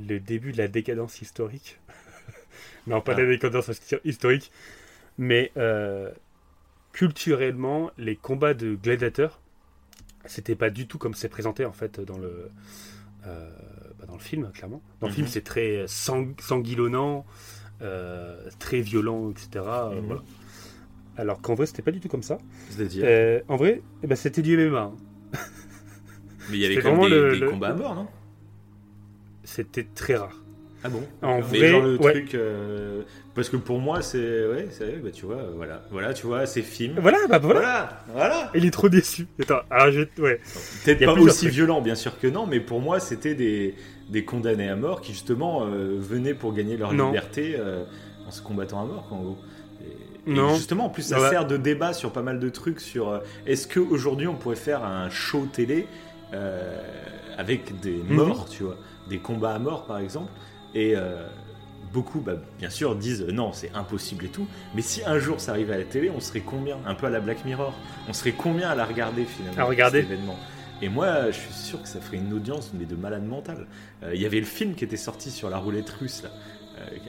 le 0.08 0.20
début 0.20 0.52
de 0.52 0.58
la 0.58 0.68
décadence 0.68 1.22
historique. 1.22 1.80
non, 2.88 3.02
pas 3.02 3.14
de 3.16 3.22
la 3.24 3.30
décadence 3.30 3.70
histo- 3.70 4.00
historique, 4.06 4.52
mais 5.18 5.52
euh, 5.58 6.12
culturellement, 6.94 7.92
les 7.98 8.16
combats 8.16 8.54
de 8.54 8.76
gladiateurs, 8.76 9.40
c'était 10.26 10.56
pas 10.56 10.70
du 10.70 10.88
tout 10.88 10.98
comme 10.98 11.14
c'est 11.14 11.30
présenté 11.30 11.66
en 11.66 11.74
fait 11.74 12.00
dans 12.00 12.18
le, 12.18 12.50
euh, 13.28 13.50
bah, 14.00 14.06
dans 14.08 14.14
le 14.16 14.20
film, 14.20 14.52
clairement. 14.54 14.82
Dans 15.02 15.08
le 15.08 15.14
film, 15.14 15.26
Mhm. 15.28 15.32
c'est 15.32 15.44
très 15.44 15.86
sang- 15.88 16.34
sanguillonnant, 16.40 17.26
euh, 17.82 18.50
très 18.60 18.82
violent, 18.82 19.32
etc. 19.32 19.66
euh, 19.92 20.00
Mhm. 20.00 20.06
voilà. 20.06 20.22
Alors 21.18 21.42
qu'en 21.42 21.54
vrai, 21.54 21.66
c'était 21.66 21.82
pas 21.82 21.92
du 21.92 22.00
tout 22.00 22.10
comme 22.10 22.24
ça. 22.24 22.38
Euh, 23.06 23.42
en 23.48 23.56
vrai, 23.56 23.82
eh 24.04 24.08
ben, 24.08 24.16
c'était 24.16 24.42
du 24.42 24.54
MMA. 24.58 24.92
Mais 26.50 26.58
il 26.58 26.62
y 26.62 26.66
avait 26.66 26.78
quand 26.82 26.92
même 26.96 27.02
des, 27.10 27.10
le- 27.10 27.32
des 27.34 27.40
le- 27.40 27.50
combats 27.50 27.70
à 27.70 27.74
mort, 27.74 27.96
non? 27.96 28.08
C'était 29.44 29.86
très 29.96 30.16
rare. 30.16 30.42
Ah 30.84 30.90
bon? 30.90 31.02
En 31.22 31.38
Mais 31.38 31.42
vrai, 31.42 31.68
genre 31.70 31.82
le 31.82 31.98
ouais. 32.00 32.12
truc... 32.12 32.36
euh, 32.36 33.02
Parce 33.34 33.50
que 33.50 33.58
pour 33.58 33.80
moi, 33.80 34.02
c'est... 34.04 34.48
Ouais, 34.48 34.68
c'est 34.70 35.02
bah 35.04 35.10
tu 35.12 35.26
vois, 35.26 35.50
voilà. 35.56 35.84
Voilà, 35.92 36.14
tu 36.14 36.28
vois, 36.28 36.46
c'est 36.46 36.62
film. 36.62 36.98
Voilà, 37.02 37.18
bah 37.28 37.40
voilà. 37.40 37.60
Voilà, 37.60 38.04
voilà. 38.14 38.52
Il 38.54 38.66
est 38.66 38.72
trop 38.72 38.88
déçu. 38.90 39.28
Attends, 39.42 39.62
alors 39.72 39.92
je 39.92 40.02
ouais. 40.22 40.40
Peut-être 40.84 41.06
pas 41.06 41.14
aussi 41.14 41.46
trucs. 41.46 41.54
violent, 41.54 41.82
bien 41.82 41.96
sûr 41.96 42.20
que 42.20 42.28
non, 42.28 42.46
mais 42.46 42.60
pour 42.60 42.82
moi, 42.82 43.00
c'était 43.00 43.34
des, 43.34 43.74
des 44.10 44.24
condamnés 44.26 44.70
à 44.70 44.76
mort 44.76 45.02
qui, 45.02 45.14
justement, 45.14 45.66
euh, 45.66 45.98
venaient 46.00 46.36
pour 46.36 46.54
gagner 46.54 46.78
leur 46.78 46.94
Non. 46.94 47.08
liberté 47.08 47.56
euh, 47.58 47.84
en 48.28 48.32
se 48.32 48.42
combattant 48.44 48.82
à 48.84 48.86
mort, 48.86 49.08
quoi, 49.10 49.18
en 49.18 49.24
gros. 49.24 49.38
Et, 50.28 50.32
et 50.32 50.34
Non. 50.36 50.54
justement, 50.54 50.86
en 50.86 50.90
plus, 50.90 51.04
ça 51.04 51.30
sert 51.32 51.48
de 51.48 51.58
débat 51.58 51.94
sur 51.94 52.12
pas 52.12 52.22
mal 52.22 52.40
de 52.40 52.50
trucs 52.50 52.80
sur 52.80 53.10
euh, 53.10 53.20
est-ce 53.48 53.68
qu'aujourd'hui, 53.68 54.28
on 54.28 54.36
pourrait 54.36 54.56
faire 54.56 54.84
un 54.84 55.10
show 55.10 55.48
télé 55.52 55.88
euh, 56.36 56.82
avec 57.38 57.80
des 57.80 57.98
Mhm. 57.98 58.16
morts, 58.16 58.48
tu 58.50 58.64
vois, 58.64 58.78
des 59.10 59.20
combats 59.20 59.54
à 59.56 59.60
mort, 59.60 59.86
par 59.86 59.98
exemple, 60.00 60.32
et 60.74 60.94
euh, 60.96 61.26
beaucoup, 61.94 62.20
bah, 62.20 62.34
bien 62.60 62.70
sûr, 62.70 62.96
disent 62.96 63.22
euh, 63.28 63.32
non, 63.32 63.52
c'est 63.54 63.72
impossible 63.74 64.26
et 64.26 64.30
tout, 64.30 64.48
mais 64.76 64.82
si 64.82 65.02
un 65.06 65.20
jour 65.20 65.40
ça 65.40 65.52
arrivait 65.52 65.74
à 65.74 65.78
la 65.78 65.84
télé, 65.86 66.10
on 66.10 66.20
serait 66.20 66.42
combien? 66.42 66.78
Un 66.86 66.96
peu 66.96 67.08
à 67.08 67.10
la 67.10 67.20
Black 67.20 67.46
Mirror, 67.46 67.74
on 68.10 68.14
serait 68.14 68.34
combien 68.34 68.70
à 68.70 68.76
la 68.76 68.86
regarder 68.86 69.26
finalement 69.26 69.62
À 69.62 69.64
regarder. 69.66 70.02
cet 70.02 70.12
événement? 70.12 70.38
Et 70.82 70.90
moi, 70.90 71.32
je 71.32 71.38
suis 71.40 71.54
sûr 71.54 71.82
que 71.82 71.88
ça 71.88 72.02
ferait 72.02 72.18
une 72.18 72.34
audience, 72.34 72.72
mais 72.78 72.86
de 72.86 72.96
malade 72.98 73.26
mental. 73.26 73.66
Euh, 74.04 74.12
Il 74.14 74.22
y 74.22 74.26
avait 74.26 74.40
le 74.42 74.46
film 74.46 74.76
qui 74.76 74.84
était 74.84 74.98
sorti 74.98 75.32
sur 75.32 75.50
la 75.50 75.58
roulette 75.58 75.90
russe, 75.90 76.22
là, 76.24 76.30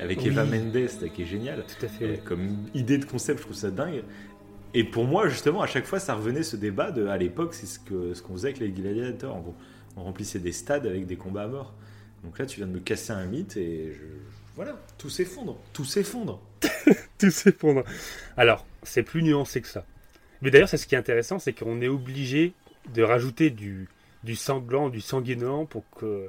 avec 0.00 0.18
Oui. 0.20 0.28
Eva 0.28 0.44
Mendes, 0.44 0.76
là, 1.02 1.08
qui 1.08 1.22
est 1.22 1.26
génial. 1.26 1.64
Tout 1.66 1.84
à 1.84 1.88
fait. 1.88 2.04
Et 2.04 2.10
ouais. 2.10 2.22
comme 2.24 2.56
idée 2.74 2.98
de 2.98 3.04
concept, 3.04 3.40
je 3.40 3.44
trouve 3.44 3.56
ça 3.56 3.72
dingue. 3.72 4.04
Et 4.78 4.84
pour 4.84 5.06
moi, 5.06 5.26
justement, 5.26 5.62
à 5.62 5.66
chaque 5.66 5.86
fois, 5.86 5.98
ça 5.98 6.14
revenait 6.14 6.42
ce 6.42 6.54
débat 6.54 6.90
de, 6.90 7.06
à 7.06 7.16
l'époque, 7.16 7.54
c'est 7.54 7.64
ce 7.64 7.78
que 7.78 8.12
ce 8.12 8.20
qu'on 8.20 8.34
faisait 8.34 8.48
avec 8.48 8.60
les 8.60 8.68
gladiateurs. 8.68 9.34
En 9.34 9.40
gros, 9.40 9.54
on 9.96 10.04
remplissait 10.04 10.38
des 10.38 10.52
stades 10.52 10.86
avec 10.86 11.06
des 11.06 11.16
combats 11.16 11.44
à 11.44 11.46
mort. 11.46 11.72
Donc 12.22 12.38
là, 12.38 12.44
tu 12.44 12.58
viens 12.58 12.66
de 12.66 12.72
me 12.72 12.80
casser 12.80 13.12
un 13.12 13.24
mythe 13.24 13.56
et 13.56 13.94
je... 13.94 14.04
voilà, 14.54 14.78
tout 14.98 15.08
s'effondre, 15.08 15.56
tout 15.72 15.86
s'effondre. 15.86 16.42
Tout 17.18 17.30
s'effondre. 17.30 17.84
Alors, 18.36 18.66
c'est 18.82 19.02
plus 19.02 19.22
nuancé 19.22 19.62
que 19.62 19.68
ça. 19.68 19.86
Mais 20.42 20.50
d'ailleurs, 20.50 20.68
c'est 20.68 20.76
ce 20.76 20.86
qui 20.86 20.94
est 20.94 20.98
intéressant, 20.98 21.38
c'est 21.38 21.54
qu'on 21.54 21.80
est 21.80 21.88
obligé 21.88 22.52
de 22.92 23.02
rajouter 23.02 23.48
du, 23.48 23.88
du 24.24 24.36
sanglant, 24.36 24.90
du 24.90 25.00
sanguinolent 25.00 25.64
pour 25.64 25.88
que, 25.96 26.26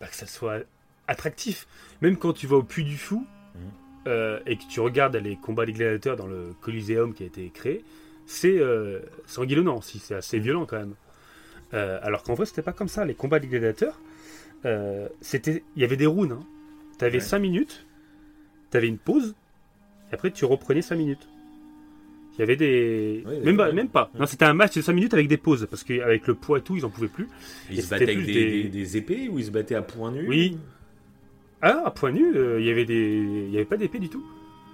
bah, 0.00 0.08
que 0.08 0.16
ça 0.16 0.26
soit 0.26 0.62
attractif. 1.06 1.68
Même 2.02 2.16
quand 2.16 2.32
tu 2.32 2.48
vas 2.48 2.56
au 2.56 2.64
Puy 2.64 2.82
du 2.82 2.98
Fou 2.98 3.24
Mhm. 3.54 3.70
Euh, 4.06 4.38
et 4.46 4.56
que 4.56 4.62
tu 4.68 4.80
regardes 4.80 5.16
les 5.16 5.36
combats 5.36 5.66
des 5.66 5.72
gladiateurs 5.72 6.16
dans 6.16 6.26
le 6.26 6.50
Coliseum 6.60 7.14
qui 7.14 7.22
a 7.22 7.26
été 7.26 7.50
créé, 7.52 7.84
c'est 8.26 8.58
euh, 8.58 9.00
sanguinolent, 9.26 9.80
si 9.82 9.98
c'est 9.98 10.14
assez 10.14 10.38
violent 10.38 10.66
quand 10.66 10.78
même. 10.78 10.94
Euh, 11.74 11.98
alors 12.02 12.22
qu'en 12.22 12.34
vrai, 12.34 12.46
c'était 12.46 12.62
pas 12.62 12.72
comme 12.72 12.88
ça. 12.88 13.04
Les 13.04 13.14
combats 13.14 13.38
des 13.40 13.48
gladiateurs, 13.48 14.00
euh, 14.64 15.08
c'était, 15.20 15.62
il 15.76 15.82
y 15.82 15.84
avait 15.84 15.96
des 15.96 16.06
rounds. 16.06 16.32
Hein. 16.32 16.44
Tu 16.98 17.04
avais 17.04 17.18
Ouais. 17.18 17.20
5 17.24 17.38
minutes, 17.38 17.86
tu 18.70 18.76
avais 18.76 18.88
une 18.88 18.98
pause, 18.98 19.34
et 20.10 20.14
après 20.14 20.30
tu 20.30 20.44
reprenais 20.44 20.82
5 20.82 20.96
minutes. 20.96 21.28
Il 22.36 22.40
y 22.40 22.42
avait 22.42 22.56
des. 22.56 23.22
Même, 23.44 23.56
pas, 23.56 23.64
d'accord. 23.64 23.74
même 23.74 23.88
pas. 23.88 24.10
Non, 24.18 24.26
c'était 24.26 24.44
un 24.44 24.54
match 24.54 24.74
de 24.74 24.82
5 24.82 24.92
minutes 24.92 25.14
avec 25.14 25.28
des 25.28 25.36
pauses, 25.36 25.66
parce 25.70 25.84
qu'avec 25.84 26.26
le 26.26 26.34
poids 26.34 26.58
et 26.58 26.62
tout, 26.62 26.76
ils 26.76 26.84
en 26.84 26.90
pouvaient 26.90 27.06
plus. 27.08 27.28
Ils 27.70 27.78
Et 27.78 27.82
se 27.82 27.90
battaient 27.90 28.04
avec 28.04 28.24
des, 28.26 28.32
des- 28.32 28.62
des- 28.64 28.68
des 28.70 28.96
épées 28.96 29.28
ou 29.28 29.38
ils 29.38 29.44
se 29.44 29.50
battaient 29.52 29.76
à 29.76 29.82
poing 29.82 30.10
nu 30.12 30.26
Oui. 30.28 30.58
Ah, 31.66 31.82
à 31.86 31.90
point 31.90 32.10
nu, 32.12 32.36
euh, 32.36 32.60
il 32.60 32.66
y 32.66 32.70
avait 32.70 32.84
des. 32.84 33.24
Il 33.46 33.50
y 33.50 33.56
avait 33.56 33.64
pas 33.64 33.78
d'épée 33.78 33.98
du 33.98 34.10
tout. 34.10 34.22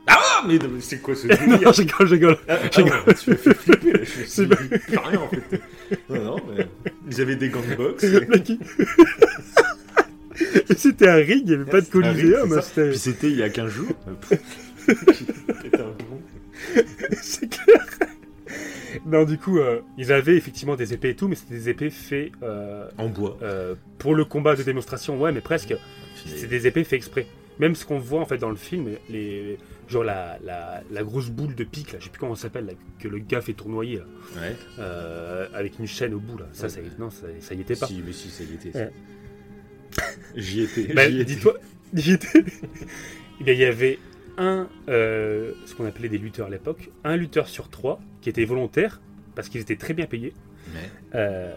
Ah, 0.09 0.43
mais 0.49 0.59
c'est 0.80 1.01
quoi 1.01 1.14
ce 1.14 1.26
non, 1.47 1.57
délire 1.57 1.72
je 1.72 1.82
rigole, 1.82 2.07
je 2.09 2.14
rigole. 2.14 2.36
Ah, 2.49 2.59
Je 2.72 2.80
ah, 2.80 2.84
ouais, 3.07 3.14
tu 3.14 3.30
m'as 3.30 3.36
fait 3.36 3.55
flipper 3.55 3.93
là, 3.93 3.99
je 4.03 4.24
suis 4.26 4.47
plus 4.47 4.99
rien 4.99 5.20
en 5.20 5.28
fait. 5.28 5.61
Non, 6.09 6.24
non, 6.24 6.36
mais 6.57 6.66
ils 7.09 7.20
avaient 7.20 7.36
des 7.36 7.49
gants 7.49 7.61
de 7.68 7.76
boxe. 7.76 8.03
Et 10.70 10.74
c'était 10.74 11.09
un 11.09 11.14
ring, 11.16 11.43
il 11.45 11.49
n'y 11.49 11.55
avait 11.55 11.70
pas 11.70 11.80
de 11.80 11.86
c'est 11.86 12.55
ça. 12.55 12.62
c'était- 12.62 12.88
Puis 12.91 12.99
c'était 12.99 13.30
il 13.30 13.36
y 13.36 13.43
a 13.43 13.51
15 13.51 13.70
jours. 13.70 13.93
C'était 14.86 15.80
un 15.80 15.95
bon. 16.09 16.20
C'est 17.20 17.49
clair. 17.51 17.86
Non, 19.07 19.24
du 19.24 19.38
coup, 19.38 19.59
euh, 19.59 19.80
ils 19.99 20.12
avaient 20.12 20.36
effectivement 20.36 20.76
des 20.76 20.93
épées 20.93 21.11
et 21.11 21.16
tout, 21.16 21.28
mais 21.28 21.34
c'était 21.36 21.55
des 21.55 21.68
épées 21.68 21.91
faites 21.91 22.32
euh, 22.43 22.88
En 22.99 23.09
bois. 23.09 23.36
euh, 23.43 23.74
pour 23.99 24.14
le 24.14 24.24
combat 24.24 24.57
de 24.57 24.62
démonstration. 24.62 25.20
Ouais, 25.20 25.32
mais 25.32 25.41
presque. 25.41 25.74
C'est 26.26 26.47
des 26.49 26.66
épées 26.66 26.84
faites 26.84 26.95
exprès. 26.99 27.26
Même 27.59 27.74
ce 27.74 27.84
qu'on 27.84 27.99
voit 27.99 28.20
en 28.20 28.24
fait 28.26 28.38
dans 28.38 28.49
le 28.51 28.57
film, 28.57 28.88
les, 29.11 29.59
genre 29.88 30.03
la, 30.05 30.38
la, 30.45 30.82
la 30.91 31.03
grosse 31.03 31.28
boule 31.28 31.55
de 31.55 31.64
pique, 31.64 31.93
là, 31.93 31.99
je 31.99 32.05
sais 32.05 32.11
plus 32.11 32.18
comment 32.18 32.34
ça 32.34 32.43
s'appelle, 32.45 32.74
que 32.99 33.07
le 33.09 33.18
gars 33.18 33.43
fait 33.43 33.53
tournoyer, 33.53 33.99
là, 33.99 34.05
Ouais. 34.36 35.49
avec 35.55 35.78
une 35.78 35.86
chaîne 35.86 36.14
au 36.14 36.20
bout. 36.20 36.38
Là. 36.38 36.47
Ça, 36.53 36.64
Ouais. 36.64 36.68
ça, 36.70 36.80
y- 36.80 36.91
non, 36.99 37.11
ça, 37.11 37.26
ça 37.41 37.55
y 37.55 37.61
était 37.61 37.76
pas. 37.76 37.86
Si, 37.86 38.03
mais 38.05 38.12
si, 38.12 38.28
ça 38.30 38.45
y 38.45 38.55
était. 38.55 38.76
Ouais. 38.78 38.91
J'y 40.36 40.62
étais. 40.62 40.93
Bah, 40.95 41.09
dis-toi, 41.09 41.55
j'y 41.95 42.12
étais. 42.12 42.45
Eh 43.47 43.53
il 43.55 43.59
y 43.59 43.64
avait 43.64 43.99
un, 44.39 44.68
euh, 44.89 45.53
ce 45.66 45.74
qu'on 45.74 45.87
appelait 45.87 46.09
des 46.09 46.18
lutteurs 46.18 46.47
à 46.47 46.51
l'époque, 46.51 46.91
un 47.05 47.16
lutteur 47.16 47.49
sur 47.49 47.68
trois 47.68 48.01
qui 48.20 48.28
était 48.28 48.45
volontaire 48.45 49.01
parce 49.35 49.49
qu'ils 49.49 49.61
étaient 49.61 49.76
très 49.76 49.95
bien 49.95 50.07
payés. 50.07 50.35
Ouais. 50.74 50.91
Euh, 51.14 51.55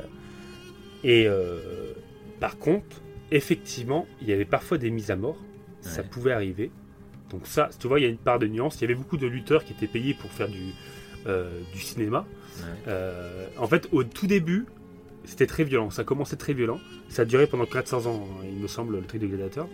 et 1.03 1.27
euh, 1.27 1.93
par 2.39 2.57
contre, 2.57 3.01
effectivement, 3.31 4.07
il 4.21 4.29
y 4.29 4.33
avait 4.33 4.45
parfois 4.45 4.77
des 4.77 4.89
mises 4.89 5.11
à 5.11 5.15
mort. 5.15 5.37
Ça 5.81 6.01
pouvait 6.01 6.31
arriver. 6.31 6.71
Donc 7.29 7.45
ça, 7.45 7.69
tu 7.77 7.89
vois, 7.89 7.99
il 7.99 8.03
y 8.03 8.05
a 8.05 8.09
une 8.09 8.17
part 8.17 8.39
de 8.39 8.47
nuance. 8.47 8.77
Il 8.77 8.83
y 8.83 8.85
avait 8.85 8.95
beaucoup 8.95 9.17
de 9.17 9.27
lutteurs 9.27 9.65
qui 9.65 9.73
étaient 9.73 9.87
payés 9.87 10.13
pour 10.13 10.31
faire 10.31 10.47
du, 10.47 10.71
du 11.73 11.79
cinéma. 11.79 12.25
Ouais. 12.87 12.93
En 13.57 13.67
fait, 13.67 13.89
au 13.91 14.05
tout 14.05 14.27
début, 14.27 14.65
c'était 15.25 15.47
très 15.47 15.65
violent. 15.65 15.89
Ça 15.89 16.05
commençait 16.05 16.37
très 16.37 16.53
violent. 16.53 16.79
Ça 17.13 17.21
a 17.21 17.25
duré 17.25 17.45
pendant 17.45 17.65
400 17.67 18.07
ans, 18.07 18.27
hein, 18.41 18.45
il 18.51 18.57
me 18.57 18.67
semble, 18.67 18.95
le 18.97 19.03
truc 19.03 19.21
de 19.21 19.27
Gladiator. 19.27 19.69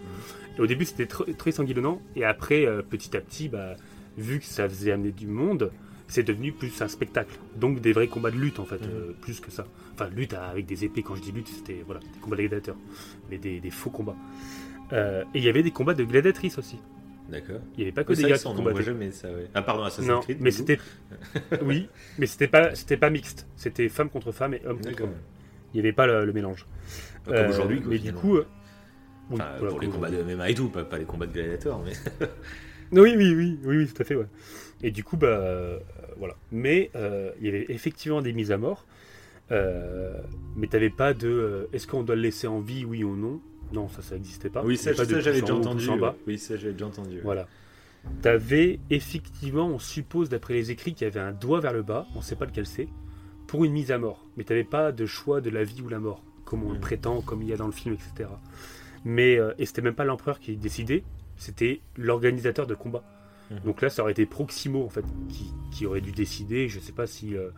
Et 0.57 0.61
au 0.61 0.67
début, 0.67 0.83
c'était 0.83 1.05
tr- 1.05 1.33
très 1.37 1.51
sanguinolent. 1.53 2.01
Et 2.17 2.25
après, 2.25 2.65
euh, 2.65 2.81
petit 2.81 3.15
à 3.15 3.21
petit, 3.21 3.47
bah, 3.47 3.75
vu 4.17 4.39
que 4.39 4.45
ça 4.45 4.67
faisait 4.67 4.91
amener 4.91 5.11
du 5.13 5.25
monde, 5.25 5.71
c'est 6.09 6.23
devenu 6.23 6.51
plus 6.51 6.81
un 6.81 6.89
spectacle. 6.89 7.33
Donc 7.55 7.79
des 7.79 7.93
vrais 7.93 8.07
combats 8.07 8.31
de 8.31 8.35
lutte, 8.37 8.59
en 8.59 8.65
fait, 8.65 8.81
euh, 8.83 9.13
plus 9.21 9.39
que 9.39 9.51
ça. 9.51 9.65
Enfin, 9.93 10.09
lutte 10.13 10.33
avec 10.33 10.65
des 10.65 10.83
épées. 10.83 11.01
Quand 11.01 11.15
je 11.15 11.21
dis 11.21 11.31
lutte, 11.31 11.47
c'était 11.47 11.81
voilà, 11.85 12.01
des 12.01 12.19
combats 12.21 12.35
de 12.35 12.41
gladiateurs. 12.41 12.75
Mais 13.31 13.37
des, 13.37 13.61
des 13.61 13.69
faux 13.71 13.89
combats. 13.89 14.17
Euh, 14.91 15.23
et 15.33 15.37
il 15.37 15.43
y 15.45 15.49
avait 15.49 15.63
des 15.63 15.71
combats 15.71 15.93
de 15.93 16.03
gladiatrices 16.03 16.57
aussi. 16.57 16.77
D'accord. 17.29 17.61
Il 17.75 17.77
n'y 17.77 17.83
avait 17.83 17.91
pas 17.93 18.03
que 18.03 18.09
Ouais, 18.09 18.15
des 18.17 18.27
gars 18.27 18.37
qui 18.37 18.43
combattaient. 18.53 18.83
jamais, 18.83 19.11
ça, 19.11 19.29
ouais. 19.31 19.47
Ah, 19.53 19.61
pardon, 19.61 19.83
Assassin's 19.83 20.07
Non, 20.09 20.19
Creed. 20.21 20.39
mais 20.41 20.51
c'était. 20.51 20.79
oui, 21.61 21.87
mais 22.17 22.25
c'était 22.25 22.47
pas, 22.49 22.75
c'était 22.75 22.97
pas 22.97 23.09
mixte. 23.11 23.47
C'était 23.55 23.87
femme 23.87 24.09
contre 24.09 24.31
femme 24.33 24.55
et 24.55 24.61
homme 24.65 24.81
contre 24.81 25.03
homme. 25.03 25.13
Il 25.73 25.77
n'y 25.77 25.79
avait 25.81 25.93
pas 25.93 26.07
le, 26.07 26.25
le 26.25 26.33
mélange. 26.33 26.65
Comme 27.25 27.33
Euh, 27.35 27.49
aujourd'hui, 27.49 27.81
Mais 27.85 27.95
du 27.97 28.07
finalement. 28.07 28.21
coup. 28.21 28.37
euh, 28.37 28.45
oui, 29.29 29.35
Enfin, 29.39 29.49
voilà, 29.59 29.69
pour 29.71 29.79
les 29.81 29.87
combats 29.87 30.09
de 30.09 30.23
MMA 30.23 30.49
et 30.49 30.53
tout, 30.55 30.69
pas, 30.69 30.83
pas 30.83 30.97
les 30.97 31.05
combats 31.05 31.27
de 31.27 31.33
gladiateurs, 31.33 31.79
mais. 31.83 31.93
Oui, 32.91 33.13
oui, 33.15 33.35
oui, 33.35 33.59
oui, 33.63 33.77
oui, 33.77 33.87
tout 33.87 34.01
à 34.01 34.03
fait, 34.05 34.15
ouais. 34.15 34.25
Et 34.81 34.89
du 34.89 35.03
coup, 35.03 35.15
bah, 35.15 35.27
euh, 35.27 35.77
voilà. 36.17 36.35
Mais 36.51 36.89
euh, 36.95 37.31
il 37.39 37.45
y 37.45 37.49
avait 37.49 37.67
effectivement 37.69 38.23
des 38.23 38.33
mises 38.33 38.51
à 38.51 38.57
mort, 38.57 38.87
euh, 39.51 40.19
mais 40.55 40.65
t'avais 40.65 40.89
pas 40.89 41.13
de. 41.13 41.69
Est-ce 41.71 41.85
qu'on 41.85 42.01
doit 42.01 42.15
le 42.15 42.23
laisser 42.23 42.47
en 42.47 42.61
vie, 42.61 42.85
oui 42.85 43.03
ou 43.03 43.15
non? 43.15 43.41
Non, 43.73 43.89
ça, 43.89 44.01
ça 44.01 44.15
n'existait 44.15 44.49
pas. 44.49 44.63
oui, 44.63 44.75
ça, 44.75 44.95
ça, 44.95 45.03
j'avais 45.05 45.41
déjà 45.41 45.53
entendu. 45.53 45.87
ouais. 45.87 45.99
Oui, 46.25 46.39
ça, 46.39 46.55
j'avais 46.57 46.73
déjà 46.73 46.87
entendu. 46.87 47.17
ouais. 47.17 47.21
Voilà. 47.23 47.47
T'avais 48.23 48.79
effectivement, 48.89 49.67
on 49.67 49.77
suppose 49.77 50.29
d'après 50.29 50.55
les 50.55 50.71
écrits 50.71 50.93
qu'il 50.95 51.05
y 51.05 51.11
avait 51.11 51.19
un 51.19 51.31
doigt 51.33 51.59
vers 51.59 51.73
le 51.73 51.83
bas, 51.83 52.07
on 52.15 52.21
sait 52.21 52.35
pas 52.35 52.45
lequel 52.45 52.65
c'est, 52.65 52.87
pour 53.49 53.65
une 53.65 53.71
mise 53.73 53.91
à 53.91 53.97
mort. 53.97 54.23
Mais 54.37 54.43
t'avais 54.43 54.63
pas 54.63 54.91
de 54.91 55.05
choix 55.05 55.41
de 55.41 55.49
la 55.49 55.63
vie 55.63 55.81
ou 55.81 55.89
la 55.89 55.99
mort, 55.99 56.23
comme 56.45 56.63
on 56.63 56.69
le 56.69 56.75
Mhm. 56.75 56.81
prétend, 56.81 57.21
comme 57.21 57.41
il 57.41 57.49
y 57.49 57.53
a 57.53 57.57
dans 57.57 57.65
le 57.65 57.71
film, 57.71 57.95
etc. 57.95 58.29
Mais 59.05 59.37
euh, 59.39 59.53
et 59.57 59.65
c'était 59.65 59.81
même 59.81 59.95
pas 59.95 60.05
l'empereur 60.05 60.39
qui 60.39 60.55
décidait, 60.55 61.03
c'était 61.37 61.81
l'organisateur 61.97 62.67
de 62.67 62.75
combat. 62.75 63.03
Mhm. 63.49 63.59
Donc 63.65 63.81
là, 63.81 63.89
ça 63.89 64.03
aurait 64.03 64.11
été 64.11 64.25
Proximo 64.25 64.83
en 64.83 64.89
fait 64.89 65.05
qui, 65.29 65.51
qui 65.71 65.85
aurait 65.87 66.01
dû 66.01 66.11
décider. 66.11 66.67
Je 66.69 66.79
sais 66.79 66.91
pas 66.91 67.07
si 67.07 67.35
euh, 67.35 67.49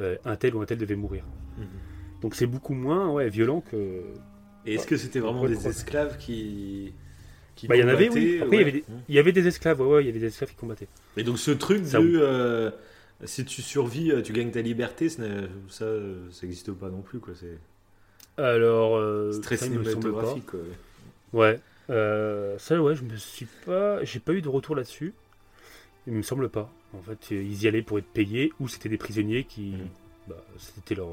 euh, 0.00 0.16
un 0.24 0.36
tel 0.36 0.54
ou 0.56 0.60
un 0.60 0.66
tel 0.66 0.78
devait 0.78 0.96
mourir. 0.96 1.24
Mhm. 1.58 1.66
Donc 2.22 2.34
c'est 2.34 2.46
beaucoup 2.46 2.74
moins 2.74 3.10
ouais, 3.12 3.28
violent 3.28 3.60
que. 3.60 4.02
Et 4.64 4.74
est-ce 4.74 4.86
que 4.88 4.96
c'était 4.96 5.20
vraiment 5.20 5.46
des 5.46 5.68
esclaves 5.68 6.16
qui. 6.18 6.92
qui 7.54 7.68
Bah, 7.68 7.76
il 7.76 7.80
y 7.82 7.84
en 7.84 7.88
avait, 7.88 8.08
combattaient, 8.08 8.26
oui. 8.26 8.40
Après, 8.42 8.56
il 8.56 8.58
y 8.58 8.62
avait 8.62 8.72
des-. 8.72 8.84
Il 9.08 9.14
y 9.14 9.18
avait 9.20 9.32
des 9.32 9.46
esclaves, 9.46 9.80
ouais, 9.80 9.86
ouais, 9.86 10.02
il 10.02 10.06
y 10.06 10.10
avait 10.10 10.18
des 10.18 10.26
esclaves 10.26 10.50
qui 10.50 10.56
combattaient. 10.56 10.88
Et 11.16 11.22
donc 11.22 11.38
ce 11.38 11.52
truc 11.52 11.84
Ça, 11.86 11.98
euh, 11.98 12.70
si 13.24 13.44
tu 13.44 13.62
survis, 13.62 14.10
euh, 14.12 14.22
tu 14.22 14.32
gagnes 14.32 14.50
ta 14.50 14.60
liberté, 14.60 15.08
ça, 15.08 15.22
euh, 15.22 15.46
ça 15.68 15.86
n'existe 16.42 16.72
pas 16.72 16.88
non 16.88 17.00
plus, 17.02 17.18
quoi. 17.18 17.34
C'est 17.38 17.58
Alors, 18.42 18.96
euh, 18.96 19.32
c'est 19.32 19.40
très 19.40 19.56
ça, 19.56 19.66
il 19.66 19.72
me 19.78 19.84
semble 19.84 19.94
pas. 19.94 20.00
cinématographique, 20.00 20.46
quoi. 20.46 20.60
Ouais. 21.32 21.60
Euh, 21.88 22.58
ça, 22.58 22.80
ouais, 22.82 22.94
je 22.94 23.04
me 23.04 23.16
suis 23.16 23.46
pas. 23.64 24.04
J'ai 24.04 24.18
pas 24.20 24.32
eu 24.32 24.42
de 24.42 24.48
retour 24.48 24.74
là-dessus. 24.76 25.14
Il 26.06 26.12
me 26.14 26.22
semble 26.22 26.48
pas. 26.48 26.70
En 26.94 27.02
fait, 27.02 27.30
ils 27.30 27.62
y 27.62 27.68
allaient 27.68 27.82
pour 27.82 27.98
être 27.98 28.06
payés 28.06 28.52
ou 28.60 28.68
c'était 28.68 28.88
des 28.88 28.98
prisonniers 28.98 29.44
qui. 29.44 29.72
Mhm. 29.72 29.88
Bah, 30.28 30.44
c'était 30.58 30.94
leur. 30.94 31.08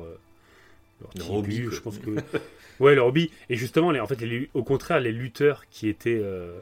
Leur, 1.17 1.31
hobby, 1.31 1.67
je 1.69 1.79
pense 1.81 1.97
que. 1.99 2.09
ouais, 2.79 2.95
leur 2.95 3.07
hobby. 3.07 3.31
Et 3.49 3.55
justement, 3.55 3.91
les, 3.91 3.99
en 3.99 4.07
fait, 4.07 4.21
les- 4.21 4.49
au 4.53 4.63
contraire, 4.63 4.99
les 4.99 5.11
lutteurs 5.11 5.65
qui 5.69 5.87
étaient. 5.89 6.19
euh, 6.21 6.59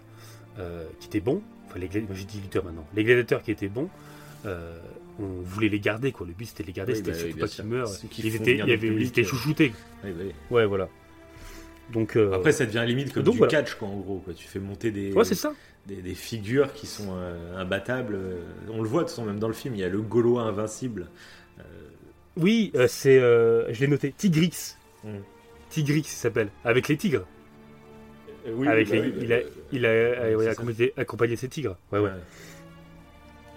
qui 0.99 1.07
étaient 1.07 1.19
bons. 1.19 1.41
Enfin, 1.67 1.79
les 1.79 1.87
moi, 2.01 2.15
j'ai 2.15 2.25
dit 2.25 2.39
lutteurs 2.41 2.65
maintenant. 2.65 2.85
Les 2.95 3.03
gladiateurs 3.03 3.41
qui 3.43 3.51
étaient 3.51 3.69
bons. 3.69 3.89
euh, 4.45 4.79
on 5.19 5.41
voulait 5.41 5.69
les 5.69 5.79
garder 5.79 6.11
quoi. 6.11 6.25
Le 6.27 6.33
but 6.33 6.45
c'était 6.45 6.63
de 6.63 6.67
les 6.67 6.73
garder, 6.73 6.93
Oui, 6.93 6.97
c'était 6.99 7.11
bah 7.11 7.17
surtout 7.17 7.39
pas 7.39 7.47
qu'ils 7.47 7.65
meurent. 7.65 7.91
Qui 8.09 8.21
Ils 8.27 8.35
étaient, 8.35 8.57
il 8.57 8.67
y 8.67 8.71
ils 9.01 9.07
étaient 9.07 9.21
euh. 9.21 9.25
chouchoutés. 9.25 9.73
Oui, 10.03 10.11
bah 10.11 10.23
oui. 10.25 10.31
Ouais, 10.49 10.65
voilà. 10.65 10.89
Donc. 11.91 12.15
euh, 12.15 12.31
Après, 12.33 12.51
ça 12.51 12.65
devient 12.65 12.83
limite 12.87 13.13
comme 13.13 13.23
donc, 13.23 13.33
du 13.33 13.37
voilà. 13.39 13.51
catch, 13.51 13.75
quoi, 13.75 13.87
en 13.87 13.97
gros. 13.97 14.19
Quoi. 14.19 14.33
Tu 14.33 14.47
fais 14.47 14.59
monter 14.59 14.91
des, 14.91 15.11
ouais, 15.13 15.25
c'est 15.25 15.35
ça. 15.35 15.53
des, 15.87 15.97
des 15.97 16.15
figures 16.15 16.71
qui 16.73 16.87
sont 16.87 17.09
euh, 17.15 17.57
imbattables. 17.57 18.15
euh, 18.15 18.39
On 18.69 18.81
le 18.81 18.87
voit, 18.87 19.01
de 19.01 19.07
toute 19.07 19.15
façon, 19.15 19.25
même 19.25 19.39
dans 19.39 19.47
le 19.49 19.53
film, 19.53 19.75
il 19.75 19.81
y 19.81 19.83
a 19.83 19.89
le 19.89 20.01
Gaulois 20.01 20.43
invincible. 20.43 21.07
Euh, 21.59 21.63
Oui, 22.37 22.71
euh, 22.75 22.87
c'est. 22.87 23.19
euh, 23.19 23.73
je 23.73 23.81
l'ai 23.81 23.87
noté. 23.87 24.13
Tigrix. 24.17 24.77
Mm. 25.03 25.09
Tigrix, 25.69 25.99
il 25.99 26.05
s'appelle. 26.05 26.49
Avec 26.63 26.87
les 26.87 26.95
tigres. 26.97 27.25
oui, 28.47 28.67
Avec 28.67 28.89
bah 28.89 28.95
les- 28.95 29.01
oui, 29.01 29.09
bah, 29.11 29.17
il 29.23 29.33
a, 29.33 29.39
il 29.73 29.85
a 29.85 29.89
euh, 29.89 30.49
accompagné, 30.51 30.93
accompagné 30.97 31.35
ses 31.35 31.47
tigres. 31.49 31.77
Ouais, 31.91 31.99
ouais. 31.99 32.05
ouais. 32.05 32.11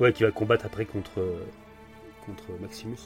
Ouais, 0.01 0.12
qui 0.12 0.22
va 0.24 0.30
combattre 0.30 0.66
après 0.66 0.84
contre, 0.84 1.20
euh, 1.20 1.38
contre 2.26 2.45
Maximus. 2.61 2.99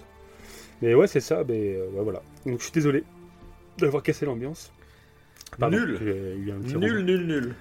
Mais 0.82 0.95
ouais, 0.95 1.07
c'est 1.07 1.20
ça. 1.20 1.45
Mais 1.47 1.74
euh, 1.76 1.89
ouais, 1.91 2.03
voilà. 2.03 2.22
Donc 2.47 2.59
je 2.59 2.64
suis 2.64 2.72
désolé 2.72 3.05
d'avoir 3.78 4.03
cassé 4.03 4.24
l'ambiance. 4.26 4.72
Pardon, 5.59 5.76
Nul. 5.78 5.95
un 5.95 6.61
petit 6.61 6.76
Nul, 6.76 7.05
nul, 7.05 7.26
nul. 7.26 7.55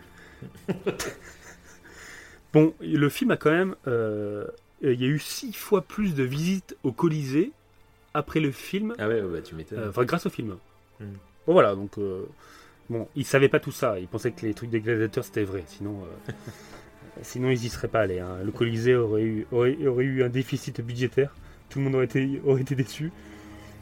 Bon, 2.54 2.74
le 2.82 3.10
film 3.10 3.32
a 3.32 3.38
quand 3.38 3.52
même. 3.52 3.76
euh, 3.88 4.46
il 4.82 5.00
y 5.02 5.06
a 5.06 5.08
eu 5.08 5.20
six 5.20 5.54
fois 5.54 5.82
plus 5.82 6.14
de 6.16 6.24
visites 6.24 6.78
au 6.84 6.92
Colisée 6.92 7.52
après 8.14 8.40
le 8.40 8.52
film 8.52 8.94
Ah 9.00 9.08
ouais, 9.08 9.22
ouais, 9.22 9.32
bah, 9.32 9.42
tu 9.42 9.56
m'étonnes. 9.56 9.80
Euh, 9.80 9.90
Enfin, 9.90 10.06
grâce 10.06 10.26
au 10.26 10.30
film. 10.30 10.56
Hmm. 11.00 11.06
Bon, 11.46 11.54
voilà, 11.54 11.76
donc. 11.76 11.98
euh, 11.98 12.26
bon, 12.90 13.08
ils 13.16 13.26
savaient 13.26 13.50
pas 13.50 13.60
tout 13.60 13.72
ça. 13.72 14.00
Ils 14.00 14.08
pensaient 14.08 14.32
que 14.32 14.46
les 14.46 14.54
trucs 14.54 14.70
des 14.70 14.80
gladiateurs 14.80 15.24
c'était 15.26 15.44
vrai. 15.44 15.64
Sinon, 15.68 16.04
euh, 16.30 16.32
sinon 17.22 17.50
ils 17.50 17.64
y 17.66 17.70
seraient 17.70 17.88
pas 17.88 18.02
allés. 18.02 18.20
hein. 18.20 18.38
Le 18.44 18.52
Colisée 18.52 18.96
aurait 18.96 19.24
eu, 19.24 19.48
aurait, 19.52 19.78
aurait 19.88 20.06
eu 20.06 20.24
un 20.24 20.30
déficit 20.30 20.82
budgétaire. 20.82 21.34
Tout 21.70 21.80
le 21.80 21.86
monde 21.86 21.96
aurait 21.96 22.06
été, 22.06 22.42
aurait 22.46 22.62
été 22.62 22.76
déçu. 22.76 23.12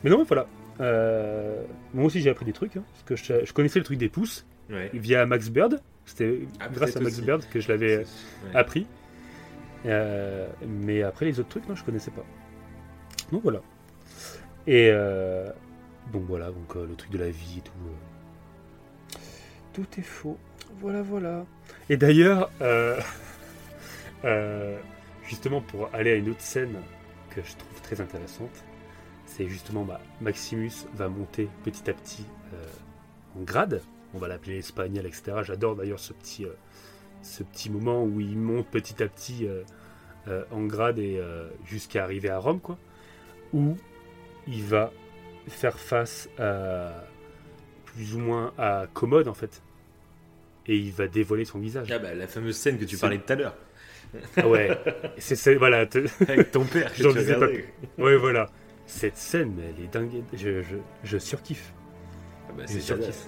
Mais 0.03 0.09
non, 0.09 0.19
mais 0.19 0.23
voilà. 0.25 0.47
Euh, 0.81 1.63
moi 1.93 2.05
aussi, 2.05 2.19
j'ai 2.21 2.29
appris 2.29 2.45
des 2.45 2.53
trucs. 2.53 2.75
hein, 2.77 2.83
parce 2.93 3.03
que 3.03 3.15
je, 3.15 3.45
je 3.45 3.53
connaissais 3.53 3.79
le 3.79 3.85
truc 3.85 3.97
des 3.97 4.09
pouces 4.09 4.45
Ouais. 4.69 4.89
via 4.93 5.25
Max 5.25 5.49
Bird. 5.49 5.79
C'était 6.05 6.39
Ah, 6.59 6.67
grâce 6.69 6.95
à 6.97 6.99
Max 6.99 7.13
aussi. 7.17 7.21
Bird 7.25 7.45
que 7.49 7.59
je 7.59 7.67
l'avais 7.69 7.97
Ouais. 7.99 8.05
appris. 8.55 8.87
Euh, 9.85 10.47
mais 10.67 11.03
après 11.03 11.25
les 11.25 11.39
autres 11.39 11.49
trucs, 11.49 11.67
non, 11.69 11.75
je 11.75 11.83
connaissais 11.83 12.11
pas. 12.11 12.25
Donc 13.31 13.43
voilà. 13.43 13.61
Et 14.67 14.89
euh, 14.91 15.47
donc 16.11 16.23
voilà, 16.27 16.47
donc 16.47 16.75
euh, 16.75 16.87
le 16.87 16.95
truc 16.95 17.11
de 17.11 17.19
la 17.19 17.29
vie 17.29 17.59
et 17.59 17.61
tout. 17.61 17.71
tout 19.73 19.85
est 19.99 20.03
faux. 20.03 20.37
Voilà, 20.79 21.01
voilà. 21.03 21.45
Et 21.89 21.97
d'ailleurs, 21.97 22.49
euh, 22.61 22.99
euh, 24.23 24.79
justement 25.23 25.61
pour 25.61 25.89
aller 25.93 26.11
à 26.11 26.15
une 26.15 26.29
autre 26.29 26.41
scène 26.41 26.81
que 27.29 27.41
je 27.43 27.55
trouve 27.55 27.81
très 27.81 28.01
intéressante, 28.01 28.63
c'est 29.25 29.47
justement 29.47 29.83
bah, 29.83 30.01
Maximus 30.21 30.71
va 30.95 31.09
monter 31.09 31.47
petit 31.63 31.89
à 31.89 31.93
petit 31.93 32.25
euh, 32.53 33.37
en 33.39 33.43
grade. 33.43 33.81
On 34.13 34.17
va 34.17 34.27
l'appeler 34.27 34.57
espagnol, 34.57 35.05
etc. 35.05 35.39
J'adore 35.43 35.75
d'ailleurs 35.75 35.99
ce 35.99 36.13
petit, 36.13 36.47
ce 37.21 37.43
petit 37.43 37.69
moment 37.69 38.03
où 38.03 38.21
il 38.21 38.37
monte 38.37 38.67
petit 38.67 39.03
à 39.03 39.09
petit 39.09 39.45
en 40.51 40.63
grade 40.63 40.99
et 40.99 41.21
jusqu'à 41.65 42.03
arriver 42.03 42.29
à 42.29 42.39
Rome, 42.39 42.61
quoi. 42.61 42.77
Où 43.51 43.75
il 44.47 44.63
va 44.63 44.93
faire 45.49 45.77
face 45.77 46.29
à 46.39 46.93
plus 47.83 48.15
ou 48.15 48.19
moins 48.19 48.53
à 48.57 48.85
Commode 48.93 49.27
en 49.27 49.33
fait. 49.33 49.61
Et 50.67 50.75
il 50.77 50.91
va 50.91 51.07
dévoiler 51.07 51.45
son 51.45 51.59
visage. 51.59 51.91
Ah 51.91 51.99
bah, 51.99 52.13
la 52.15 52.27
fameuse 52.27 52.55
scène 52.57 52.77
que 52.79 52.85
tu 52.85 52.97
parlais 52.97 53.17
tout 53.19 53.33
à 53.33 53.35
l'heure. 53.35 53.55
Ah 54.37 54.47
ouais, 54.47 54.69
c'est 55.17 55.55
voilà, 55.55 55.85
te- 55.85 56.05
Avec 56.31 56.51
ton 56.51 56.63
père. 56.65 56.91
J'en 56.97 57.11
disais 57.13 57.33
regardais. 57.35 57.65
ouais 57.97 58.15
voilà. 58.17 58.49
Cette 58.87 59.17
scène, 59.17 59.53
mais 59.57 59.63
elle 59.77 59.83
est 59.85 59.87
dingue. 59.91 60.23
Je, 60.33 60.61
je, 60.61 60.75
je 61.03 61.17
surkiffe. 61.17 61.73
Ah 62.49 62.53
bah, 62.57 62.63
Je 62.67 62.79
surkiffe. 62.79 63.27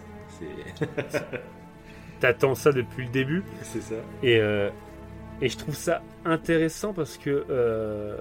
T'attends 2.19 2.55
ça 2.55 2.71
depuis 2.71 3.05
le 3.05 3.11
début. 3.11 3.43
C'est 3.61 3.81
ça. 3.81 3.95
Et, 4.23 4.39
euh, 4.39 4.69
et 5.41 5.49
je 5.49 5.57
trouve 5.57 5.75
ça 5.75 6.01
intéressant 6.25 6.93
parce 6.93 7.17
que 7.17 7.45
euh, 7.49 8.17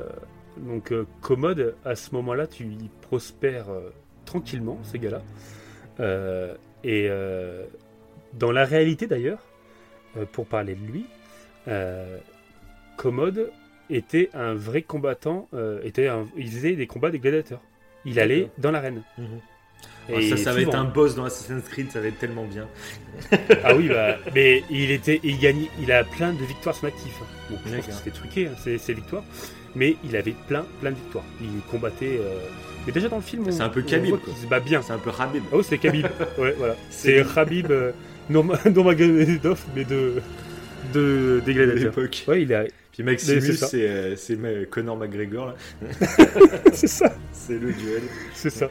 donc 0.58 0.92
euh, 0.92 1.06
Commode, 1.22 1.74
à 1.84 1.94
ce 1.94 2.14
moment-là, 2.14 2.46
tu 2.46 2.64
il 2.64 2.90
prospère 3.02 3.70
euh, 3.70 3.90
tranquillement, 4.26 4.78
ces 4.82 4.98
gars-là. 4.98 5.22
Et 6.84 7.08
euh, 7.10 7.64
dans 8.38 8.52
la 8.52 8.64
réalité 8.64 9.06
d'ailleurs, 9.06 9.40
euh, 10.16 10.24
pour 10.30 10.46
parler 10.46 10.74
de 10.74 10.86
lui, 10.92 11.06
euh, 11.68 12.18
Commode 12.96 13.50
était 13.90 14.30
un 14.34 14.54
vrai 14.54 14.82
combattant, 14.82 15.48
euh, 15.54 15.80
était 15.84 16.08
un- 16.08 16.26
il 16.36 16.50
faisait 16.50 16.72
des 16.76 16.86
combats 16.86 17.10
des 17.10 17.18
gladiateurs. 17.18 17.60
Il 18.04 18.18
allait 18.20 18.50
dans 18.58 18.70
l'arène. 18.70 19.02
Ah, 20.08 20.12
Et 20.20 20.28
ça, 20.30 20.36
ça 20.36 20.52
va 20.52 20.60
être 20.60 20.74
un 20.74 20.84
boss 20.84 21.16
dans 21.16 21.24
Assassin's 21.24 21.64
Creed, 21.68 21.90
ça 21.90 22.00
va 22.00 22.06
être 22.06 22.18
tellement 22.18 22.44
bien. 22.44 22.66
Ah 23.64 23.74
oui, 23.74 23.88
bah, 23.88 24.16
mais 24.34 24.62
il 24.70 24.90
était, 24.92 25.20
il 25.24 25.38
gagne, 25.40 25.66
il 25.80 25.90
a 25.90 26.04
plein 26.04 26.32
de 26.32 26.44
victoires 26.44 26.74
sur 26.76 26.86
l'actif. 26.86 27.12
hein. 27.22 27.26
Bon, 27.50 27.56
je 27.56 27.62
pense 27.62 27.70
que 27.72 27.76
D'accord. 27.76 27.94
c'était 27.94 28.10
truqué, 28.16 28.46
hein, 28.46 28.52
ces, 28.62 28.78
ces 28.78 28.94
victoires, 28.94 29.24
mais 29.74 29.96
il 30.04 30.14
avait 30.16 30.34
plein, 30.46 30.64
plein 30.80 30.90
de 30.92 30.96
victoires. 30.96 31.24
Il 31.40 31.60
combattait. 31.70 32.18
euh, 32.20 32.38
Mais 32.86 32.92
déjà 32.92 33.08
dans 33.08 33.16
le 33.16 33.22
film, 33.22 33.50
C'est 33.50 33.62
un 33.62 33.68
peu 33.68 33.82
Khabib, 33.82 34.10
quoi. 34.10 34.20
qu'il 34.24 34.34
se 34.36 34.46
bat 34.46 34.60
bien. 34.60 34.80
C'est 34.82 34.92
un 34.92 34.98
peu 34.98 35.10
Rabib. 35.10 35.42
Ah 35.52 35.56
oui, 35.56 35.64
c'est 35.64 35.78
Khabib. 35.78 36.06
ouais, 36.38 36.52
voilà. 36.56 36.76
C'est 36.90 37.24
C'est 37.24 37.34
Khabib 37.34 37.72
euh, 38.30 38.32
Norma- 38.32 38.58
Nurmagomedov, 38.68 39.64
mais 39.74 39.84
de 39.84 40.22
de, 40.92 41.42
des 41.44 41.54
de 41.54 41.64
gladiateurs. 41.64 41.94
l'époque. 41.96 42.24
Ouais, 42.28 42.42
il 42.42 42.54
a. 42.54 42.64
Puis 42.92 43.02
Maximus, 43.02 43.54
c'est 43.56 44.16
c'est 44.16 44.38
euh, 44.40 44.64
Conor 44.70 44.96
McGregor, 44.96 45.46
là. 45.48 45.54
c'est 46.72 46.86
ça. 46.86 47.14
C'est 47.32 47.58
le 47.58 47.72
duel. 47.72 48.02
C'est 48.32 48.50
ça. 48.50 48.70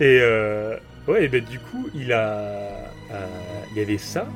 Et 0.00 0.18
euh, 0.22 0.76
ouais, 1.06 1.24
et 1.24 1.28
ben 1.28 1.44
du 1.44 1.58
coup, 1.58 1.88
il 1.94 2.12
a, 2.12 2.90
euh, 3.12 3.26
il 3.72 3.78
y 3.78 3.80
avait 3.82 3.98
ça, 3.98 4.26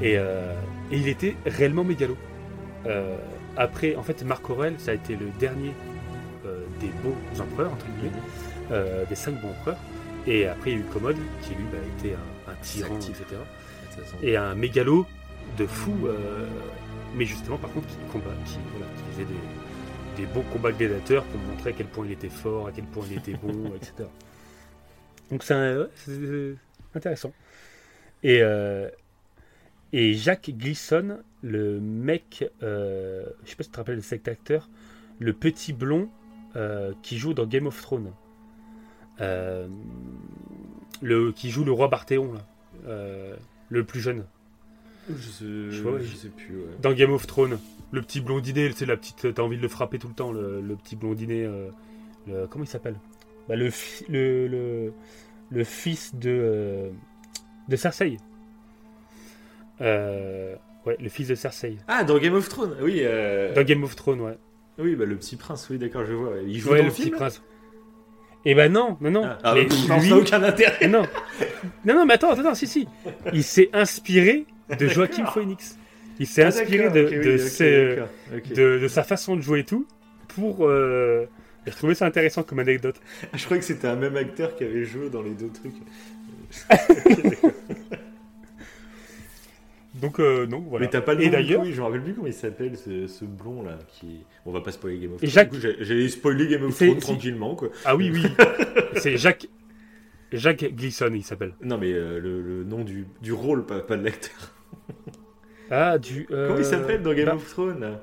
et, 0.00 0.18
euh, 0.18 0.52
et 0.90 0.98
il 0.98 1.08
était 1.08 1.36
réellement 1.46 1.84
mégalo. 1.84 2.18
Euh, 2.86 3.16
après, 3.56 3.96
en 3.96 4.02
fait, 4.02 4.22
Marc 4.24 4.48
Aurèle, 4.50 4.74
ça 4.78 4.90
a 4.90 4.94
été 4.94 5.16
le 5.16 5.26
dernier 5.38 5.72
des 6.80 6.88
beaux 7.02 7.16
empereurs 7.40 7.72
entre 7.72 7.86
guillemets, 7.86 8.12
euh, 8.70 9.04
des 9.06 9.14
cinq 9.16 9.40
bons 9.40 9.50
empereurs. 9.50 9.78
Et 10.26 10.46
après, 10.46 10.70
il 10.72 10.74
y 10.74 10.76
a 10.76 10.80
eu 10.80 10.84
Commode, 10.92 11.16
qui 11.42 11.50
lui 11.54 11.64
bah, 11.72 11.78
était 11.98 12.14
un, 12.14 12.18
un 12.18 12.35
tyran, 12.62 12.96
etc. 12.96 13.24
Et 14.22 14.36
un 14.36 14.54
mégalo 14.54 15.06
de 15.56 15.66
fou, 15.66 15.94
euh, 16.06 16.46
mais 17.14 17.24
justement, 17.24 17.56
par 17.56 17.70
contre, 17.72 17.86
qui 17.86 17.96
combat, 18.12 18.30
qui, 18.44 18.58
voilà, 18.72 18.86
qui 18.96 19.12
faisait 19.12 19.24
des, 19.24 20.22
des 20.22 20.26
bons 20.26 20.42
combats 20.52 20.72
gladiateurs 20.72 21.24
pour 21.24 21.40
montrer 21.40 21.70
à 21.70 21.72
quel 21.72 21.86
point 21.86 22.04
il 22.06 22.12
était 22.12 22.28
fort, 22.28 22.66
à 22.66 22.72
quel 22.72 22.84
point 22.84 23.04
il 23.10 23.18
était 23.18 23.34
bon, 23.34 23.72
etc. 23.76 24.08
Donc 25.30 25.42
c'est 25.42 26.56
intéressant. 26.94 27.32
Et, 28.22 28.42
euh, 28.42 28.88
et 29.92 30.14
Jacques 30.14 30.50
Gleason, 30.50 31.18
le 31.42 31.80
mec, 31.80 32.48
euh, 32.62 33.26
je 33.44 33.50
sais 33.50 33.56
pas 33.56 33.62
si 33.62 33.68
tu 33.68 33.72
te 33.72 33.78
rappelles 33.78 33.96
de 33.96 34.00
cet 34.00 34.28
acteur, 34.28 34.68
le 35.18 35.32
petit 35.32 35.72
blond 35.72 36.08
euh, 36.56 36.92
qui 37.02 37.18
joue 37.18 37.34
dans 37.34 37.46
Game 37.46 37.66
of 37.66 37.80
Thrones. 37.80 38.12
Le, 41.02 41.32
qui 41.32 41.50
joue 41.50 41.64
le 41.64 41.72
roi 41.72 41.88
Barthéon, 41.88 42.32
là. 42.32 42.40
Euh, 42.88 43.34
le 43.68 43.84
plus 43.84 44.00
jeune. 44.00 44.24
Je 45.08 45.14
sais, 45.28 45.44
Je 45.44 45.82
vois, 45.82 45.98
je 45.98 46.04
je- 46.04 46.16
sais 46.16 46.28
plus, 46.28 46.56
ouais. 46.56 46.64
Dans 46.82 46.92
Game 46.92 47.12
of 47.12 47.26
Thrones, 47.26 47.58
le 47.92 48.02
petit 48.02 48.20
blondinet, 48.20 48.72
sais, 48.72 48.86
la 48.86 48.96
petite, 48.96 49.32
t'as 49.34 49.42
envie 49.42 49.56
de 49.56 49.62
le 49.62 49.68
frapper 49.68 49.98
tout 49.98 50.08
le 50.08 50.14
temps, 50.14 50.32
le, 50.32 50.60
le 50.60 50.76
petit 50.76 50.96
blondinet, 50.96 51.44
euh, 51.44 51.68
le- 52.26 52.46
comment 52.48 52.64
il 52.64 52.68
s'appelle? 52.68 52.96
Bah, 53.48 53.54
le, 53.56 53.70
le, 54.08 54.92
le, 55.50 55.64
fils 55.64 56.14
de, 56.16 56.30
euh, 56.30 56.90
de 57.68 57.76
Cersei. 57.76 58.16
Euh, 59.80 60.56
ouais, 60.86 60.96
le 61.00 61.08
fils 61.08 61.28
de 61.28 61.34
Cersei. 61.34 61.76
Ah, 61.86 62.04
dans 62.04 62.18
Game 62.18 62.34
of 62.34 62.48
Thrones, 62.48 62.76
oui. 62.80 63.02
Dans 63.54 63.62
Game 63.64 63.84
of 63.84 63.94
Thrones, 63.96 64.20
ouais. 64.20 64.38
Oui, 64.78 64.94
bah, 64.96 65.04
le 65.04 65.16
petit 65.16 65.36
prince, 65.36 65.68
oui, 65.70 65.78
d'accord, 65.78 66.04
je 66.04 66.12
vois. 66.14 66.32
Il 66.46 66.58
joue 66.58 66.70
Ouais, 66.70 66.78
dans 66.78 66.82
le 66.84 66.88
le 66.88 66.94
petit 66.94 67.02
film 67.04 67.16
prince. 67.16 67.42
Et 68.48 68.54
ben 68.54 68.72
non, 68.72 68.96
non, 69.00 69.10
non. 69.10 69.22
Ah, 69.24 69.38
ah, 69.42 69.54
mais 69.54 69.68
ça 69.68 69.98
lui- 69.98 70.08
n'a 70.08 70.16
aucun 70.16 70.42
intérêt. 70.42 70.86
non. 70.88 71.02
non, 71.84 71.94
non, 71.94 72.06
mais 72.06 72.14
attends, 72.14 72.30
attends, 72.30 72.54
si, 72.54 72.66
si. 72.66 72.86
Il 73.32 73.42
s'est 73.42 73.68
inspiré 73.72 74.46
de 74.70 74.86
D'accord. 74.86 75.34
Phoenix. 75.34 75.76
Il 76.20 76.26
s'est 76.26 76.44
Ah, 76.44 76.46
inspiré 76.48 76.88
de, 76.90 77.02
ok, 77.04 77.10
oui, 77.10 77.18
de 77.26 77.36
ses- 77.38 77.88
d'accord, 77.96 78.08
ok. 78.36 78.52
de, 78.54 78.78
de 78.78 78.88
sa 78.88 79.02
façon 79.02 79.36
de 79.36 79.42
jouer 79.42 79.60
et 79.60 79.64
tout 79.64 79.86
pour. 80.28 80.66
Euh... 80.66 81.26
J'ai 81.66 81.72
trouvé 81.72 81.94
ça 81.96 82.06
intéressant 82.06 82.44
comme 82.44 82.60
anecdote. 82.60 82.94
Je 83.34 83.44
croyais 83.44 83.58
que 83.60 83.66
c'était 83.66 83.88
un 83.88 83.96
même 83.96 84.16
acteur 84.16 84.54
qui 84.56 84.62
avait 84.62 84.84
joué 84.84 85.10
dans 85.10 85.22
les 85.22 85.30
deux 85.30 85.50
trucs. 85.50 85.74
Donc, 90.00 90.20
euh, 90.20 90.46
non, 90.46 90.60
voilà. 90.68 90.84
Mais 90.86 90.90
t'as 90.90 91.00
pas 91.00 91.14
le 91.14 91.24
nom 91.24 91.30
d'ailleurs, 91.30 91.62
coup, 91.62 91.70
je 91.70 91.78
me 91.80 91.84
rappelle 91.86 92.02
plus 92.02 92.14
comment 92.14 92.26
il 92.26 92.32
s'appelle 92.32 92.76
ce, 92.76 93.06
ce 93.06 93.24
blond 93.24 93.62
là 93.62 93.78
qui. 93.88 94.24
On 94.44 94.52
va 94.52 94.60
pas 94.60 94.70
spoiler 94.72 94.98
Game 94.98 95.12
of 95.12 95.18
Thrones. 95.18 95.30
Jacques- 95.30 95.54
j'ai- 95.54 95.76
J'allais 95.84 96.08
spoiler 96.08 96.46
Game 96.48 96.64
of 96.64 96.74
Thrones 96.76 96.98
tranquillement 96.98 97.54
quoi. 97.54 97.68
ah 97.84 97.96
oui, 97.96 98.10
oui, 98.12 98.22
c'est 98.96 99.16
Jacques. 99.16 99.48
Jacques 100.32 100.64
Gleason, 100.74 101.10
il 101.14 101.22
s'appelle. 101.22 101.54
Non 101.62 101.78
mais 101.78 101.92
euh, 101.92 102.18
le, 102.20 102.42
le 102.42 102.64
nom 102.64 102.82
du, 102.84 103.06
du 103.22 103.32
rôle, 103.32 103.64
pas, 103.64 103.80
pas 103.80 103.96
de 103.96 104.04
l'acteur. 104.04 104.52
Ah, 105.70 105.98
du. 105.98 106.26
euh, 106.30 106.46
Comment 106.46 106.60
il 106.60 106.64
s'appelle 106.64 107.02
dans 107.02 107.12
Game 107.12 107.26
bah, 107.26 107.34
of 107.34 107.48
Thrones? 107.50 107.98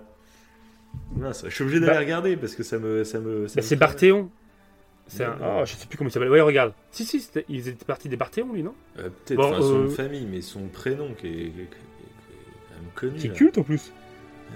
Mince, 1.16 1.46
je 1.48 1.50
suis 1.54 1.64
obligé 1.64 1.80
d'aller 1.80 1.94
Bah- 1.94 2.00
regarder 2.00 2.36
parce 2.36 2.56
que 2.56 2.64
ça 2.64 2.78
me. 2.78 3.04
Ça 3.06 3.20
me 3.20 3.48
ça 3.48 3.56
bah, 3.56 3.62
me 3.62 3.68
c'est. 3.68 3.76
Barthéon. 3.78 4.30
C'est 5.08 5.26
un. 5.26 5.36
Oh, 5.44 5.62
je 5.66 5.74
sais 5.74 5.86
plus 5.88 5.98
comment 5.98 6.10
il 6.10 6.14
s'appelle. 6.14 6.30
Ouais, 6.30 6.42
regarde. 6.42 6.74
Si, 6.92 7.06
si, 7.06 7.20
c'était- 7.22 7.46
ils 7.50 7.68
étaient 7.68 7.86
partis 7.86 8.10
des 8.10 8.16
Barthéons, 8.18 8.52
lui, 8.54 8.64
non 8.64 8.74
Euh, 9.00 9.10
Peut-être 9.26 9.38
Bon, 9.38 9.50
enfin, 9.52 9.62
son 9.62 9.80
euh, 9.82 9.84
de 9.84 9.90
famille, 9.90 10.26
mais 10.30 10.42
son 10.42 10.68
prénom 10.68 11.14
qui 11.14 11.28
est, 11.28 11.32
qui 11.32 11.36
est- 11.38 11.52
qui 11.52 11.60
est- 11.60 11.66
qui 11.66 11.70
est 11.70 12.68
quand 12.70 12.76
même 12.82 12.92
connu. 12.96 13.20
Qui 13.20 13.26
est 13.28 13.30
là. 13.30 13.36
culte 13.36 13.58
en 13.58 13.64
plus. 13.64 13.92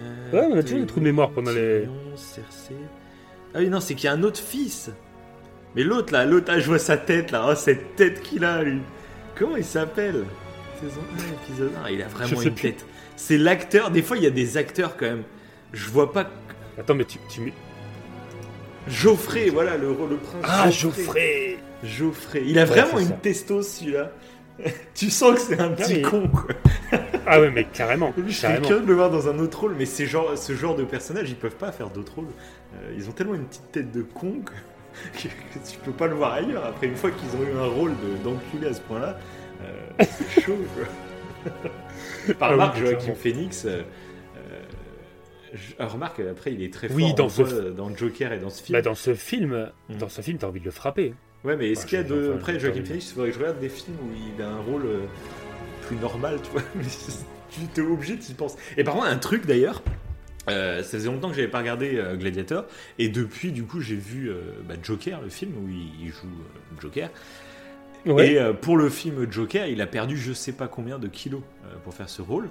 Euh, 0.01 0.31
Ouais, 0.31 0.47
on 0.51 0.57
a 0.57 0.63
toujours 0.63 0.79
des 0.79 0.85
trous 0.85 0.99
de 0.99 1.05
mémoire 1.05 1.31
pendant 1.31 1.51
les- 1.51 1.81
Tyrion, 1.81 2.15
Cersei. 2.15 2.75
Ah 3.53 3.59
oui, 3.59 3.69
non, 3.69 3.79
c'est 3.79 3.95
qu'il 3.95 4.05
y 4.05 4.07
a 4.07 4.13
un 4.13 4.23
autre 4.23 4.39
fils. 4.39 4.91
Mais 5.75 5.83
l'autre 5.83 6.13
là, 6.13 6.25
l'autre, 6.25 6.47
ah, 6.49 6.59
je 6.59 6.67
vois 6.67 6.79
sa 6.79 6.97
tête 6.97 7.31
là, 7.31 7.47
oh, 7.49 7.55
cette 7.55 7.95
tête 7.95 8.21
qu'il 8.21 8.43
a 8.45 8.63
lui. 8.63 8.81
Comment 9.35 9.57
il 9.57 9.65
s'appelle 9.65 10.23
Saison 10.81 11.01
1, 11.17 11.43
épisode 11.51 11.71
1, 11.85 11.89
il 11.89 12.01
a 12.01 12.07
vraiment 12.07 12.39
sais 12.39 12.47
une 12.47 12.53
plus. 12.53 12.71
tête. 12.73 12.85
C'est 13.15 13.37
l'acteur, 13.37 13.89
des 13.91 14.01
fois 14.03 14.17
il 14.17 14.23
y 14.23 14.27
a 14.27 14.31
des 14.31 14.57
acteurs 14.57 14.95
quand 14.97 15.05
même. 15.07 15.23
Je 15.73 15.89
vois 15.89 16.11
pas. 16.13 16.29
Attends, 16.79 16.95
mais 16.95 17.05
tu. 17.05 17.17
tu 17.29 17.41
mets... 17.41 17.53
Geoffrey, 18.89 19.49
voilà 19.49 19.77
le, 19.77 19.87
le 19.89 20.17
prince. 20.17 20.43
Ah, 20.43 20.69
Geoffrey 20.69 21.57
Geoffrey. 21.83 22.43
Il 22.45 22.57
a 22.59 22.65
vraiment 22.65 22.99
une 22.99 23.07
ça. 23.07 23.13
testo 23.21 23.61
celui-là. 23.61 24.11
tu 24.95 25.09
sens 25.11 25.35
que 25.35 25.39
c'est 25.41 25.59
un 25.59 25.69
petit 25.69 25.95
mais- 25.95 26.01
con 26.01 26.27
quoi. 26.29 26.55
Ah 27.27 27.39
ouais, 27.39 27.51
mais 27.51 27.65
carrément. 27.65 28.11
Je 28.27 28.41
carrément. 28.41 28.65
curieux 28.65 28.81
de 28.81 28.87
le 28.87 28.93
voir 28.95 29.11
dans 29.11 29.27
un 29.29 29.37
autre 29.39 29.59
rôle, 29.59 29.75
mais 29.77 29.85
ces 29.85 30.05
genre, 30.07 30.35
ce 30.37 30.53
genre 30.53 30.75
de 30.75 30.83
personnage, 30.83 31.29
ils 31.29 31.35
peuvent 31.35 31.55
pas 31.55 31.71
faire 31.71 31.89
d'autres 31.89 32.15
rôles. 32.15 32.25
Euh, 32.75 32.93
ils 32.97 33.07
ont 33.07 33.11
tellement 33.11 33.35
une 33.35 33.45
petite 33.45 33.71
tête 33.71 33.91
de 33.91 34.01
con 34.01 34.35
que, 34.43 35.23
que 35.23 35.69
tu 35.69 35.77
peux 35.83 35.91
pas 35.91 36.07
le 36.07 36.15
voir 36.15 36.33
ailleurs. 36.33 36.65
Après, 36.65 36.87
une 36.87 36.95
fois 36.95 37.11
qu'ils 37.11 37.29
ont 37.39 37.43
eu 37.43 37.55
un 37.61 37.67
rôle 37.67 37.91
de- 37.91 38.23
d'enculé 38.23 38.67
à 38.67 38.73
ce 38.73 38.81
point-là, 38.81 39.17
euh, 39.63 40.03
c'est 40.33 40.41
chaud. 40.41 40.57
Quoi. 40.75 41.53
Par 42.39 42.51
Ah 42.59 42.73
oui, 42.75 42.79
Joaquin 42.81 42.97
clairement. 42.97 43.15
Phoenix, 43.15 43.63
euh, 43.65 43.83
je- 45.57 45.73
ah, 45.79 45.87
remarque, 45.87 46.19
après, 46.19 46.53
il 46.53 46.61
est 46.63 46.71
très 46.73 46.91
Oui, 46.91 47.03
fort 47.07 47.15
dans 47.15 47.29
ce 47.29 47.69
dans 47.71 47.95
Joker 47.95 48.31
et 48.33 48.39
dans 48.39 48.49
ce 48.49 48.63
film. 48.63 48.77
Bah, 48.77 48.81
dans 48.81 48.95
ce 48.95 49.13
film, 49.15 49.69
Mm. 49.89 49.97
dans 49.97 50.09
ce 50.09 50.21
film, 50.21 50.37
t'as 50.37 50.47
envie 50.47 50.59
de 50.59 50.65
le 50.65 50.71
frapper. 50.71 51.13
Ouais, 51.43 51.55
mais 51.55 51.71
est-ce 51.71 51.85
qu'il 51.85 51.97
y 51.97 52.01
a 52.01 52.03
de... 52.03 52.29
enfin, 52.29 52.37
Après, 52.37 52.59
Joaquin. 52.59 52.83
Phoenix, 52.83 53.09
il 53.09 53.13
faudrait 53.13 53.29
que 53.29 53.35
je 53.35 53.39
regarde 53.39 53.59
des 53.59 53.69
films 53.69 53.95
où 54.03 54.09
il 54.37 54.41
a 54.41 54.49
un 54.49 54.59
rôle 54.59 54.85
euh, 54.85 54.99
plus 55.87 55.95
normal, 55.97 56.39
tu 56.43 56.51
vois. 56.51 56.61
Mais 56.75 56.83
tu 57.49 57.61
t'es 57.73 57.81
obligé, 57.81 58.17
tu 58.17 58.31
y 58.31 58.33
penses. 58.33 58.55
Et 58.75 58.83
par 58.83 58.95
contre, 58.95 59.07
un 59.07 59.17
truc 59.17 59.45
d'ailleurs, 59.45 59.81
euh, 60.49 60.81
ça 60.83 60.97
faisait 60.97 61.07
longtemps 61.09 61.29
que 61.29 61.35
j'avais 61.35 61.47
pas 61.47 61.59
regardé 61.59 61.97
euh, 61.97 62.15
Gladiator, 62.15 62.65
et 62.99 63.09
depuis, 63.09 63.51
du 63.51 63.63
coup, 63.63 63.81
j'ai 63.81 63.95
vu 63.95 64.29
euh, 64.29 64.41
bah, 64.67 64.75
Joker, 64.81 65.21
le 65.21 65.29
film 65.29 65.51
où 65.63 65.69
il, 65.69 66.05
il 66.05 66.09
joue 66.09 66.27
euh, 66.27 66.81
Joker. 66.81 67.09
Ouais. 68.05 68.33
Et 68.33 68.39
euh, 68.39 68.53
pour 68.53 68.77
le 68.77 68.89
film 68.89 69.29
Joker, 69.31 69.67
il 69.67 69.81
a 69.81 69.87
perdu 69.87 70.17
je 70.17 70.31
sais 70.33 70.53
pas 70.53 70.67
combien 70.67 70.97
de 70.99 71.07
kilos 71.07 71.41
euh, 71.65 71.75
pour 71.83 71.93
faire 71.93 72.07
ce 72.09 72.21
rôle. 72.21 72.49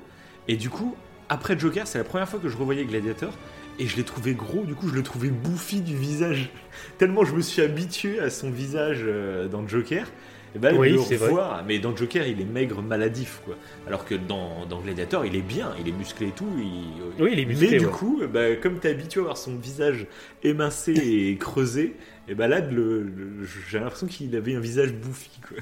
Et 0.49 0.57
du 0.57 0.69
coup, 0.71 0.95
après 1.29 1.59
Joker, 1.59 1.87
c'est 1.87 1.99
la 1.99 2.05
première 2.05 2.29
fois 2.29 2.39
que 2.41 2.49
je 2.49 2.57
revoyais 2.57 2.85
Gladiator. 2.85 3.33
Et 3.79 3.87
je 3.87 3.97
l'ai 3.97 4.05
trouvé 4.05 4.33
gros, 4.35 4.65
du 4.65 4.75
coup 4.75 4.89
je 4.89 4.95
le 4.95 5.03
trouvais 5.03 5.29
bouffi 5.29 5.83
du 5.83 5.97
visage. 5.97 6.51
Tellement 6.99 7.25
je 7.25 7.35
me 7.35 7.43
suis 7.43 7.61
habitué 7.63 8.19
à 8.21 8.31
son 8.31 8.51
visage 8.51 9.01
euh, 9.03 9.49
dans 9.49 9.67
Joker. 9.69 10.07
Et 10.55 10.59
ben 10.59 10.75
Oui, 10.79 10.93
le 10.93 10.99
c'est 10.99 11.17
vrai. 11.17 11.29
revoir, 11.29 11.63
mais 11.67 11.79
dans 11.79 11.95
Joker 11.95 12.27
il 12.27 12.41
est 12.41 12.45
maigre 12.47 12.81
maladif 12.81 13.43
quoi. 13.45 13.57
Alors 13.87 14.07
que 14.07 14.15
dans, 14.15 14.65
dans 14.65 14.81
Gladiator 14.81 15.27
il 15.27 15.37
est 15.37 15.43
bien, 15.43 15.75
il 15.79 15.87
est 15.89 15.93
musclé 15.93 16.29
et 16.29 16.33
tout. 16.33 16.49
il- 16.59 17.23
Oui, 17.23 17.31
il 17.35 17.41
est 17.41 17.45
musclé, 17.45 17.73
Mais 17.73 17.79
du 17.79 17.85
ouais. 17.85 17.91
coup, 17.93 18.23
bah, 18.33 18.57
comme 18.57 18.79
t'es 18.79 18.89
habitué 18.89 19.21
à 19.21 19.25
voir 19.25 19.37
son 19.37 19.57
visage 19.57 20.07
émincé 20.43 20.93
et 21.31 21.37
creusé, 21.37 21.97
et 22.29 22.35
ben 22.35 22.49
là 22.49 22.61
le- 22.61 23.03
le- 23.03 23.45
j'ai 23.69 23.79
l'impression 23.79 24.07
qu'il 24.07 24.35
avait 24.37 24.55
un 24.55 24.61
visage 24.61 24.95
bouffi 24.95 25.31
quoi. 25.47 25.59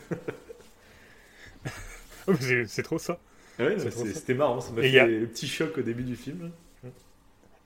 C'est 2.66 2.82
trop 2.82 2.98
ça. 2.98 3.18
Ouais, 3.58 3.76
trop 3.76 4.04
ça. 4.06 4.12
c'était 4.14 4.34
marrant, 4.34 4.60
ça 4.60 4.72
m'a 4.72 4.82
fait 4.82 4.98
a- 4.98 5.06
le 5.06 5.26
petit 5.26 5.46
choc 5.46 5.78
au 5.78 5.82
début 5.82 6.02
du 6.04 6.16
film. 6.16 6.50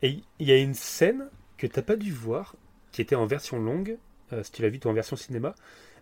Et 0.03 0.21
il 0.39 0.47
y 0.49 0.53
a 0.53 0.57
une 0.57 0.75
scène 0.75 1.29
que 1.57 1.67
t'as 1.67 1.83
pas 1.83 1.97
dû 1.97 2.13
voir, 2.13 2.55
qui 2.93 3.01
était 3.03 3.17
en 3.17 3.27
version 3.27 3.59
longue, 3.59 3.97
euh, 4.33 4.43
si 4.43 4.53
tu 4.53 4.63
l'as 4.63 4.69
vu 4.69 4.79
toi 4.79 4.91
en 4.91 4.95
version 4.95 5.17
cinéma. 5.17 5.55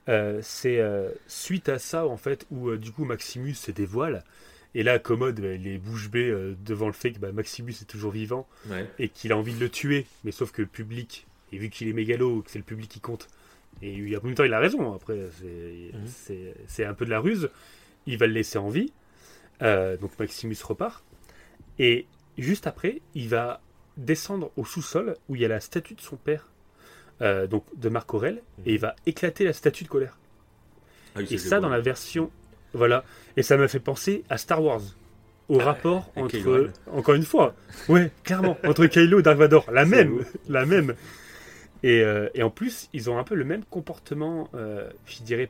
Euh, 0.08 0.38
c'est 0.42 0.78
euh, 0.78 1.10
suite 1.26 1.68
à 1.68 1.78
ça 1.80 2.06
en 2.06 2.16
fait 2.16 2.46
où 2.52 2.68
euh, 2.68 2.78
du 2.78 2.92
coup 2.92 3.04
Maximus 3.04 3.54
se 3.54 3.72
dévoile 3.72 4.22
et 4.76 4.84
là 4.84 5.00
Commode 5.00 5.40
bah, 5.40 5.54
il 5.54 5.66
est 5.66 5.78
bouche 5.78 6.08
bée 6.10 6.32
devant 6.64 6.86
le 6.86 6.92
fait 6.92 7.10
que 7.10 7.18
bah, 7.18 7.32
Maximus 7.32 7.72
est 7.82 7.88
toujours 7.88 8.12
vivant 8.12 8.46
Ouais. 8.70 8.86
et 9.00 9.08
qu'il 9.08 9.32
a 9.32 9.36
envie 9.36 9.52
de 9.54 9.58
le 9.58 9.68
tuer 9.68 10.06
mais 10.22 10.30
sauf 10.30 10.52
que 10.52 10.62
le 10.62 10.68
public 10.68 11.26
et 11.52 11.58
vu 11.58 11.70
qu'il 11.70 11.88
est 11.88 11.92
mégalo 11.92 12.42
que 12.42 12.52
c'est 12.52 12.58
le 12.60 12.64
public 12.64 12.88
qui 12.88 13.00
compte 13.00 13.26
et 13.82 13.94
il- 13.94 14.16
en 14.16 14.22
même 14.22 14.36
temps 14.36 14.44
il 14.44 14.54
a 14.54 14.60
raison 14.60 14.94
après 14.94 15.18
c'est 15.40 15.90
Mhm. 15.92 16.52
c'est 16.68 16.84
un 16.84 16.94
peu 16.94 17.04
de 17.04 17.10
la 17.10 17.18
ruse 17.18 17.50
il 18.06 18.16
va 18.16 18.28
le 18.28 18.32
laisser 18.32 18.58
en 18.58 18.68
vie 18.68 18.92
Euh, 19.62 19.96
donc 19.96 20.18
Maximus 20.18 20.56
repart. 20.64 21.02
Et 21.78 22.06
juste 22.38 22.66
après 22.66 23.00
il 23.14 23.28
va 23.28 23.60
descendre 23.96 24.50
au 24.56 24.64
sous-sol 24.64 25.16
où 25.28 25.36
il 25.36 25.40
y 25.42 25.44
a 25.44 25.48
la 25.48 25.60
statue 25.60 25.94
de 25.94 26.00
son 26.02 26.16
père 26.16 26.50
euh, 27.22 27.46
donc 27.46 27.64
de 27.78 27.88
Marc 27.88 28.12
Aurel 28.12 28.42
et 28.66 28.74
il 28.74 28.78
va 28.78 28.94
éclater 29.06 29.44
la 29.44 29.54
statue 29.54 29.84
de 29.84 29.88
colère. 29.88 30.18
Ah 31.14 31.20
et 31.22 31.38
ça 31.38 31.60
dans 31.60 31.70
la 31.70 31.80
version 31.80 32.30
voilà. 32.74 33.04
Et 33.38 33.42
ça 33.42 33.56
me 33.56 33.66
fait 33.68 33.80
penser 33.80 34.22
à 34.28 34.36
Star 34.36 34.62
Wars 34.62 34.82
au 35.48 35.60
Ah, 35.60 35.64
rapport 35.64 36.10
entre 36.16 36.70
encore 36.92 37.14
une 37.14 37.22
fois 37.22 37.54
ouais 37.88 38.10
clairement 38.24 38.58
entre 38.64 38.84
Kylo 38.86 39.20
et 39.20 39.22
Dark 39.22 39.38
Vador 39.38 39.64
la 39.72 39.86
même 39.86 40.24
la 40.48 40.66
même. 40.66 40.94
Et, 41.82 42.00
euh, 42.02 42.28
et 42.34 42.42
en 42.42 42.50
plus 42.50 42.90
ils 42.92 43.08
ont 43.08 43.16
un 43.18 43.24
peu 43.24 43.34
le 43.34 43.44
même 43.44 43.64
comportement 43.64 44.50
je 44.52 45.22
dirais 45.22 45.48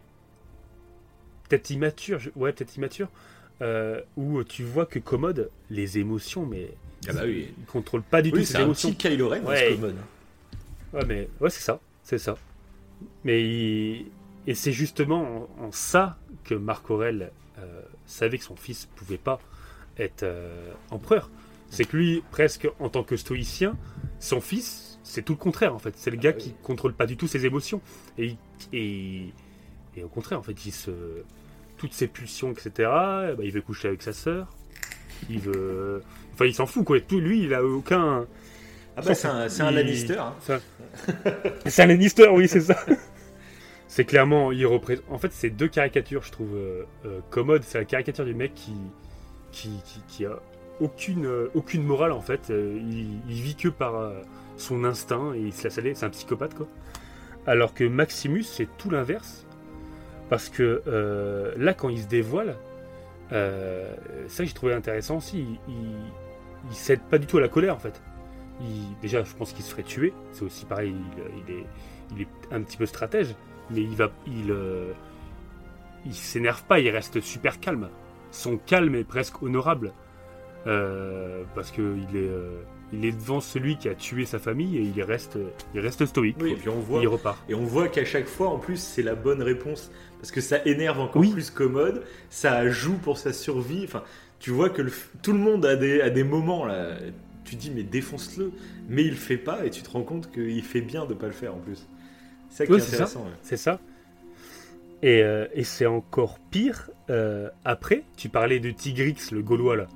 peut-être 1.49 1.71
immature 1.71 2.19
je- 2.19 2.31
ouais 2.37 2.53
peut-être 2.53 2.77
immature 2.77 3.09
euh, 3.63 4.01
où 4.17 4.43
tu 4.45 4.63
vois 4.65 4.87
que 4.87 4.99
Commode, 4.99 5.51
les 5.71 5.99
émotions, 5.99 6.45
mais 6.47 6.71
Ah 7.09 7.13
bah 7.15 7.21
oui. 7.25 7.49
il 7.59 7.65
contrôle 7.67 8.03
pas 8.03 8.23
du 8.23 8.31
Oui, 8.31 8.41
tout 8.41 8.45
c'est 8.47 8.53
ses 8.55 8.59
un 8.59 8.65
émotions. 8.65 8.91
petit 8.93 9.09
Kylo 9.09 9.29
Ren 9.29 9.41
dans 9.41 9.49
Ouais. 9.51 9.73
commode. 9.75 9.97
Ouais, 10.93 11.05
mais 11.07 11.29
ouais, 11.41 11.51
c'est 11.51 11.63
ça, 11.63 11.81
c'est 12.03 12.19
ça. 12.19 12.37
Mais 13.25 13.43
il- 13.43 14.07
et 14.47 14.55
c'est 14.55 14.73
justement 14.73 15.49
en, 15.59 15.65
en 15.67 15.73
ça 15.73 16.19
que 16.45 16.55
Marc 16.55 16.89
Aurel 16.91 17.33
euh, 17.59 17.83
savait 18.07 18.39
que 18.39 18.45
son 18.45 18.55
fils 18.57 18.87
pouvait 18.97 19.19
pas 19.19 19.41
être 19.99 20.23
euh, 20.23 20.71
empereur. 20.91 21.31
C'est 21.69 21.85
que 21.85 21.97
lui, 21.97 22.23
presque 22.31 22.69
en 22.79 22.89
tant 22.89 23.03
que 23.03 23.17
stoïcien, 23.17 23.77
son 24.21 24.41
fils, 24.41 25.01
c'est 25.03 25.23
tout 25.23 25.33
le 25.33 25.39
contraire 25.39 25.75
en 25.75 25.79
fait. 25.81 25.95
C'est 25.97 26.11
le 26.13 26.17
gars 26.17 26.33
oui. 26.37 26.43
qui 26.43 26.53
contrôle 26.63 26.93
pas 26.93 27.07
du 27.07 27.17
tout 27.17 27.27
ses 27.27 27.45
émotions 27.47 27.81
et 28.19 28.37
et, 28.73 29.33
et 29.97 30.03
au 30.05 30.09
contraire 30.09 30.39
en 30.39 30.43
fait, 30.43 30.65
il 30.65 30.73
se 30.73 30.91
toutes 31.77 31.93
ses 31.93 32.07
pulsions, 32.09 32.53
etc. 32.53 32.71
eh 32.79 33.35
ben, 33.37 33.41
il 33.43 33.53
veut 33.53 33.63
coucher 33.63 33.89
avec 33.89 34.03
sa 34.03 34.13
sœur. 34.13 34.49
Il 35.31 35.41
veut, 35.41 36.03
enfin, 36.35 36.45
il 36.47 36.55
s'en 36.55 36.67
fout 36.67 36.85
quoi. 36.85 37.01
Tout 37.01 37.21
lui, 37.21 37.43
il 37.45 37.55
a 37.55 37.65
aucun. 37.65 38.27
Ah 38.97 39.03
bah 39.03 39.15
c'est 39.15 39.29
un, 39.29 39.47
un 39.67 39.71
Lannister. 39.71 40.17
hein. 40.19 40.35
C'est 41.67 41.83
un 41.83 41.87
Lannister, 41.87 42.29
oui, 42.29 42.49
c'est 42.49 42.61
ça. 42.63 42.77
c'est 43.89 44.05
clairement, 44.05 44.53
il 44.53 44.65
représente. 44.67 45.05
En 45.11 45.19
fait, 45.19 45.33
c'est 45.33 45.51
deux 45.51 45.69
caricatures, 45.69 46.23
je 46.23 46.33
trouve. 46.33 46.55
Euh, 46.55 46.83
euh, 47.05 47.21
Commode, 47.31 47.63
c'est 47.65 47.79
la 47.79 47.85
caricature 47.85 48.25
du 48.25 48.35
mec 48.35 48.55
qui, 48.55 48.73
qui, 49.53 49.71
qui, 49.85 50.01
qui 50.09 50.25
a 50.27 50.39
aucune, 50.81 51.27
euh, 51.27 51.51
aucune 51.55 51.83
morale, 51.83 52.13
en 52.13 52.23
fait. 52.23 52.49
Euh, 52.51 52.79
il, 52.81 53.21
il 53.29 53.43
vit 53.43 53.55
que 53.55 53.69
par 53.69 54.13
son 54.57 54.85
instinct 54.85 55.35
et 55.35 55.41
il 55.41 55.53
se 55.53 55.65
laisse 55.65 55.77
aller. 55.79 55.95
C'est 55.95 56.07
un 56.07 56.11
psychopathe, 56.11 56.55
quoi. 56.55 56.67
Alors 57.47 57.75
que 57.75 57.85
Maximus, 57.85 58.45
c'est 58.45 58.69
tout 58.79 58.89
l'inverse. 58.91 59.47
Parce 60.29 60.49
que 60.49 60.83
euh, 60.87 61.53
là, 61.57 61.73
quand 61.75 61.89
il 61.89 62.01
se 62.01 62.09
dévoile, 62.09 62.57
euh, 63.33 63.95
ça, 64.29 64.45
j'ai 64.45 64.53
trouvé 64.53 64.73
intéressant 64.75 65.19
aussi. 65.19 65.41
Il, 65.69 65.75
il, 65.75 65.97
il 66.71 66.75
cède 66.77 67.01
pas 67.03 67.19
du 67.19 67.27
tout 67.27 67.39
à 67.39 67.41
la 67.41 67.49
colère, 67.49 67.75
en 67.75 67.79
fait. 67.79 68.01
Il- 68.61 68.97
déjà, 69.03 69.23
je 69.23 69.35
pense 69.35 69.53
qu'il 69.53 69.65
se 69.65 69.71
ferait 69.71 69.83
tuer. 69.85 70.13
C'est 70.33 70.43
aussi 70.45 70.65
pareil, 70.65 70.95
il, 70.95 71.43
il 71.49 71.55
est, 71.57 71.65
il 72.17 72.23
est 72.23 72.55
un 72.55 72.63
petit 72.63 72.77
peu 72.77 72.87
stratège, 72.87 73.35
mais 73.71 73.81
il 73.83 73.95
va, 73.97 74.11
il, 74.27 74.51
euh, 74.51 74.93
il 76.05 76.15
s'énerve 76.15 76.65
pas, 76.65 76.79
il 76.81 76.89
reste 76.91 77.21
super 77.21 77.61
calme. 77.61 77.89
Son 78.31 78.57
calme 78.59 78.95
est 78.95 79.05
presque 79.05 79.43
honorable 79.43 79.93
Euh, 80.67 81.45
parce 81.55 81.71
que 81.71 81.81
il 81.97 82.17
est, 82.17 82.29
euh, 82.29 82.61
il 82.93 83.05
est 83.05 83.13
devant 83.13 83.39
celui 83.41 83.77
qui 83.79 83.89
a 83.89 83.95
tué 83.95 84.25
sa 84.25 84.41
famille 84.41 84.79
et 84.79 84.83
il 84.83 85.01
reste, 85.05 85.39
il 85.75 85.81
reste 85.81 86.05
stoïque. 86.07 86.39
Oui, 86.41 86.53
et 86.53 86.57
puis 86.57 86.69
on 86.69 86.81
voit, 86.81 87.01
il 87.03 87.07
repart. 87.07 87.39
et 87.49 87.55
on 87.55 87.65
voit 87.65 87.87
qu'à 87.87 88.05
chaque 88.05 88.27
fois, 88.27 88.49
en 88.49 88.59
plus, 88.59 88.77
c'est 88.83 89.03
la 89.05 89.15
bonne 89.15 89.43
réponse. 89.43 89.93
Parce 90.19 90.31
que 90.31 90.41
ça 90.41 90.65
énerve 90.65 90.99
encore 91.01 91.21
Oui. 91.23 91.31
plus 91.33 91.51
commode, 91.51 92.03
ça 92.31 92.69
joue 92.69 92.97
pour 92.99 93.19
sa 93.19 93.33
survie. 93.33 93.83
Enfin, 93.85 94.03
tu 94.39 94.51
vois 94.51 94.71
que 94.71 94.83
le 94.83 94.93
tout 95.23 95.33
le 95.33 95.39
monde 95.39 95.65
a 95.67 95.77
des, 95.77 96.01
a 96.01 96.11
des 96.11 96.25
moments 96.25 96.65
là. 96.65 96.97
Tu 97.45 97.55
dis, 97.55 97.71
mais 97.71 97.85
défonce-le. 97.85 98.53
Mais 98.89 99.03
il 99.05 99.11
le 99.11 99.17
fait 99.17 99.37
pas, 99.37 99.65
et 99.65 99.71
tu 99.71 99.83
te 99.83 99.91
rends 99.91 100.03
compte 100.03 100.33
qu'il 100.33 100.63
fait 100.65 100.81
bien 100.81 101.07
de 101.07 101.15
pas 101.15 101.27
le 101.27 101.33
faire 101.33 101.55
en 101.55 101.59
plus. 101.59 101.87
C'est 102.49 102.67
ça 102.67 102.67
qui 102.67 102.81
c'est 102.81 102.81
ça. 102.81 102.95
intéressant. 102.95 103.21
ouais. 103.25 103.31
C'est 103.43 103.57
ça. 103.57 103.81
Et, 105.03 105.23
euh, 105.23 105.47
et 105.55 105.63
c'est 105.65 105.87
encore 105.87 106.39
pire 106.51 106.91
euh, 107.11 107.49
après. 107.65 108.05
Tu 108.17 108.29
parlais 108.29 108.59
de 108.61 108.71
Tigrix, 108.71 109.31
le 109.31 109.43
Gaulois 109.43 109.77
là, 109.77 109.87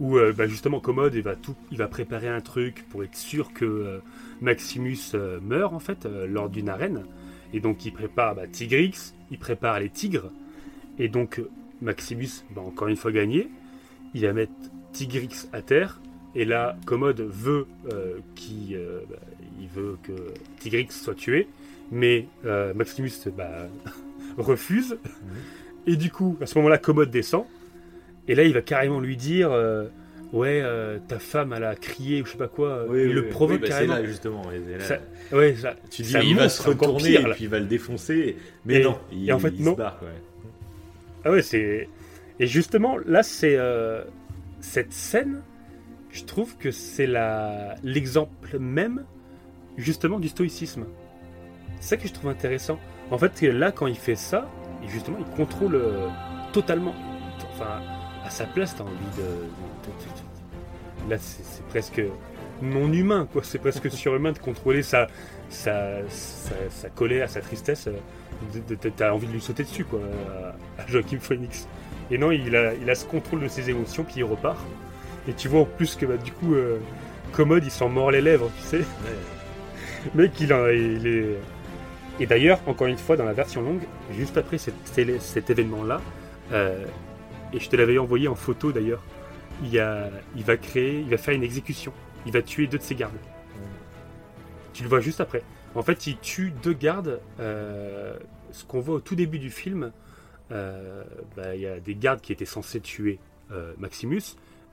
où 0.00 0.16
euh, 0.16 0.32
bah, 0.32 0.46
justement 0.46 0.80
Commode 0.80 1.14
il 1.14 1.22
va 1.22 1.36
tout, 1.36 1.54
il 1.70 1.78
va 1.78 1.86
préparer 1.86 2.28
un 2.28 2.40
truc 2.40 2.86
pour 2.88 3.04
être 3.04 3.14
sûr 3.16 3.52
que 3.52 4.00
Maximus 4.40 4.98
meurt 5.42 5.74
en 5.74 5.78
fait 5.80 6.06
lors 6.06 6.48
d'une 6.48 6.68
arène. 6.68 7.04
Et 7.52 7.60
donc 7.60 7.84
il 7.84 7.92
prépare 7.92 8.34
bah, 8.34 8.46
Tigrix, 8.50 9.14
il 9.30 9.38
prépare 9.38 9.80
les 9.80 9.88
tigres. 9.88 10.30
Et 10.98 11.08
donc 11.08 11.40
Maximus 11.80 12.44
va 12.54 12.62
encore 12.62 12.88
une 12.88 12.96
fois 12.96 13.12
gagner. 13.12 13.48
Il 14.14 14.22
va 14.22 14.32
mettre 14.32 14.52
Tigrix 14.92 15.48
à 15.52 15.62
terre. 15.62 16.00
Et 16.34 16.44
là, 16.44 16.76
Commode 16.86 17.20
veut 17.20 17.66
euh, 17.92 18.18
qu'il, 18.34 18.74
euh, 18.74 19.00
bah, 19.08 19.16
il 19.60 19.68
veut 19.68 19.96
que 20.02 20.12
Tigrix 20.60 20.90
soit 20.90 21.14
tué 21.14 21.48
mais 21.90 22.26
euh, 22.44 22.74
Maximus 22.74 23.12
bah, 23.36 23.68
refuse. 24.38 24.98
Et 25.86 25.96
du 25.96 26.10
coup, 26.10 26.36
à 26.40 26.46
ce 26.46 26.58
moment-là, 26.58 26.78
Commode 26.78 27.10
descend. 27.10 27.44
Et 28.26 28.34
là, 28.34 28.44
il 28.44 28.52
va 28.52 28.60
carrément 28.60 29.00
lui 29.00 29.16
dire 29.16 29.50
Ouais, 30.32 30.60
euh, 30.62 30.98
ta 31.08 31.18
femme, 31.18 31.54
elle 31.56 31.64
a 31.64 31.74
crié 31.74 32.20
ou 32.20 32.26
je 32.26 32.32
sais 32.32 32.36
pas 32.38 32.48
quoi. 32.48 32.84
Oui, 32.88 33.00
il 33.02 33.06
oui, 33.08 33.12
le 33.14 33.28
provoque 33.28 33.60
Oui, 33.62 33.68
bah, 33.68 33.74
c'est 33.74 33.86
carrément. 33.86 33.94
là 33.94 34.04
justement. 34.04 34.42
là, 34.50 34.80
Ça- 34.84 34.98
Ouais, 35.32 35.54
ça- 35.56 35.74
tu 35.90 36.02
dis, 36.02 36.10
ça 36.10 36.22
il 36.22 36.36
va 36.36 36.48
se 36.50 36.62
c'est 36.62 36.68
retourner 36.68 37.02
pire, 37.08 37.26
et 37.28 37.30
puis 37.32 37.44
il 37.44 37.50
va 37.50 37.58
le 37.58 37.64
défoncer. 37.66 38.36
Mais 38.66 38.80
Et- 38.80 38.84
non, 38.84 38.98
il, 39.10 39.28
et 39.28 39.32
en 39.32 39.38
fait, 39.38 39.54
il 39.56 39.64
non. 39.64 39.72
se 39.72 39.78
barre. 39.78 39.98
quoi. 39.98 40.08
Ah 41.24 41.30
ouais, 41.30 41.42
c'est. 41.42 41.88
Et 42.40 42.46
justement, 42.46 42.96
là, 43.06 43.22
c'est. 43.22 43.56
euh, 43.56 44.02
Cette 44.60 44.92
scène, 44.92 45.40
je 46.10 46.24
trouve 46.24 46.56
que 46.56 46.72
c'est 46.72 47.06
la... 47.06 47.76
l'exemple 47.84 48.58
même, 48.58 49.04
justement, 49.76 50.18
du 50.18 50.26
stoïcisme. 50.28 50.84
C'est 51.80 51.90
ça 51.90 51.96
que 51.96 52.08
je 52.08 52.12
trouve 52.12 52.28
intéressant. 52.30 52.78
En 53.12 53.18
fait, 53.18 53.40
là, 53.42 53.70
quand 53.70 53.86
il 53.86 53.94
fait 53.96 54.16
ça, 54.16 54.50
justement, 54.88 55.16
il 55.20 55.36
contrôle 55.36 55.76
euh, 55.76 56.08
totalement. 56.52 56.92
Enfin, 57.52 57.80
à 58.24 58.30
sa 58.30 58.46
place, 58.46 58.74
t'as 58.76 58.82
envie 58.82 58.92
de. 59.16 59.22
de- 59.22 59.26
de- 59.26 60.10
de- 60.10 60.17
Là, 61.08 61.16
c'est 61.18 61.64
presque 61.68 62.02
non 62.62 62.92
humain, 62.92 63.26
quoi. 63.32 63.42
C'est 63.44 63.58
presque 63.58 63.90
surhumain 63.92 64.32
de 64.32 64.38
contrôler 64.38 64.82
sa, 64.82 65.06
sa, 65.48 66.06
sa, 66.08 66.54
sa 66.70 66.88
colère, 66.90 67.28
sa 67.30 67.40
tristesse. 67.40 67.88
euh, 67.88 67.92
T'as 68.96 69.10
envie 69.12 69.26
de 69.26 69.32
lui 69.32 69.40
sauter 69.40 69.64
dessus, 69.64 69.84
quoi, 69.84 70.00
à- 70.78 70.86
Joachim 70.86 71.18
Phoenix. 71.20 71.66
Et 72.10 72.18
non, 72.18 72.30
il 72.30 72.54
a, 72.56 72.74
il 72.74 72.88
a 72.88 72.94
ce 72.94 73.04
contrôle 73.04 73.40
de 73.40 73.48
ses 73.48 73.68
émotions, 73.70 74.04
puis 74.04 74.16
il 74.18 74.24
repart. 74.24 74.58
Et 75.28 75.32
tu 75.34 75.48
vois 75.48 75.60
en 75.60 75.64
plus 75.64 75.94
que, 75.96 76.06
bah, 76.06 76.16
du 76.16 76.32
coup, 76.32 76.54
euh, 76.54 76.78
Commode, 77.32 77.64
il 77.64 77.70
s'en 77.70 77.88
mord 77.88 78.10
les 78.10 78.20
lèvres, 78.22 78.50
tu 78.56 78.62
sais. 78.62 78.80
Mec, 80.14 80.32
il, 80.40 80.52
a- 80.52 80.72
il 80.72 81.06
est. 81.06 81.36
Et 82.20 82.26
d'ailleurs, 82.26 82.60
encore 82.66 82.86
une 82.86 82.98
fois, 82.98 83.16
dans 83.16 83.24
la 83.24 83.32
version 83.32 83.62
longue, 83.62 83.82
juste 84.12 84.36
après 84.38 84.58
cet, 84.58 84.74
cet- 84.84 85.20
cet 85.20 85.50
événement-là, 85.50 86.00
euh, 86.52 86.84
et 87.52 87.60
je 87.60 87.68
te 87.68 87.76
l'avais 87.76 87.98
envoyé 87.98 88.28
en 88.28 88.34
photo 88.34 88.72
d'ailleurs, 88.72 89.02
il, 89.62 89.78
a- 89.78 90.10
va 90.36 90.56
créer, 90.56 91.00
il 91.00 91.08
va 91.10 91.16
faire 91.16 91.34
une 91.34 91.42
exécution. 91.42 91.92
Il 92.26 92.32
va 92.32 92.42
tuer 92.42 92.66
deux 92.66 92.78
de 92.78 92.82
ses 92.82 92.94
gardes. 92.94 93.16
Tu 94.72 94.82
le 94.82 94.88
vois 94.88 95.00
juste 95.00 95.20
après. 95.20 95.42
En 95.74 95.82
fait, 95.82 96.06
il 96.06 96.18
tue 96.18 96.50
deux 96.62 96.72
gardes. 96.72 97.20
euh, 97.40 98.16
ce 98.52 98.64
qu'on 98.64 98.80
voit 98.80 98.96
au 98.96 99.00
tout 99.00 99.14
début 99.14 99.38
du 99.38 99.50
film, 99.50 99.92
euh, 100.50 101.04
bah, 101.36 101.54
il 101.54 101.60
y 101.60 101.66
a 101.66 101.80
des 101.80 101.94
gardes 101.94 102.20
qui 102.20 102.32
étaient 102.32 102.44
censés 102.46 102.80
tuer 102.80 103.18
euh, 103.52 103.72
Maximus. 103.78 104.22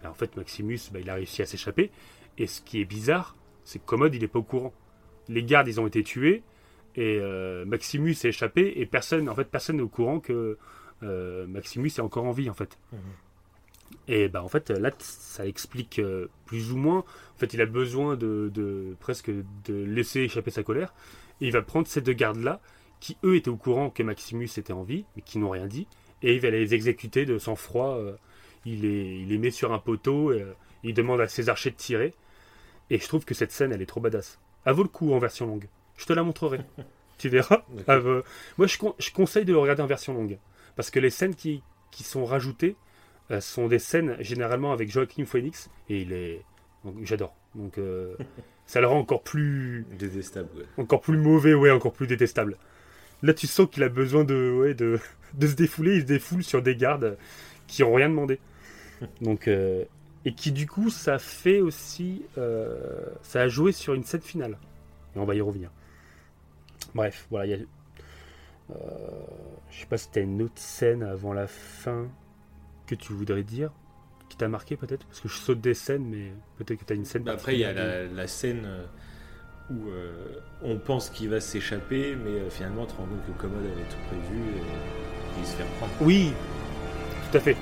Mais 0.02 0.08
en 0.10 0.14
fait, 0.14 0.36
Maximus, 0.38 0.80
bah, 0.92 1.00
il 1.02 1.10
a 1.10 1.16
réussi 1.16 1.42
à 1.42 1.46
s'échapper. 1.46 1.92
Et 2.38 2.48
ce 2.48 2.62
qui 2.62 2.80
est 2.82 2.86
bizarre, 2.86 3.36
c'est 3.64 3.80
que 3.80 3.86
Commode, 3.86 4.14
il 4.16 4.22
n'est 4.22 4.28
pas 4.28 4.40
au 4.40 4.44
courant. 4.44 4.74
Les 5.28 5.44
gardes, 5.44 5.68
ils 5.68 5.80
ont 5.80 5.88
été 5.88 6.04
tués. 6.04 6.44
Et 6.96 7.20
Maximus 7.66 8.14
s'est 8.14 8.30
échappé. 8.30 8.74
Et 8.80 8.86
personne, 8.86 9.28
en 9.28 9.36
fait, 9.36 9.46
personne 9.46 9.78
n'est 9.78 9.82
au 9.84 9.90
courant 9.90 10.20
que 10.20 10.58
Maximus 11.02 11.88
est 11.90 12.00
encore 12.00 12.24
en 12.26 12.32
vie, 12.32 12.50
en 12.50 12.54
fait. 12.54 12.78
Et 14.08 14.28
bah, 14.28 14.44
en 14.44 14.48
fait, 14.48 14.70
là, 14.70 14.92
ça 15.00 15.46
explique 15.48 16.00
euh, 16.00 16.30
plus 16.46 16.72
ou 16.72 16.78
moins. 16.78 17.00
En 17.00 17.38
fait, 17.38 17.54
il 17.54 17.62
a 17.62 17.66
besoin 17.66 18.16
de, 18.16 18.52
de- 18.54 18.96
presque 19.00 19.30
de 19.30 19.74
laisser 19.74 20.22
échapper 20.22 20.52
sa 20.52 20.64
colère. 20.64 20.94
Et 21.42 21.48
il 21.48 21.52
va 21.52 21.62
prendre 21.62 21.88
ces 21.88 22.02
deux 22.02 22.14
gardes-là, 22.14 22.62
qui 23.00 23.18
eux 23.24 23.36
étaient 23.36 23.50
au 23.50 23.58
courant 23.58 23.90
que 23.90 24.04
Maximus 24.04 24.50
était 24.58 24.74
en 24.74 24.84
vie, 24.84 25.06
mais 25.16 25.22
qui 25.22 25.38
n'ont 25.38 25.50
rien 25.50 25.68
dit. 25.68 25.88
Et 26.22 26.34
il 26.36 26.40
va 26.42 26.50
les 26.50 26.74
exécuter 26.74 27.26
de 27.26 27.38
sang-froid. 27.38 27.98
euh, 27.98 28.16
il, 28.66 28.82
les, 28.82 29.18
il 29.22 29.28
les 29.30 29.38
met 29.38 29.52
sur 29.52 29.74
un 29.74 29.80
poteau. 29.80 30.32
Et, 30.32 30.42
euh, 30.42 30.54
il 30.84 30.94
demande 30.94 31.20
à 31.22 31.28
ses 31.28 31.50
archers 31.50 31.72
de 31.72 31.76
tirer. 31.76 32.14
Et 32.90 33.00
je 33.00 33.08
trouve 33.08 33.26
que 33.26 33.34
cette 33.34 33.52
scène, 33.52 33.72
elle 33.74 33.82
est 33.82 33.86
trop 33.88 34.00
badass. 34.02 34.40
Elle 34.66 34.74
vaut 34.74 34.84
le 34.84 34.90
coup 34.90 35.14
en 35.14 35.20
version 35.20 35.48
longue. 35.48 35.68
Je 35.98 36.06
te 36.06 36.14
la 36.14 36.24
montrerai. 36.24 36.60
tu 37.18 37.30
verras. 37.30 37.64
Ah, 37.88 37.94
euh, 37.96 38.22
moi, 38.58 38.68
je, 38.68 38.78
con- 38.78 38.96
je 39.00 39.12
conseille 39.12 39.46
de 39.46 39.54
le 39.54 39.60
regarder 39.60 39.82
en 39.82 39.88
version 39.88 40.14
longue. 40.14 40.38
Parce 40.76 40.90
que 40.92 41.00
les 41.00 41.10
scènes 41.10 41.36
qui, 41.36 41.64
qui 41.92 42.04
sont 42.04 42.26
rajoutées 42.26 42.76
euh, 43.32 43.42
sont 43.42 43.68
des 43.68 43.80
scènes 43.80 44.16
généralement 44.20 44.72
avec 44.72 44.92
Joaquin 44.92 45.26
Phoenix. 45.26 45.70
Et 45.90 46.02
il 46.02 46.14
est. 46.14 46.44
J'adore. 47.02 47.36
Donc, 47.56 47.78
euh, 47.78 48.16
ça 48.66 48.82
le 48.82 48.88
rend 48.88 49.00
encore 49.00 49.24
plus, 49.24 49.86
Détestable. 49.98 50.50
ouais. 50.56 50.66
encore 50.78 51.02
plus 51.02 51.18
mauvais, 51.18 51.54
ouais, 51.54 51.72
encore 51.72 51.94
plus 51.94 52.08
détestable. 52.08 52.58
Là, 53.24 53.34
tu 53.34 53.48
sens 53.48 53.68
qu'il 53.72 53.84
a 53.84 53.90
besoin 53.90 54.24
de, 54.24 54.52
ouais, 54.60 54.74
de, 54.74 55.00
de 55.34 55.48
se 55.48 55.56
défouler. 55.56 55.96
Il 55.96 56.02
se 56.02 56.06
défoule 56.06 56.44
sur 56.44 56.62
des 56.62 56.76
gardes 56.76 57.18
qui 57.68 57.84
ont 57.84 57.94
rien 57.94 58.10
demandé. 58.10 58.40
Donc, 59.22 59.48
euh, 59.48 59.84
et 60.26 60.34
qui 60.34 60.52
du 60.52 60.68
coup, 60.68 60.90
ça 60.90 61.20
fait 61.20 61.62
aussi, 61.62 62.24
euh, 62.38 63.06
ça 63.22 63.42
a 63.42 63.48
joué 63.48 63.72
sur 63.72 63.94
une 63.94 64.04
scène 64.04 64.22
finale. 64.22 64.58
Et 65.16 65.20
on 65.20 65.26
va 65.26 65.36
y 65.36 65.42
revenir. 65.42 65.72
Bref, 66.94 67.28
voilà. 67.30 67.46
il 67.46 67.52
Y 67.52 67.54
a, 67.54 68.76
je 69.70 69.80
sais 69.80 69.86
pas 69.86 69.98
si 69.98 70.10
t'as 70.12 70.22
une 70.22 70.42
autre 70.42 70.58
scène 70.58 71.04
avant 71.04 71.34
la 71.34 71.48
fin 71.48 72.08
que 72.86 72.96
tu 72.96 73.14
voudrais 73.14 73.44
dire, 73.44 73.72
qui 74.30 74.38
t'a 74.38 74.48
marqué 74.48 74.76
peut-être, 74.76 75.06
parce 75.06 75.20
que 75.20 75.28
je 75.28 75.36
saute 75.38 75.62
des 75.62 75.74
scènes, 75.74 76.06
mais 76.06 76.32
peut-être 76.58 76.80
que 76.80 76.86
t'as 76.86 76.96
une 76.96 77.06
scène. 77.06 77.24
Bah, 77.24 77.34
Après, 77.34 77.54
il 77.54 77.60
y 77.60 77.66
a 77.66 77.74
la, 77.74 78.06
la 78.06 78.28
scène 78.28 78.64
euh, 78.66 78.86
où 79.70 79.90
euh, 79.90 80.40
on 80.62 80.78
pense 80.78 81.10
qu'il 81.10 81.30
va 81.30 81.40
s'échapper, 81.40 82.16
mais 82.16 82.32
euh, 82.40 82.50
finalement, 82.50 82.86
tu 82.86 82.94
te 82.94 82.98
rends 82.98 83.06
compte 83.08 83.26
que 83.26 83.40
Commode 83.42 83.64
avait 83.66 83.90
tout 83.90 83.98
prévu 84.08 84.40
et 84.58 85.40
il 85.40 85.46
se 85.46 85.56
fait 85.56 85.64
reprendre. 85.64 85.92
Oui, 86.02 86.32
tout 87.32 87.38
à 87.38 87.42
fait. 87.42 87.58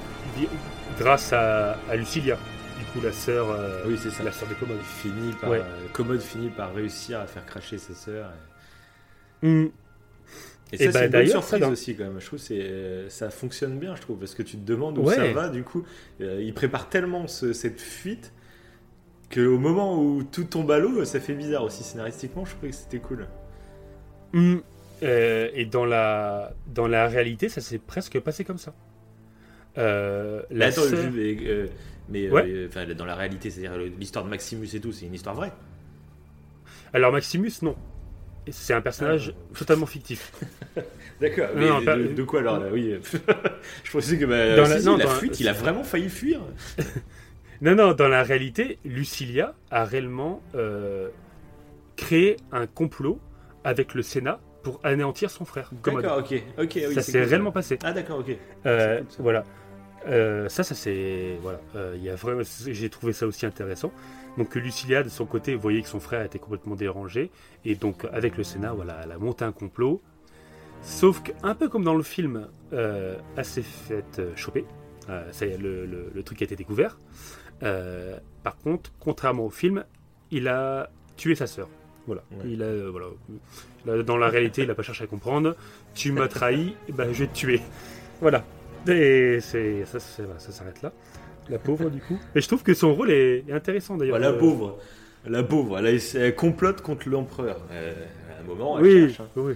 grâce 0.98 1.34
à, 1.34 1.74
à 1.90 1.96
Lucilia, 1.96 2.38
du 2.80 2.86
coup 2.86 3.02
la 3.06 3.12
sœur, 3.12 3.50
euh, 3.50 3.84
Oui, 3.86 3.98
c'est 4.02 4.12
ça. 4.12 4.24
la 4.24 4.32
sœur 4.32 4.48
de 4.50 4.54
Commode. 4.56 4.80
Finit 4.82 5.34
par, 5.34 5.50
Ouais. 5.50 5.62
Commode 5.92 6.22
finit 6.22 6.50
par 6.50 6.74
réussir 6.74 7.20
à 7.20 7.28
faire 7.28 7.46
cracher 7.46 7.78
ses 7.78 7.94
sœurs. 7.94 8.30
Hmm. 9.42 9.66
Et 9.66 9.72
Et 10.74 10.78
ça, 10.78 10.86
bah, 10.92 11.00
c'est 11.00 11.06
une 11.06 11.12
bonne 11.12 11.28
surprise 11.28 11.60
ça, 11.62 11.70
aussi, 11.70 11.96
quand 11.96 12.04
même. 12.06 12.20
Je 12.20 12.26
trouve 12.26 12.40
que 12.48 12.54
euh, 12.54 13.10
ça 13.10 13.30
fonctionne 13.30 13.80
bien, 13.80 13.96
je 13.96 14.02
trouve, 14.02 14.18
parce 14.18 14.34
que 14.36 14.44
tu 14.44 14.58
te 14.58 14.66
demandes 14.66 14.98
où 14.98 15.04
Ouais. 15.04 15.16
ça 15.16 15.32
va, 15.32 15.50
du 15.50 15.64
coup. 15.64 15.84
Euh, 16.22 16.42
il 16.44 16.54
prépare 16.54 16.90
tellement 16.90 17.28
ce- 17.28 17.54
cette 17.54 17.80
fuite 17.82 18.34
qu'au 19.34 19.58
moment 19.58 20.02
où 20.04 20.24
tout 20.24 20.44
tombe 20.46 20.70
à 20.72 20.80
l'eau, 20.80 21.04
ça 21.06 21.20
fait 21.20 21.34
bizarre 21.34 21.64
aussi 21.64 21.84
scénaristiquement. 21.84 22.46
Je 22.46 22.52
trouvais 22.52 22.70
que 22.70 22.76
c'était 22.76 23.00
cool. 23.00 23.28
Hmm. 24.34 24.58
Euh, 25.04 25.50
et 25.54 25.66
dans 25.66 25.86
la, 25.86 26.54
dans 26.68 26.88
la 26.88 27.08
réalité, 27.08 27.50
ça 27.50 27.60
s'est 27.62 27.80
presque 27.80 28.20
passé 28.20 28.44
comme 28.44 28.58
ça. 28.58 28.74
Euh, 29.78 30.42
la 30.52 30.68
Attends, 30.68 30.82
sœur- 30.84 31.12
mais, 31.14 31.36
mais, 32.10 32.30
Ouais. 32.30 32.66
enfin, 32.68 32.86
dans 32.94 33.06
la 33.06 33.16
réalité, 33.16 33.50
c'est-à-dire 33.50 33.78
l'histoire 34.00 34.24
de 34.24 34.30
Maximus 34.30 34.68
et 34.74 34.80
tout, 34.80 34.92
c'est 34.92 35.06
une 35.06 35.14
histoire 35.14 35.36
vraie. 35.36 35.52
Alors 36.94 37.12
Maximus, 37.12 37.52
non. 37.64 37.76
C'est 38.52 38.74
un 38.74 38.82
personnage 38.82 39.34
Ah. 39.36 39.58
totalement 39.58 39.86
fictif. 39.86 40.32
D'accord. 41.22 41.48
Mais 41.56 41.70
non, 41.70 41.80
de, 41.82 42.24
quoi 42.24 42.42
alors 42.42 42.60
là 42.60 42.68
Oui. 42.72 42.96
je 43.84 43.92
pensais 43.92 44.18
que 44.18 44.26
bah, 44.26 44.56
Dans 44.58 44.66
si, 44.66 44.72
la- 44.72 44.80
si, 44.80 44.86
non, 44.86 44.98
la 44.98 45.06
dans 45.06 45.12
la- 45.12 45.18
fuite, 45.20 45.40
il 45.40 45.48
a 45.48 45.54
vraiment 45.54 45.84
failli 45.84 46.10
fuir. 46.10 46.42
Non, 47.62 47.76
non, 47.76 47.94
dans 47.94 48.10
la 48.10 48.24
réalité, 48.24 48.78
Lucilia 48.84 49.54
a 49.72 49.86
réellement 49.86 50.42
euh, 50.54 51.08
créé 51.96 52.36
un 52.52 52.68
complot 52.68 53.20
avec 53.64 53.94
le 53.94 54.02
Sénat 54.02 54.42
pour 54.64 54.82
anéantir 54.84 55.30
son 55.32 55.46
frère. 55.46 55.72
D'accord, 55.86 56.18
ok, 56.18 56.44
ok. 56.58 56.80
oui, 56.90 56.94
ça 56.94 57.02
s'est 57.02 57.24
réellement 57.24 57.54
passé. 57.54 57.80
Ah 57.84 57.94
d'accord, 57.94 58.20
ok. 58.20 58.36
Euh, 58.66 59.02
voilà. 59.20 59.46
Euh, 60.08 60.50
ça, 60.50 60.64
ça 60.64 60.76
c'est 60.76 61.38
voilà. 61.42 61.62
Il 61.96 62.04
y 62.04 62.10
a 62.10 62.16
vraiment, 62.16 62.42
j'ai 62.68 62.90
trouvé 62.90 63.14
ça 63.14 63.28
aussi 63.28 63.46
intéressant. 63.46 63.94
Donc 64.38 64.50
que 64.50 64.60
Lucilia, 64.60 65.04
de 65.04 65.10
son 65.10 65.26
côté, 65.26 65.56
voyait 65.56 65.82
que 65.82 65.88
son 65.88 66.00
frère 66.00 66.24
était 66.24 66.40
complètement 66.40 66.76
dérangé, 66.76 67.30
et 67.66 67.76
donc 67.76 68.06
avec 68.12 68.38
le 68.38 68.44
Sénat, 68.44 68.74
voilà, 68.74 69.00
elle 69.04 69.12
a 69.12 69.18
monté 69.18 69.46
un 69.46 69.52
complot. 69.52 70.02
Sauf 70.82 71.22
que, 71.24 71.32
un 71.44 71.56
peu 71.56 71.70
comme 71.70 71.84
dans 71.84 71.96
le 71.96 72.04
film, 72.04 72.48
euh, 72.74 73.18
elle 73.38 73.46
s'est 73.46 73.62
faite 73.62 74.20
euh, 74.20 74.36
choper. 74.36 74.66
Euh, 75.10 75.32
ça 75.32 75.46
y 75.46 75.50
est, 75.52 75.58
le, 75.58 75.86
le- 75.86 76.12
le 76.14 76.24
truc 76.24 76.42
a 76.42 76.46
été 76.46 76.56
découvert. 76.56 76.98
Euh, 77.62 78.18
par 78.44 78.58
contre, 78.58 78.92
contrairement 79.00 79.46
au 79.46 79.50
film, 79.50 79.86
il 80.32 80.48
a 80.48 80.90
tué 81.16 81.36
sa 81.36 81.48
sœur. 81.48 81.70
Voilà. 82.08 82.24
Ouais. 82.32 82.50
Il 82.52 82.64
a, 82.64 82.90
voilà. 82.90 83.06
Là, 83.86 84.04
dans 84.04 84.18
la 84.18 84.28
réalité, 84.28 84.64
il 84.64 84.68
n'a 84.68 84.76
pas 84.76 84.82
cherché 84.82 85.04
à 85.06 85.08
comprendre. 85.08 85.56
Tu 85.94 86.12
m'as 86.12 86.28
trahi, 86.28 86.76
ben, 86.92 87.14
je 87.14 87.20
vais 87.20 87.28
te 87.28 87.36
tuer. 87.36 87.62
Voilà. 88.20 88.44
Et 88.88 89.40
c'est 89.40 89.86
ça, 89.86 90.00
voilà, 90.24 90.40
ça 90.40 90.52
s'arrête 90.52 90.82
là. 90.82 90.92
La 91.50 91.60
pauvre, 91.60 91.90
du 91.90 92.00
coup. 92.00 92.18
Et 92.36 92.42
je 92.42 92.48
trouve 92.48 92.64
que 92.64 92.74
son 92.74 92.94
rôle 92.94 93.12
est, 93.12 93.44
est 93.48 93.52
intéressant 93.54 93.98
d'ailleurs. 93.98 94.16
Bah, 94.18 94.20
la 94.20 94.30
Euh, 94.32 94.40
pauvre, 94.40 94.78
la 95.28 95.44
pauvre, 95.44 95.78
elle, 95.80 95.88
a- 95.88 96.16
elle 96.18 96.36
complote 96.36 96.82
contre 96.82 97.10
l'empereur. 97.10 97.62
Euh, 97.72 97.94
à 98.38 98.42
un 98.42 98.44
moment, 98.48 98.78
elle 98.80 98.84
Oui, 98.86 99.08
cherche, 99.14 99.20
hein. 99.22 99.28
oui. 99.36 99.54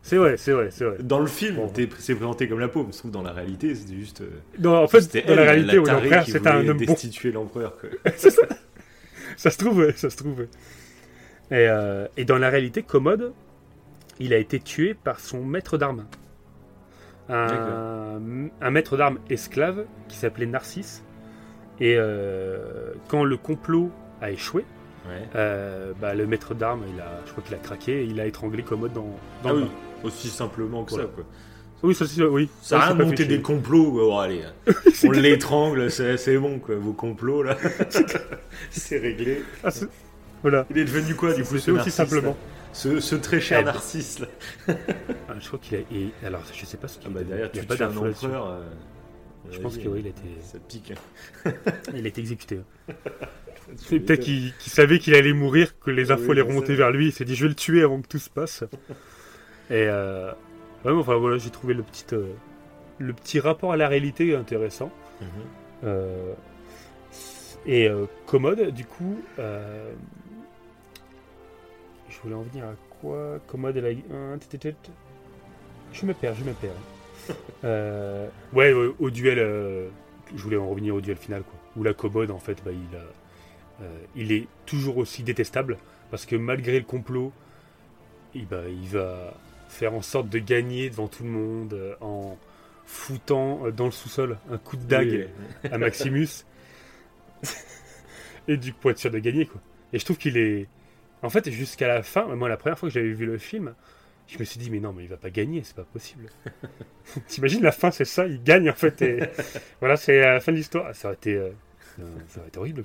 C'est 0.00 0.16
vrai, 0.16 0.36
c'est 0.36 0.52
vrai, 0.52 0.68
c'est 0.70 0.84
vrai. 0.84 0.96
Dans 1.00 1.18
le 1.18 1.26
film, 1.26 1.56
Bon. 1.56 1.72
c'est 1.98 2.14
présenté 2.14 2.48
comme 2.48 2.60
la 2.60 2.68
pauvre. 2.68 2.90
Je 2.92 2.98
trouve 2.98 3.10
dans 3.10 3.22
la 3.22 3.32
réalité, 3.32 3.74
c'était 3.74 3.94
juste. 3.94 4.20
euh, 4.20 4.28
Non, 4.60 4.76
en 4.76 4.86
fait, 4.86 5.00
c'était 5.00 5.22
dans 5.22 5.34
la 5.34 5.42
réalité, 5.42 5.76
l'empereur, 5.76 6.24
qui 6.24 6.30
c'est 6.30 6.46
un 6.46 6.56
voulait 6.58 6.70
homme 6.70 6.78
bon. 6.78 6.84
destituer 6.92 7.32
l'empereur. 7.32 7.76
quoi. 7.78 7.88
Ça 9.36 9.50
se 9.50 9.58
trouve, 9.58 9.90
ça 9.96 10.10
se 10.10 10.16
trouve. 10.16 10.42
Et, 10.42 10.46
euh, 11.52 12.06
et 12.16 12.24
dans 12.24 12.38
la 12.38 12.48
réalité, 12.50 12.82
Commode, 12.82 13.32
il 14.20 14.32
a 14.34 14.36
été 14.36 14.60
tué 14.60 14.94
par 14.94 15.18
son 15.20 15.42
maître 15.44 15.78
d'armes. 15.78 16.04
Un, 17.28 18.20
un 18.60 18.70
maître 18.70 18.96
d'armes 18.96 19.18
esclave 19.30 19.84
qui 20.08 20.16
s'appelait 20.16 20.46
Narcisse. 20.46 21.02
Et 21.80 21.96
euh, 21.96 22.92
quand 23.08 23.24
le 23.24 23.36
complot 23.36 23.90
a 24.20 24.30
échoué, 24.30 24.64
Ouais. 25.08 25.28
euh, 25.34 25.92
bah, 26.00 26.14
le 26.14 26.26
maître 26.28 26.54
d'armes, 26.54 26.84
il 26.94 27.00
a, 27.00 27.20
je 27.26 27.32
crois 27.32 27.42
qu'il 27.42 27.54
a 27.54 27.58
craqué 27.58 28.02
et 28.02 28.04
il 28.04 28.20
a 28.20 28.26
étranglé 28.26 28.62
Commode 28.62 28.92
dans, 28.92 29.00
dans 29.42 29.48
Ah 29.48 29.52
le 29.52 29.58
oui, 29.58 29.64
bain. 29.64 29.70
aussi 30.04 30.28
simplement 30.28 30.84
que 30.84 30.90
Voilà. 30.90 31.06
ça. 31.06 31.10
Quoi. 31.12 31.24
Oui, 31.82 31.94
ça, 31.96 32.06
c'est- 32.06 32.22
oui. 32.22 32.48
Ça 32.60 32.80
a 32.80 32.94
monter 32.94 33.16
fait 33.16 33.24
chier. 33.24 33.36
des 33.38 33.42
complots. 33.42 34.16
Allez, 34.16 34.42
on 35.04 35.10
l'étrangle, 35.10 35.90
c'est 35.90 36.38
bon, 36.38 36.60
quoi. 36.60 36.76
Vos 36.76 36.92
complots, 36.92 37.42
là. 37.42 37.56
c'est 38.70 38.98
réglé. 38.98 39.42
Ah, 39.64 39.70
voilà. 40.42 40.66
Il 40.70 40.78
est 40.78 40.84
devenu 40.84 41.16
quoi, 41.16 41.32
du 41.34 41.42
coup, 41.42 41.54
C'est 41.58 41.58
ce 41.58 41.70
aussi 41.72 41.90
simplement. 41.90 42.36
ce, 42.72 43.00
ce 43.00 43.16
très 43.16 43.40
cher 43.40 43.58
Eh 43.60 43.64
ben. 43.64 43.72
Narcisse, 43.72 44.20
là. 44.20 44.26
Ah, 45.28 45.34
je 45.40 45.46
crois 45.48 45.58
qu'il 45.60 45.78
a. 45.78 45.80
et- 45.80 46.12
alors, 46.24 46.42
je 46.54 46.64
sais 46.64 46.76
pas 46.76 46.86
ce 46.86 46.98
Ah 47.00 47.04
qu'il 47.06 47.12
bah 47.12 47.22
derrière, 47.24 47.46
a 47.46 47.48
tu 47.48 47.64
pas 47.64 47.82
un 47.84 47.96
empereur. 47.96 48.46
euh, 48.46 48.60
Je 49.50 49.58
pense 49.58 49.76
que 49.76 49.88
oui, 49.88 50.00
il 50.00 50.06
a 50.06 50.10
été, 50.10 50.22
Ça 50.42 50.58
pique. 50.58 50.92
il 51.94 52.04
a 52.04 52.08
été 52.08 52.20
exécuté. 52.20 52.60
C'est 53.76 54.00
peut-être 54.00 54.20
qu'il 54.20 54.52
qu'il 54.56 54.72
savait 54.72 54.98
qu'il 54.98 55.14
allait 55.14 55.32
mourir, 55.32 55.78
que 55.78 55.90
les 55.90 56.10
infos 56.10 56.24
Oui, 56.26 56.30
allaient 56.32 56.40
remonter 56.42 56.74
vers 56.74 56.90
lui. 56.90 57.06
Il 57.06 57.12
s'est 57.12 57.24
dit, 57.24 57.34
je 57.34 57.42
vais 57.44 57.48
le 57.48 57.54
tuer 57.54 57.82
avant 57.82 58.00
que 58.02 58.08
tout 58.08 58.18
se 58.18 58.30
passe. 58.30 58.64
Et 59.70 59.86
euh, 59.88 60.32
ouais, 60.84 60.90
enfin 60.92 61.16
voilà, 61.16 61.38
j'ai 61.38 61.50
trouvé 61.50 61.72
le 61.74 61.82
petit, 61.82 62.04
euh, 62.12 62.32
le 62.98 63.12
petit 63.12 63.40
rapport 63.40 63.72
à 63.72 63.76
la 63.76 63.88
réalité 63.88 64.34
intéressant. 64.34 64.90
Mhm. 65.20 65.26
Euh, 65.84 66.32
et 67.64 67.88
euh, 67.88 68.06
commode, 68.26 68.70
du 68.74 68.84
coup, 68.84 69.20
euh, 69.38 69.92
je 72.08 72.18
voulais 72.22 72.34
en 72.34 72.42
venir 72.42 72.64
à 72.64 72.74
quoi? 73.00 73.38
Commode, 73.46 73.76
elle 73.76 73.86
a. 73.86 74.14
un 74.14 74.38
tit- 74.38 74.48
tit- 74.58 74.58
tit. 74.82 74.90
Je 75.92 76.04
me 76.06 76.12
perds, 76.14 76.34
je 76.34 76.44
me 76.44 76.52
perds. 76.52 76.70
Euh, 77.64 78.28
ouais, 78.52 78.72
ouais, 78.72 78.90
au 78.98 79.10
duel, 79.10 79.38
euh, 79.38 79.88
je 80.34 80.42
voulais 80.42 80.56
en 80.56 80.68
revenir 80.68 80.94
au 80.94 81.00
duel 81.00 81.16
final, 81.16 81.42
quoi. 81.42 81.54
Où 81.76 81.84
la 81.84 81.94
commode, 81.94 82.30
en 82.30 82.38
fait, 82.38 82.60
bah, 82.64 82.72
il, 82.72 82.96
a, 82.96 83.84
euh, 83.84 83.98
il 84.16 84.32
est 84.32 84.46
toujours 84.66 84.98
aussi 84.98 85.22
détestable 85.22 85.78
parce 86.10 86.26
que 86.26 86.36
malgré 86.36 86.78
le 86.78 86.84
complot, 86.84 87.32
il, 88.34 88.46
bah, 88.46 88.62
il 88.68 88.88
va 88.88 89.34
faire 89.68 89.94
en 89.94 90.02
sorte 90.02 90.28
de 90.28 90.38
gagner 90.38 90.90
devant 90.90 91.08
tout 91.08 91.22
le 91.22 91.30
monde 91.30 91.72
euh, 91.72 91.94
en 92.00 92.36
foutant 92.84 93.66
euh, 93.66 93.70
dans 93.70 93.86
le 93.86 93.90
sous-sol 93.92 94.36
un 94.50 94.58
coup 94.58 94.76
de 94.76 94.84
dague 94.84 95.28
Oui, 95.64 95.70
à 95.70 95.78
Maximus. 95.78 96.44
et 98.48 98.56
du 98.56 98.72
coup, 98.72 98.90
être 98.90 98.98
sûr 98.98 99.10
de 99.10 99.18
gagner, 99.18 99.46
quoi. 99.46 99.60
Et 99.92 99.98
je 99.98 100.04
trouve 100.04 100.18
qu'il 100.18 100.36
est. 100.36 100.66
En 101.22 101.30
fait, 101.30 101.48
jusqu'à 101.50 101.86
la 101.86 102.02
fin, 102.02 102.26
moi, 102.34 102.48
la 102.48 102.56
première 102.56 102.78
fois 102.78 102.88
que 102.88 102.92
j'avais 102.94 103.12
vu 103.12 103.24
le 103.26 103.38
film, 103.38 103.74
je 104.28 104.38
me 104.38 104.44
suis 104.44 104.58
dit, 104.58 104.70
mais 104.70 104.80
non, 104.80 104.92
mais 104.92 105.04
il 105.04 105.08
va 105.08 105.16
pas 105.16 105.30
gagner, 105.30 105.62
c'est 105.64 105.76
pas 105.76 105.84
possible. 105.84 106.28
T'imagines, 107.28 107.62
la 107.62 107.72
fin, 107.72 107.90
c'est 107.90 108.04
ça, 108.04 108.26
il 108.26 108.42
gagne, 108.42 108.70
en 108.70 108.74
fait. 108.74 109.02
Et... 109.02 109.20
voilà, 109.80 109.96
c'est 109.96 110.20
la 110.20 110.40
fin 110.40 110.52
de 110.52 110.56
l'histoire. 110.56 110.94
Ça 110.94 111.08
aurait 111.08 111.16
été. 111.16 111.34
euh, 111.36 111.50
ça 112.28 112.38
aurait 112.40 112.48
été 112.48 112.58
horrible. 112.58 112.84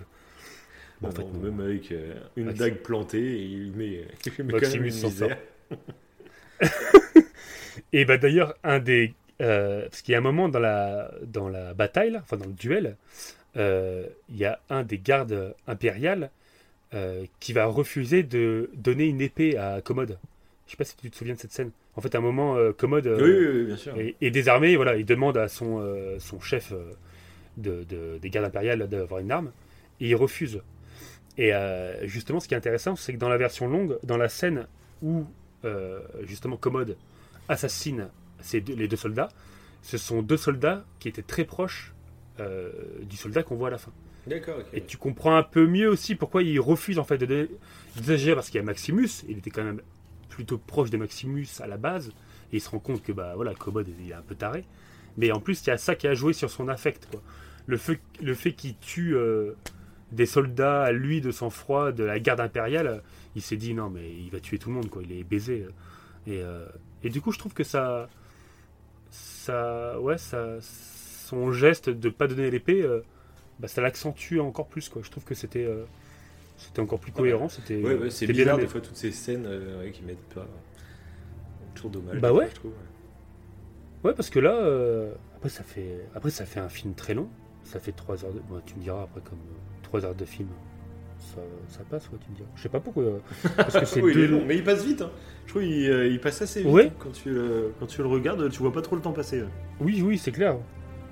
Bon, 1.02 1.10
en 1.10 1.12
fait, 1.12 1.22
Non, 1.22 1.32
non. 1.34 1.40
même 1.40 1.60
avec 1.62 1.92
euh, 1.92 2.14
une 2.36 2.52
dague 2.54 2.78
plantée, 2.78 3.20
et 3.22 3.44
il 3.44 3.72
met, 3.74 3.86
il 4.40 4.44
met 4.46 4.54
quand 4.54 4.70
même 4.70 4.82
Maximus 4.82 4.90
une 4.90 5.10
misère. 5.10 5.38
Et 7.94 8.06
bah 8.06 8.18
d'ailleurs, 8.18 8.56
un 8.64 8.80
des. 8.80 9.14
euh, 9.42 9.84
parce 9.90 10.02
qu'il 10.02 10.14
y 10.14 10.16
a 10.16 10.18
un 10.18 10.22
moment 10.22 10.50
dans 10.50 10.60
la, 10.60 11.12
dans 11.24 11.48
la 11.50 11.74
bataille, 11.74 12.12
là, 12.12 12.20
enfin 12.24 12.38
dans 12.38 12.46
le 12.48 12.54
duel, 12.54 12.98
euh, 13.56 14.08
il 14.30 14.38
y 14.38 14.46
a 14.46 14.60
un 14.70 14.84
des 14.84 14.98
gardes 14.98 15.56
impériales 15.68 16.32
qui 17.42 17.52
va 17.54 17.66
refuser 17.66 18.24
de 18.24 18.72
donner 18.74 19.06
une 19.08 19.20
épée 19.22 19.58
à 19.58 19.82
Commode. 19.82 20.18
Je 20.68 20.72
sais 20.72 20.78
pas 20.78 20.84
si 20.84 20.96
tu 20.98 21.10
te 21.10 21.16
souviens 21.16 21.34
de 21.34 21.40
cette 21.40 21.52
scène. 21.54 21.72
En 21.96 22.02
fait, 22.02 22.14
à 22.14 22.18
un 22.20 22.22
moment, 22.22 22.56
euh, 22.58 22.74
Commode 22.74 23.08
euh, 23.08 23.18
Oui, 23.22 23.32
oui, 23.48 23.58
oui, 23.62 23.66
bien 23.68 23.78
sûr. 23.78 23.98
est, 23.98 24.16
est 24.22 24.32
désarmé, 24.32 24.76
voilà, 24.76 24.96
il 24.98 25.06
demande 25.06 25.38
à 25.38 25.48
son, 25.48 25.80
euh, 25.82 26.20
son 26.20 26.40
chef 26.42 26.74
de, 27.58 27.84
de- 27.86 28.18
des 28.22 28.30
gardes 28.30 28.46
impériales 28.46 28.88
d'avoir 28.88 29.20
une 29.22 29.32
arme, 29.32 29.52
et 30.02 30.10
il 30.10 30.16
refuse. 30.16 30.62
Et 31.40 31.52
justement, 32.04 32.40
ce 32.40 32.48
qui 32.48 32.56
est 32.56 32.58
intéressant, 32.58 32.96
c'est 32.96 33.14
que 33.14 33.18
dans 33.20 33.30
la 33.30 33.38
version 33.38 33.68
longue, 33.68 33.98
dans 34.04 34.18
la 34.18 34.28
scène 34.30 34.68
où 35.04 35.26
justement 36.24 36.58
Commode 36.58 36.98
assassine 37.48 38.08
ces 38.42 38.60
deux- 38.62 38.74
les 38.76 38.88
deux 38.88 38.96
soldats, 38.98 39.30
ce 39.84 39.98
sont 40.00 40.22
deux 40.24 40.38
soldats 40.38 40.84
qui 41.00 41.08
étaient 41.10 41.22
très 41.22 41.46
proches 41.46 41.94
du 42.40 43.16
soldat 43.18 43.44
qu'on 43.44 43.56
voit 43.56 43.68
à 43.68 43.72
la 43.72 43.78
fin. 43.78 43.92
D'accord. 44.26 44.58
Et 44.74 44.82
tu 44.82 44.98
comprends 44.98 45.36
un 45.38 45.44
peu 45.44 45.66
mieux 45.68 45.88
aussi 45.88 46.16
pourquoi 46.16 46.42
il 46.44 46.60
refuse 46.60 46.98
en 47.00 47.04
fait 47.04 47.18
de. 47.20 47.50
Déjà 48.06 48.34
parce 48.36 48.50
qu'il 48.50 48.58
y 48.58 48.62
a 48.62 48.64
Maximus, 48.66 49.10
il 49.30 49.38
était 49.38 49.52
quand 49.52 49.64
même 49.64 49.82
plutôt 50.38 50.58
proche 50.60 50.90
de 50.92 50.98
Maximus 50.98 51.48
à 51.60 51.68
la 51.68 51.78
base, 51.78 52.10
et 52.52 52.58
il 52.58 52.62
se 52.62 52.70
rend 52.70 52.80
compte 52.80 53.02
que 53.02 53.12
bah 53.12 53.34
voilà, 53.36 53.54
Commode 53.56 53.88
il 54.00 54.12
est 54.12 54.14
un 54.14 54.22
peu 54.22 54.36
taré. 54.36 54.64
Mais 55.18 55.32
en 55.32 55.40
plus, 55.40 55.62
il 55.64 55.68
y 55.68 55.72
a 55.72 55.78
ça 55.78 55.96
qui 55.96 56.08
a 56.08 56.14
joué 56.14 56.34
sur 56.34 56.50
son 56.52 56.68
affect. 56.68 57.08
Quoi. 57.10 57.22
Le 57.66 57.78
fait, 57.78 58.00
le 58.22 58.36
fait 58.36 58.54
qu'il 58.54 58.78
tue 58.78 59.16
euh, 59.16 59.54
des 60.12 60.28
soldats 60.28 60.84
à 60.84 60.92
lui 60.92 61.22
de 61.22 61.32
sang-froid 61.32 61.92
de 61.92 62.04
la 62.04 62.20
garde 62.20 62.40
impériale, 62.40 63.02
il 63.36 63.42
s'est 63.42 63.58
dit 63.58 63.74
non 63.74 63.90
mais 63.90 64.08
il 64.12 64.30
va 64.30 64.40
tuer 64.40 64.60
tout 64.60 64.70
le 64.70 64.76
monde, 64.76 64.90
quoi. 64.90 65.02
il 65.04 65.12
est 65.12 65.24
baisé. 65.24 65.66
Et, 66.28 66.42
euh, 66.42 66.68
et 67.04 67.10
du 67.10 67.20
coup, 67.20 67.32
je 67.32 67.40
trouve 67.40 67.54
que 67.54 67.64
ça, 67.64 68.10
ça, 69.10 70.00
ouais, 70.00 70.20
ça, 70.20 70.58
son 70.62 71.52
geste 71.52 71.90
de 71.90 72.10
pas 72.10 72.28
donner 72.28 72.52
l'épée. 72.52 72.84
euh, 72.84 73.02
bah, 73.60 73.68
ça 73.68 73.82
l'accentue 73.82 74.38
encore 74.40 74.68
plus 74.68 74.88
quoi. 74.90 75.02
Je 75.04 75.10
trouve 75.10 75.24
que 75.24 75.34
c'était 75.36 75.66
euh, 75.66 75.84
c'était 76.58 76.82
encore 76.82 77.00
plus 77.00 77.12
cohérent, 77.12 77.48
c'était 77.50 77.82
Ouais, 77.82 77.96
ouais, 77.96 78.10
c'est 78.10 78.26
bien 78.26 78.36
bizarre 78.36 78.54
amené. 78.56 78.66
des 78.68 78.72
fois 78.72 78.82
toutes 78.82 78.96
ces 78.98 79.12
scènes 79.12 79.46
euh, 79.46 79.84
ouais, 79.84 79.92
qui 79.92 80.04
mettent 80.04 80.18
pas. 80.34 80.46
Toujours 81.76 81.92
dommage. 81.92 82.20
Bah 82.20 82.34
ouais. 82.34 82.48
je 82.50 82.56
trouve. 82.56 82.72
Ouais, 84.04 84.14
parce 84.14 84.30
que 84.30 84.40
là 84.40 84.56
euh, 84.56 85.12
Après, 85.36 85.50
ça 85.50 85.64
fait, 85.64 86.06
après, 86.16 86.30
ça 86.30 86.46
fait 86.46 86.60
un 86.60 86.70
film 86.70 86.94
très 86.94 87.14
long. 87.14 87.30
Ça 87.64 87.80
fait 87.80 87.92
3 87.92 88.24
heures 88.26 88.34
de. 88.34 88.40
bon, 88.40 88.62
tu 88.66 88.76
me 88.76 88.82
diras 88.82 89.04
après, 89.04 89.22
comme 89.22 89.40
3 89.84 90.06
heures 90.06 90.16
de 90.16 90.26
film. 90.26 90.50
Ça, 91.20 91.42
ça 91.68 91.80
passe, 91.90 92.10
ouais, 92.12 92.18
tu 92.24 92.32
me 92.32 92.36
diras. 92.38 92.48
Je 92.56 92.62
sais 92.62 92.70
pas 92.70 92.80
pourquoi. 92.80 93.04
euh, 93.04 93.20
Parce 93.58 93.78
que 93.80 93.86
c'est 93.86 94.02
Oui, 94.02 94.14
il 94.16 94.22
est 94.22 94.28
long, 94.28 94.44
mais 94.48 94.56
il 94.56 94.64
passe 94.64 94.86
vite. 94.86 95.02
hein. 95.02 95.12
Je 95.46 95.50
trouve 95.52 95.62
qu'il 95.64 95.90
euh, 95.90 96.08
il 96.08 96.20
passe 96.22 96.42
assez 96.42 96.62
vite. 96.64 96.72
Ouais. 96.72 96.88
hein. 96.88 96.94
Quand, 97.00 97.12
tu 97.12 97.30
le, 97.32 97.74
quand 97.80 97.86
tu 97.88 98.02
le 98.02 98.08
regardes, 98.08 98.50
tu 98.50 98.60
vois 98.60 98.72
pas 98.72 98.82
trop 98.82 98.96
le 98.96 99.02
temps 99.02 99.12
passer. 99.14 99.42
hein. 99.42 99.50
Oui, 99.82 100.02
oui, 100.04 100.18
c'est 100.18 100.32
clair. 100.32 100.58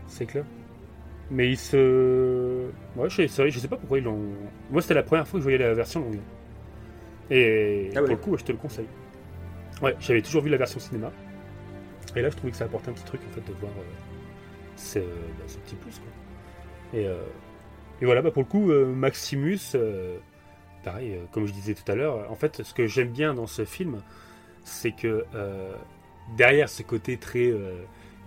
C'est 0.07 0.25
clair. 0.25 0.45
Mais 1.31 1.49
il 1.49 1.57
se. 1.57 2.67
Ouais, 2.95 3.09
je 3.09 3.27
sais, 3.27 3.49
je 3.49 3.67
pas 3.67 3.77
pourquoi 3.77 3.97
ils 3.97 4.03
l'ont. 4.03 4.19
Moi, 4.69 4.81
c'était 4.81 4.93
la 4.93 5.03
première 5.03 5.27
fois 5.27 5.39
que 5.39 5.41
je 5.41 5.43
voyais 5.43 5.57
la 5.57 5.73
version 5.73 6.01
longue. 6.01 6.19
Et 7.31 7.89
Ah 7.95 8.01
ouais. 8.01 8.05
pour 8.05 8.09
le 8.09 8.15
coup, 8.17 8.37
je 8.37 8.43
te 8.43 8.51
le 8.51 8.57
conseille. 8.57 8.87
Ouais, 9.81 9.95
j'avais 9.99 10.21
toujours 10.21 10.43
vu 10.43 10.49
la 10.49 10.57
version 10.57 10.79
cinéma. 10.79 11.11
Et 12.15 12.21
là, 12.21 12.29
je 12.29 12.35
trouvais 12.35 12.51
que 12.51 12.57
ça 12.57 12.65
apportait 12.65 12.89
un 12.89 12.93
petit 12.93 13.03
truc, 13.03 13.21
en 13.27 13.33
fait, 13.33 13.41
de 13.41 13.53
voir 13.59 13.71
euh, 13.77 13.83
ce, 14.75 14.99
bah, 14.99 15.43
ce 15.47 15.57
petit 15.57 15.75
plus, 15.75 15.99
quoi. 15.99 16.99
Et, 16.99 17.07
euh, 17.07 17.15
et 18.01 18.05
voilà, 18.05 18.21
bah, 18.21 18.31
pour 18.31 18.43
le 18.43 18.47
coup, 18.47 18.71
euh, 18.71 18.85
Maximus, 18.85 19.59
pareil, 20.83 21.19
comme 21.31 21.47
je 21.47 21.51
disais 21.53 21.73
tout 21.73 21.91
à 21.91 21.95
l'heure, 21.95 22.31
en 22.31 22.35
fait, 22.35 22.61
ce 22.63 22.73
que 22.73 22.85
j'aime 22.85 23.09
bien 23.09 23.33
dans 23.33 23.47
ce 23.47 23.65
film, 23.65 24.01
c'est 24.63 24.91
que 24.91 25.25
derrière 26.37 26.69
ce 26.69 26.83
côté 26.83 27.17
très 27.17 27.51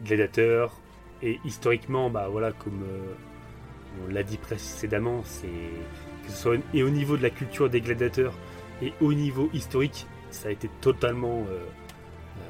gladiateur, 0.05 0.81
et 1.23 1.39
historiquement, 1.45 2.11
bah 2.11 2.29
voilà, 2.31 2.53
comme 2.53 2.83
euh, 2.83 3.13
on 4.09 4.13
l'a 4.13 4.23
dit 4.23 4.37
précédemment, 4.39 5.23
c'est 5.25 5.49
et 6.75 6.83
au 6.83 6.91
niveau 6.91 7.17
de 7.17 7.23
la 7.23 7.31
culture 7.31 7.71
des 7.71 7.81
gladiateurs 7.81 8.35
et 8.83 8.93
au 9.01 9.15
niveau 9.15 9.49
historique, 9.55 10.07
ça 10.31 10.49
a 10.49 10.51
été 10.51 10.69
totalement 10.83 11.47
euh, 11.49 11.55
euh, 11.57 12.41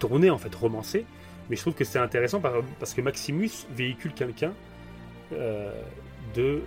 tourné 0.00 0.28
en 0.28 0.38
fait, 0.38 0.52
romancé. 0.54 1.04
Mais 1.48 1.54
je 1.54 1.60
trouve 1.60 1.74
que 1.74 1.84
c'est 1.84 2.00
intéressant 2.00 2.40
par- 2.40 2.62
parce 2.80 2.92
que 2.94 3.00
Maximus 3.00 3.50
véhicule 3.70 4.12
quelqu'un 4.12 4.52
de 6.34 6.62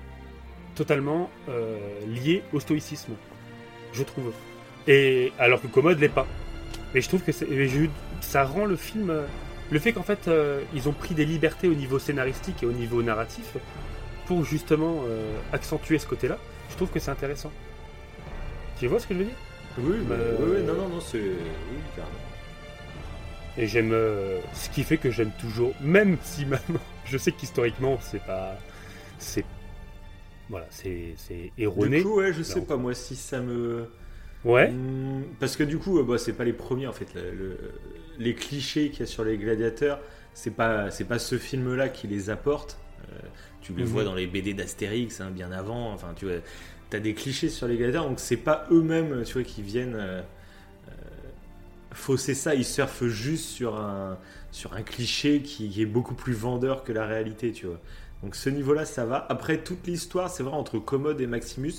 totalement 0.75 1.29
lié 2.07 2.41
au 2.53 2.59
stoïcisme, 2.61 3.13
je 3.91 4.03
trouve. 4.03 4.31
Et 4.87 5.33
alors 5.37 5.61
que 5.61 5.67
Commode 5.67 5.99
l'est 5.99 6.07
pas. 6.09 6.25
Et 6.95 7.01
je 7.01 7.07
trouve 7.09 7.21
que 7.23 7.31
je- 7.33 7.87
ça 8.21 8.43
rend 8.45 8.65
le 8.65 8.77
film 8.77 9.13
le 9.71 9.79
fait 9.79 9.93
qu'en 9.93 10.03
fait 10.03 10.27
euh, 10.27 10.61
ils 10.73 10.89
ont 10.89 10.93
pris 10.93 11.13
des 11.15 11.25
libertés 11.25 11.67
au 11.67 11.73
niveau 11.75 11.99
scénaristique 11.99 12.63
et 12.63 12.65
au 12.65 12.71
niveau 12.71 13.01
narratif 13.03 13.57
pour 14.25 14.43
justement 14.45 15.03
euh, 15.07 15.37
accentuer 15.53 15.97
ce 15.99 16.07
côté-là, 16.07 16.37
je 16.69 16.75
trouve 16.75 16.89
que 16.89 16.99
c'est 16.99 17.11
intéressant. 17.11 17.51
Tu 18.79 18.87
vois 18.87 18.99
ce 18.99 19.07
que 19.07 19.13
je 19.13 19.19
veux 19.19 19.25
dire? 19.25 19.35
Oui, 19.77 19.97
bah, 20.07 20.15
Euh, 20.15 20.37
oui, 20.39 20.63
non, 20.63 20.73
non, 20.73 20.87
non, 20.89 20.99
c'est. 21.01 21.17
Oui, 21.19 21.79
carrément. 21.95 22.13
Et 23.57 23.67
j'aime 23.67 23.91
ce 24.53 24.69
qui 24.69 24.83
fait 24.83 24.97
que 24.97 25.11
j'aime 25.11 25.31
toujours, 25.39 25.73
même 25.81 26.17
si 26.23 26.45
maintenant 26.45 26.79
je 27.05 27.17
sais 27.17 27.31
qu'historiquement 27.31 27.97
c'est 28.01 28.21
pas, 28.23 28.57
c'est 29.17 29.43
voilà, 30.49 30.65
c'est 30.69 31.13
c'est 31.17 31.51
erroné. 31.57 31.97
Du 31.97 32.03
coup, 32.05 32.17
ouais, 32.17 32.31
je 32.33 32.41
sais 32.43 32.59
Non. 32.59 32.65
pas 32.65 32.77
moi 32.77 32.93
si 32.93 33.15
ça 33.15 33.39
me. 33.41 33.89
Ouais, 34.43 34.73
Hmm, 34.73 35.23
Parce 35.39 35.55
que 35.55 35.63
du 35.63 35.77
coup, 35.79 35.99
euh, 35.99 36.03
bah, 36.03 36.17
c'est 36.17 36.33
pas 36.33 36.43
les 36.43 36.53
premiers 36.53 36.87
en 36.87 36.93
fait. 36.93 37.13
Le- 37.15 37.31
le- 37.33 37.57
les 38.17 38.35
clichés 38.35 38.89
qu'il 38.91 39.01
y 39.01 39.03
a 39.03 39.05
sur 39.05 39.23
les 39.23 39.37
gladiateurs, 39.37 40.01
c'est 40.33 40.51
pas 40.51 40.91
c'est 40.91 41.05
pas 41.05 41.19
ce 41.19 41.37
film-là 41.37 41.89
qui 41.89 42.07
les 42.07 42.29
apporte. 42.29 42.77
Euh, 43.11 43.15
tu 43.61 43.73
les 43.73 43.83
Mhm. 43.83 43.85
vois 43.85 44.03
dans 44.03 44.15
les 44.15 44.27
BD 44.27 44.53
d'Astérix, 44.53 45.21
hein, 45.21 45.31
bien 45.31 45.51
avant. 45.51 45.91
Enfin, 45.93 46.13
tu 46.15 46.25
vois, 46.25 46.35
t'as 46.89 46.99
des 46.99 47.13
clichés 47.13 47.49
sur 47.49 47.67
les 47.67 47.77
gladiateurs, 47.77 48.07
donc 48.09 48.19
c'est 48.19 48.37
pas 48.37 48.67
eux-mêmes, 48.71 49.23
tu 49.25 49.33
vois, 49.33 49.43
qui 49.43 49.61
viennent 49.61 49.95
euh, 49.95 50.21
euh, 50.89 50.91
fausser 51.93 52.33
ça. 52.35 52.55
Ils 52.55 52.65
surfent 52.65 53.05
juste 53.07 53.45
sur 53.49 53.75
un 53.77 54.19
sur 54.51 54.73
un 54.73 54.81
cliché 54.83 55.41
qui, 55.43 55.69
qui 55.69 55.81
est 55.81 55.85
beaucoup 55.85 56.15
plus 56.15 56.33
vendeur 56.33 56.83
que 56.83 56.91
la 56.91 57.05
réalité, 57.05 57.51
tu 57.51 57.67
vois. 57.67 57.79
Donc 58.23 58.35
ce 58.35 58.49
niveau-là, 58.49 58.85
ça 58.85 59.05
va. 59.05 59.25
Après 59.29 59.63
toute 59.63 59.87
l'histoire, 59.87 60.29
c'est 60.29 60.43
vrai 60.43 60.55
entre 60.55 60.79
Commode 60.79 61.21
et 61.21 61.27
Maximus. 61.27 61.75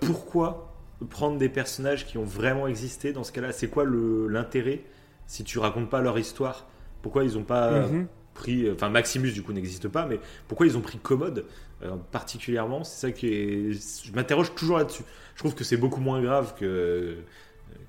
pourquoi 0.00 0.69
prendre 1.08 1.38
des 1.38 1.48
personnages 1.48 2.06
qui 2.06 2.18
ont 2.18 2.24
vraiment 2.24 2.66
existé 2.66 3.12
dans 3.12 3.24
ce 3.24 3.32
cas-là 3.32 3.52
C'est 3.52 3.68
quoi 3.68 3.84
l'intérêt 3.86 4.80
si 5.26 5.44
tu 5.44 5.58
racontes 5.58 5.90
pas 5.90 6.00
leur 6.02 6.18
histoire? 6.18 6.68
Pourquoi 7.02 7.24
ils 7.24 7.38
ont 7.38 7.44
pas 7.44 7.90
Mhm. 7.90 8.08
pris, 8.34 8.70
enfin 8.70 8.90
Maximus 8.90 9.32
du 9.32 9.42
coup 9.42 9.52
n'existe 9.52 9.88
pas, 9.88 10.06
mais 10.06 10.20
pourquoi 10.48 10.66
ils 10.66 10.76
ont 10.76 10.80
pris 10.80 10.98
Commode 10.98 11.46
euh, 11.82 11.96
particulièrement? 12.12 12.84
C'est 12.84 13.06
ça 13.08 13.12
qui 13.12 13.28
est, 13.28 13.72
je 13.72 14.12
m'interroge 14.12 14.54
toujours 14.54 14.78
là-dessus. 14.78 15.04
Je 15.34 15.40
trouve 15.40 15.54
que 15.54 15.64
c'est 15.64 15.76
beaucoup 15.78 16.00
moins 16.00 16.20
grave 16.22 16.54
que 16.58 17.16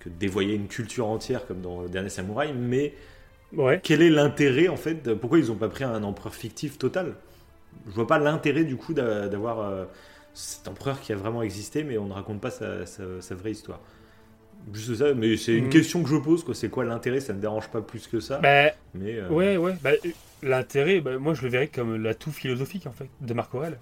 dévoyer 0.06 0.56
une 0.56 0.68
culture 0.68 1.08
entière 1.08 1.46
comme 1.48 1.62
dans 1.62 1.82
le 1.82 1.90
dernier 1.90 2.10
Samouraï, 2.10 2.54
mais 2.54 2.94
ouais. 3.54 3.84
quel 3.84 4.02
est 4.02 4.10
l'intérêt 4.10 4.68
en 4.68 4.78
fait 4.78 5.14
Pourquoi 5.16 5.40
ils 5.40 5.52
ont 5.52 5.56
pas 5.56 5.70
pris 5.70 5.84
un 5.84 6.04
empereur 6.04 6.36
fictif 6.36 6.78
total? 6.78 7.16
Je 7.88 7.94
vois 7.94 8.08
pas 8.08 8.20
l'intérêt 8.20 8.64
du 8.66 8.78
coup 8.78 8.94
d'a- 8.94 9.30
d'avoir 9.30 9.62
euh, 9.62 9.86
cet 10.34 10.68
empereur 10.68 11.00
qui 11.02 11.12
a 11.14 11.16
vraiment 11.16 11.42
existé, 11.42 11.84
mais 11.84 11.98
on 11.98 12.06
ne 12.08 12.14
raconte 12.14 12.40
pas 12.42 12.52
sa, 12.52 12.86
sa- 12.86 13.22
sa 13.22 13.36
vraie 13.36 13.52
histoire. 13.52 13.80
Juste 14.74 14.96
ça, 14.96 15.14
mais 15.16 15.38
c'est 15.38 15.54
une 15.56 15.66
Mhm. 15.66 15.70
question 15.72 16.04
que 16.04 16.10
je 16.10 16.16
pose. 16.18 16.44
quoi. 16.44 16.54
C'est 16.54 16.70
quoi 16.70 16.86
l'intérêt? 16.86 17.20
Ça 17.20 17.34
ne 17.34 17.40
dérange 17.42 17.68
pas 17.70 17.82
plus 17.82 18.08
que 18.08 18.20
ça. 18.20 18.38
Bah, 18.40 18.72
mais 18.94 19.16
euh, 19.18 19.28
Ouais, 19.30 19.58
ouais. 19.58 19.76
Bah, 19.82 19.90
euh, 20.06 20.10
l'intérêt, 20.44 21.02
bah, 21.02 21.18
moi 21.18 21.34
je 21.34 21.42
le 21.42 21.50
verrais 21.50 21.68
comme 21.68 21.96
l'atout 22.02 22.32
philosophique 22.32 22.86
en 22.88 22.92
fait 22.92 23.08
de 23.22 23.34
Marc 23.34 23.54
Aurel. 23.56 23.80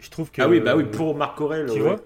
Je 0.00 0.10
trouve 0.10 0.30
que. 0.30 0.42
ah 0.42 0.48
oui, 0.48 0.60
bah 0.60 0.76
oui, 0.76 0.84
pour 0.84 1.14
Marc 1.16 1.40
Aurel. 1.40 1.66
Tu 1.66 1.72
ouais. 1.74 1.78
vois? 1.80 2.00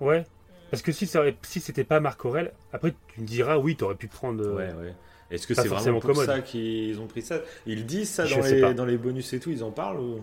Ouais. 0.00 0.24
Parce 0.70 0.82
que 0.82 0.92
si 0.92 1.06
ça 1.06 1.20
aurait- 1.20 1.36
si 1.42 1.60
c'était 1.60 1.84
pas 1.84 2.00
Marc 2.00 2.24
Aurel, 2.24 2.52
après 2.72 2.94
tu 3.14 3.20
me 3.20 3.26
diras 3.26 3.58
oui, 3.58 3.76
t'aurais 3.76 3.94
pu 3.94 4.08
prendre. 4.08 4.42
euh, 4.44 4.54
Ouais, 4.56 4.72
ouais. 4.74 4.94
Est-ce 5.30 5.46
que 5.46 5.54
c'est 5.54 5.68
vraiment 5.68 6.00
pour 6.00 6.10
commode. 6.10 6.26
ça 6.26 6.40
qu'ils 6.40 7.00
ont 7.00 7.06
pris 7.06 7.22
ça? 7.22 7.40
Ils 7.66 7.86
disent 7.86 8.10
ça 8.10 8.26
dans 8.28 8.40
les, 8.40 8.74
dans 8.74 8.84
les 8.84 8.96
bonus 8.98 9.32
et 9.32 9.40
tout, 9.40 9.50
ils 9.50 9.64
en 9.64 9.70
parlent 9.70 9.98
ou... 10.00 10.20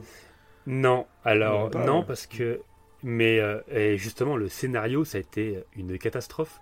Non, 0.67 1.07
alors 1.23 1.63
Non, 1.65 1.69
pas, 1.69 1.85
non 1.85 1.99
ouais. 1.99 2.05
parce 2.05 2.27
que 2.27 2.61
mais 3.03 3.39
euh, 3.39 3.59
et 3.71 3.97
justement 3.97 4.35
le 4.38 4.47
scénario 4.47 5.03
ça 5.05 5.17
a 5.17 5.21
été 5.21 5.63
une 5.75 5.97
catastrophe. 5.97 6.59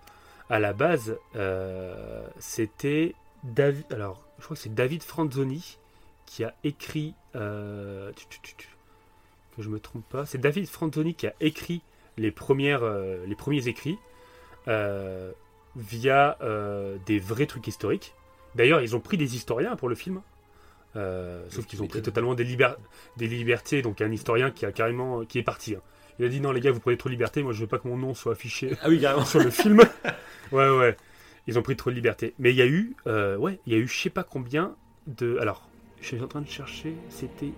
À 0.48 0.58
la 0.58 0.72
base, 0.72 1.16
euh, 1.36 2.26
c'était 2.38 3.14
David. 3.44 3.84
Alors 3.92 4.22
je 4.38 4.44
crois 4.44 4.56
que 4.56 4.62
c'est 4.62 4.74
David 4.74 5.02
Franzoni 5.02 5.78
qui 6.26 6.44
a 6.44 6.54
écrit. 6.64 7.14
euh, 7.36 8.10
tu- 8.16 8.26
tu- 8.28 8.40
tu- 8.42 8.54
tu- 8.56 8.68
que 9.56 9.62
je 9.62 9.68
me 9.68 9.78
trompe 9.80 10.08
pas. 10.08 10.26
C'est 10.26 10.38
David 10.38 10.66
Franzoni 10.66 11.14
qui 11.14 11.26
a 11.26 11.34
écrit 11.40 11.82
les 12.16 12.30
premières 12.30 12.82
les 13.26 13.34
premiers 13.36 13.68
écrits 13.68 13.98
via 15.76 16.38
des 17.06 17.18
vrais 17.18 17.46
trucs 17.46 17.66
historiques. 17.66 18.14
D'ailleurs, 18.54 18.80
ils 18.80 18.96
ont 18.96 19.00
pris 19.00 19.16
des 19.16 19.36
historiens 19.36 19.76
pour 19.76 19.88
le 19.88 19.94
film. 19.94 20.22
Euh, 20.96 21.44
sauf 21.50 21.66
qu'ils 21.66 21.82
ont 21.82 21.86
pris 21.86 22.02
totalement 22.02 22.34
des, 22.34 22.44
liber- 22.44 22.74
des 23.16 23.26
libertés. 23.28 23.80
Donc, 23.82 24.00
un 24.00 24.10
historien 24.10 24.50
qui 24.50 24.66
a 24.66 24.72
carrément 24.72 25.24
qui 25.24 25.38
est 25.38 25.42
parti. 25.44 25.74
hein. 25.76 25.80
Il 26.18 26.24
a 26.24 26.28
dit 26.28 26.40
non, 26.40 26.52
les 26.52 26.60
gars, 26.60 26.70
vous 26.72 26.80
prenez 26.80 26.96
trop 26.96 27.08
de 27.08 27.14
liberté. 27.14 27.42
Moi, 27.42 27.52
je 27.52 27.60
veux 27.60 27.66
pas 27.66 27.78
que 27.78 27.86
mon 27.88 27.96
nom 27.96 28.12
soit 28.14 28.32
affiché 28.32 28.76
Ah 28.82 28.88
oui, 28.88 29.00
carrément. 29.00 29.24
sur 29.26 29.40
le 29.40 29.50
film. 29.50 29.80
Ouais, 30.52 30.68
ouais. 30.68 30.96
Ils 31.46 31.58
ont 31.58 31.62
pris 31.62 31.76
trop 31.76 31.90
de 31.90 31.94
liberté. 31.94 32.34
Mais 32.40 32.50
il 32.50 32.56
y 32.56 32.62
a 32.62 32.66
eu, 32.66 32.96
euh, 33.06 33.36
ouais, 33.36 33.60
il 33.66 33.72
y 33.72 33.76
a 33.76 33.78
eu 33.78 33.86
je 33.86 33.96
sais 33.96 34.10
pas 34.10 34.24
combien 34.24 34.74
de. 35.06 35.38
Alors, 35.40 35.68
je 36.00 36.06
suis 36.08 36.20
en 36.20 36.26
train 36.26 36.40
de 36.40 36.48
chercher. 36.48 36.94
C'était 37.08 37.52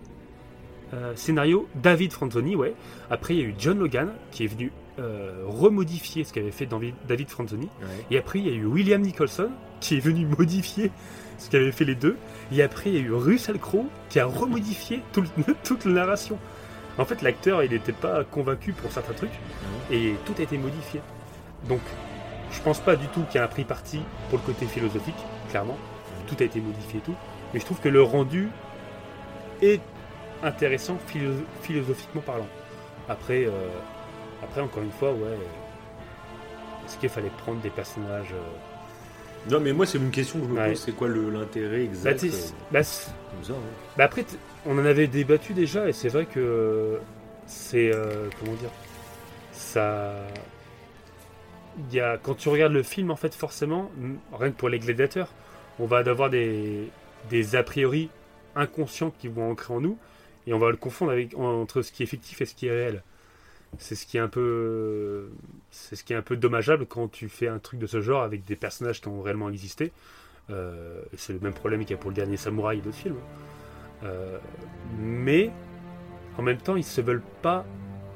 euh, 0.93 1.15
scénario 1.17 1.67
David 1.75 2.13
Franzoni, 2.13 2.55
ouais. 2.55 2.75
Après, 3.11 3.35
il 3.35 3.41
y 3.41 3.45
a 3.45 3.47
eu 3.47 3.55
John 3.59 3.79
Logan 3.79 4.13
qui 4.31 4.45
est 4.45 4.47
venu 4.47 4.71
euh, 4.99 5.43
remodifier 5.47 6.23
ce 6.25 6.35
qu'avait 6.35 6.51
fait 6.51 6.67
David 6.67 6.95
David 7.09 7.31
Franzoni. 7.31 7.71
Ouais. 7.81 8.07
Et 8.11 8.19
après, 8.19 8.41
il 8.41 8.47
y 8.47 8.51
a 8.51 8.55
eu 8.55 8.67
William 8.67 9.01
Nicholson 9.01 9.51
qui 9.81 9.97
est 9.97 10.01
venu 10.01 10.27
modifier 10.27 10.91
ce 11.43 11.51
qu'avaient 11.51 11.73
fait 11.73 11.85
les 11.85 11.95
deux. 11.95 12.17
Et 12.53 12.63
après, 12.63 12.91
il 12.91 12.95
y 12.95 12.99
a 12.99 13.01
eu 13.01 13.13
Russell 13.13 13.59
Crowe 13.59 13.87
qui 14.09 14.19
a 14.21 14.27
remodifié 14.27 15.03
tout 15.13 15.23
le- 15.23 15.55
toute 15.65 15.85
la 15.85 15.93
narration. 15.93 16.39
En 16.99 17.05
fait, 17.05 17.23
l'acteur, 17.23 17.63
il 17.63 17.71
n'était 17.71 17.93
pas 17.93 18.25
convaincu 18.25 18.73
pour 18.73 18.93
certains 18.93 19.15
trucs. 19.15 19.33
Et 19.91 20.15
tout 20.27 20.35
a 20.39 20.43
été 20.43 20.59
modifié. 20.59 21.01
Donc, 21.69 21.81
je 22.51 22.61
pense 22.61 22.81
pas 22.81 22.97
du 22.97 23.07
tout 23.09 23.23
qu'il 23.25 23.37
y 23.37 23.39
a 23.39 23.45
un 23.45 23.49
pris 23.49 23.65
parti 23.65 24.01
pour 24.29 24.39
le 24.39 24.45
côté 24.45 24.67
philosophique, 24.67 25.15
clairement. 25.51 25.79
Tout 26.27 26.37
a 26.41 26.45
été 26.45 26.61
modifié 26.61 26.99
et 26.99 27.03
tout. 27.03 27.15
Mais 27.55 27.61
je 27.61 27.65
trouve 27.65 27.81
que 27.81 27.89
le 27.89 28.03
rendu 28.03 28.49
est 29.63 29.81
intéressant 30.43 30.99
philo- 31.07 31.45
philosophiquement 31.63 32.21
parlant. 32.23 32.49
Après, 33.09 33.45
euh, 33.47 33.51
après 34.43 34.61
encore 34.61 34.83
une 34.83 34.91
fois, 34.93 35.13
ouais. 35.13 35.19
euh, 35.25 36.85
Est-ce 36.87 36.99
qu'il 36.99 37.09
fallait 37.09 37.31
prendre 37.39 37.61
des 37.61 37.71
personnages. 37.71 38.33
euh, 38.33 38.43
Non, 39.51 39.61
mais 39.61 39.73
moi, 39.73 39.87
c'est 39.87 39.99
une 39.99 40.11
question 40.11 40.39
que 40.41 40.47
je 40.47 40.51
me 40.53 40.57
Ouais. 40.59 40.69
pose 40.71 40.81
c'est 40.81 40.93
quoi 40.93 41.09
l'intérêt 41.09 41.83
exact 41.85 42.25
bah, 42.71 42.81
comme 42.83 43.45
ça, 43.45 43.53
hein. 43.53 43.57
bah 43.97 44.05
après, 44.05 44.25
on 44.67 44.79
en 44.79 44.85
avait 44.85 45.09
débattu 45.09 45.53
déjà, 45.53 45.89
et 45.89 45.93
c'est 45.93 46.09
vrai 46.09 46.27
que 46.27 46.99
c'est. 47.47 47.93
euh, 47.93 48.29
comment 48.39 48.55
dire 48.55 48.71
Ça. 49.53 50.15
Y 51.91 52.01
a, 52.01 52.19
quand 52.19 52.35
tu 52.35 52.49
regardes 52.51 52.73
le 52.75 52.83
film, 52.83 53.11
en 53.11 53.17
fait, 53.17 53.35
forcément, 53.35 53.91
rien 54.33 54.51
que 54.51 54.57
pour 54.57 54.69
les 54.69 54.79
gladiateurs, 54.79 55.29
on 55.81 55.87
va 55.87 55.99
avoir 55.99 56.29
des, 56.31 56.91
des 57.31 57.57
a 57.57 57.63
priori 57.63 58.11
inconscients 58.55 59.13
qui 59.19 59.29
vont 59.29 59.51
ancrer 59.51 59.73
en 59.75 59.81
nous, 59.81 59.97
et 60.47 60.53
on 60.53 60.59
va 60.59 60.71
le 60.71 60.77
confondre 60.77 61.13
avec, 61.13 61.35
entre 61.37 61.81
ce 61.83 61.91
qui 61.91 62.03
est 62.03 62.07
fictif 62.07 62.41
et 62.43 62.47
ce 62.47 62.55
qui 62.55 62.67
est 62.67 62.71
réel. 62.73 63.03
C'est 63.79 63.95
ce 63.95 64.07
qui 64.07 64.19
est 64.19 64.21
un 64.21 64.29
peu, 64.29 65.31
c'est 65.71 65.97
ce 65.97 66.05
qui 66.05 66.13
est 66.13 66.17
un 66.17 66.23
peu 66.23 66.37
dommageable 66.37 66.87
quand 66.87 67.09
tu 67.09 67.29
fais 67.29 67.49
un 67.49 67.59
truc 67.59 67.81
de 67.81 67.87
ce 67.87 68.01
genre 68.01 68.23
avec 68.23 68.45
des 68.45 68.57
personnages 68.57 69.01
qui 69.01 69.09
ont 69.09 69.23
réellement 69.23 69.49
existé. 69.49 69.93
Euh, 70.51 71.03
c'est 71.17 71.33
le 71.33 71.41
même 71.41 71.55
problème 71.55 71.81
qu'il 71.81 71.93
y 71.93 71.95
a 71.95 71.97
pour 71.97 72.11
le 72.11 72.17
dernier 72.17 72.37
Samouraï 72.37 72.79
et 72.79 72.81
d'autres 72.83 72.97
films. 72.97 73.17
Euh, 74.05 74.39
mais 74.99 75.51
en 76.37 76.43
même 76.43 76.59
temps, 76.59 76.77
ils 76.77 76.85
se 76.85 77.01
veulent 77.01 77.23
pas. 77.41 77.65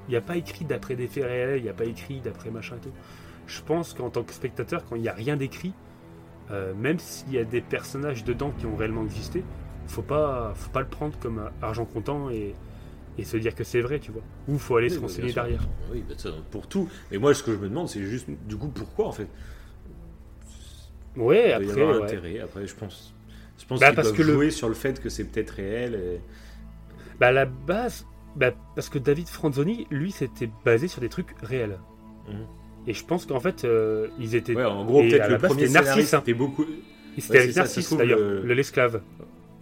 Il 0.08 0.10
n'y 0.10 0.16
a 0.16 0.20
pas 0.20 0.36
écrit 0.36 0.64
d'après 0.64 0.94
des 0.94 1.08
faits 1.08 1.24
réels, 1.24 1.58
il 1.58 1.62
n'y 1.64 1.68
a 1.68 1.74
pas 1.74 1.84
écrit 1.84 2.20
d'après 2.20 2.50
machin 2.50 2.76
et 2.76 2.80
tout. 2.80 2.92
Je 3.46 3.60
pense 3.62 3.94
qu'en 3.94 4.10
tant 4.10 4.22
que 4.22 4.32
spectateur, 4.32 4.84
quand 4.84 4.96
il 4.96 5.02
n'y 5.02 5.08
a 5.08 5.14
rien 5.14 5.36
d'écrit, 5.36 5.72
euh, 6.50 6.74
même 6.74 6.98
s'il 6.98 7.32
y 7.32 7.38
a 7.38 7.44
des 7.44 7.60
personnages 7.60 8.24
dedans 8.24 8.52
qui 8.58 8.66
ont 8.66 8.76
réellement 8.76 9.04
existé, 9.04 9.42
faut 9.88 10.02
pas, 10.02 10.52
faut 10.54 10.70
pas 10.70 10.80
le 10.80 10.88
prendre 10.88 11.18
comme 11.18 11.50
argent 11.62 11.84
comptant 11.84 12.30
et, 12.30 12.54
et 13.18 13.24
se 13.24 13.36
dire 13.36 13.54
que 13.54 13.64
c'est 13.64 13.80
vrai, 13.80 13.98
tu 13.98 14.10
vois. 14.12 14.22
Ou 14.48 14.58
faut 14.58 14.76
aller 14.76 14.88
Oui, 14.88 14.94
se 14.94 14.98
bah, 15.00 15.06
renseigner 15.06 15.32
derrière. 15.32 15.66
Oui, 15.92 16.04
bah, 16.08 16.14
ça, 16.18 16.30
pour 16.50 16.66
tout. 16.68 16.88
Mais 17.10 17.18
moi, 17.18 17.32
ce 17.34 17.42
que 17.42 17.52
je 17.52 17.58
me 17.58 17.68
demande, 17.68 17.88
c'est 17.88 18.02
juste, 18.02 18.26
du 18.46 18.56
coup, 18.56 18.68
pourquoi 18.68 19.06
en 19.08 19.12
fait? 19.12 19.28
Ouais, 21.16 21.54
Il 21.60 21.64
doit 21.64 21.64
y 21.66 21.70
après, 21.70 21.82
avoir 21.82 21.96
ouais. 21.98 22.02
intérêt. 22.04 22.40
Après, 22.40 22.66
je 22.66 22.74
pense, 22.74 23.14
je 23.58 23.64
pense 23.64 23.80
Bah, 23.80 23.86
qu'ils 23.88 23.96
parce 23.96 24.12
que 24.12 24.22
le- 24.22 24.32
jouer 24.34 24.50
sur 24.50 24.68
le 24.68 24.74
fait 24.74 25.00
que 25.00 25.08
c'est 25.08 25.24
peut-être 25.24 25.50
réel. 25.50 25.94
et- 25.94 26.20
Bah 27.18 27.28
à 27.28 27.32
la 27.32 27.46
base, 27.46 28.04
bah, 28.36 28.52
parce 28.74 28.90
que 28.90 28.98
David 28.98 29.28
Franzoni, 29.28 29.86
lui, 29.90 30.10
c'était 30.12 30.50
basé 30.64 30.88
sur 30.88 31.00
des 31.00 31.08
trucs 31.08 31.34
réels. 31.42 31.78
Mhm. 32.28 32.46
Et 32.88 32.92
je 32.92 33.04
pense 33.04 33.24
qu'en 33.24 33.40
fait, 33.40 33.64
euh, 33.64 34.08
ils 34.18 34.34
étaient. 34.34 34.54
Ouais, 34.54 34.64
en 34.64 34.84
gros, 34.84 35.00
peut-être 35.02 35.28
le 35.30 35.38
base, 35.38 35.50
premier 35.50 35.68
Narcisse, 35.68 36.12
hein. 36.14 36.22
beaucoup. 36.36 36.66
C'était 37.18 37.46
Ouais, 37.46 37.52
Narcisse 37.54 37.92
d'ailleurs, 37.94 38.18
le- 38.18 38.42
le- 38.42 38.54
l'esclave. 38.54 39.00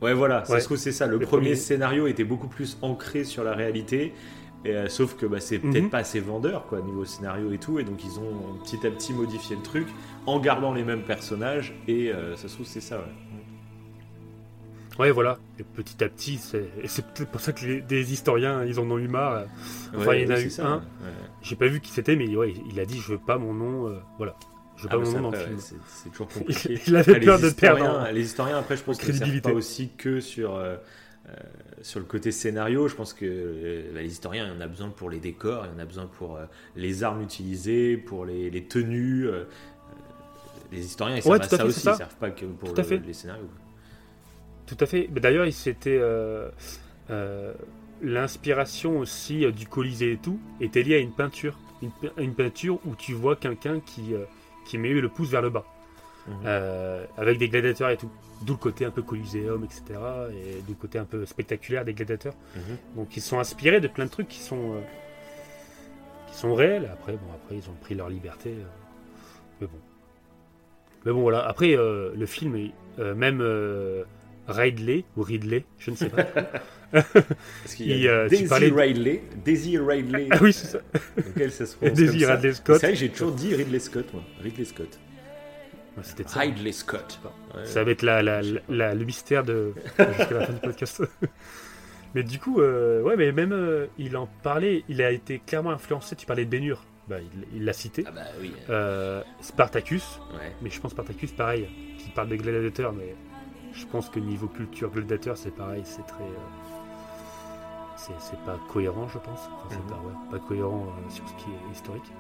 Ouais, 0.04 0.14
voilà, 0.14 0.44
ça 0.44 0.54
Ouais. 0.54 0.60
se 0.60 0.66
trouve, 0.66 0.76
c'est 0.76 0.92
ça. 0.92 1.06
Le, 1.06 1.12
Le 1.18 1.18
premier, 1.26 1.42
premier. 1.50 1.54
scénario 1.56 2.06
était 2.06 2.24
beaucoup 2.24 2.48
plus 2.48 2.78
ancré 2.82 3.24
sur 3.24 3.42
la 3.44 3.54
réalité. 3.54 4.12
Et, 4.66 4.70
euh, 4.74 4.88
sauf 4.88 5.14
que 5.16 5.26
bah, 5.26 5.40
c'est 5.40 5.58
peut-être 5.58 5.84
Mhm. 5.84 5.90
pas 5.90 5.98
assez 5.98 6.20
vendeur, 6.20 6.66
quoi, 6.66 6.80
niveau 6.80 7.04
scénario 7.04 7.52
et 7.52 7.58
tout. 7.58 7.78
Et 7.78 7.84
donc, 7.84 8.02
ils 8.04 8.18
ont 8.18 8.58
petit 8.64 8.86
à 8.86 8.90
petit 8.90 9.12
modifié 9.12 9.56
le 9.56 9.62
truc 9.62 9.88
en 10.26 10.38
gardant 10.40 10.72
les 10.72 10.84
mêmes 10.84 11.02
personnages. 11.02 11.74
Et 11.88 12.10
euh, 12.12 12.34
ça 12.36 12.48
se 12.48 12.54
trouve, 12.54 12.66
c'est 12.66 12.80
ça, 12.80 12.96
ouais. 12.98 13.04
Ouais, 14.98 15.10
voilà. 15.10 15.38
Et 15.58 15.64
petit 15.64 16.02
à 16.04 16.08
petit, 16.08 16.38
c'est 16.38 16.70
peut-être 17.14 17.30
pour 17.30 17.40
ça 17.40 17.52
que 17.52 17.64
les- 17.66 17.80
des 17.80 18.12
historiens, 18.12 18.64
ils 18.64 18.78
en 18.78 18.88
ont 18.90 18.98
eu 18.98 19.08
marre. 19.08 19.44
Enfin, 19.94 20.06
Ouais, 20.06 20.22
il 20.22 20.28
y 20.28 20.32
en 20.32 20.36
a 20.36 20.40
eu 20.40 20.50
ça, 20.50 20.66
un. 20.68 20.82
J'ai 21.42 21.56
pas 21.56 21.66
vu 21.66 21.80
qui 21.80 21.90
c'était, 21.90 22.14
mais 22.14 22.28
ouais, 22.36 22.54
il 22.70 22.78
a 22.78 22.86
dit 22.86 23.00
Je 23.00 23.12
veux 23.12 23.18
pas 23.18 23.36
mon 23.36 23.52
nom. 23.52 23.88
euh, 23.88 23.98
voilà. 24.18 24.36
Je 24.84 24.88
Ah, 24.90 24.96
c'est 25.86 26.10
toujours 26.10 26.28
compliqué. 26.28 26.80
Il 26.86 26.96
avait 26.96 27.12
Après, 27.12 27.24
peur 27.24 27.40
de 27.40 27.50
perdre. 27.50 28.08
Les 28.12 28.24
historiens, 28.24 28.58
après, 28.58 28.76
je 28.76 28.82
pense 28.82 28.98
que 28.98 29.10
ne 29.12 29.40
pas 29.40 29.52
aussi 29.52 29.90
que 29.96 30.20
sur, 30.20 30.54
euh, 30.54 30.76
euh, 31.28 31.32
sur 31.82 32.00
le 32.00 32.06
côté 32.06 32.30
scénario. 32.32 32.88
Je 32.88 32.94
pense 32.94 33.12
que 33.12 33.24
euh, 33.26 33.90
bah, 33.94 34.00
les 34.02 34.12
historiens, 34.12 34.46
il 34.46 34.54
y 34.54 34.56
en 34.56 34.60
a 34.60 34.66
besoin 34.66 34.88
pour 34.90 35.10
les 35.10 35.18
décors, 35.20 35.66
il 35.66 35.72
y 35.72 35.76
en 35.76 35.78
a 35.82 35.86
besoin 35.86 36.06
pour 36.06 36.36
euh, 36.36 36.44
les 36.76 37.02
armes 37.02 37.22
utilisées, 37.22 37.96
pour 37.96 38.24
les, 38.24 38.50
les 38.50 38.64
tenues. 38.64 39.26
les 40.72 40.84
historiens, 40.84 41.16
ils 41.16 41.22
servent 41.22 41.38
Ouais, 41.38 41.44
à 41.44 41.48
ça 41.48 41.64
aussi, 41.64 41.80
ça. 41.80 41.92
ils 41.92 41.96
servent 41.96 42.16
pas 42.16 42.30
que 42.30 42.44
pour 42.46 42.68
le- 42.74 42.96
les 43.06 43.12
scénarios. 43.12 43.48
Tout 44.66 44.76
à 44.80 44.86
fait. 44.86 45.08
D'ailleurs, 45.08 45.46
euh, 45.86 47.52
L'inspiration 48.02 48.98
aussi 48.98 49.50
du 49.52 49.66
Colisée 49.66 50.12
et 50.12 50.16
tout 50.16 50.38
était 50.60 50.82
liée 50.82 50.96
à 50.96 50.98
une 50.98 51.12
peinture. 51.12 51.56
Une, 51.82 51.90
pe- 51.90 52.12
une 52.20 52.34
peinture 52.34 52.78
où 52.86 52.94
tu 52.96 53.12
vois 53.14 53.36
quelqu'un 53.36 53.80
qui, 53.80 54.14
euh, 54.14 54.24
qui 54.64 54.78
met 54.78 54.90
le 54.92 55.08
pouce 55.08 55.28
vers 55.30 55.42
le 55.42 55.50
bas. 55.50 55.64
Mhm. 56.26 56.34
Euh, 56.46 57.04
avec 57.18 57.38
des 57.38 57.48
gladiateurs 57.48 57.90
et 57.90 57.96
tout. 57.98 58.10
D'où 58.42 58.54
le 58.54 58.58
côté 58.58 58.84
un 58.84 58.90
peu 58.90 59.02
coliséum, 59.02 59.62
etc. 59.64 59.82
Et 60.32 60.62
du 60.62 60.74
côté 60.74 60.98
un 60.98 61.04
peu 61.04 61.24
spectaculaire 61.26 61.84
des 61.84 61.92
gladiateurs. 61.94 62.34
Mhm. 62.56 62.76
Donc 62.96 63.16
ils 63.16 63.22
sont 63.22 63.38
inspirés 63.38 63.80
de 63.80 63.88
plein 63.88 64.06
de 64.06 64.10
trucs 64.10 64.28
qui 64.28 64.40
sont, 64.40 64.74
euh, 64.74 64.80
qui 66.28 66.34
sont 66.36 66.54
réels. 66.54 66.88
Après, 66.92 67.12
bon, 67.12 67.30
après 67.34 67.56
ils 67.56 67.68
ont 67.68 67.74
pris 67.80 67.94
leur 67.94 68.08
liberté. 68.08 68.50
euh, 68.50 68.64
mais 69.60 69.66
bon. 69.66 69.78
Mais 71.04 71.12
bon, 71.12 71.20
voilà. 71.20 71.46
Après, 71.46 71.76
le 71.76 72.26
film, 72.26 72.56
est- 72.56 72.72
même 73.14 73.42
Ridley, 74.48 75.04
ou 75.16 75.22
Ridley, 75.22 75.64
je 75.78 75.90
ne 75.90 75.96
sais 75.96 76.08
pas. 76.08 76.22
Parce 77.12 77.74
qu'il 77.76 77.88
y 77.88 77.92
a 77.92 77.96
Il, 77.96 78.08
euh, 78.08 78.28
Daisy 78.28 78.44
parlais 78.46 78.70
de- 78.70 78.74
Ridley, 78.76 79.22
Daisy 79.44 79.78
Ridley. 79.78 80.28
ah 80.30 80.38
oui, 80.40 80.52
c'est 80.52 80.66
ça. 80.66 80.78
Donc 81.16 81.26
elle, 81.40 81.50
ça 81.52 81.66
se 81.66 81.76
Daisy. 81.82 82.24
Ridley 82.24 82.52
Scott. 82.54 82.76
C'est 82.80 82.86
vrai 82.86 82.92
que 82.94 82.98
j'ai 83.00 83.08
toujours 83.10 83.32
dit 83.32 83.54
Ridley 83.54 83.78
Scott, 83.80 84.06
moi. 84.12 84.22
Ridley 84.42 84.64
Scott. 84.64 84.98
Ouais, 85.96 86.02
C'était 86.04 86.28
ça. 86.28 86.40
Ridley 86.40 86.72
Scott. 86.72 87.20
Ouais. 87.54 87.64
Ça 87.66 87.84
va 87.84 87.90
être 87.90 88.02
la, 88.02 88.22
le 88.42 89.04
mystère 89.04 89.42
de 89.44 89.72
jusqu'à 89.98 90.34
la 90.34 90.46
fin 90.46 90.52
du 90.52 90.60
podcast. 90.60 91.02
mais 92.14 92.22
du 92.22 92.38
coup, 92.38 92.60
euh, 92.60 93.02
ouais, 93.02 93.16
mais 93.16 93.32
même 93.32 93.52
euh, 93.52 93.86
il 93.98 94.16
en 94.16 94.26
parlait, 94.42 94.84
il 94.88 95.02
a 95.02 95.10
été 95.10 95.40
clairement 95.44 95.70
influencé. 95.70 96.16
Tu 96.16 96.26
parlais 96.26 96.44
de 96.44 96.50
Bénur, 96.50 96.84
bah, 97.08 97.16
il 97.20 97.44
il 97.58 97.64
l'a 97.64 97.72
cité. 97.72 98.04
Ah 98.06 98.10
bah 98.12 98.22
oui. 98.40 98.52
Spartacus, 99.40 100.20
Ouais. 100.32 100.52
mais 100.62 100.70
je 100.70 100.80
pense 100.80 100.92
Spartacus, 100.92 101.32
pareil, 101.32 101.68
qui 101.98 102.10
parle 102.10 102.28
des 102.28 102.38
gladiateurs, 102.38 102.92
mais 102.92 103.14
je 103.72 103.84
pense 103.86 104.08
que 104.08 104.18
niveau 104.20 104.46
culture 104.48 104.90
gladiateur, 104.90 105.36
c'est 105.36 105.54
pareil, 105.54 105.82
c'est 105.84 106.06
très. 106.06 106.24
C'est 108.18 108.38
pas 108.40 108.58
cohérent, 108.72 109.08
je 109.08 109.18
pense. 109.18 109.48
Enfin, 109.54 109.68
c'est 109.70 109.76
Mhm. 109.78 109.86
pas, 109.86 109.94
ouais, 109.96 110.30
pas 110.30 110.38
cohérent 110.46 110.86
euh, 110.88 111.10
sur 111.10 111.26
ce 111.28 111.34
qui 111.34 111.50
est 111.50 111.72
historique. 111.72 112.12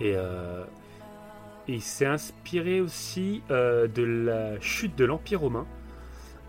Et, 0.00 0.12
euh, 0.16 0.64
il 1.68 1.80
s'est 1.80 2.06
inspiré 2.06 2.80
aussi 2.80 3.42
euh, 3.50 3.86
de 3.86 4.02
la 4.02 4.58
chute 4.60 4.96
de 4.96 5.04
l'Empire 5.04 5.40
romain, 5.40 5.66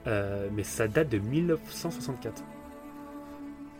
mais 0.06 0.64
ça 0.64 0.88
date 0.88 1.10
de 1.10 1.20
1964. 1.20 2.44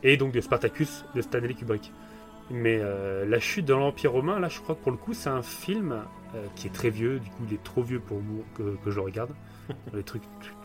Et 0.04 0.16
donc 0.18 0.32
de 0.32 0.42
Spartacus 0.42 1.04
de 1.16 1.22
Stanley 1.22 1.54
Kubrick. 1.54 1.92
Mais 2.52 2.80
la 3.26 3.40
chute 3.40 3.66
de 3.66 3.74
l'Empire 3.74 4.12
romain, 4.12 4.40
là, 4.40 4.48
je 4.48 4.60
crois 4.62 4.76
que 4.76 4.82
pour 4.82 4.92
le 4.92 4.98
coup, 4.98 5.14
c'est 5.14 5.30
un 5.30 5.42
film 5.42 6.04
qui 6.56 6.68
est 6.68 6.72
très 6.72 6.90
vieux. 6.92 7.20
Du 7.20 7.30
coup, 7.32 7.44
il 7.48 7.54
est 7.56 7.64
trop 7.64 7.82
vieux 7.82 8.00
pour 8.00 8.22
moi 8.22 8.44
que, 8.56 8.76
que 8.84 8.92
je 8.92 8.96
le 8.98 9.02
regarde. 9.02 9.32
Les 9.94 10.04
trucs, 10.04 10.24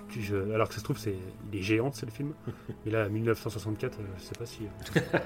tu- 0.09 0.23
je- 0.23 0.53
alors 0.53 0.69
que 0.69 0.75
ça 0.75 0.81
se 0.81 0.85
trouve, 0.85 0.99
c'est, 0.99 1.15
il 1.53 1.59
est 1.59 1.63
géant, 1.63 1.93
c'est 1.93 2.07
le 2.07 2.13
film. 2.13 2.33
Mais 2.85 2.93
là, 2.93 3.09
1964, 3.09 3.99
euh, 3.99 4.03
je 4.19 4.23
sais 4.23 4.35
pas 4.39 4.47
si. 4.47 4.61
euh. 4.65 5.19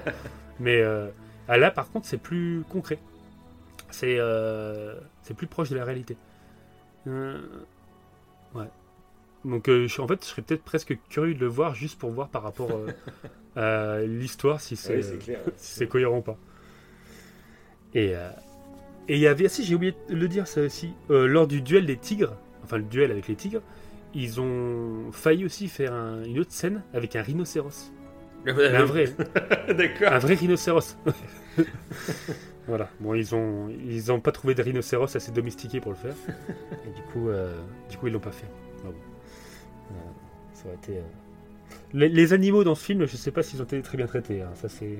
Mais 0.59 0.81
euh, 0.81 1.07
ah, 1.47 1.57
là, 1.57 1.71
par 1.71 1.89
contre, 1.91 2.05
c'est 2.07 2.17
plus 2.17 2.63
concret. 2.69 2.99
C'est, 3.89 4.17
c'est 5.21 5.35
plus 5.35 5.47
proche 5.47 5.69
de 5.69 5.75
la 5.75 5.85
réalité. 5.85 6.17
Ouais. 8.55 8.65
Donc, 9.45 9.67
euh, 9.69 9.87
je- 9.87 10.01
en 10.01 10.07
fait, 10.07 10.23
je 10.23 10.29
serais 10.29 10.41
peut-être 10.41 10.63
presque 10.63 10.97
curieux 11.09 11.33
de 11.33 11.39
le 11.39 11.47
voir 11.47 11.75
juste 11.75 11.99
pour 11.99 12.11
voir 12.11 12.29
par 12.29 12.43
rapport 12.43 12.71
euh, 12.71 12.91
à 13.55 14.01
l'histoire 14.01 14.61
si 14.61 14.75
c'est, 14.75 15.01
si 15.57 15.87
cohérent 15.87 16.17
ou 16.17 16.21
pas. 16.21 16.37
Et 17.93 18.15
euh, 18.15 18.29
et 19.09 19.15
il 19.15 19.19
y 19.19 19.27
avait, 19.27 19.45
ah, 19.45 19.49
si 19.49 19.65
j'ai 19.65 19.75
oublié 19.75 19.93
de 20.09 20.15
le 20.15 20.27
dire 20.29 20.47
ça 20.47 20.61
aussi, 20.61 20.93
lors 21.09 21.45
du 21.45 21.61
duel 21.61 21.85
des 21.85 21.97
tigres, 21.97 22.37
enfin 22.63 22.77
le 22.77 22.83
duel 22.83 23.11
avec 23.11 23.27
les 23.27 23.35
tigres, 23.35 23.61
ils 24.13 24.39
ont 24.41 25.11
failli 25.11 25.45
aussi 25.45 25.67
faire 25.67 25.93
un- 25.93 26.23
une 26.23 26.39
autre 26.39 26.51
scène 26.51 26.81
avec 26.93 27.15
un 27.15 27.21
rhinocéros. 27.21 27.91
Mais 28.45 28.51
un 28.51 28.83
vrai, 28.85 29.05
D'accord. 29.69 30.11
un 30.13 30.19
vrai 30.19 30.33
rhinocéros. 30.35 30.97
voilà. 32.67 32.89
Bon, 32.99 33.13
ils 33.13 33.33
ont, 33.35 33.69
ils 33.69 34.11
ont 34.11 34.19
pas 34.19 34.31
trouvé 34.31 34.53
de 34.55 34.61
rhinocéros 34.61 35.15
assez 35.15 35.31
domestiqué 35.31 35.79
pour 35.79 35.91
le 35.91 35.97
faire. 35.97 36.15
Et 36.87 36.91
du 36.95 37.01
coup, 37.11 37.29
euh, 37.29 37.57
du 37.89 37.97
coup, 37.97 38.07
ils 38.07 38.13
l'ont 38.13 38.19
pas 38.19 38.31
fait. 38.31 38.47
Ah 38.85 38.87
bon. 38.87 38.93
Euh, 39.91 39.93
ça 40.53 40.65
aurait 40.67 40.75
été. 40.75 40.97
euh, 40.97 41.01
Les, 41.93 42.09
les 42.09 42.33
animaux 42.33 42.63
dans 42.63 42.75
ce 42.75 42.83
film, 42.83 43.05
je 43.05 43.15
sais 43.17 43.31
pas 43.31 43.43
s'ils 43.43 43.61
ont 43.61 43.65
été 43.65 43.81
très 43.81 43.97
bien 43.97 44.07
traités. 44.07 44.41
hein. 44.41 44.51
Ça, 44.55 44.67
c'est 44.69 44.99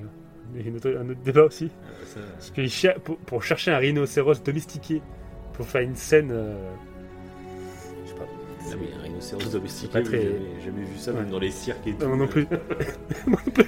autre- 0.76 0.98
un 1.00 1.10
autre 1.10 1.22
débat 1.22 1.44
aussi. 1.44 1.70
Ça, 2.06 2.20
Parce 2.34 2.52
que 2.52 2.62
ils 2.62 2.70
cher- 2.70 3.00
pour, 3.02 3.18
pour 3.18 3.44
chercher 3.44 3.72
un 3.72 3.78
rhinocéros 3.78 4.42
domestiqué 4.44 5.02
pour 5.54 5.66
faire 5.66 5.82
une 5.82 5.96
scène. 5.96 6.30
euh, 6.32 6.56
Non, 8.72 8.78
mais 8.80 8.94
un 9.00 9.02
rhinocéros 9.04 9.52
domestiqué, 9.52 9.92
pas 9.92 10.00
j'ai 10.00 10.06
très- 10.06 10.22
jamais, 10.24 10.62
jamais 10.66 10.84
vu 10.84 10.98
ça, 10.98 11.12
même 11.12 11.26
Ouais. 11.26 11.32
dans 11.32 11.40
les 11.40 11.52
cirques 11.52 11.86
et 11.88 11.94
tout. 11.94 12.04
Non, 12.06 12.10
moi 12.16 12.18
non 12.18 12.28
plus. 12.28 12.48
Moi 13.28 13.40
non 13.46 13.52
plus. 13.52 13.66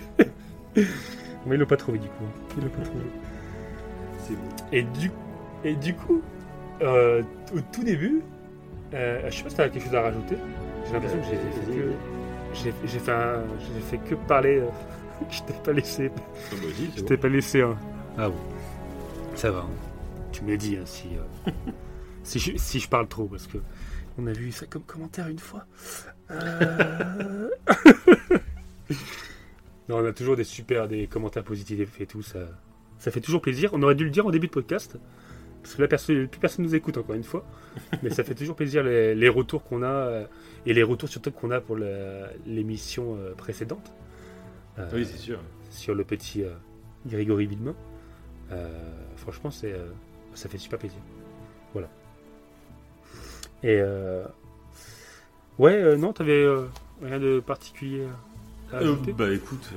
Mais 1.46 1.56
ils 1.56 1.60
l'ont 1.60 1.66
pas 1.66 1.78
trouvé 1.78 2.00
du 2.00 2.08
coup. 2.08 2.24
Ils 2.58 2.64
l'ont 2.64 2.70
pas 2.70 2.82
trouvé. 2.82 3.04
C'est 4.20 4.34
bon. 4.34 4.42
Et 4.72 4.84
du, 4.84 5.12
et 5.64 5.76
du 5.76 5.94
coup, 5.94 6.22
euh, 6.82 7.22
au 7.56 7.60
tout 7.72 7.84
début, 7.84 8.22
euh, 8.94 9.22
je 9.30 9.36
sais 9.36 9.44
pas 9.44 9.50
si 9.50 9.56
t'as 9.56 9.70
quelque 9.70 9.84
chose 9.86 9.96
à 9.96 10.02
rajouter. 10.02 10.36
J'ai 10.88 10.94
l'impression 10.94 11.20
que 11.20 11.26
j'ai 11.26 11.36
fait 11.36 11.78
que. 11.80 11.92
J'ai 12.54 12.74
j'ai 12.88 13.00
fait, 13.00 13.12
un- 13.12 13.44
j'ai 13.60 13.82
fait 13.82 13.98
que 13.98 14.16
parler. 14.16 14.60
euh, 14.60 14.68
je 15.30 15.42
t'ai 15.44 15.54
pas 15.64 15.72
laissé. 15.74 16.10
Ah 16.16 16.20
bah, 16.52 16.58
c'est 16.76 16.96
Je 16.98 17.02
bon. 17.02 17.08
t'ai 17.08 17.18
pas 17.18 17.28
laissé 17.30 17.62
un. 17.62 17.76
Ah 18.18 18.30
bon. 18.30 18.36
Ça 19.36 19.52
va. 19.52 19.60
hein. 19.60 19.70
Tu 20.32 20.44
me 20.44 20.52
le 20.52 20.58
dis 20.58 20.78
hein, 20.78 20.84
si, 20.86 21.10
euh, 21.48 21.52
si, 22.24 22.40
je, 22.40 22.52
si 22.58 22.80
je 22.80 22.90
parle 22.90 23.08
trop 23.08 23.26
parce 23.26 23.48
que 23.48 23.58
on 24.18 24.28
a 24.28 24.32
vu 24.34 24.52
ça 24.52 24.66
comme 24.66 24.84
commentaire 24.84 25.28
une 25.28 25.40
fois. 25.40 25.66
Euh, 26.32 27.50
non, 29.90 29.98
on 29.98 30.06
a 30.06 30.14
toujours 30.14 30.36
des 30.36 30.44
super 30.44 30.88
des 30.88 31.08
commentaires 31.08 31.44
positifs 31.44 32.00
et 32.02 32.06
tout 32.06 32.22
ça. 32.22 32.40
Ça 33.00 33.12
fait 33.12 33.22
toujours 33.22 33.42
plaisir. 33.42 33.72
On 33.74 33.84
aurait 33.84 33.96
dû 33.96 34.04
le 34.06 34.10
dire 34.10 34.26
en 34.26 34.32
début 34.32 34.48
de 34.48 34.52
podcast. 34.52 34.98
Parce 35.62 35.76
que 35.76 35.82
là, 35.82 35.88
personne, 35.88 36.28
plus 36.28 36.40
personne 36.40 36.64
nous 36.66 36.76
écoute 36.76 36.98
encore 36.98 37.16
une 37.16 37.24
fois. 37.24 37.46
Mais 38.04 38.10
ça 38.10 38.24
fait 38.24 38.36
toujours 38.36 38.56
plaisir 38.56 38.84
les, 38.84 39.16
les 39.16 39.30
retours 39.30 39.64
qu'on 39.64 39.84
a 39.84 39.88
euh, 39.88 40.26
et 40.66 40.74
les 40.74 40.84
retours 40.84 41.10
surtout 41.10 41.32
qu'on 41.32 41.52
a 41.52 41.60
pour 41.62 41.78
l'émission 42.46 43.16
euh, 43.18 43.34
précédente. 43.34 43.92
Euh, 44.80 44.90
Oui, 44.94 45.06
c'est 45.06 45.18
sûr. 45.18 45.40
sur 45.72 45.96
le 45.96 46.04
petit 46.04 46.44
euh, 46.44 46.52
Grégory 47.08 47.48
Villemain. 47.48 47.76
Euh, 48.52 48.68
franchement, 49.18 49.50
c'est, 49.52 49.74
euh, 49.74 49.88
ça 50.36 50.50
fait 50.50 50.58
super 50.60 50.78
plaisir. 50.80 51.00
Et, 53.64 53.78
euh, 53.80 54.24
Ouais, 55.58 55.74
euh, 55.82 55.96
non, 55.96 56.12
t'avais 56.12 56.44
euh, 56.44 56.66
rien 57.02 57.18
de 57.20 57.40
particulier 57.40 58.06
à 58.74 58.78
ajouter 58.78 59.14
bah 59.14 59.32
écoute, 59.32 59.70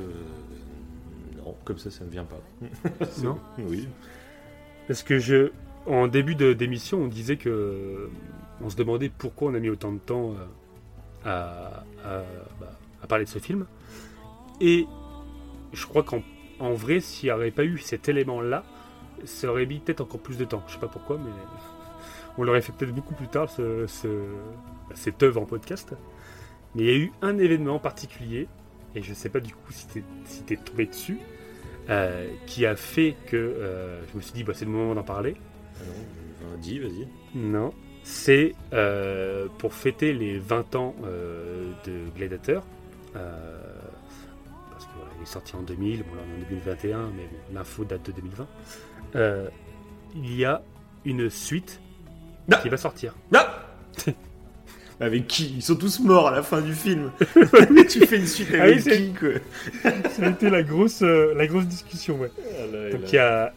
non, 1.37 1.55
comme 1.65 1.79
ça, 1.79 1.91
ça 1.91 2.05
me 2.05 2.11
vient 2.11 2.25
pas. 2.25 2.41
Non. 3.23 3.39
Oui. 3.59 3.87
Parce 4.89 5.03
que 5.05 5.19
je, 5.21 5.53
en 5.87 6.09
début 6.09 6.35
d'émission, 6.35 7.03
on 7.03 7.07
disait 7.07 7.37
que 7.37 8.11
on 8.61 8.71
se 8.71 8.77
demandait 8.77 9.09
pourquoi 9.09 9.53
on 9.53 9.55
a 9.55 9.61
mis 9.61 9.69
autant 9.71 9.93
de 9.93 9.99
temps 9.99 10.35
à, 11.25 11.85
à- 12.05 12.23
bah, 12.61 12.73
à 13.03 13.07
parler 13.07 13.25
de 13.25 13.31
ce 13.31 13.39
film. 13.39 13.67
Et 14.61 14.85
je 15.73 15.87
crois 15.87 16.03
qu'en 16.03 16.23
en 16.59 16.73
vrai, 16.73 16.99
s'il 16.99 17.29
n'y 17.29 17.33
aurait 17.33 17.53
pas 17.53 17.65
eu 17.65 17.79
cet 17.79 18.09
élément-là, 18.09 18.65
ça 19.25 19.49
aurait 19.49 19.67
mis 19.67 19.79
peut-être 19.79 20.01
encore 20.01 20.21
plus 20.21 20.39
de 20.39 20.45
temps. 20.45 20.65
Je 20.67 20.73
sais 20.73 20.81
pas 20.81 20.89
pourquoi, 20.89 21.19
mais 21.19 21.31
on 22.39 22.45
l'aurait 22.45 22.63
fait 22.63 22.73
peut-être 22.73 22.95
beaucoup 22.95 23.15
plus 23.15 23.29
tard, 23.29 23.51
ce, 23.51 23.87
ce- 23.87 24.35
cette 24.95 25.23
œuvre 25.23 25.43
en 25.43 25.45
podcast. 25.47 25.95
Mais 26.75 26.83
il 26.85 26.89
y 26.89 26.93
a 26.93 26.97
eu 26.99 27.13
un 27.23 27.37
événement 27.39 27.79
particulier, 27.79 28.47
et 28.95 29.03
je 29.03 29.13
sais 29.15 29.29
pas 29.29 29.41
du 29.41 29.55
coup 29.55 29.73
si 29.73 29.87
t'es 29.89 30.03
si 30.25 30.43
t'es 30.43 30.57
tombé 30.57 30.87
dessus, 30.87 31.19
euh, 31.91 32.29
qui 32.47 32.65
a 32.67 32.77
fait 32.77 33.17
que 33.27 33.37
euh, 33.37 34.01
je 34.13 34.17
me 34.17 34.23
suis 34.23 34.33
dit, 34.33 34.45
bah, 34.45 34.53
c'est 34.55 34.65
le 34.67 34.71
moment 34.71 34.95
d'en 34.95 35.03
parler. 35.03 35.35
Alors, 35.81 36.59
dis, 36.59 36.79
vas-y. 36.79 37.09
Non. 37.35 37.73
C'est 38.03 38.55
euh, 38.73 39.49
pour 39.59 39.75
fêter 39.75 40.13
les 40.15 40.39
20 40.39 40.75
ans 40.77 40.95
de 41.85 42.09
Gladiator. 42.17 42.63
parce 43.13 44.85
qu'il 44.87 45.23
est 45.23 45.27
sorti 45.27 45.57
en 45.57 45.63
2000, 45.63 46.03
bon 46.05 46.15
là 46.15 46.23
on 46.27 46.41
est 46.41 46.45
en 46.45 46.49
2021, 46.49 46.99
mais 47.17 47.25
bon, 47.25 47.55
l'info 47.55 47.85
date 47.85 48.07
de 48.07 48.13
2020. 48.13 48.47
euh, 49.17 49.49
il 50.15 50.35
y 50.37 50.45
a 50.45 50.63
une 51.05 51.29
suite 51.31 51.81
Ah 52.51 52.57
qui 52.57 52.69
va 52.69 52.77
sortir. 52.77 53.15
Ah 53.35 53.65
Avec 55.01 55.29
qui? 55.29 55.55
Ils 55.57 55.63
sont 55.63 55.77
tous 55.77 56.01
morts 56.01 56.29
à 56.29 56.33
la 56.33 56.43
fin 56.43 56.61
du 56.61 56.73
film. 56.75 57.13
tu 57.89 58.05
fais 58.07 58.17
une 58.17 58.27
suite 58.27 58.49
Ah 58.55 58.63
avec 58.63 58.77
oui, 58.77 58.83
c'est- 58.83 58.97
qui, 58.97 59.13
quoi? 59.15 59.29
Ça 60.11 60.27
a 60.27 60.29
été 60.31 60.51
la 60.51 60.63
grosse, 60.65 61.03
euh, 61.03 61.35
la 61.37 61.47
grosse 61.47 61.67
discussion, 61.67 62.19
ouais. 62.19 62.33
Donc 62.93 63.03
il 63.13 63.15
y 63.15 63.19
a. 63.19 63.53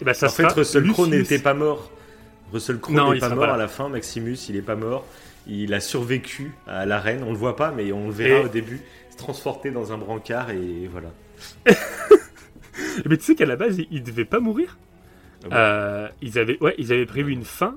eh 0.00 0.04
ben, 0.04 0.14
ça 0.14 0.26
En 0.26 0.30
fait, 0.30 0.44
sera 0.44 0.52
Russell 0.54 0.86
Crowe 0.92 1.08
n'était 1.08 1.40
pas 1.40 1.54
mort. 1.54 1.90
Russell 2.52 2.78
Crowe 2.78 2.94
n'est 3.14 3.18
pas 3.18 3.28
mort 3.30 3.46
pas 3.46 3.54
à 3.54 3.56
la 3.56 3.66
fin. 3.68 3.88
Maximus, 3.88 4.36
il 4.48 4.54
est 4.56 4.62
pas 4.62 4.76
mort. 4.76 5.04
Il 5.48 5.74
a 5.74 5.80
survécu 5.80 6.52
à 6.68 6.86
l'arène. 6.86 7.24
On 7.24 7.32
le 7.32 7.36
voit 7.38 7.56
pas, 7.56 7.72
mais 7.72 7.90
on 7.92 8.06
le 8.06 8.12
verra 8.12 8.40
Et- 8.40 8.44
au 8.44 8.48
début. 8.48 8.80
Se 9.10 9.16
transporter 9.16 9.70
dans 9.72 9.92
un 9.92 9.98
brancard 9.98 10.50
et 10.50 10.88
voilà. 10.92 11.08
Mais 13.06 13.16
tu 13.16 13.24
sais 13.24 13.34
qu'à 13.34 13.46
la 13.46 13.56
base, 13.56 13.78
il, 13.78 13.88
il 13.90 14.02
devait 14.04 14.24
pas 14.24 14.38
mourir. 14.40 14.76
Ah 15.44 15.48
bon? 15.48 15.56
Euh, 15.56 16.08
ils, 16.22 16.38
avaient, 16.38 16.58
ouais, 16.62 16.74
ils 16.78 16.92
avaient 16.92 17.06
prévu 17.06 17.32
une 17.32 17.44
fin 17.44 17.76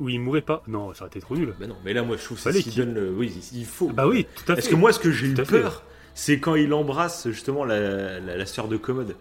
où 0.00 0.08
il 0.08 0.20
mourrait 0.20 0.40
pas. 0.42 0.62
Non, 0.68 0.92
ça 0.94 1.02
aurait 1.02 1.08
été 1.10 1.20
trop 1.20 1.36
nul. 1.36 1.54
Bah 1.58 1.66
non, 1.66 1.76
mais 1.84 1.92
là, 1.92 2.02
moi, 2.02 2.16
je 2.16 2.24
trouve 2.24 2.36
que 2.36 2.42
Fallait 2.44 2.62
qui 2.62 2.70
qu'il- 2.70 2.84
donne 2.84 2.94
le. 2.94 3.10
Oui, 3.12 3.32
il 3.52 3.64
faut. 3.66 3.88
Bah 3.88 4.06
oui, 4.06 4.26
tout 4.34 4.42
à 4.44 4.46
fait. 4.46 4.54
Parce 4.54 4.68
que 4.68 4.74
moi, 4.74 4.92
ce 4.92 4.98
que 4.98 5.10
j'ai 5.10 5.26
eu 5.28 5.34
peur, 5.34 5.82
c'est 6.14 6.38
quand 6.38 6.54
il 6.54 6.72
embrasse 6.72 7.28
justement 7.28 7.64
la, 7.64 8.20
la, 8.20 8.36
la 8.36 8.46
sœur 8.46 8.68
de 8.68 8.76
Commode. 8.76 9.16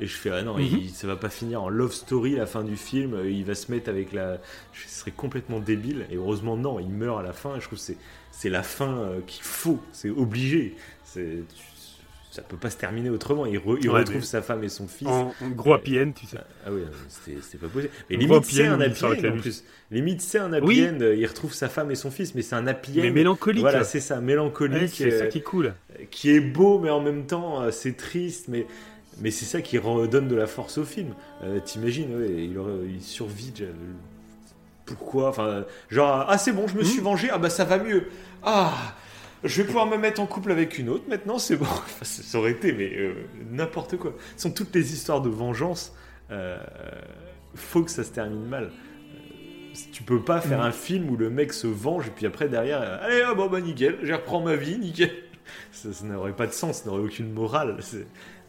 Et 0.00 0.06
je 0.06 0.14
fais, 0.14 0.30
ah 0.30 0.42
non, 0.42 0.54
Mhm. 0.56 0.62
il- 0.64 0.90
ça 0.90 1.06
va 1.08 1.16
pas 1.16 1.28
finir 1.28 1.60
en 1.62 1.68
love 1.68 1.92
story 1.92 2.36
la 2.36 2.46
fin 2.46 2.62
du 2.62 2.76
film. 2.76 3.14
euh, 3.14 3.28
Il 3.30 3.44
va 3.44 3.54
se 3.56 3.70
mettre 3.72 3.88
avec 3.90 4.12
la. 4.12 4.38
Je 4.72 4.86
serais 4.88 5.10
complètement 5.10 5.58
débile. 5.58 6.06
Et 6.10 6.16
heureusement, 6.16 6.56
non, 6.56 6.78
il 6.78 6.88
meurt 6.88 7.18
à 7.18 7.22
la 7.22 7.32
fin. 7.32 7.56
Et 7.56 7.60
je 7.60 7.66
trouve 7.66 7.78
que 7.78 7.84
c'est, 7.84 7.96
c'est 8.30 8.48
la 8.50 8.62
fin 8.62 8.96
euh, 8.98 9.20
qu'il 9.26 9.42
faut. 9.42 9.80
C'est 9.92 10.10
obligé. 10.10 10.76
C'est, 11.04 11.38
ça 12.38 12.44
peut 12.44 12.56
pas 12.56 12.70
se 12.70 12.76
terminer 12.76 13.10
autrement. 13.10 13.46
Il, 13.46 13.58
re- 13.58 13.78
il 13.82 13.90
Ouais, 13.90 13.98
retrouve 13.98 14.16
mais- 14.16 14.22
sa 14.22 14.42
femme 14.42 14.62
et 14.62 14.68
son 14.68 14.86
fils. 14.86 15.08
En, 15.08 15.34
en 15.42 15.48
gros 15.56 15.72
happy 15.74 15.98
end, 15.98 16.12
tu 16.14 16.26
sais. 16.26 16.36
Ah 16.64 16.70
oui, 16.70 16.82
c'était, 17.08 17.38
c'était 17.42 17.58
pas 17.58 17.66
possible. 17.66 17.92
Mais 18.08 18.16
limite, 18.16 18.44
c'est 18.44 18.66
un 18.66 18.80
happy 18.80 19.04
end 19.04 19.36
en 19.36 19.38
plus. 19.40 19.64
Limite, 19.90 20.20
c'est 20.20 20.38
un 20.38 20.52
happy 20.52 20.66
Oui. 20.66 20.86
end. 20.88 20.98
Il 21.00 21.26
retrouve 21.26 21.52
sa 21.52 21.68
femme 21.68 21.90
et 21.90 21.96
son 21.96 22.10
fils, 22.12 22.34
mais 22.36 22.42
c'est 22.42 22.54
un 22.54 22.66
happy 22.68 22.92
end. 23.00 23.02
Mais 23.02 23.10
mélancolique. 23.10 23.60
Voilà, 23.62 23.82
c'est 23.82 23.98
ça, 24.00 24.20
mélancolique. 24.20 24.82
Ouais, 24.82 24.86
c'est 24.88 25.10
ça 25.10 25.24
euh, 25.24 25.28
qui 25.28 25.38
est 25.38 25.42
cool. 25.42 25.74
qui 26.12 26.30
est 26.30 26.40
beau, 26.40 26.78
mais 26.78 26.90
en 26.90 27.00
même 27.00 27.26
temps, 27.26 27.60
euh, 27.62 27.70
c'est 27.72 27.96
triste, 27.96 28.46
mais, 28.48 28.66
mais 29.20 29.32
c'est 29.32 29.44
ça 29.46 29.60
qui 29.60 29.76
redonne 29.78 30.28
de 30.28 30.36
la 30.36 30.46
force 30.46 30.78
au 30.78 30.84
film. 30.84 31.14
Euh, 31.42 31.58
T'imagines, 31.64 32.14
ouais, 32.16 32.28
il, 32.94 33.02
survit. 33.02 33.50
déjà, 33.50 33.64
euh, 33.64 33.72
Pourquoi? 34.86 35.28
Enfin, 35.30 35.64
genre, 35.90 36.24
ah, 36.28 36.38
c'est 36.38 36.52
bon, 36.52 36.66
je 36.68 36.76
me 36.76 36.82
suis 36.84 36.98
Mhm. 36.98 37.04
vengé, 37.04 37.28
ah 37.32 37.38
bah 37.38 37.50
ça 37.50 37.64
va 37.64 37.78
mieux. 37.78 38.04
Ah, 38.42 38.94
je 39.44 39.60
vais 39.62 39.66
pouvoir 39.66 39.86
me 39.86 39.96
mettre 39.96 40.20
en 40.20 40.26
couple 40.26 40.50
avec 40.52 40.78
une 40.78 40.88
autre 40.88 41.04
maintenant, 41.08 41.38
c'est 41.38 41.56
bon. 41.56 41.64
Enfin, 41.70 42.04
ça 42.04 42.38
aurait 42.38 42.52
été, 42.52 42.72
mais 42.72 42.90
euh, 42.96 43.14
n'importe 43.50 43.96
quoi. 43.96 44.14
Ce 44.36 44.42
sont 44.42 44.50
toutes 44.52 44.74
les 44.74 44.92
histoires 44.92 45.20
de 45.20 45.28
vengeance. 45.28 45.94
euh, 46.30 46.58
faut 47.54 47.82
que 47.82 47.90
ça 47.90 48.04
se 48.04 48.10
termine 48.10 48.44
mal. 48.46 48.64
Euh, 48.64 49.74
Tu 49.92 50.02
peux 50.02 50.20
pas 50.20 50.40
faire 50.40 50.58
Mhm. 50.58 50.64
un 50.66 50.72
film 50.72 51.10
où 51.10 51.16
le 51.16 51.30
mec 51.30 51.52
se 51.52 51.66
venge 51.66 52.08
et 52.08 52.10
puis 52.10 52.26
après 52.26 52.48
derrière, 52.48 52.80
euh, 52.82 52.98
allez, 53.00 53.22
ah, 53.26 53.34
bon 53.34 53.48
bah 53.48 53.60
nickel, 53.60 53.98
je 54.02 54.12
reprends 54.12 54.40
ma 54.42 54.56
vie, 54.56 54.78
nickel. 54.78 55.10
Ça, 55.72 55.92
ça 55.92 56.04
n'aurait 56.04 56.32
pas 56.36 56.46
de 56.46 56.52
sens, 56.52 56.82
ça 56.82 56.90
n'aurait 56.90 57.02
aucune 57.02 57.32
morale. 57.32 57.76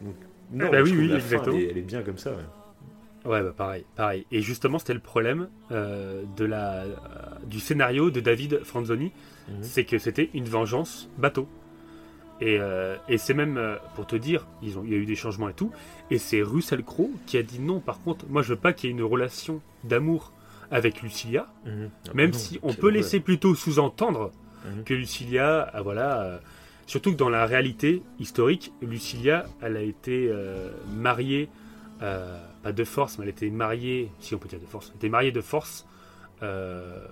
Donc, 0.02 0.14
non, 0.52 0.70
Bah 0.70 0.82
oui, 0.82 0.92
oui, 0.94 1.20
fin, 1.20 1.42
elle, 1.46 1.54
est, 1.54 1.70
elle 1.70 1.78
est 1.78 1.82
bien 1.82 2.02
comme 2.02 2.18
ça. 2.18 2.30
ouais. 2.32 2.36
Ouais, 3.24 3.42
bah 3.42 3.52
pareil, 3.56 3.84
pareil. 3.96 4.26
Et 4.32 4.40
justement, 4.40 4.78
c'était 4.78 4.94
le 4.94 5.00
problème 5.00 5.48
euh, 5.72 6.22
de 6.36 6.44
la, 6.44 6.84
euh, 6.84 6.94
du 7.46 7.60
scénario 7.60 8.10
de 8.10 8.20
David 8.20 8.64
Franzoni, 8.64 9.12
Mhm. 9.48 9.62
c'est 9.62 9.84
que 9.84 9.98
c'était 9.98 10.30
une 10.34 10.44
vengeance 10.44 11.08
bateau. 11.18 11.46
Et, 12.40 12.56
euh, 12.58 12.96
et 13.08 13.18
c'est 13.18 13.34
même, 13.34 13.58
euh, 13.58 13.76
pour 13.94 14.06
te 14.06 14.16
dire, 14.16 14.46
ils 14.62 14.78
ont, 14.78 14.84
il 14.84 14.90
y 14.90 14.94
a 14.94 14.96
eu 14.96 15.04
des 15.04 15.14
changements 15.16 15.50
et 15.50 15.52
tout, 15.54 15.70
et 16.10 16.16
c'est 16.16 16.40
Russell 16.40 16.82
Crowe 16.82 17.10
qui 17.26 17.36
a 17.36 17.42
dit 17.42 17.58
non, 17.60 17.80
par 17.80 18.00
contre, 18.00 18.24
moi 18.30 18.40
je 18.42 18.50
veux 18.54 18.58
pas 18.60 18.72
qu'il 18.72 18.88
y 18.88 18.92
ait 18.92 18.96
une 18.96 19.02
relation 19.02 19.60
d'amour 19.84 20.32
avec 20.70 21.02
Lucilia, 21.02 21.46
Ah 21.66 21.68
même 22.14 22.30
bah 22.30 22.36
non, 22.36 22.38
si 22.38 22.58
on 22.62 22.72
peut 22.72 22.88
laisser 22.88 23.20
plutôt 23.20 23.54
sous-entendre 23.54 24.30
Mhm. 24.64 24.84
que 24.84 24.94
Lucilia, 24.94 25.68
ah, 25.74 25.82
voilà, 25.82 26.40
surtout 26.86 27.12
que 27.12 27.16
dans 27.18 27.28
la 27.28 27.44
réalité 27.44 28.02
historique, 28.18 28.72
Lucilia, 28.80 29.44
elle 29.60 29.76
a 29.76 29.82
été 29.82 30.30
mariée, 30.96 31.48
euh, 32.02 32.38
pas 32.62 32.72
de 32.72 32.84
force, 32.84 33.18
mais 33.18 33.24
elle 33.24 33.30
été 33.30 33.50
mariée, 33.50 34.10
si 34.20 34.34
on 34.34 34.38
peut 34.38 34.48
dire 34.48 34.60
de 34.60 34.66
force, 34.66 34.88
elle 34.90 34.96
été 34.96 35.08
mariée 35.08 35.32
de 35.32 35.40
force 35.40 35.86
euh, 36.42 37.04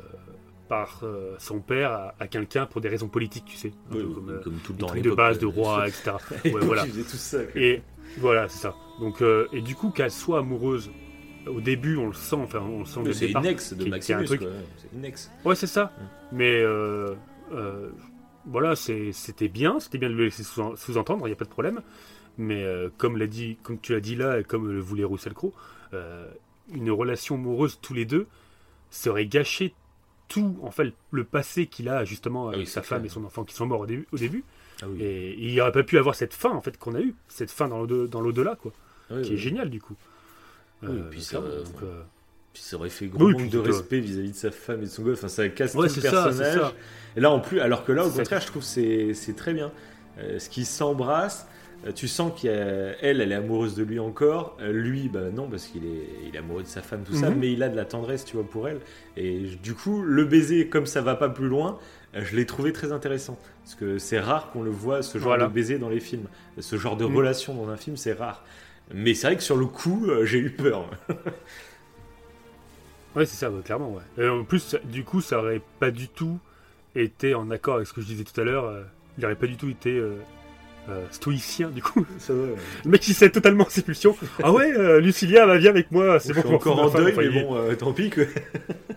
par 0.69 1.01
euh, 1.03 1.35
son 1.39 1.61
père 1.61 1.93
à, 1.93 2.15
à 2.21 2.27
quelqu'un 2.29 2.67
pour 2.67 2.81
des 2.81 2.89
raisons 2.89 3.09
politiques, 3.09 3.45
tu 3.47 3.57
sais, 3.57 3.73
Oui, 3.91 4.01
comme 4.15 4.41
comme 4.43 4.59
tout 4.65 4.73
dans 4.73 4.87
trucs 4.89 5.03
de 5.03 5.11
base 5.11 5.39
de 5.39 5.47
roi, 5.47 5.89
etc. 5.89 6.13
Ouais, 6.47 6.53
voilà. 6.63 6.85
tout 6.85 7.03
ça. 7.17 7.39
Et 7.55 7.83
voilà, 8.19 8.49
c'est 8.49 8.59
ça. 8.59 8.75
Donc, 9.01 9.23
et 9.53 9.61
du 9.61 9.75
coup, 9.75 9.91
qu'elle 9.91 10.11
soit 10.11 10.39
amoureuse, 10.41 10.91
au 11.47 11.61
début, 11.61 11.97
on 11.97 12.09
le 12.09 12.13
sent, 12.15 12.37
enfin, 12.37 12.61
on 12.61 12.81
le 12.81 12.85
sent 12.85 13.01
Mais 13.01 13.07
le 13.09 13.13
c'est 13.13 13.31
une 13.31 13.47
ex 13.47 13.73
de 13.75 13.85
Maximus, 13.87 14.25
truc-. 14.25 14.43
C'est 14.77 14.97
une 14.97 15.05
ex. 15.05 15.31
Ouais, 15.45 15.55
c'est 15.55 15.67
ça. 15.67 15.85
Mm. 15.97 16.05
Mais 16.33 16.65
voilà, 18.47 18.75
c'était 18.77 19.49
bien, 19.49 19.79
c'était 19.81 19.99
bien 19.99 20.09
de 20.09 20.15
le 20.15 20.25
laisser 20.25 20.43
sous- 20.43 20.77
sous-entendre, 20.77 21.27
il 21.27 21.31
n'y 21.31 21.35
a 21.35 21.37
pas 21.37 21.45
de 21.45 21.51
problème. 21.51 21.83
Mais 22.39 22.63
euh, 22.65 22.89
comme, 22.99 23.17
l'a 23.19 23.27
dit, 23.27 23.59
comme 23.63 23.79
tu 23.81 23.93
l'as 23.93 24.01
dit 24.01 24.15
là, 24.17 24.39
et 24.41 24.45
comme 24.45 24.71
le 24.71 24.81
voulait 24.81 25.05
Russell 25.05 25.35
Crowe, 25.35 25.53
euh, 25.93 26.27
une 26.73 26.91
relation 26.91 27.35
amoureuse 27.35 27.79
tous 27.83 27.95
les 27.95 28.05
deux 28.05 28.27
serait 28.91 29.27
gâché 29.27 29.75
tout, 30.29 30.59
en 30.63 30.71
fait, 30.71 30.93
le 31.11 31.25
passé 31.25 31.67
qu'il 31.67 31.89
a 31.89 32.05
justement 32.05 32.49
avec 32.49 32.61
oui, 32.61 32.67
sa 32.67 32.83
femme 32.83 33.01
clair. 33.01 33.11
et 33.11 33.15
son 33.15 33.25
enfant 33.25 33.45
qui 33.45 33.55
sont 33.55 33.67
morts 33.67 33.81
au 33.81 33.87
début. 33.87 34.07
Au 34.13 34.17
début. 34.19 34.45
Ah 34.83 34.87
oui. 34.89 35.03
Et 35.03 35.35
il 35.39 35.57
n'aurait 35.57 35.73
pas 35.73 35.83
pu 35.83 35.99
avoir 35.99 36.15
cette 36.15 36.35
fin, 36.35 36.51
en 36.51 36.61
fait, 36.61 36.79
qu'on 36.79 36.95
a 36.95 37.01
eue, 37.01 37.15
cette 37.29 37.51
fin 37.51 37.67
dans 37.69 37.83
l'au- 37.85 38.07
dans 38.07 38.21
l'au-delà, 38.21 38.55
quoi, 38.57 38.73
Oui, 39.11 39.23
qui 39.23 39.35
est 39.35 39.39
géniale, 39.39 39.71
du 39.71 39.81
coup. 39.81 39.97
Et 40.85 40.87
puis 41.11 41.23
ça, 41.23 41.39
clairement, 41.39 41.49
euh, 41.49 41.65
donc, 41.65 41.83
euh, 41.83 42.03
Puis 42.53 42.63
ça 42.63 42.77
aurait 42.77 42.89
fait 42.91 43.07
gros 43.09 43.25
Oui, 43.25 43.33
manque 43.33 43.51
de 43.51 43.59
respect 43.59 43.99
vis-à-vis 44.01 44.31
de 44.31 44.37
sa 44.37 44.51
femme 44.53 44.81
et 44.83 44.85
de 44.85 44.91
son 44.91 45.03
gosse. 45.03 45.19
Enfin, 45.19 45.29
ça 45.29 45.49
casse 45.49 45.75
Ouais, 45.75 45.89
tout 45.89 45.97
le 45.97 46.03
ça, 46.03 46.11
personnage. 46.11 46.55
ça. 46.61 46.73
Et 47.17 47.21
là, 47.21 47.31
en 47.33 47.41
plus, 47.41 47.59
alors 47.61 47.85
que 47.85 47.91
là, 47.93 48.05
au 48.05 48.11
ça 48.11 48.19
contraire, 48.19 48.41
je 48.41 48.47
trouve 48.47 48.63
que 48.63 48.69
c'est 48.69 49.13
c'est 49.15 49.35
très 49.35 49.55
bien. 49.55 49.73
Ce 50.39 50.49
qui 50.49 50.65
s'embrasse, 50.65 51.47
tu 51.95 52.09
sens 52.09 52.33
qu'elle, 52.41 52.97
elle, 53.01 53.21
est 53.33 53.35
amoureuse 53.35 53.75
de 53.77 53.83
lui 53.85 53.99
encore. 53.99 54.57
Euh, 54.61 54.73
lui, 54.73 55.09
bah 55.09 55.31
non, 55.33 55.49
parce 55.49 55.67
qu'il 55.67 55.85
est, 55.87 56.09
il 56.27 56.35
est 56.35 56.39
amoureux 56.39 56.63
de 56.63 56.69
sa 56.69 56.83
femme, 56.83 57.03
tout 57.05 57.15
ça. 57.15 57.31
Mhm. 57.31 57.39
Mais 57.39 57.53
il 57.53 57.63
a 57.63 57.69
de 57.69 57.77
la 57.77 57.85
tendresse, 57.85 58.25
tu 58.25 58.37
vois, 58.37 58.45
pour 58.49 58.69
elle. 58.69 58.81
Et 59.17 59.41
du 59.63 59.75
coup, 59.75 60.03
le 60.03 60.25
baiser, 60.25 60.69
comme 60.69 60.87
ça 60.87 61.01
va 61.01 61.15
pas 61.15 61.29
plus 61.29 61.47
loin, 61.49 61.79
euh, 62.15 62.23
je 62.25 62.35
l'ai 62.37 62.47
trouvé 62.47 62.73
très 62.73 62.91
intéressant. 62.93 63.39
Parce 63.65 63.75
que 63.77 63.99
c'est 63.99 64.19
rare 64.21 64.51
qu'on 64.51 64.63
le 64.63 64.71
voit, 64.71 65.03
ce 65.03 65.19
genre 65.19 65.29
Voilà. 65.29 65.47
de 65.47 65.53
baiser 65.53 65.79
dans 65.79 65.89
les 65.89 66.01
films. 66.01 66.27
Ce 66.59 66.77
genre 66.77 66.97
de 66.97 67.05
Mhm. 67.07 67.17
relation 67.17 67.55
dans 67.55 67.69
un 67.69 67.77
film, 67.77 67.97
c'est 67.97 68.13
rare. 68.13 68.45
Mais 68.93 69.15
c'est 69.15 69.27
vrai 69.29 69.37
que 69.37 69.43
sur 69.43 69.57
le 69.57 69.67
coup, 69.67 70.07
euh, 70.09 70.25
j'ai 70.25 70.39
eu 70.39 70.51
peur. 70.51 70.91
Ouais, 73.17 73.25
c'est 73.27 73.37
ça, 73.37 73.51
clairement, 73.65 73.95
ouais. 73.95 74.25
Et 74.25 74.29
en 74.29 74.45
plus, 74.45 74.77
du 74.85 75.03
coup, 75.03 75.21
ça 75.21 75.39
aurait 75.39 75.63
pas 75.81 75.91
du 75.91 76.09
tout 76.09 76.39
été 76.95 77.35
en 77.35 77.51
accord 77.51 77.77
avec 77.77 77.87
ce 77.89 77.93
que 77.93 78.01
je 78.01 78.07
disais 78.07 78.25
tout 78.25 78.39
à 78.41 78.45
l'heure. 78.45 78.65
euh, 78.67 78.83
il 79.17 79.25
aurait 79.25 79.35
pas 79.35 79.47
du 79.47 79.57
tout 79.57 79.69
été 79.69 79.91
euh, 79.99 80.15
euh, 80.89 81.05
stoïcien, 81.11 81.69
du 81.71 81.83
coup. 81.83 82.07
Ça 82.19 82.33
va, 82.33 82.43
ouais. 82.43 82.55
Le 82.85 82.91
mec, 82.91 83.07
il 83.09 83.15
sait 83.15 83.31
totalement 83.31 83.67
ses 83.69 83.83
pulsions. 83.83 84.17
ah 84.43 84.53
ouais, 84.53 84.73
euh, 84.73 85.01
Lucilia, 85.01 85.47
bah, 85.47 85.59
viens 85.59 85.71
avec 85.71 85.91
moi, 85.93 86.19
c'est 86.21 86.33
bon. 86.33 86.41
suis 86.41 86.49
je 86.49 86.53
m'en 86.53 86.57
encore 86.57 86.79
en 86.81 86.89
deuil, 86.91 87.15
mais 87.17 87.43
bon, 87.43 87.57
euh, 87.57 87.75
tant 87.75 87.93
pis. 87.93 88.11
Quoi. 88.11 88.25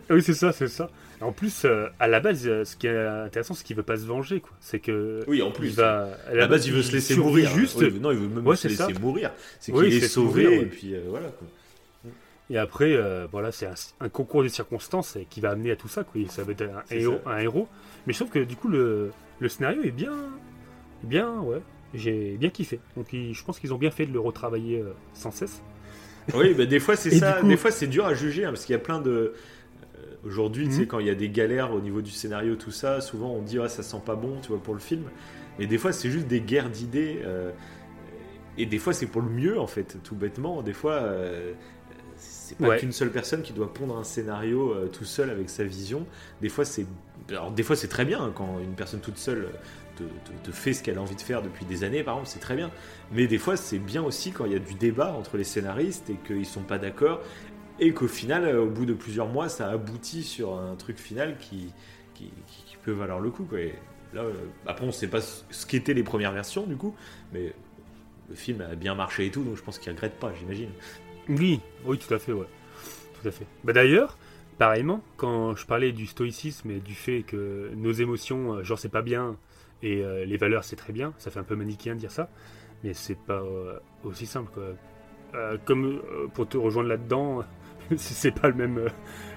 Oui, 0.10 0.22
c'est 0.22 0.34
ça, 0.34 0.52
c'est 0.52 0.68
ça. 0.68 0.90
En 1.22 1.32
plus, 1.32 1.66
euh, 1.66 1.88
à 2.00 2.08
la 2.08 2.20
base, 2.20 2.44
ce 2.64 2.76
qui 2.76 2.88
est 2.88 2.98
intéressant, 2.98 3.54
c'est 3.54 3.64
qu'il 3.64 3.76
veut 3.76 3.84
pas 3.84 3.98
se 3.98 4.06
venger, 4.06 4.40
quoi. 4.40 4.52
C'est 4.60 4.80
que. 4.80 5.20
Oui, 5.28 5.42
en 5.42 5.48
il 5.48 5.54
plus. 5.54 5.76
va. 5.76 6.10
À 6.30 6.34
la 6.34 6.48
base, 6.48 6.66
il 6.66 6.74
veut 6.74 6.82
se 6.82 6.92
laisser 6.94 7.16
mourir. 7.16 7.50
juste. 7.52 7.78
Oui, 7.80 8.00
non, 8.00 8.12
il 8.12 8.18
veut 8.18 8.28
même 8.28 8.48
Ouais, 8.48 8.56
se 8.56 8.68
laisser 8.68 8.84
ça. 8.84 9.00
mourir. 9.00 9.32
C'est 9.60 9.72
Oui, 9.72 9.86
qu'il 9.90 9.98
il 9.98 10.04
est 10.04 10.08
sauvé 10.08 10.44
mourir, 10.44 10.60
et 10.60 10.64
ouais. 10.64 10.66
puis 10.70 10.96
euh, 10.96 11.02
voilà. 11.10 11.28
Quoi. 11.28 11.48
Et 12.50 12.58
après, 12.58 12.92
euh, 12.94 13.28
voilà, 13.32 13.52
c'est 13.52 13.66
un, 13.68 13.76
un 14.02 14.10
concours 14.10 14.44
de 14.44 14.50
circonstances 14.50 15.16
et 15.16 15.26
qui 15.30 15.40
va 15.40 15.52
amener 15.52 15.72
à 15.72 15.76
tout 15.78 15.88
ça. 15.88 16.04
Quoi. 16.04 16.20
Et 16.22 16.28
Ça 16.28 16.44
va 16.44 16.52
être 16.52 16.64
un 16.64 16.84
héros, 16.96 17.20
un 17.26 17.38
héros. 17.38 17.68
Mais 18.08 18.14
je 18.14 18.20
trouve 18.20 18.32
que 18.32 18.40
du 18.40 18.56
coup, 18.58 18.68
le, 18.68 19.12
le 19.40 19.48
scénario 19.50 19.84
est 19.84 19.92
bien. 19.92 20.12
Bien, 21.04 21.32
ouais. 21.40 21.62
J'ai 21.94 22.38
bien 22.40 22.50
kiffé. 22.50 22.80
Donc 22.96 23.08
je 23.12 23.44
pense 23.44 23.60
qu'ils 23.60 23.74
ont 23.74 23.78
bien 23.78 23.92
fait 23.92 24.06
de 24.06 24.14
le 24.14 24.20
retravailler 24.20 24.80
euh, 24.82 24.94
sans 25.14 25.32
cesse. 25.32 25.62
Oui, 26.34 26.54
bah, 26.54 26.66
des 26.66 26.80
fois 26.80 26.96
c'est 26.96 27.12
ça. 27.20 27.34
coup- 27.42 27.48
Des 27.48 27.58
fois 27.58 27.72
c'est 27.72 27.88
dur 27.88 28.06
à 28.06 28.14
juger 28.14 28.46
hein, 28.46 28.50
parce 28.52 28.66
qu'il 28.66 28.74
y 28.74 28.76
a 28.76 28.80
plein 28.80 29.00
de. 29.02 29.12
euh, 29.12 29.34
Aujourd'hui, 30.24 30.68
Mhm. 30.68 30.86
quand 30.88 31.00
il 31.00 31.08
y 31.08 31.10
a 31.10 31.16
des 31.16 31.30
galères 31.30 31.74
au 31.74 31.82
niveau 31.82 32.02
du 32.02 32.12
scénario, 32.12 32.56
tout 32.56 32.70
ça, 32.72 33.02
souvent 33.02 33.32
on 33.32 33.42
dit 33.42 33.58
ah 33.60 33.68
ça 33.68 33.82
sent 33.84 34.02
pas 34.06 34.16
bon, 34.16 34.40
tu 34.42 34.50
vois, 34.50 34.60
pour 34.62 34.74
le 34.76 34.80
film. 34.80 35.04
Et 35.60 35.66
des 35.68 35.78
fois 35.78 35.92
c'est 35.92 36.10
juste 36.10 36.28
des 36.28 36.42
guerres 36.42 36.70
d'idées. 36.70 37.22
euh, 37.26 37.52
et 38.58 38.66
des 38.66 38.78
fois 38.80 38.94
c'est 38.94 39.08
pour 39.08 39.22
le 39.22 39.30
mieux 39.30 39.60
en 39.60 39.68
fait, 39.68 39.98
tout 40.04 40.16
bêtement. 40.16 40.62
Des 40.62 40.74
fois 40.74 40.94
euh, 40.94 41.54
c'est 42.18 42.58
pas 42.58 42.68
Ouais. 42.70 42.78
qu'une 42.78 42.92
seule 42.92 43.10
personne 43.12 43.42
qui 43.42 43.54
doit 43.54 43.74
pondre 43.74 43.98
un 43.98 44.04
scénario 44.04 44.74
euh, 44.74 44.88
tout 44.88 45.06
seul 45.06 45.30
avec 45.30 45.50
sa 45.50 45.64
vision. 45.64 46.06
Des 46.42 46.50
fois 46.50 46.66
c'est, 46.66 46.86
alors 47.30 47.52
des 47.52 47.64
fois 47.64 47.76
c'est 47.76 47.88
très 47.88 48.06
bien 48.06 48.22
hein, 48.22 48.32
quand 48.36 48.60
une 48.60 48.76
personne 48.76 49.00
toute 49.00 49.18
seule 49.18 49.48
te- 49.98 50.50
te 50.50 50.52
fait 50.52 50.74
ce 50.74 50.84
qu'elle 50.84 50.98
a 50.98 51.02
envie 51.02 51.16
de 51.16 51.22
faire 51.22 51.42
depuis 51.42 51.66
des 51.66 51.84
années, 51.84 52.04
par 52.04 52.16
exemple, 52.16 52.30
c'est 52.30 52.40
très 52.40 52.56
bien. 52.56 52.72
Mais 53.12 53.28
des 53.28 53.38
fois, 53.38 53.58
c'est 53.58 53.80
bien 53.80 54.04
aussi 54.04 54.32
quand 54.32 54.46
il 54.46 54.54
y 54.54 54.56
a 54.56 54.60
du 54.60 54.74
débat 54.76 55.14
entre 55.14 55.38
les 55.38 55.44
scénaristes 55.44 56.10
et 56.10 56.16
qu'ils 56.26 56.46
sont 56.46 56.64
pas 56.64 56.78
d'accord 56.78 57.22
et 57.80 57.94
qu'au 57.94 58.08
final, 58.08 58.46
euh, 58.46 58.64
au 58.64 58.70
bout 58.70 58.86
de 58.86 58.94
plusieurs 58.94 59.28
mois, 59.28 59.50
ça 59.50 59.70
aboutit 59.70 60.24
sur 60.24 60.56
un 60.58 60.76
truc 60.76 60.98
final 60.98 61.38
qui, 61.40 61.72
qui, 62.14 62.32
peut 62.84 62.92
valoir 62.92 63.20
le 63.20 63.30
coup. 63.30 63.44
Quoi. 63.44 63.60
Et 63.60 63.76
là, 64.14 64.22
euh, 64.24 64.34
après, 64.66 64.86
on 64.86 64.92
sait 64.92 65.08
pas 65.08 65.22
ce 65.22 65.66
qu'étaient 65.68 65.94
les 65.94 66.02
premières 66.02 66.32
versions 66.32 66.66
du 66.66 66.76
coup, 66.76 66.96
mais 67.32 67.54
le 68.30 68.36
film 68.36 68.62
a 68.62 68.74
bien 68.76 68.96
marché 68.96 69.28
et 69.28 69.30
tout, 69.32 69.44
donc 69.44 69.56
je 69.56 69.62
pense 69.62 69.78
qu'il 69.78 69.92
regrette 69.92 70.20
pas, 70.20 70.32
j'imagine. 70.40 70.70
Oui, 71.30 71.60
oui, 71.86 72.00
tout 72.00 72.12
à 72.12 72.18
fait, 72.18 72.34
ouais. 72.34 72.48
Tout 73.22 73.28
à 73.28 73.32
fait. 73.32 73.46
Bah, 73.64 73.74
D'ailleurs, 73.74 74.18
pareillement, 74.58 75.04
quand 75.18 75.56
je 75.56 75.66
parlais 75.66 75.92
du 75.92 76.08
stoïcisme 76.08 76.72
et 76.72 76.80
du 76.80 76.96
fait 76.96 77.22
que 77.22 77.70
nos 77.76 77.92
émotions, 77.92 78.54
euh, 78.54 78.64
genre 78.64 78.80
c'est 78.80 78.90
pas 78.90 79.04
bien, 79.04 79.36
et 79.84 80.02
euh, 80.04 80.26
les 80.26 80.38
valeurs 80.38 80.64
c'est 80.64 80.76
très 80.76 80.94
bien, 80.94 81.14
ça 81.18 81.32
fait 81.32 81.40
un 81.40 81.44
peu 81.44 81.56
manichéen 81.56 81.96
de 81.96 82.00
dire 82.00 82.12
ça, 82.12 82.30
mais 82.84 82.94
c'est 82.94 83.18
pas 83.18 83.42
euh, 83.42 83.80
aussi 84.04 84.26
simple, 84.26 84.52
quoi. 84.54 84.64
Euh, 85.34 85.58
comme 85.64 86.02
pour 86.34 86.48
te 86.48 86.58
rejoindre 86.58 86.90
là-dedans, 86.90 87.44
si 87.96 88.14
c'est 88.14 88.32
pas 88.32 88.50
le 88.50 88.54
même, 88.56 88.88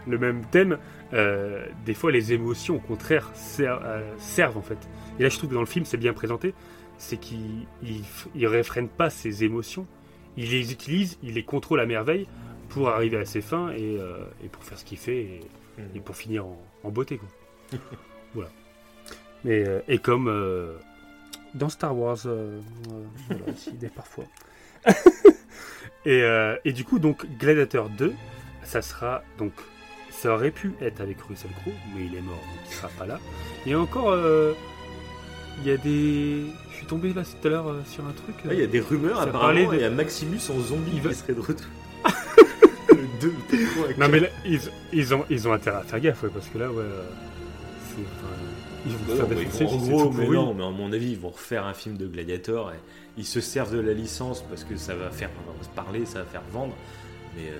le 0.09 0.19
même 0.19 0.45
thème, 0.47 0.79
des 1.13 1.95
fois 1.95 2.11
les 2.11 2.33
émotions, 2.33 2.77
au 2.77 2.81
contraire, 2.81 3.31
ser- 3.35 3.79
servent 4.19 4.59
en 4.59 4.63
fait. 4.63 4.79
Et 5.19 5.23
là, 5.23 5.29
je 5.29 5.39
trouve 5.39 5.51
que 5.51 5.55
dans 5.55 5.61
le 5.61 5.67
film, 5.67 5.85
c'est 5.85 5.97
bien 5.97 6.13
présenté, 6.13 6.53
c'est 6.99 7.17
qu'il 7.17 7.67
il 8.35 8.47
réfrène 8.49 8.89
pas 8.89 9.09
ses 9.11 9.45
émotions, 9.45 9.87
il 10.37 10.51
les 10.51 10.73
utilise, 10.73 11.17
il 11.23 11.35
les 11.35 11.45
contrôle 11.45 11.79
à 11.81 11.87
merveille 11.87 12.27
pour 12.71 12.89
arriver 12.89 13.19
à 13.19 13.25
ses 13.25 13.41
fins 13.41 13.71
et, 13.73 13.99
et 14.43 14.49
pour 14.49 14.65
faire 14.65 14.79
ce 14.79 14.85
qu'il 14.85 14.99
fait 14.99 15.23
et, 15.23 15.41
et 15.95 16.01
pour 16.01 16.17
finir 16.17 16.45
en, 16.47 16.61
en 16.83 16.91
beauté. 16.91 17.19
Quoi. 17.19 17.79
voilà. 18.35 18.51
Mais, 19.45 19.67
euh, 19.67 19.81
et 19.89 19.99
comme 19.99 20.29
euh, 20.29 20.75
dans 21.55 21.69
Star 21.69 21.97
Wars, 21.97 22.19
euh, 22.27 22.59
euh, 22.91 23.05
voilà, 23.29 23.43
aussi, 23.53 23.73
des 23.73 23.89
parfois. 23.89 24.25
et, 26.07 26.23
euh, 26.23 26.57
et 26.65 26.73
du 26.73 26.85
coup, 26.85 26.99
donc 26.99 27.27
Gladiator 27.39 27.89
2, 27.91 28.13
ça 28.63 28.83
sera 28.83 29.23
donc. 29.39 29.53
Ça 30.11 30.33
aurait 30.33 30.53
pu 30.53 30.73
être 30.81 31.01
avec 31.01 31.21
Russell 31.23 31.51
Crowe, 31.61 31.75
mais 31.95 32.07
il 32.07 32.15
est 32.17 32.21
mort, 32.23 32.37
donc 32.37 32.61
il 32.67 32.73
sera 32.73 32.89
pas 32.89 33.05
là. 33.05 33.19
Et 33.67 33.75
encore, 33.75 34.11
euh, 34.11 34.53
il 35.61 35.67
y 35.69 35.71
a 35.73 35.77
des. 35.77 36.45
Je 36.71 36.77
suis 36.77 36.87
tombé 36.87 37.13
là 37.13 37.23
tout 37.25 37.47
à 37.47 37.51
l'heure 37.51 37.69
euh, 37.69 37.83
sur 37.85 38.07
un 38.07 38.13
truc. 38.13 38.37
Ah, 38.45 38.53
Il 38.55 38.61
y 38.61 38.63
a 38.63 38.67
des 38.67 38.81
rumeurs, 38.81 39.17
Ça 39.19 39.25
apparemment, 39.25 39.71
de- 39.71 39.75
il 39.77 39.81
y 39.81 39.85
a 39.85 39.91
Maximus 39.91 40.39
en 40.51 40.61
zombie 40.61 40.93
Il 40.95 41.03
va- 41.03 41.11
qui 41.11 41.17
serait 41.17 41.35
de 41.35 41.41
retour. 41.41 41.67
le 42.91 43.21
2, 43.21 43.35
t'es 43.51 43.57
con 43.59 43.85
avec 43.85 43.99
Non 43.99 44.09
mais 44.09 44.21
là, 44.21 44.29
ils, 44.47 44.61
ils 44.93 45.15
ont, 45.15 45.25
ils 45.29 45.49
ont 45.49 45.53
intérêt 45.53 45.79
à 45.79 45.83
faire 45.83 46.01
gaffe, 46.01 46.23
ouais, 46.23 46.31
parce 46.33 46.47
que 46.49 46.59
là, 46.59 46.71
ouais, 46.71 46.79
euh, 46.83 47.03
ils 48.87 48.93
vont 48.93 49.15
faire 49.17 49.25
en 49.27 49.51
c'est 49.51 49.65
gros, 49.91 50.11
mais 50.11 50.27
non, 50.29 50.55
mais 50.55 50.65
à 50.65 50.71
mon 50.71 50.93
avis, 50.93 51.13
ils 51.13 51.19
vont 51.19 51.31
refaire 51.31 51.65
un 51.67 51.75
film 51.75 51.97
de 51.97 52.07
Gladiator. 52.07 52.73
Et 52.73 52.77
ils 53.17 53.25
se 53.27 53.41
servent 53.41 53.75
de 53.75 53.81
la 53.81 53.93
licence 53.93 54.43
parce 54.49 54.65
que 54.65 54.77
ça 54.77 54.95
va 54.95 55.11
faire 55.11 55.31
se 55.63 55.69
parler, 55.69 56.05
ça 56.05 56.21
va 56.21 56.25
faire 56.27 56.43
vendre. 56.53 56.75
Mais 57.37 57.49
euh, 57.49 57.59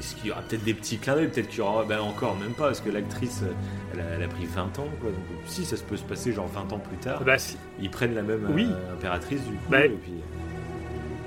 est-ce 0.00 0.14
qu'il 0.16 0.26
y 0.26 0.30
aura 0.30 0.42
peut-être 0.42 0.64
des 0.64 0.74
petits 0.74 0.98
clins 0.98 1.14
d'œil? 1.16 1.28
Peut-être 1.28 1.48
qu'il 1.48 1.58
y 1.58 1.62
aura, 1.62 1.84
ben 1.84 2.00
encore 2.00 2.36
même 2.36 2.52
pas, 2.52 2.66
parce 2.66 2.80
que 2.80 2.90
l'actrice, 2.90 3.40
euh, 3.42 3.52
elle 3.94 4.00
a, 4.00 4.04
elle 4.16 4.22
a 4.22 4.28
pris 4.28 4.46
20 4.46 4.62
ans. 4.78 4.88
Quoi, 5.00 5.10
donc, 5.10 5.20
si 5.46 5.64
ça 5.64 5.76
se 5.76 5.82
peut 5.82 5.96
se 5.96 6.02
passer 6.04 6.32
genre 6.32 6.48
20 6.48 6.72
ans 6.72 6.78
plus 6.78 6.96
tard, 6.98 7.22
Bah, 7.24 7.38
si. 7.38 7.56
ils 7.80 7.90
prennent 7.90 8.14
la 8.14 8.22
même 8.22 8.48
Oui. 8.54 8.68
euh, 8.70 8.92
impératrice 8.94 9.42
du 9.44 9.52
coup. 9.54 9.70
Bah, 9.70 9.84
et 9.86 9.88
puis, 9.88 10.12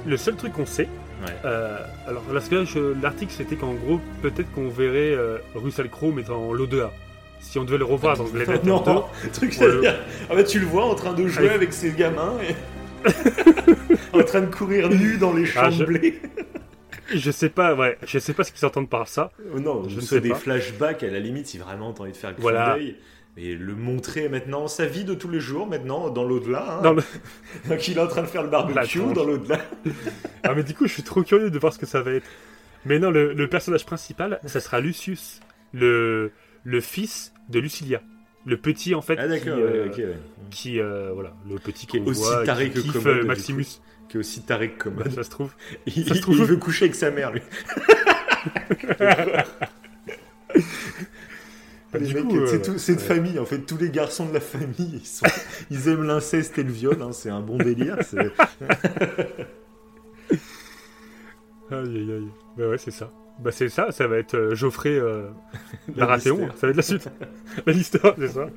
Le 0.05 0.17
seul 0.17 0.35
truc 0.35 0.53
qu'on 0.53 0.65
sait, 0.65 0.87
ouais. 1.25 1.33
euh, 1.45 1.77
alors 2.07 2.23
l'article 2.33 3.31
c'était 3.31 3.55
qu'en 3.55 3.73
gros, 3.73 3.99
peut-être 4.21 4.51
qu'on 4.53 4.69
verrait 4.69 5.13
euh, 5.15 5.37
Russell 5.55 5.89
Crowe 5.89 6.11
mais 6.13 6.23
dans 6.23 6.53
l'O2A. 6.53 6.89
Si 7.41 7.59
on 7.59 7.63
devait 7.65 7.77
le 7.79 7.85
revoir 7.85 8.15
dans 8.15 8.23
Gladiator 8.25 8.83
2, 8.83 8.91
non, 8.91 9.05
le 9.23 9.29
truc, 9.31 9.51
Ouais, 9.51 9.57
c'est-à-dire- 9.57 9.99
ah 10.29 10.35
bah, 10.35 10.43
tu 10.43 10.59
le 10.59 10.65
vois 10.65 10.85
en 10.85 10.95
train 10.95 11.13
de 11.13 11.27
jouer 11.27 11.45
Avec- 11.49 11.55
avec 11.55 11.73
ses 11.73 11.91
gamins 11.91 12.37
et 12.47 12.55
en 14.13 14.23
train 14.23 14.41
de 14.41 14.53
courir 14.53 14.89
nu 14.89 15.17
dans 15.17 15.33
les 15.33 15.45
champs 15.45 15.61
Ah, 15.65 15.69
je- 15.71 15.79
de 15.79 15.85
blé. 15.85 16.21
je 17.13 17.31
sais 17.31 17.49
pas, 17.49 17.73
ouais, 17.75 17.97
je 18.05 18.19
sais 18.19 18.33
pas 18.33 18.43
ce 18.43 18.51
qu'ils 18.51 18.65
entendent 18.65 18.89
par 18.89 19.07
ça. 19.07 19.31
Oh 19.53 19.59
Non, 19.59 19.87
Je 19.89 19.99
c'est 19.99 20.15
sais 20.15 20.21
des 20.21 20.29
pas. 20.29 20.35
flashbacks 20.35 21.03
à 21.03 21.07
la 21.09 21.19
limite 21.19 21.47
si 21.47 21.57
vraiment 21.57 21.91
t'as 21.93 22.03
envie 22.03 22.11
de 22.11 22.17
faire 22.17 22.31
clin 22.35 22.41
Voilà. 22.41 22.75
d'œil. 22.75 22.95
Et 23.37 23.55
le 23.55 23.75
montrer 23.75 24.27
maintenant, 24.27 24.67
sa 24.67 24.85
vie 24.85 25.05
de 25.05 25.13
tous 25.13 25.29
les 25.29 25.39
jours 25.39 25.65
maintenant, 25.65 26.09
dans 26.09 26.25
l'au-delà. 26.25 26.77
hein. 26.77 26.81
Dans 26.81 26.93
le- 26.93 27.03
Donc 27.69 27.87
il 27.87 27.97
est 27.97 28.01
en 28.01 28.07
train 28.07 28.21
de 28.23 28.27
faire 28.27 28.43
le 28.43 28.49
barbecue 28.49 28.99
dans 29.13 29.23
l'au-delà. 29.23 29.59
Ah 30.43 30.53
mais 30.53 30.63
du 30.63 30.73
coup, 30.73 30.85
je 30.87 30.93
suis 30.93 31.03
trop 31.03 31.23
curieux 31.23 31.49
de 31.49 31.59
voir 31.59 31.73
ce 31.73 31.79
que 31.79 31.85
ça 31.85 32.01
va 32.01 32.11
être. 32.11 32.27
Mais 32.85 32.99
non, 32.99 33.09
le, 33.11 33.33
le 33.33 33.47
personnage 33.47 33.85
principal, 33.85 34.39
ça 34.45 34.59
sera 34.59 34.79
Lucius, 34.81 35.39
le, 35.71 36.31
le 36.65 36.81
fils 36.81 37.30
de 37.51 37.59
Lucilia. 37.59 38.01
Le 38.45 38.57
petit 38.57 38.95
en 38.95 39.01
fait 39.01 39.17
Ah 39.19 39.27
d'accord, 39.27 39.55
qui, 39.55 39.61
euh, 39.61 39.87
ouais. 39.89 40.17
qui 40.49 40.79
euh, 40.79 41.11
voilà, 41.13 41.33
le 41.47 41.55
petit 41.59 41.85
Qui 41.85 41.97
est 41.97 42.01
aussi 42.01 42.21
voit, 42.21 42.43
taré 42.43 42.69
qui 42.69 42.75
que 42.75 42.79
kiffe, 42.81 42.93
Commode, 43.03 43.17
euh, 43.17 43.23
Maximus. 43.25 43.65
Qui 44.09 44.17
est 44.17 44.19
aussi 44.19 44.41
taré 44.41 44.71
que 44.71 44.89
Bah, 44.89 45.03
commode. 45.03 45.15
ça 45.15 45.23
se 45.23 45.29
trouve. 45.29 45.53
Il, 45.85 46.07
ça 46.07 46.15
se 46.15 46.21
trouve- 46.21 46.37
il 46.39 46.45
veut 46.45 46.57
coucher 46.57 46.85
avec 46.85 46.95
sa 46.95 47.11
mère, 47.11 47.31
lui. 47.31 47.41
Bah, 51.93 51.99
c'est 52.01 52.15
euh, 52.69 52.77
cette 52.77 52.99
ouais. 52.99 53.03
famille, 53.03 53.37
en 53.37 53.43
fait, 53.45 53.59
tous 53.59 53.77
les 53.77 53.89
garçons 53.89 54.25
de 54.25 54.33
la 54.33 54.39
famille, 54.39 54.99
ils, 55.01 55.05
sont, 55.05 55.25
ils 55.71 55.89
aiment 55.89 56.03
l'inceste 56.03 56.57
et 56.57 56.63
le 56.63 56.71
viol, 56.71 56.97
hein, 57.01 57.11
c'est 57.11 57.29
un 57.29 57.41
bon 57.41 57.57
délire. 57.57 57.97
c'est- 58.01 58.17
Aïe 61.69 61.97
aïe 61.97 62.11
aïe. 62.13 62.27
Bah 62.57 62.69
ouais, 62.69 62.77
c'est 62.77 62.91
ça. 62.91 63.11
Bah 63.41 63.51
c'est 63.51 63.69
ça, 63.69 63.91
ça 63.91 64.07
va 64.07 64.17
être 64.17 64.35
euh, 64.35 64.55
Geoffrey 64.55 64.91
euh, 64.97 65.29
Baratheon, 65.95 66.49
ça 66.55 66.67
va 66.67 66.69
être 66.69 66.75
la 66.77 66.81
suite. 66.83 67.09
la 67.65 67.73
l'histoire, 67.73 68.13
c'est 68.17 68.27
ça. 68.27 68.47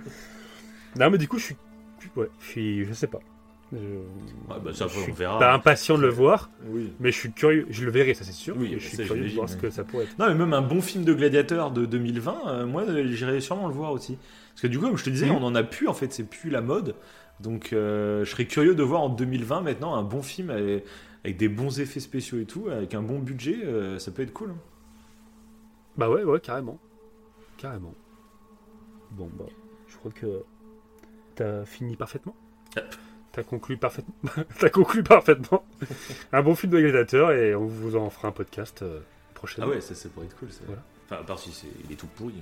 Non 0.97 1.11
mais 1.11 1.19
du 1.19 1.27
coup, 1.29 1.39
je 1.39 1.45
suis 1.45 1.57
ouais, 2.17 2.29
je 2.41 2.47
suis 2.47 2.85
je 2.85 2.93
sais 2.93 3.07
pas. 3.07 3.21
Je, 3.73 3.79
Ah, 4.51 4.59
bah, 4.63 4.71
ça, 4.75 4.87
je 4.87 5.01
suis 5.01 5.11
on 5.11 5.15
verra. 5.15 5.39
pas 5.39 5.53
impatient 5.53 5.97
de 5.97 6.03
le 6.03 6.09
voir, 6.11 6.51
Oui. 6.69 6.93
mais 7.01 7.11
je 7.11 7.19
suis 7.19 7.33
curieux, 7.33 7.67
je 7.71 7.85
le 7.85 7.91
verrai, 7.91 8.15
ça 8.15 8.23
c'est 8.25 8.33
sûr. 8.33 8.55
Oui, 8.59 8.77
je 8.79 8.87
suis 8.87 8.99
curieux 8.99 9.25
de 9.29 9.35
voir 9.35 9.49
ce 9.49 9.57
que 9.57 9.71
ça 9.71 9.83
pourrait 9.85 10.05
être. 10.05 10.19
Non, 10.19 10.27
mais 10.29 10.35
même 10.35 10.53
un 10.53 10.61
bon 10.63 10.81
film 10.81 11.03
de 11.05 11.13
gladiateur 11.15 11.71
de 11.73 11.85
2020, 11.87 12.37
euh, 12.47 12.67
moi, 12.67 12.85
j'irais 13.07 13.41
sûrement 13.41 13.67
le 13.67 13.75
voir 13.75 13.91
aussi. 13.93 14.17
Parce 14.51 14.61
que 14.63 14.67
du 14.69 14.79
coup, 14.79 14.87
comme 14.87 14.97
je 14.99 15.05
te 15.05 15.11
disais, 15.11 15.27
Mhm. 15.27 15.37
on 15.37 15.43
en 15.45 15.55
a 15.57 15.65
plus, 15.65 15.89
en 15.89 15.95
fait, 15.95 16.13
c'est 16.13 16.23
plus 16.29 16.51
la 16.51 16.61
mode. 16.61 16.95
Donc, 17.41 17.73
euh, 17.73 18.23
je 18.25 18.31
serais 18.31 18.45
curieux 18.45 18.77
de 18.77 18.83
voir 18.85 19.01
en 19.01 19.09
2020 19.09 19.63
maintenant 19.63 19.97
un 19.97 20.03
bon 20.05 20.23
film 20.23 20.51
avec, 20.51 20.85
avec 21.25 21.37
des 21.39 21.49
bons 21.49 21.81
effets 21.81 21.99
spéciaux 22.01 22.39
et 22.39 22.45
tout, 22.45 22.69
avec 22.71 22.95
un 22.95 23.03
bon 23.03 23.19
budget, 23.19 23.57
euh, 23.65 23.99
ça 23.99 24.13
peut 24.13 24.23
être 24.23 24.33
cool. 24.35 24.51
hein. 24.51 24.57
Bah 25.97 26.11
ouais, 26.11 26.25
ouais, 26.25 26.41
carrément. 26.41 26.79
Carrément. 27.59 27.95
Bon, 29.13 29.31
bah, 29.39 29.45
je 29.89 29.97
crois 29.97 30.11
que 30.13 30.43
t'as 31.37 31.65
fini 31.65 31.97
parfaitement. 31.97 32.35
Yep. 32.77 32.95
T'as 33.33 33.43
conclu 33.43 33.77
parfaitement. 33.77 34.15
t'as 34.59 34.71
conclu 34.71 35.03
parfaitement. 35.03 35.65
un 36.33 36.43
bon 36.43 36.55
film 36.55 36.73
de 36.73 36.81
gladiateur 36.81 37.33
et 37.33 37.55
on 37.55 37.67
vous 37.67 37.97
en 37.97 38.11
fera 38.11 38.29
un 38.29 38.33
podcast 38.33 38.83
euh, 38.83 39.01
Ah 39.03 39.31
prochainement. 39.35 39.71
ouais, 39.71 39.81
ça, 39.81 39.95
ça 39.95 40.09
pourrait 40.09 40.27
être 40.27 40.37
cool. 40.37 40.51
Ça. 40.53 40.61
Voilà. 40.67 40.83
Enfin, 41.07 41.17
à 41.21 41.25
part 41.25 41.39
si 41.39 41.53
c'est, 41.53 41.67
il 41.85 41.93
est 41.93 41.97
tout 41.97 42.07
pourri. 42.07 42.35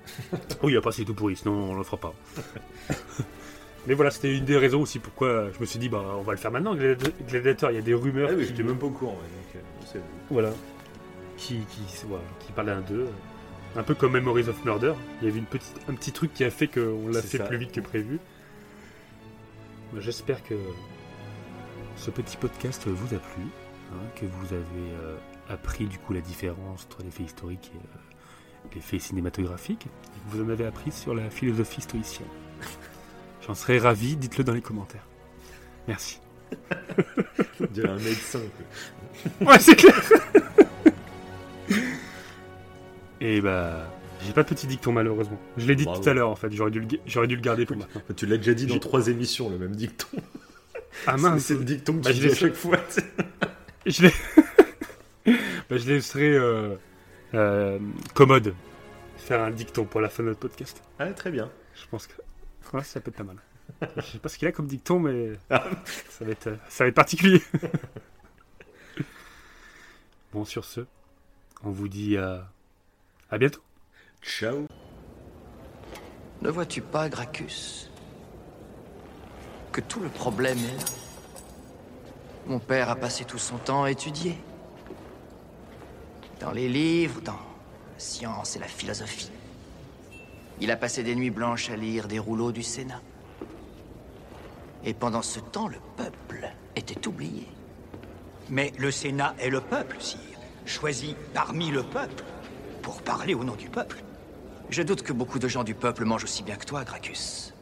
Oui, 0.62 0.76
après 0.76 0.92
c'est 0.92 1.04
tout 1.04 1.14
pourri, 1.14 1.36
sinon 1.36 1.70
on 1.72 1.76
le 1.76 1.82
fera 1.82 1.96
pas. 1.96 2.14
Mais 3.86 3.94
voilà, 3.94 4.10
c'était 4.12 4.36
une 4.36 4.44
des 4.44 4.56
raisons 4.56 4.82
aussi 4.82 5.00
pourquoi 5.00 5.50
je 5.50 5.58
me 5.58 5.64
suis 5.64 5.78
dit, 5.78 5.88
bah 5.88 6.04
on 6.16 6.22
va 6.22 6.32
le 6.32 6.38
faire 6.38 6.52
maintenant. 6.52 6.74
Gladi- 6.76 7.12
Gladiator, 7.28 7.70
il 7.72 7.74
y 7.74 7.78
a 7.78 7.82
des 7.82 7.94
rumeurs. 7.94 8.28
Ah 8.30 8.34
oui, 8.36 8.42
qui- 8.44 8.48
j'étais 8.50 8.62
même 8.62 8.78
pas 8.78 8.86
au 8.86 8.90
courant. 8.90 9.14
ouais, 9.14 9.56
donc, 9.56 9.96
euh. 9.96 9.98
Voilà. 10.30 10.50
Qui, 11.42 11.56
qui, 11.56 12.06
voilà, 12.06 12.22
qui 12.38 12.52
parlait 12.52 12.70
un 12.70 12.82
d'eux. 12.82 13.08
Un 13.74 13.82
peu 13.82 13.96
comme 13.96 14.12
Memories 14.12 14.48
of 14.48 14.64
Murder. 14.64 14.94
Il 15.20 15.26
y 15.26 15.30
avait 15.30 15.40
une 15.40 15.46
petite, 15.46 15.74
un 15.88 15.94
petit 15.94 16.12
truc 16.12 16.32
qui 16.32 16.44
a 16.44 16.50
fait 16.50 16.68
qu'on 16.68 17.08
l'a 17.08 17.20
fait 17.20 17.38
ça. 17.38 17.44
plus 17.46 17.56
vite 17.58 17.72
que 17.72 17.80
prévu. 17.80 18.20
J'espère 19.98 20.42
que 20.44 20.54
ce 21.96 22.10
petit 22.12 22.36
podcast 22.36 22.86
vous 22.86 23.14
a 23.14 23.18
plu, 23.18 23.42
hein, 23.92 24.06
que 24.14 24.24
vous 24.24 24.54
avez 24.54 24.92
euh, 25.02 25.16
appris 25.48 25.86
du 25.86 25.98
coup 25.98 26.12
la 26.12 26.20
différence 26.20 26.84
entre 26.84 27.02
les 27.02 27.10
faits 27.10 27.26
historiques 27.26 27.72
et 27.74 27.78
euh, 27.78 28.70
les 28.76 28.80
faits 28.80 29.00
cinématographiques, 29.00 29.86
et 29.86 30.30
que 30.30 30.36
vous 30.36 30.44
en 30.44 30.48
avez 30.48 30.64
appris 30.64 30.92
sur 30.92 31.12
la 31.12 31.28
philosophie 31.28 31.80
stoïcienne. 31.82 32.28
J'en 33.46 33.54
serais 33.54 33.78
ravi, 33.78 34.16
dites-le 34.16 34.44
dans 34.44 34.54
les 34.54 34.62
commentaires. 34.62 35.06
Merci. 35.88 36.20
On 37.60 37.66
dirait 37.72 37.88
un 37.88 37.96
médecin. 37.96 38.40
Ouais, 39.40 39.58
c'est 39.58 39.74
clair 39.74 40.00
Et 43.24 43.40
bah. 43.40 43.88
J'ai 44.24 44.32
pas 44.32 44.42
de 44.44 44.48
petit 44.48 44.66
dicton 44.66 44.92
malheureusement. 44.92 45.38
Je 45.56 45.66
l'ai 45.66 45.74
dit 45.74 45.84
Bravo. 45.84 46.02
tout 46.02 46.08
à 46.08 46.14
l'heure 46.14 46.30
en 46.30 46.36
fait, 46.36 46.52
j'aurais 46.52 46.70
dû, 46.70 46.80
le 46.80 47.26
dû 47.26 47.36
garder 47.40 47.66
pour 47.66 47.76
maintenant. 47.76 48.00
Tu 48.16 48.26
l'as 48.26 48.36
déjà 48.36 48.54
dit 48.54 48.66
dans 48.66 48.78
trois 48.78 49.08
émissions, 49.08 49.50
le 49.50 49.58
même 49.58 49.74
dicton. 49.74 50.06
Ah 51.06 51.16
mince, 51.16 51.42
C'est 51.44 51.54
le 51.54 51.64
dicton 51.64 51.94
que 51.94 52.04
Bah, 52.04 52.10
tu 52.10 52.16
je 52.16 52.26
dis 52.28 52.32
à 52.32 52.36
chaque 52.36 52.54
fois. 52.54 52.78
je 53.86 54.02
l'ai. 54.02 54.12
bah, 55.70 55.76
je 55.76 55.88
laisserai 55.88 56.34
euh, 56.34 56.76
euh, 57.34 57.78
commode 58.14 58.54
faire 59.16 59.42
un 59.42 59.50
dicton 59.50 59.84
pour 59.86 60.00
la 60.00 60.08
fin 60.08 60.22
de 60.22 60.28
notre 60.28 60.40
podcast. 60.40 60.82
Ah, 60.98 61.06
très 61.12 61.30
bien. 61.30 61.50
Je 61.74 61.86
pense 61.90 62.06
que 62.06 62.14
ouais, 62.76 62.84
ça 62.84 63.00
peut 63.00 63.10
être 63.10 63.16
pas 63.16 63.24
mal. 63.24 63.36
Je 63.96 64.02
sais 64.02 64.18
pas 64.18 64.28
ce 64.28 64.38
qu'il 64.38 64.46
a 64.46 64.52
comme 64.52 64.66
dicton, 64.66 65.00
mais 65.00 65.32
Ah. 65.50 65.64
ça 66.10 66.24
va 66.24 66.30
être, 66.30 66.46
euh, 66.48 66.56
ça 66.68 66.84
va 66.84 66.88
être 66.88 66.94
particulier. 66.94 67.42
bon, 70.32 70.44
sur 70.44 70.64
ce, 70.64 70.82
on 71.64 71.70
vous 71.70 71.88
dit 71.88 72.16
à, 72.16 72.48
à 73.32 73.38
bientôt. 73.38 73.62
Ciao. 74.22 74.66
Ne 76.42 76.50
vois-tu 76.50 76.82
pas, 76.82 77.08
Gracchus 77.08 77.88
Que 79.72 79.80
tout 79.80 80.00
le 80.00 80.10
problème 80.10 80.58
est 80.58 80.76
là? 80.76 80.84
Mon 82.46 82.58
père 82.58 82.90
a 82.90 82.96
passé 82.96 83.24
tout 83.24 83.38
son 83.38 83.56
temps 83.56 83.84
à 83.84 83.90
étudier. 83.90 84.36
Dans 86.40 86.50
les 86.50 86.68
livres, 86.68 87.22
dans 87.22 87.32
la 87.32 87.98
science 87.98 88.56
et 88.56 88.58
la 88.58 88.68
philosophie. 88.68 89.30
Il 90.60 90.70
a 90.70 90.76
passé 90.76 91.02
des 91.02 91.14
nuits 91.14 91.30
blanches 91.30 91.70
à 91.70 91.76
lire 91.76 92.08
des 92.08 92.18
rouleaux 92.18 92.52
du 92.52 92.62
Sénat. 92.62 93.00
Et 94.84 94.92
pendant 94.92 95.22
ce 95.22 95.40
temps, 95.40 95.68
le 95.68 95.78
peuple 95.96 96.50
était 96.76 97.08
oublié. 97.08 97.46
Mais 98.50 98.72
le 98.78 98.90
Sénat 98.90 99.34
est 99.38 99.48
le 99.48 99.60
peuple, 99.60 99.96
sire. 100.00 100.18
Choisi 100.66 101.16
parmi 101.32 101.70
le 101.70 101.82
peuple. 101.82 102.24
Pour 102.82 103.02
parler 103.02 103.34
au 103.34 103.44
nom 103.44 103.54
du 103.54 103.68
peuple. 103.68 104.02
Je 104.68 104.82
doute 104.82 105.02
que 105.02 105.12
beaucoup 105.12 105.38
de 105.38 105.48
gens 105.48 105.64
du 105.64 105.74
peuple 105.74 106.04
mangent 106.04 106.24
aussi 106.24 106.42
bien 106.42 106.56
que 106.56 106.64
toi, 106.64 106.84
Gracchus. 106.84 107.52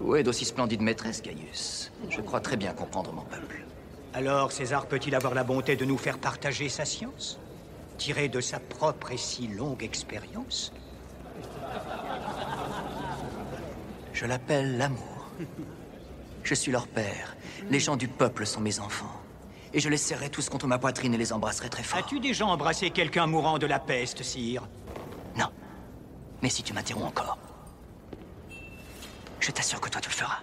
Où 0.00 0.16
est 0.16 0.22
d'aussi 0.22 0.44
splendide 0.44 0.80
maîtresse, 0.80 1.22
Gaius? 1.22 1.92
Je 2.08 2.20
crois 2.20 2.40
très 2.40 2.56
bien 2.56 2.72
comprendre 2.72 3.12
mon 3.12 3.22
peuple. 3.22 3.64
Alors 4.14 4.50
César 4.50 4.86
peut-il 4.86 5.14
avoir 5.14 5.34
la 5.34 5.44
bonté 5.44 5.76
de 5.76 5.84
nous 5.84 5.98
faire 5.98 6.18
partager 6.18 6.68
sa 6.68 6.84
science? 6.84 7.38
Tirée 7.98 8.28
de 8.28 8.40
sa 8.40 8.58
propre 8.58 9.12
et 9.12 9.18
si 9.18 9.46
longue 9.46 9.84
expérience? 9.84 10.72
Je 14.12 14.26
l'appelle 14.26 14.78
l'amour. 14.78 15.28
Je 16.42 16.54
suis 16.54 16.72
leur 16.72 16.88
père. 16.88 17.36
Les 17.68 17.78
gens 17.78 17.96
du 17.96 18.08
peuple 18.08 18.46
sont 18.46 18.60
mes 18.60 18.80
enfants. 18.80 19.19
Et 19.72 19.80
je 19.80 19.88
les 19.88 19.96
serrerai 19.96 20.30
tous 20.30 20.48
contre 20.48 20.66
ma 20.66 20.78
poitrine 20.78 21.14
et 21.14 21.18
les 21.18 21.32
embrasserai 21.32 21.68
très 21.68 21.82
fort. 21.82 22.00
As-tu 22.00 22.18
déjà 22.20 22.44
embrassé 22.46 22.90
quelqu'un 22.90 23.26
mourant 23.26 23.58
de 23.58 23.66
la 23.66 23.78
peste, 23.78 24.22
sire? 24.22 24.68
Non. 25.36 25.46
Mais 26.42 26.48
si 26.48 26.62
tu 26.62 26.72
m'interromps 26.72 27.08
encore, 27.08 27.38
je 29.38 29.50
t'assure 29.50 29.80
que 29.80 29.88
toi 29.88 30.00
tu 30.00 30.08
le 30.08 30.14
feras. 30.14 30.38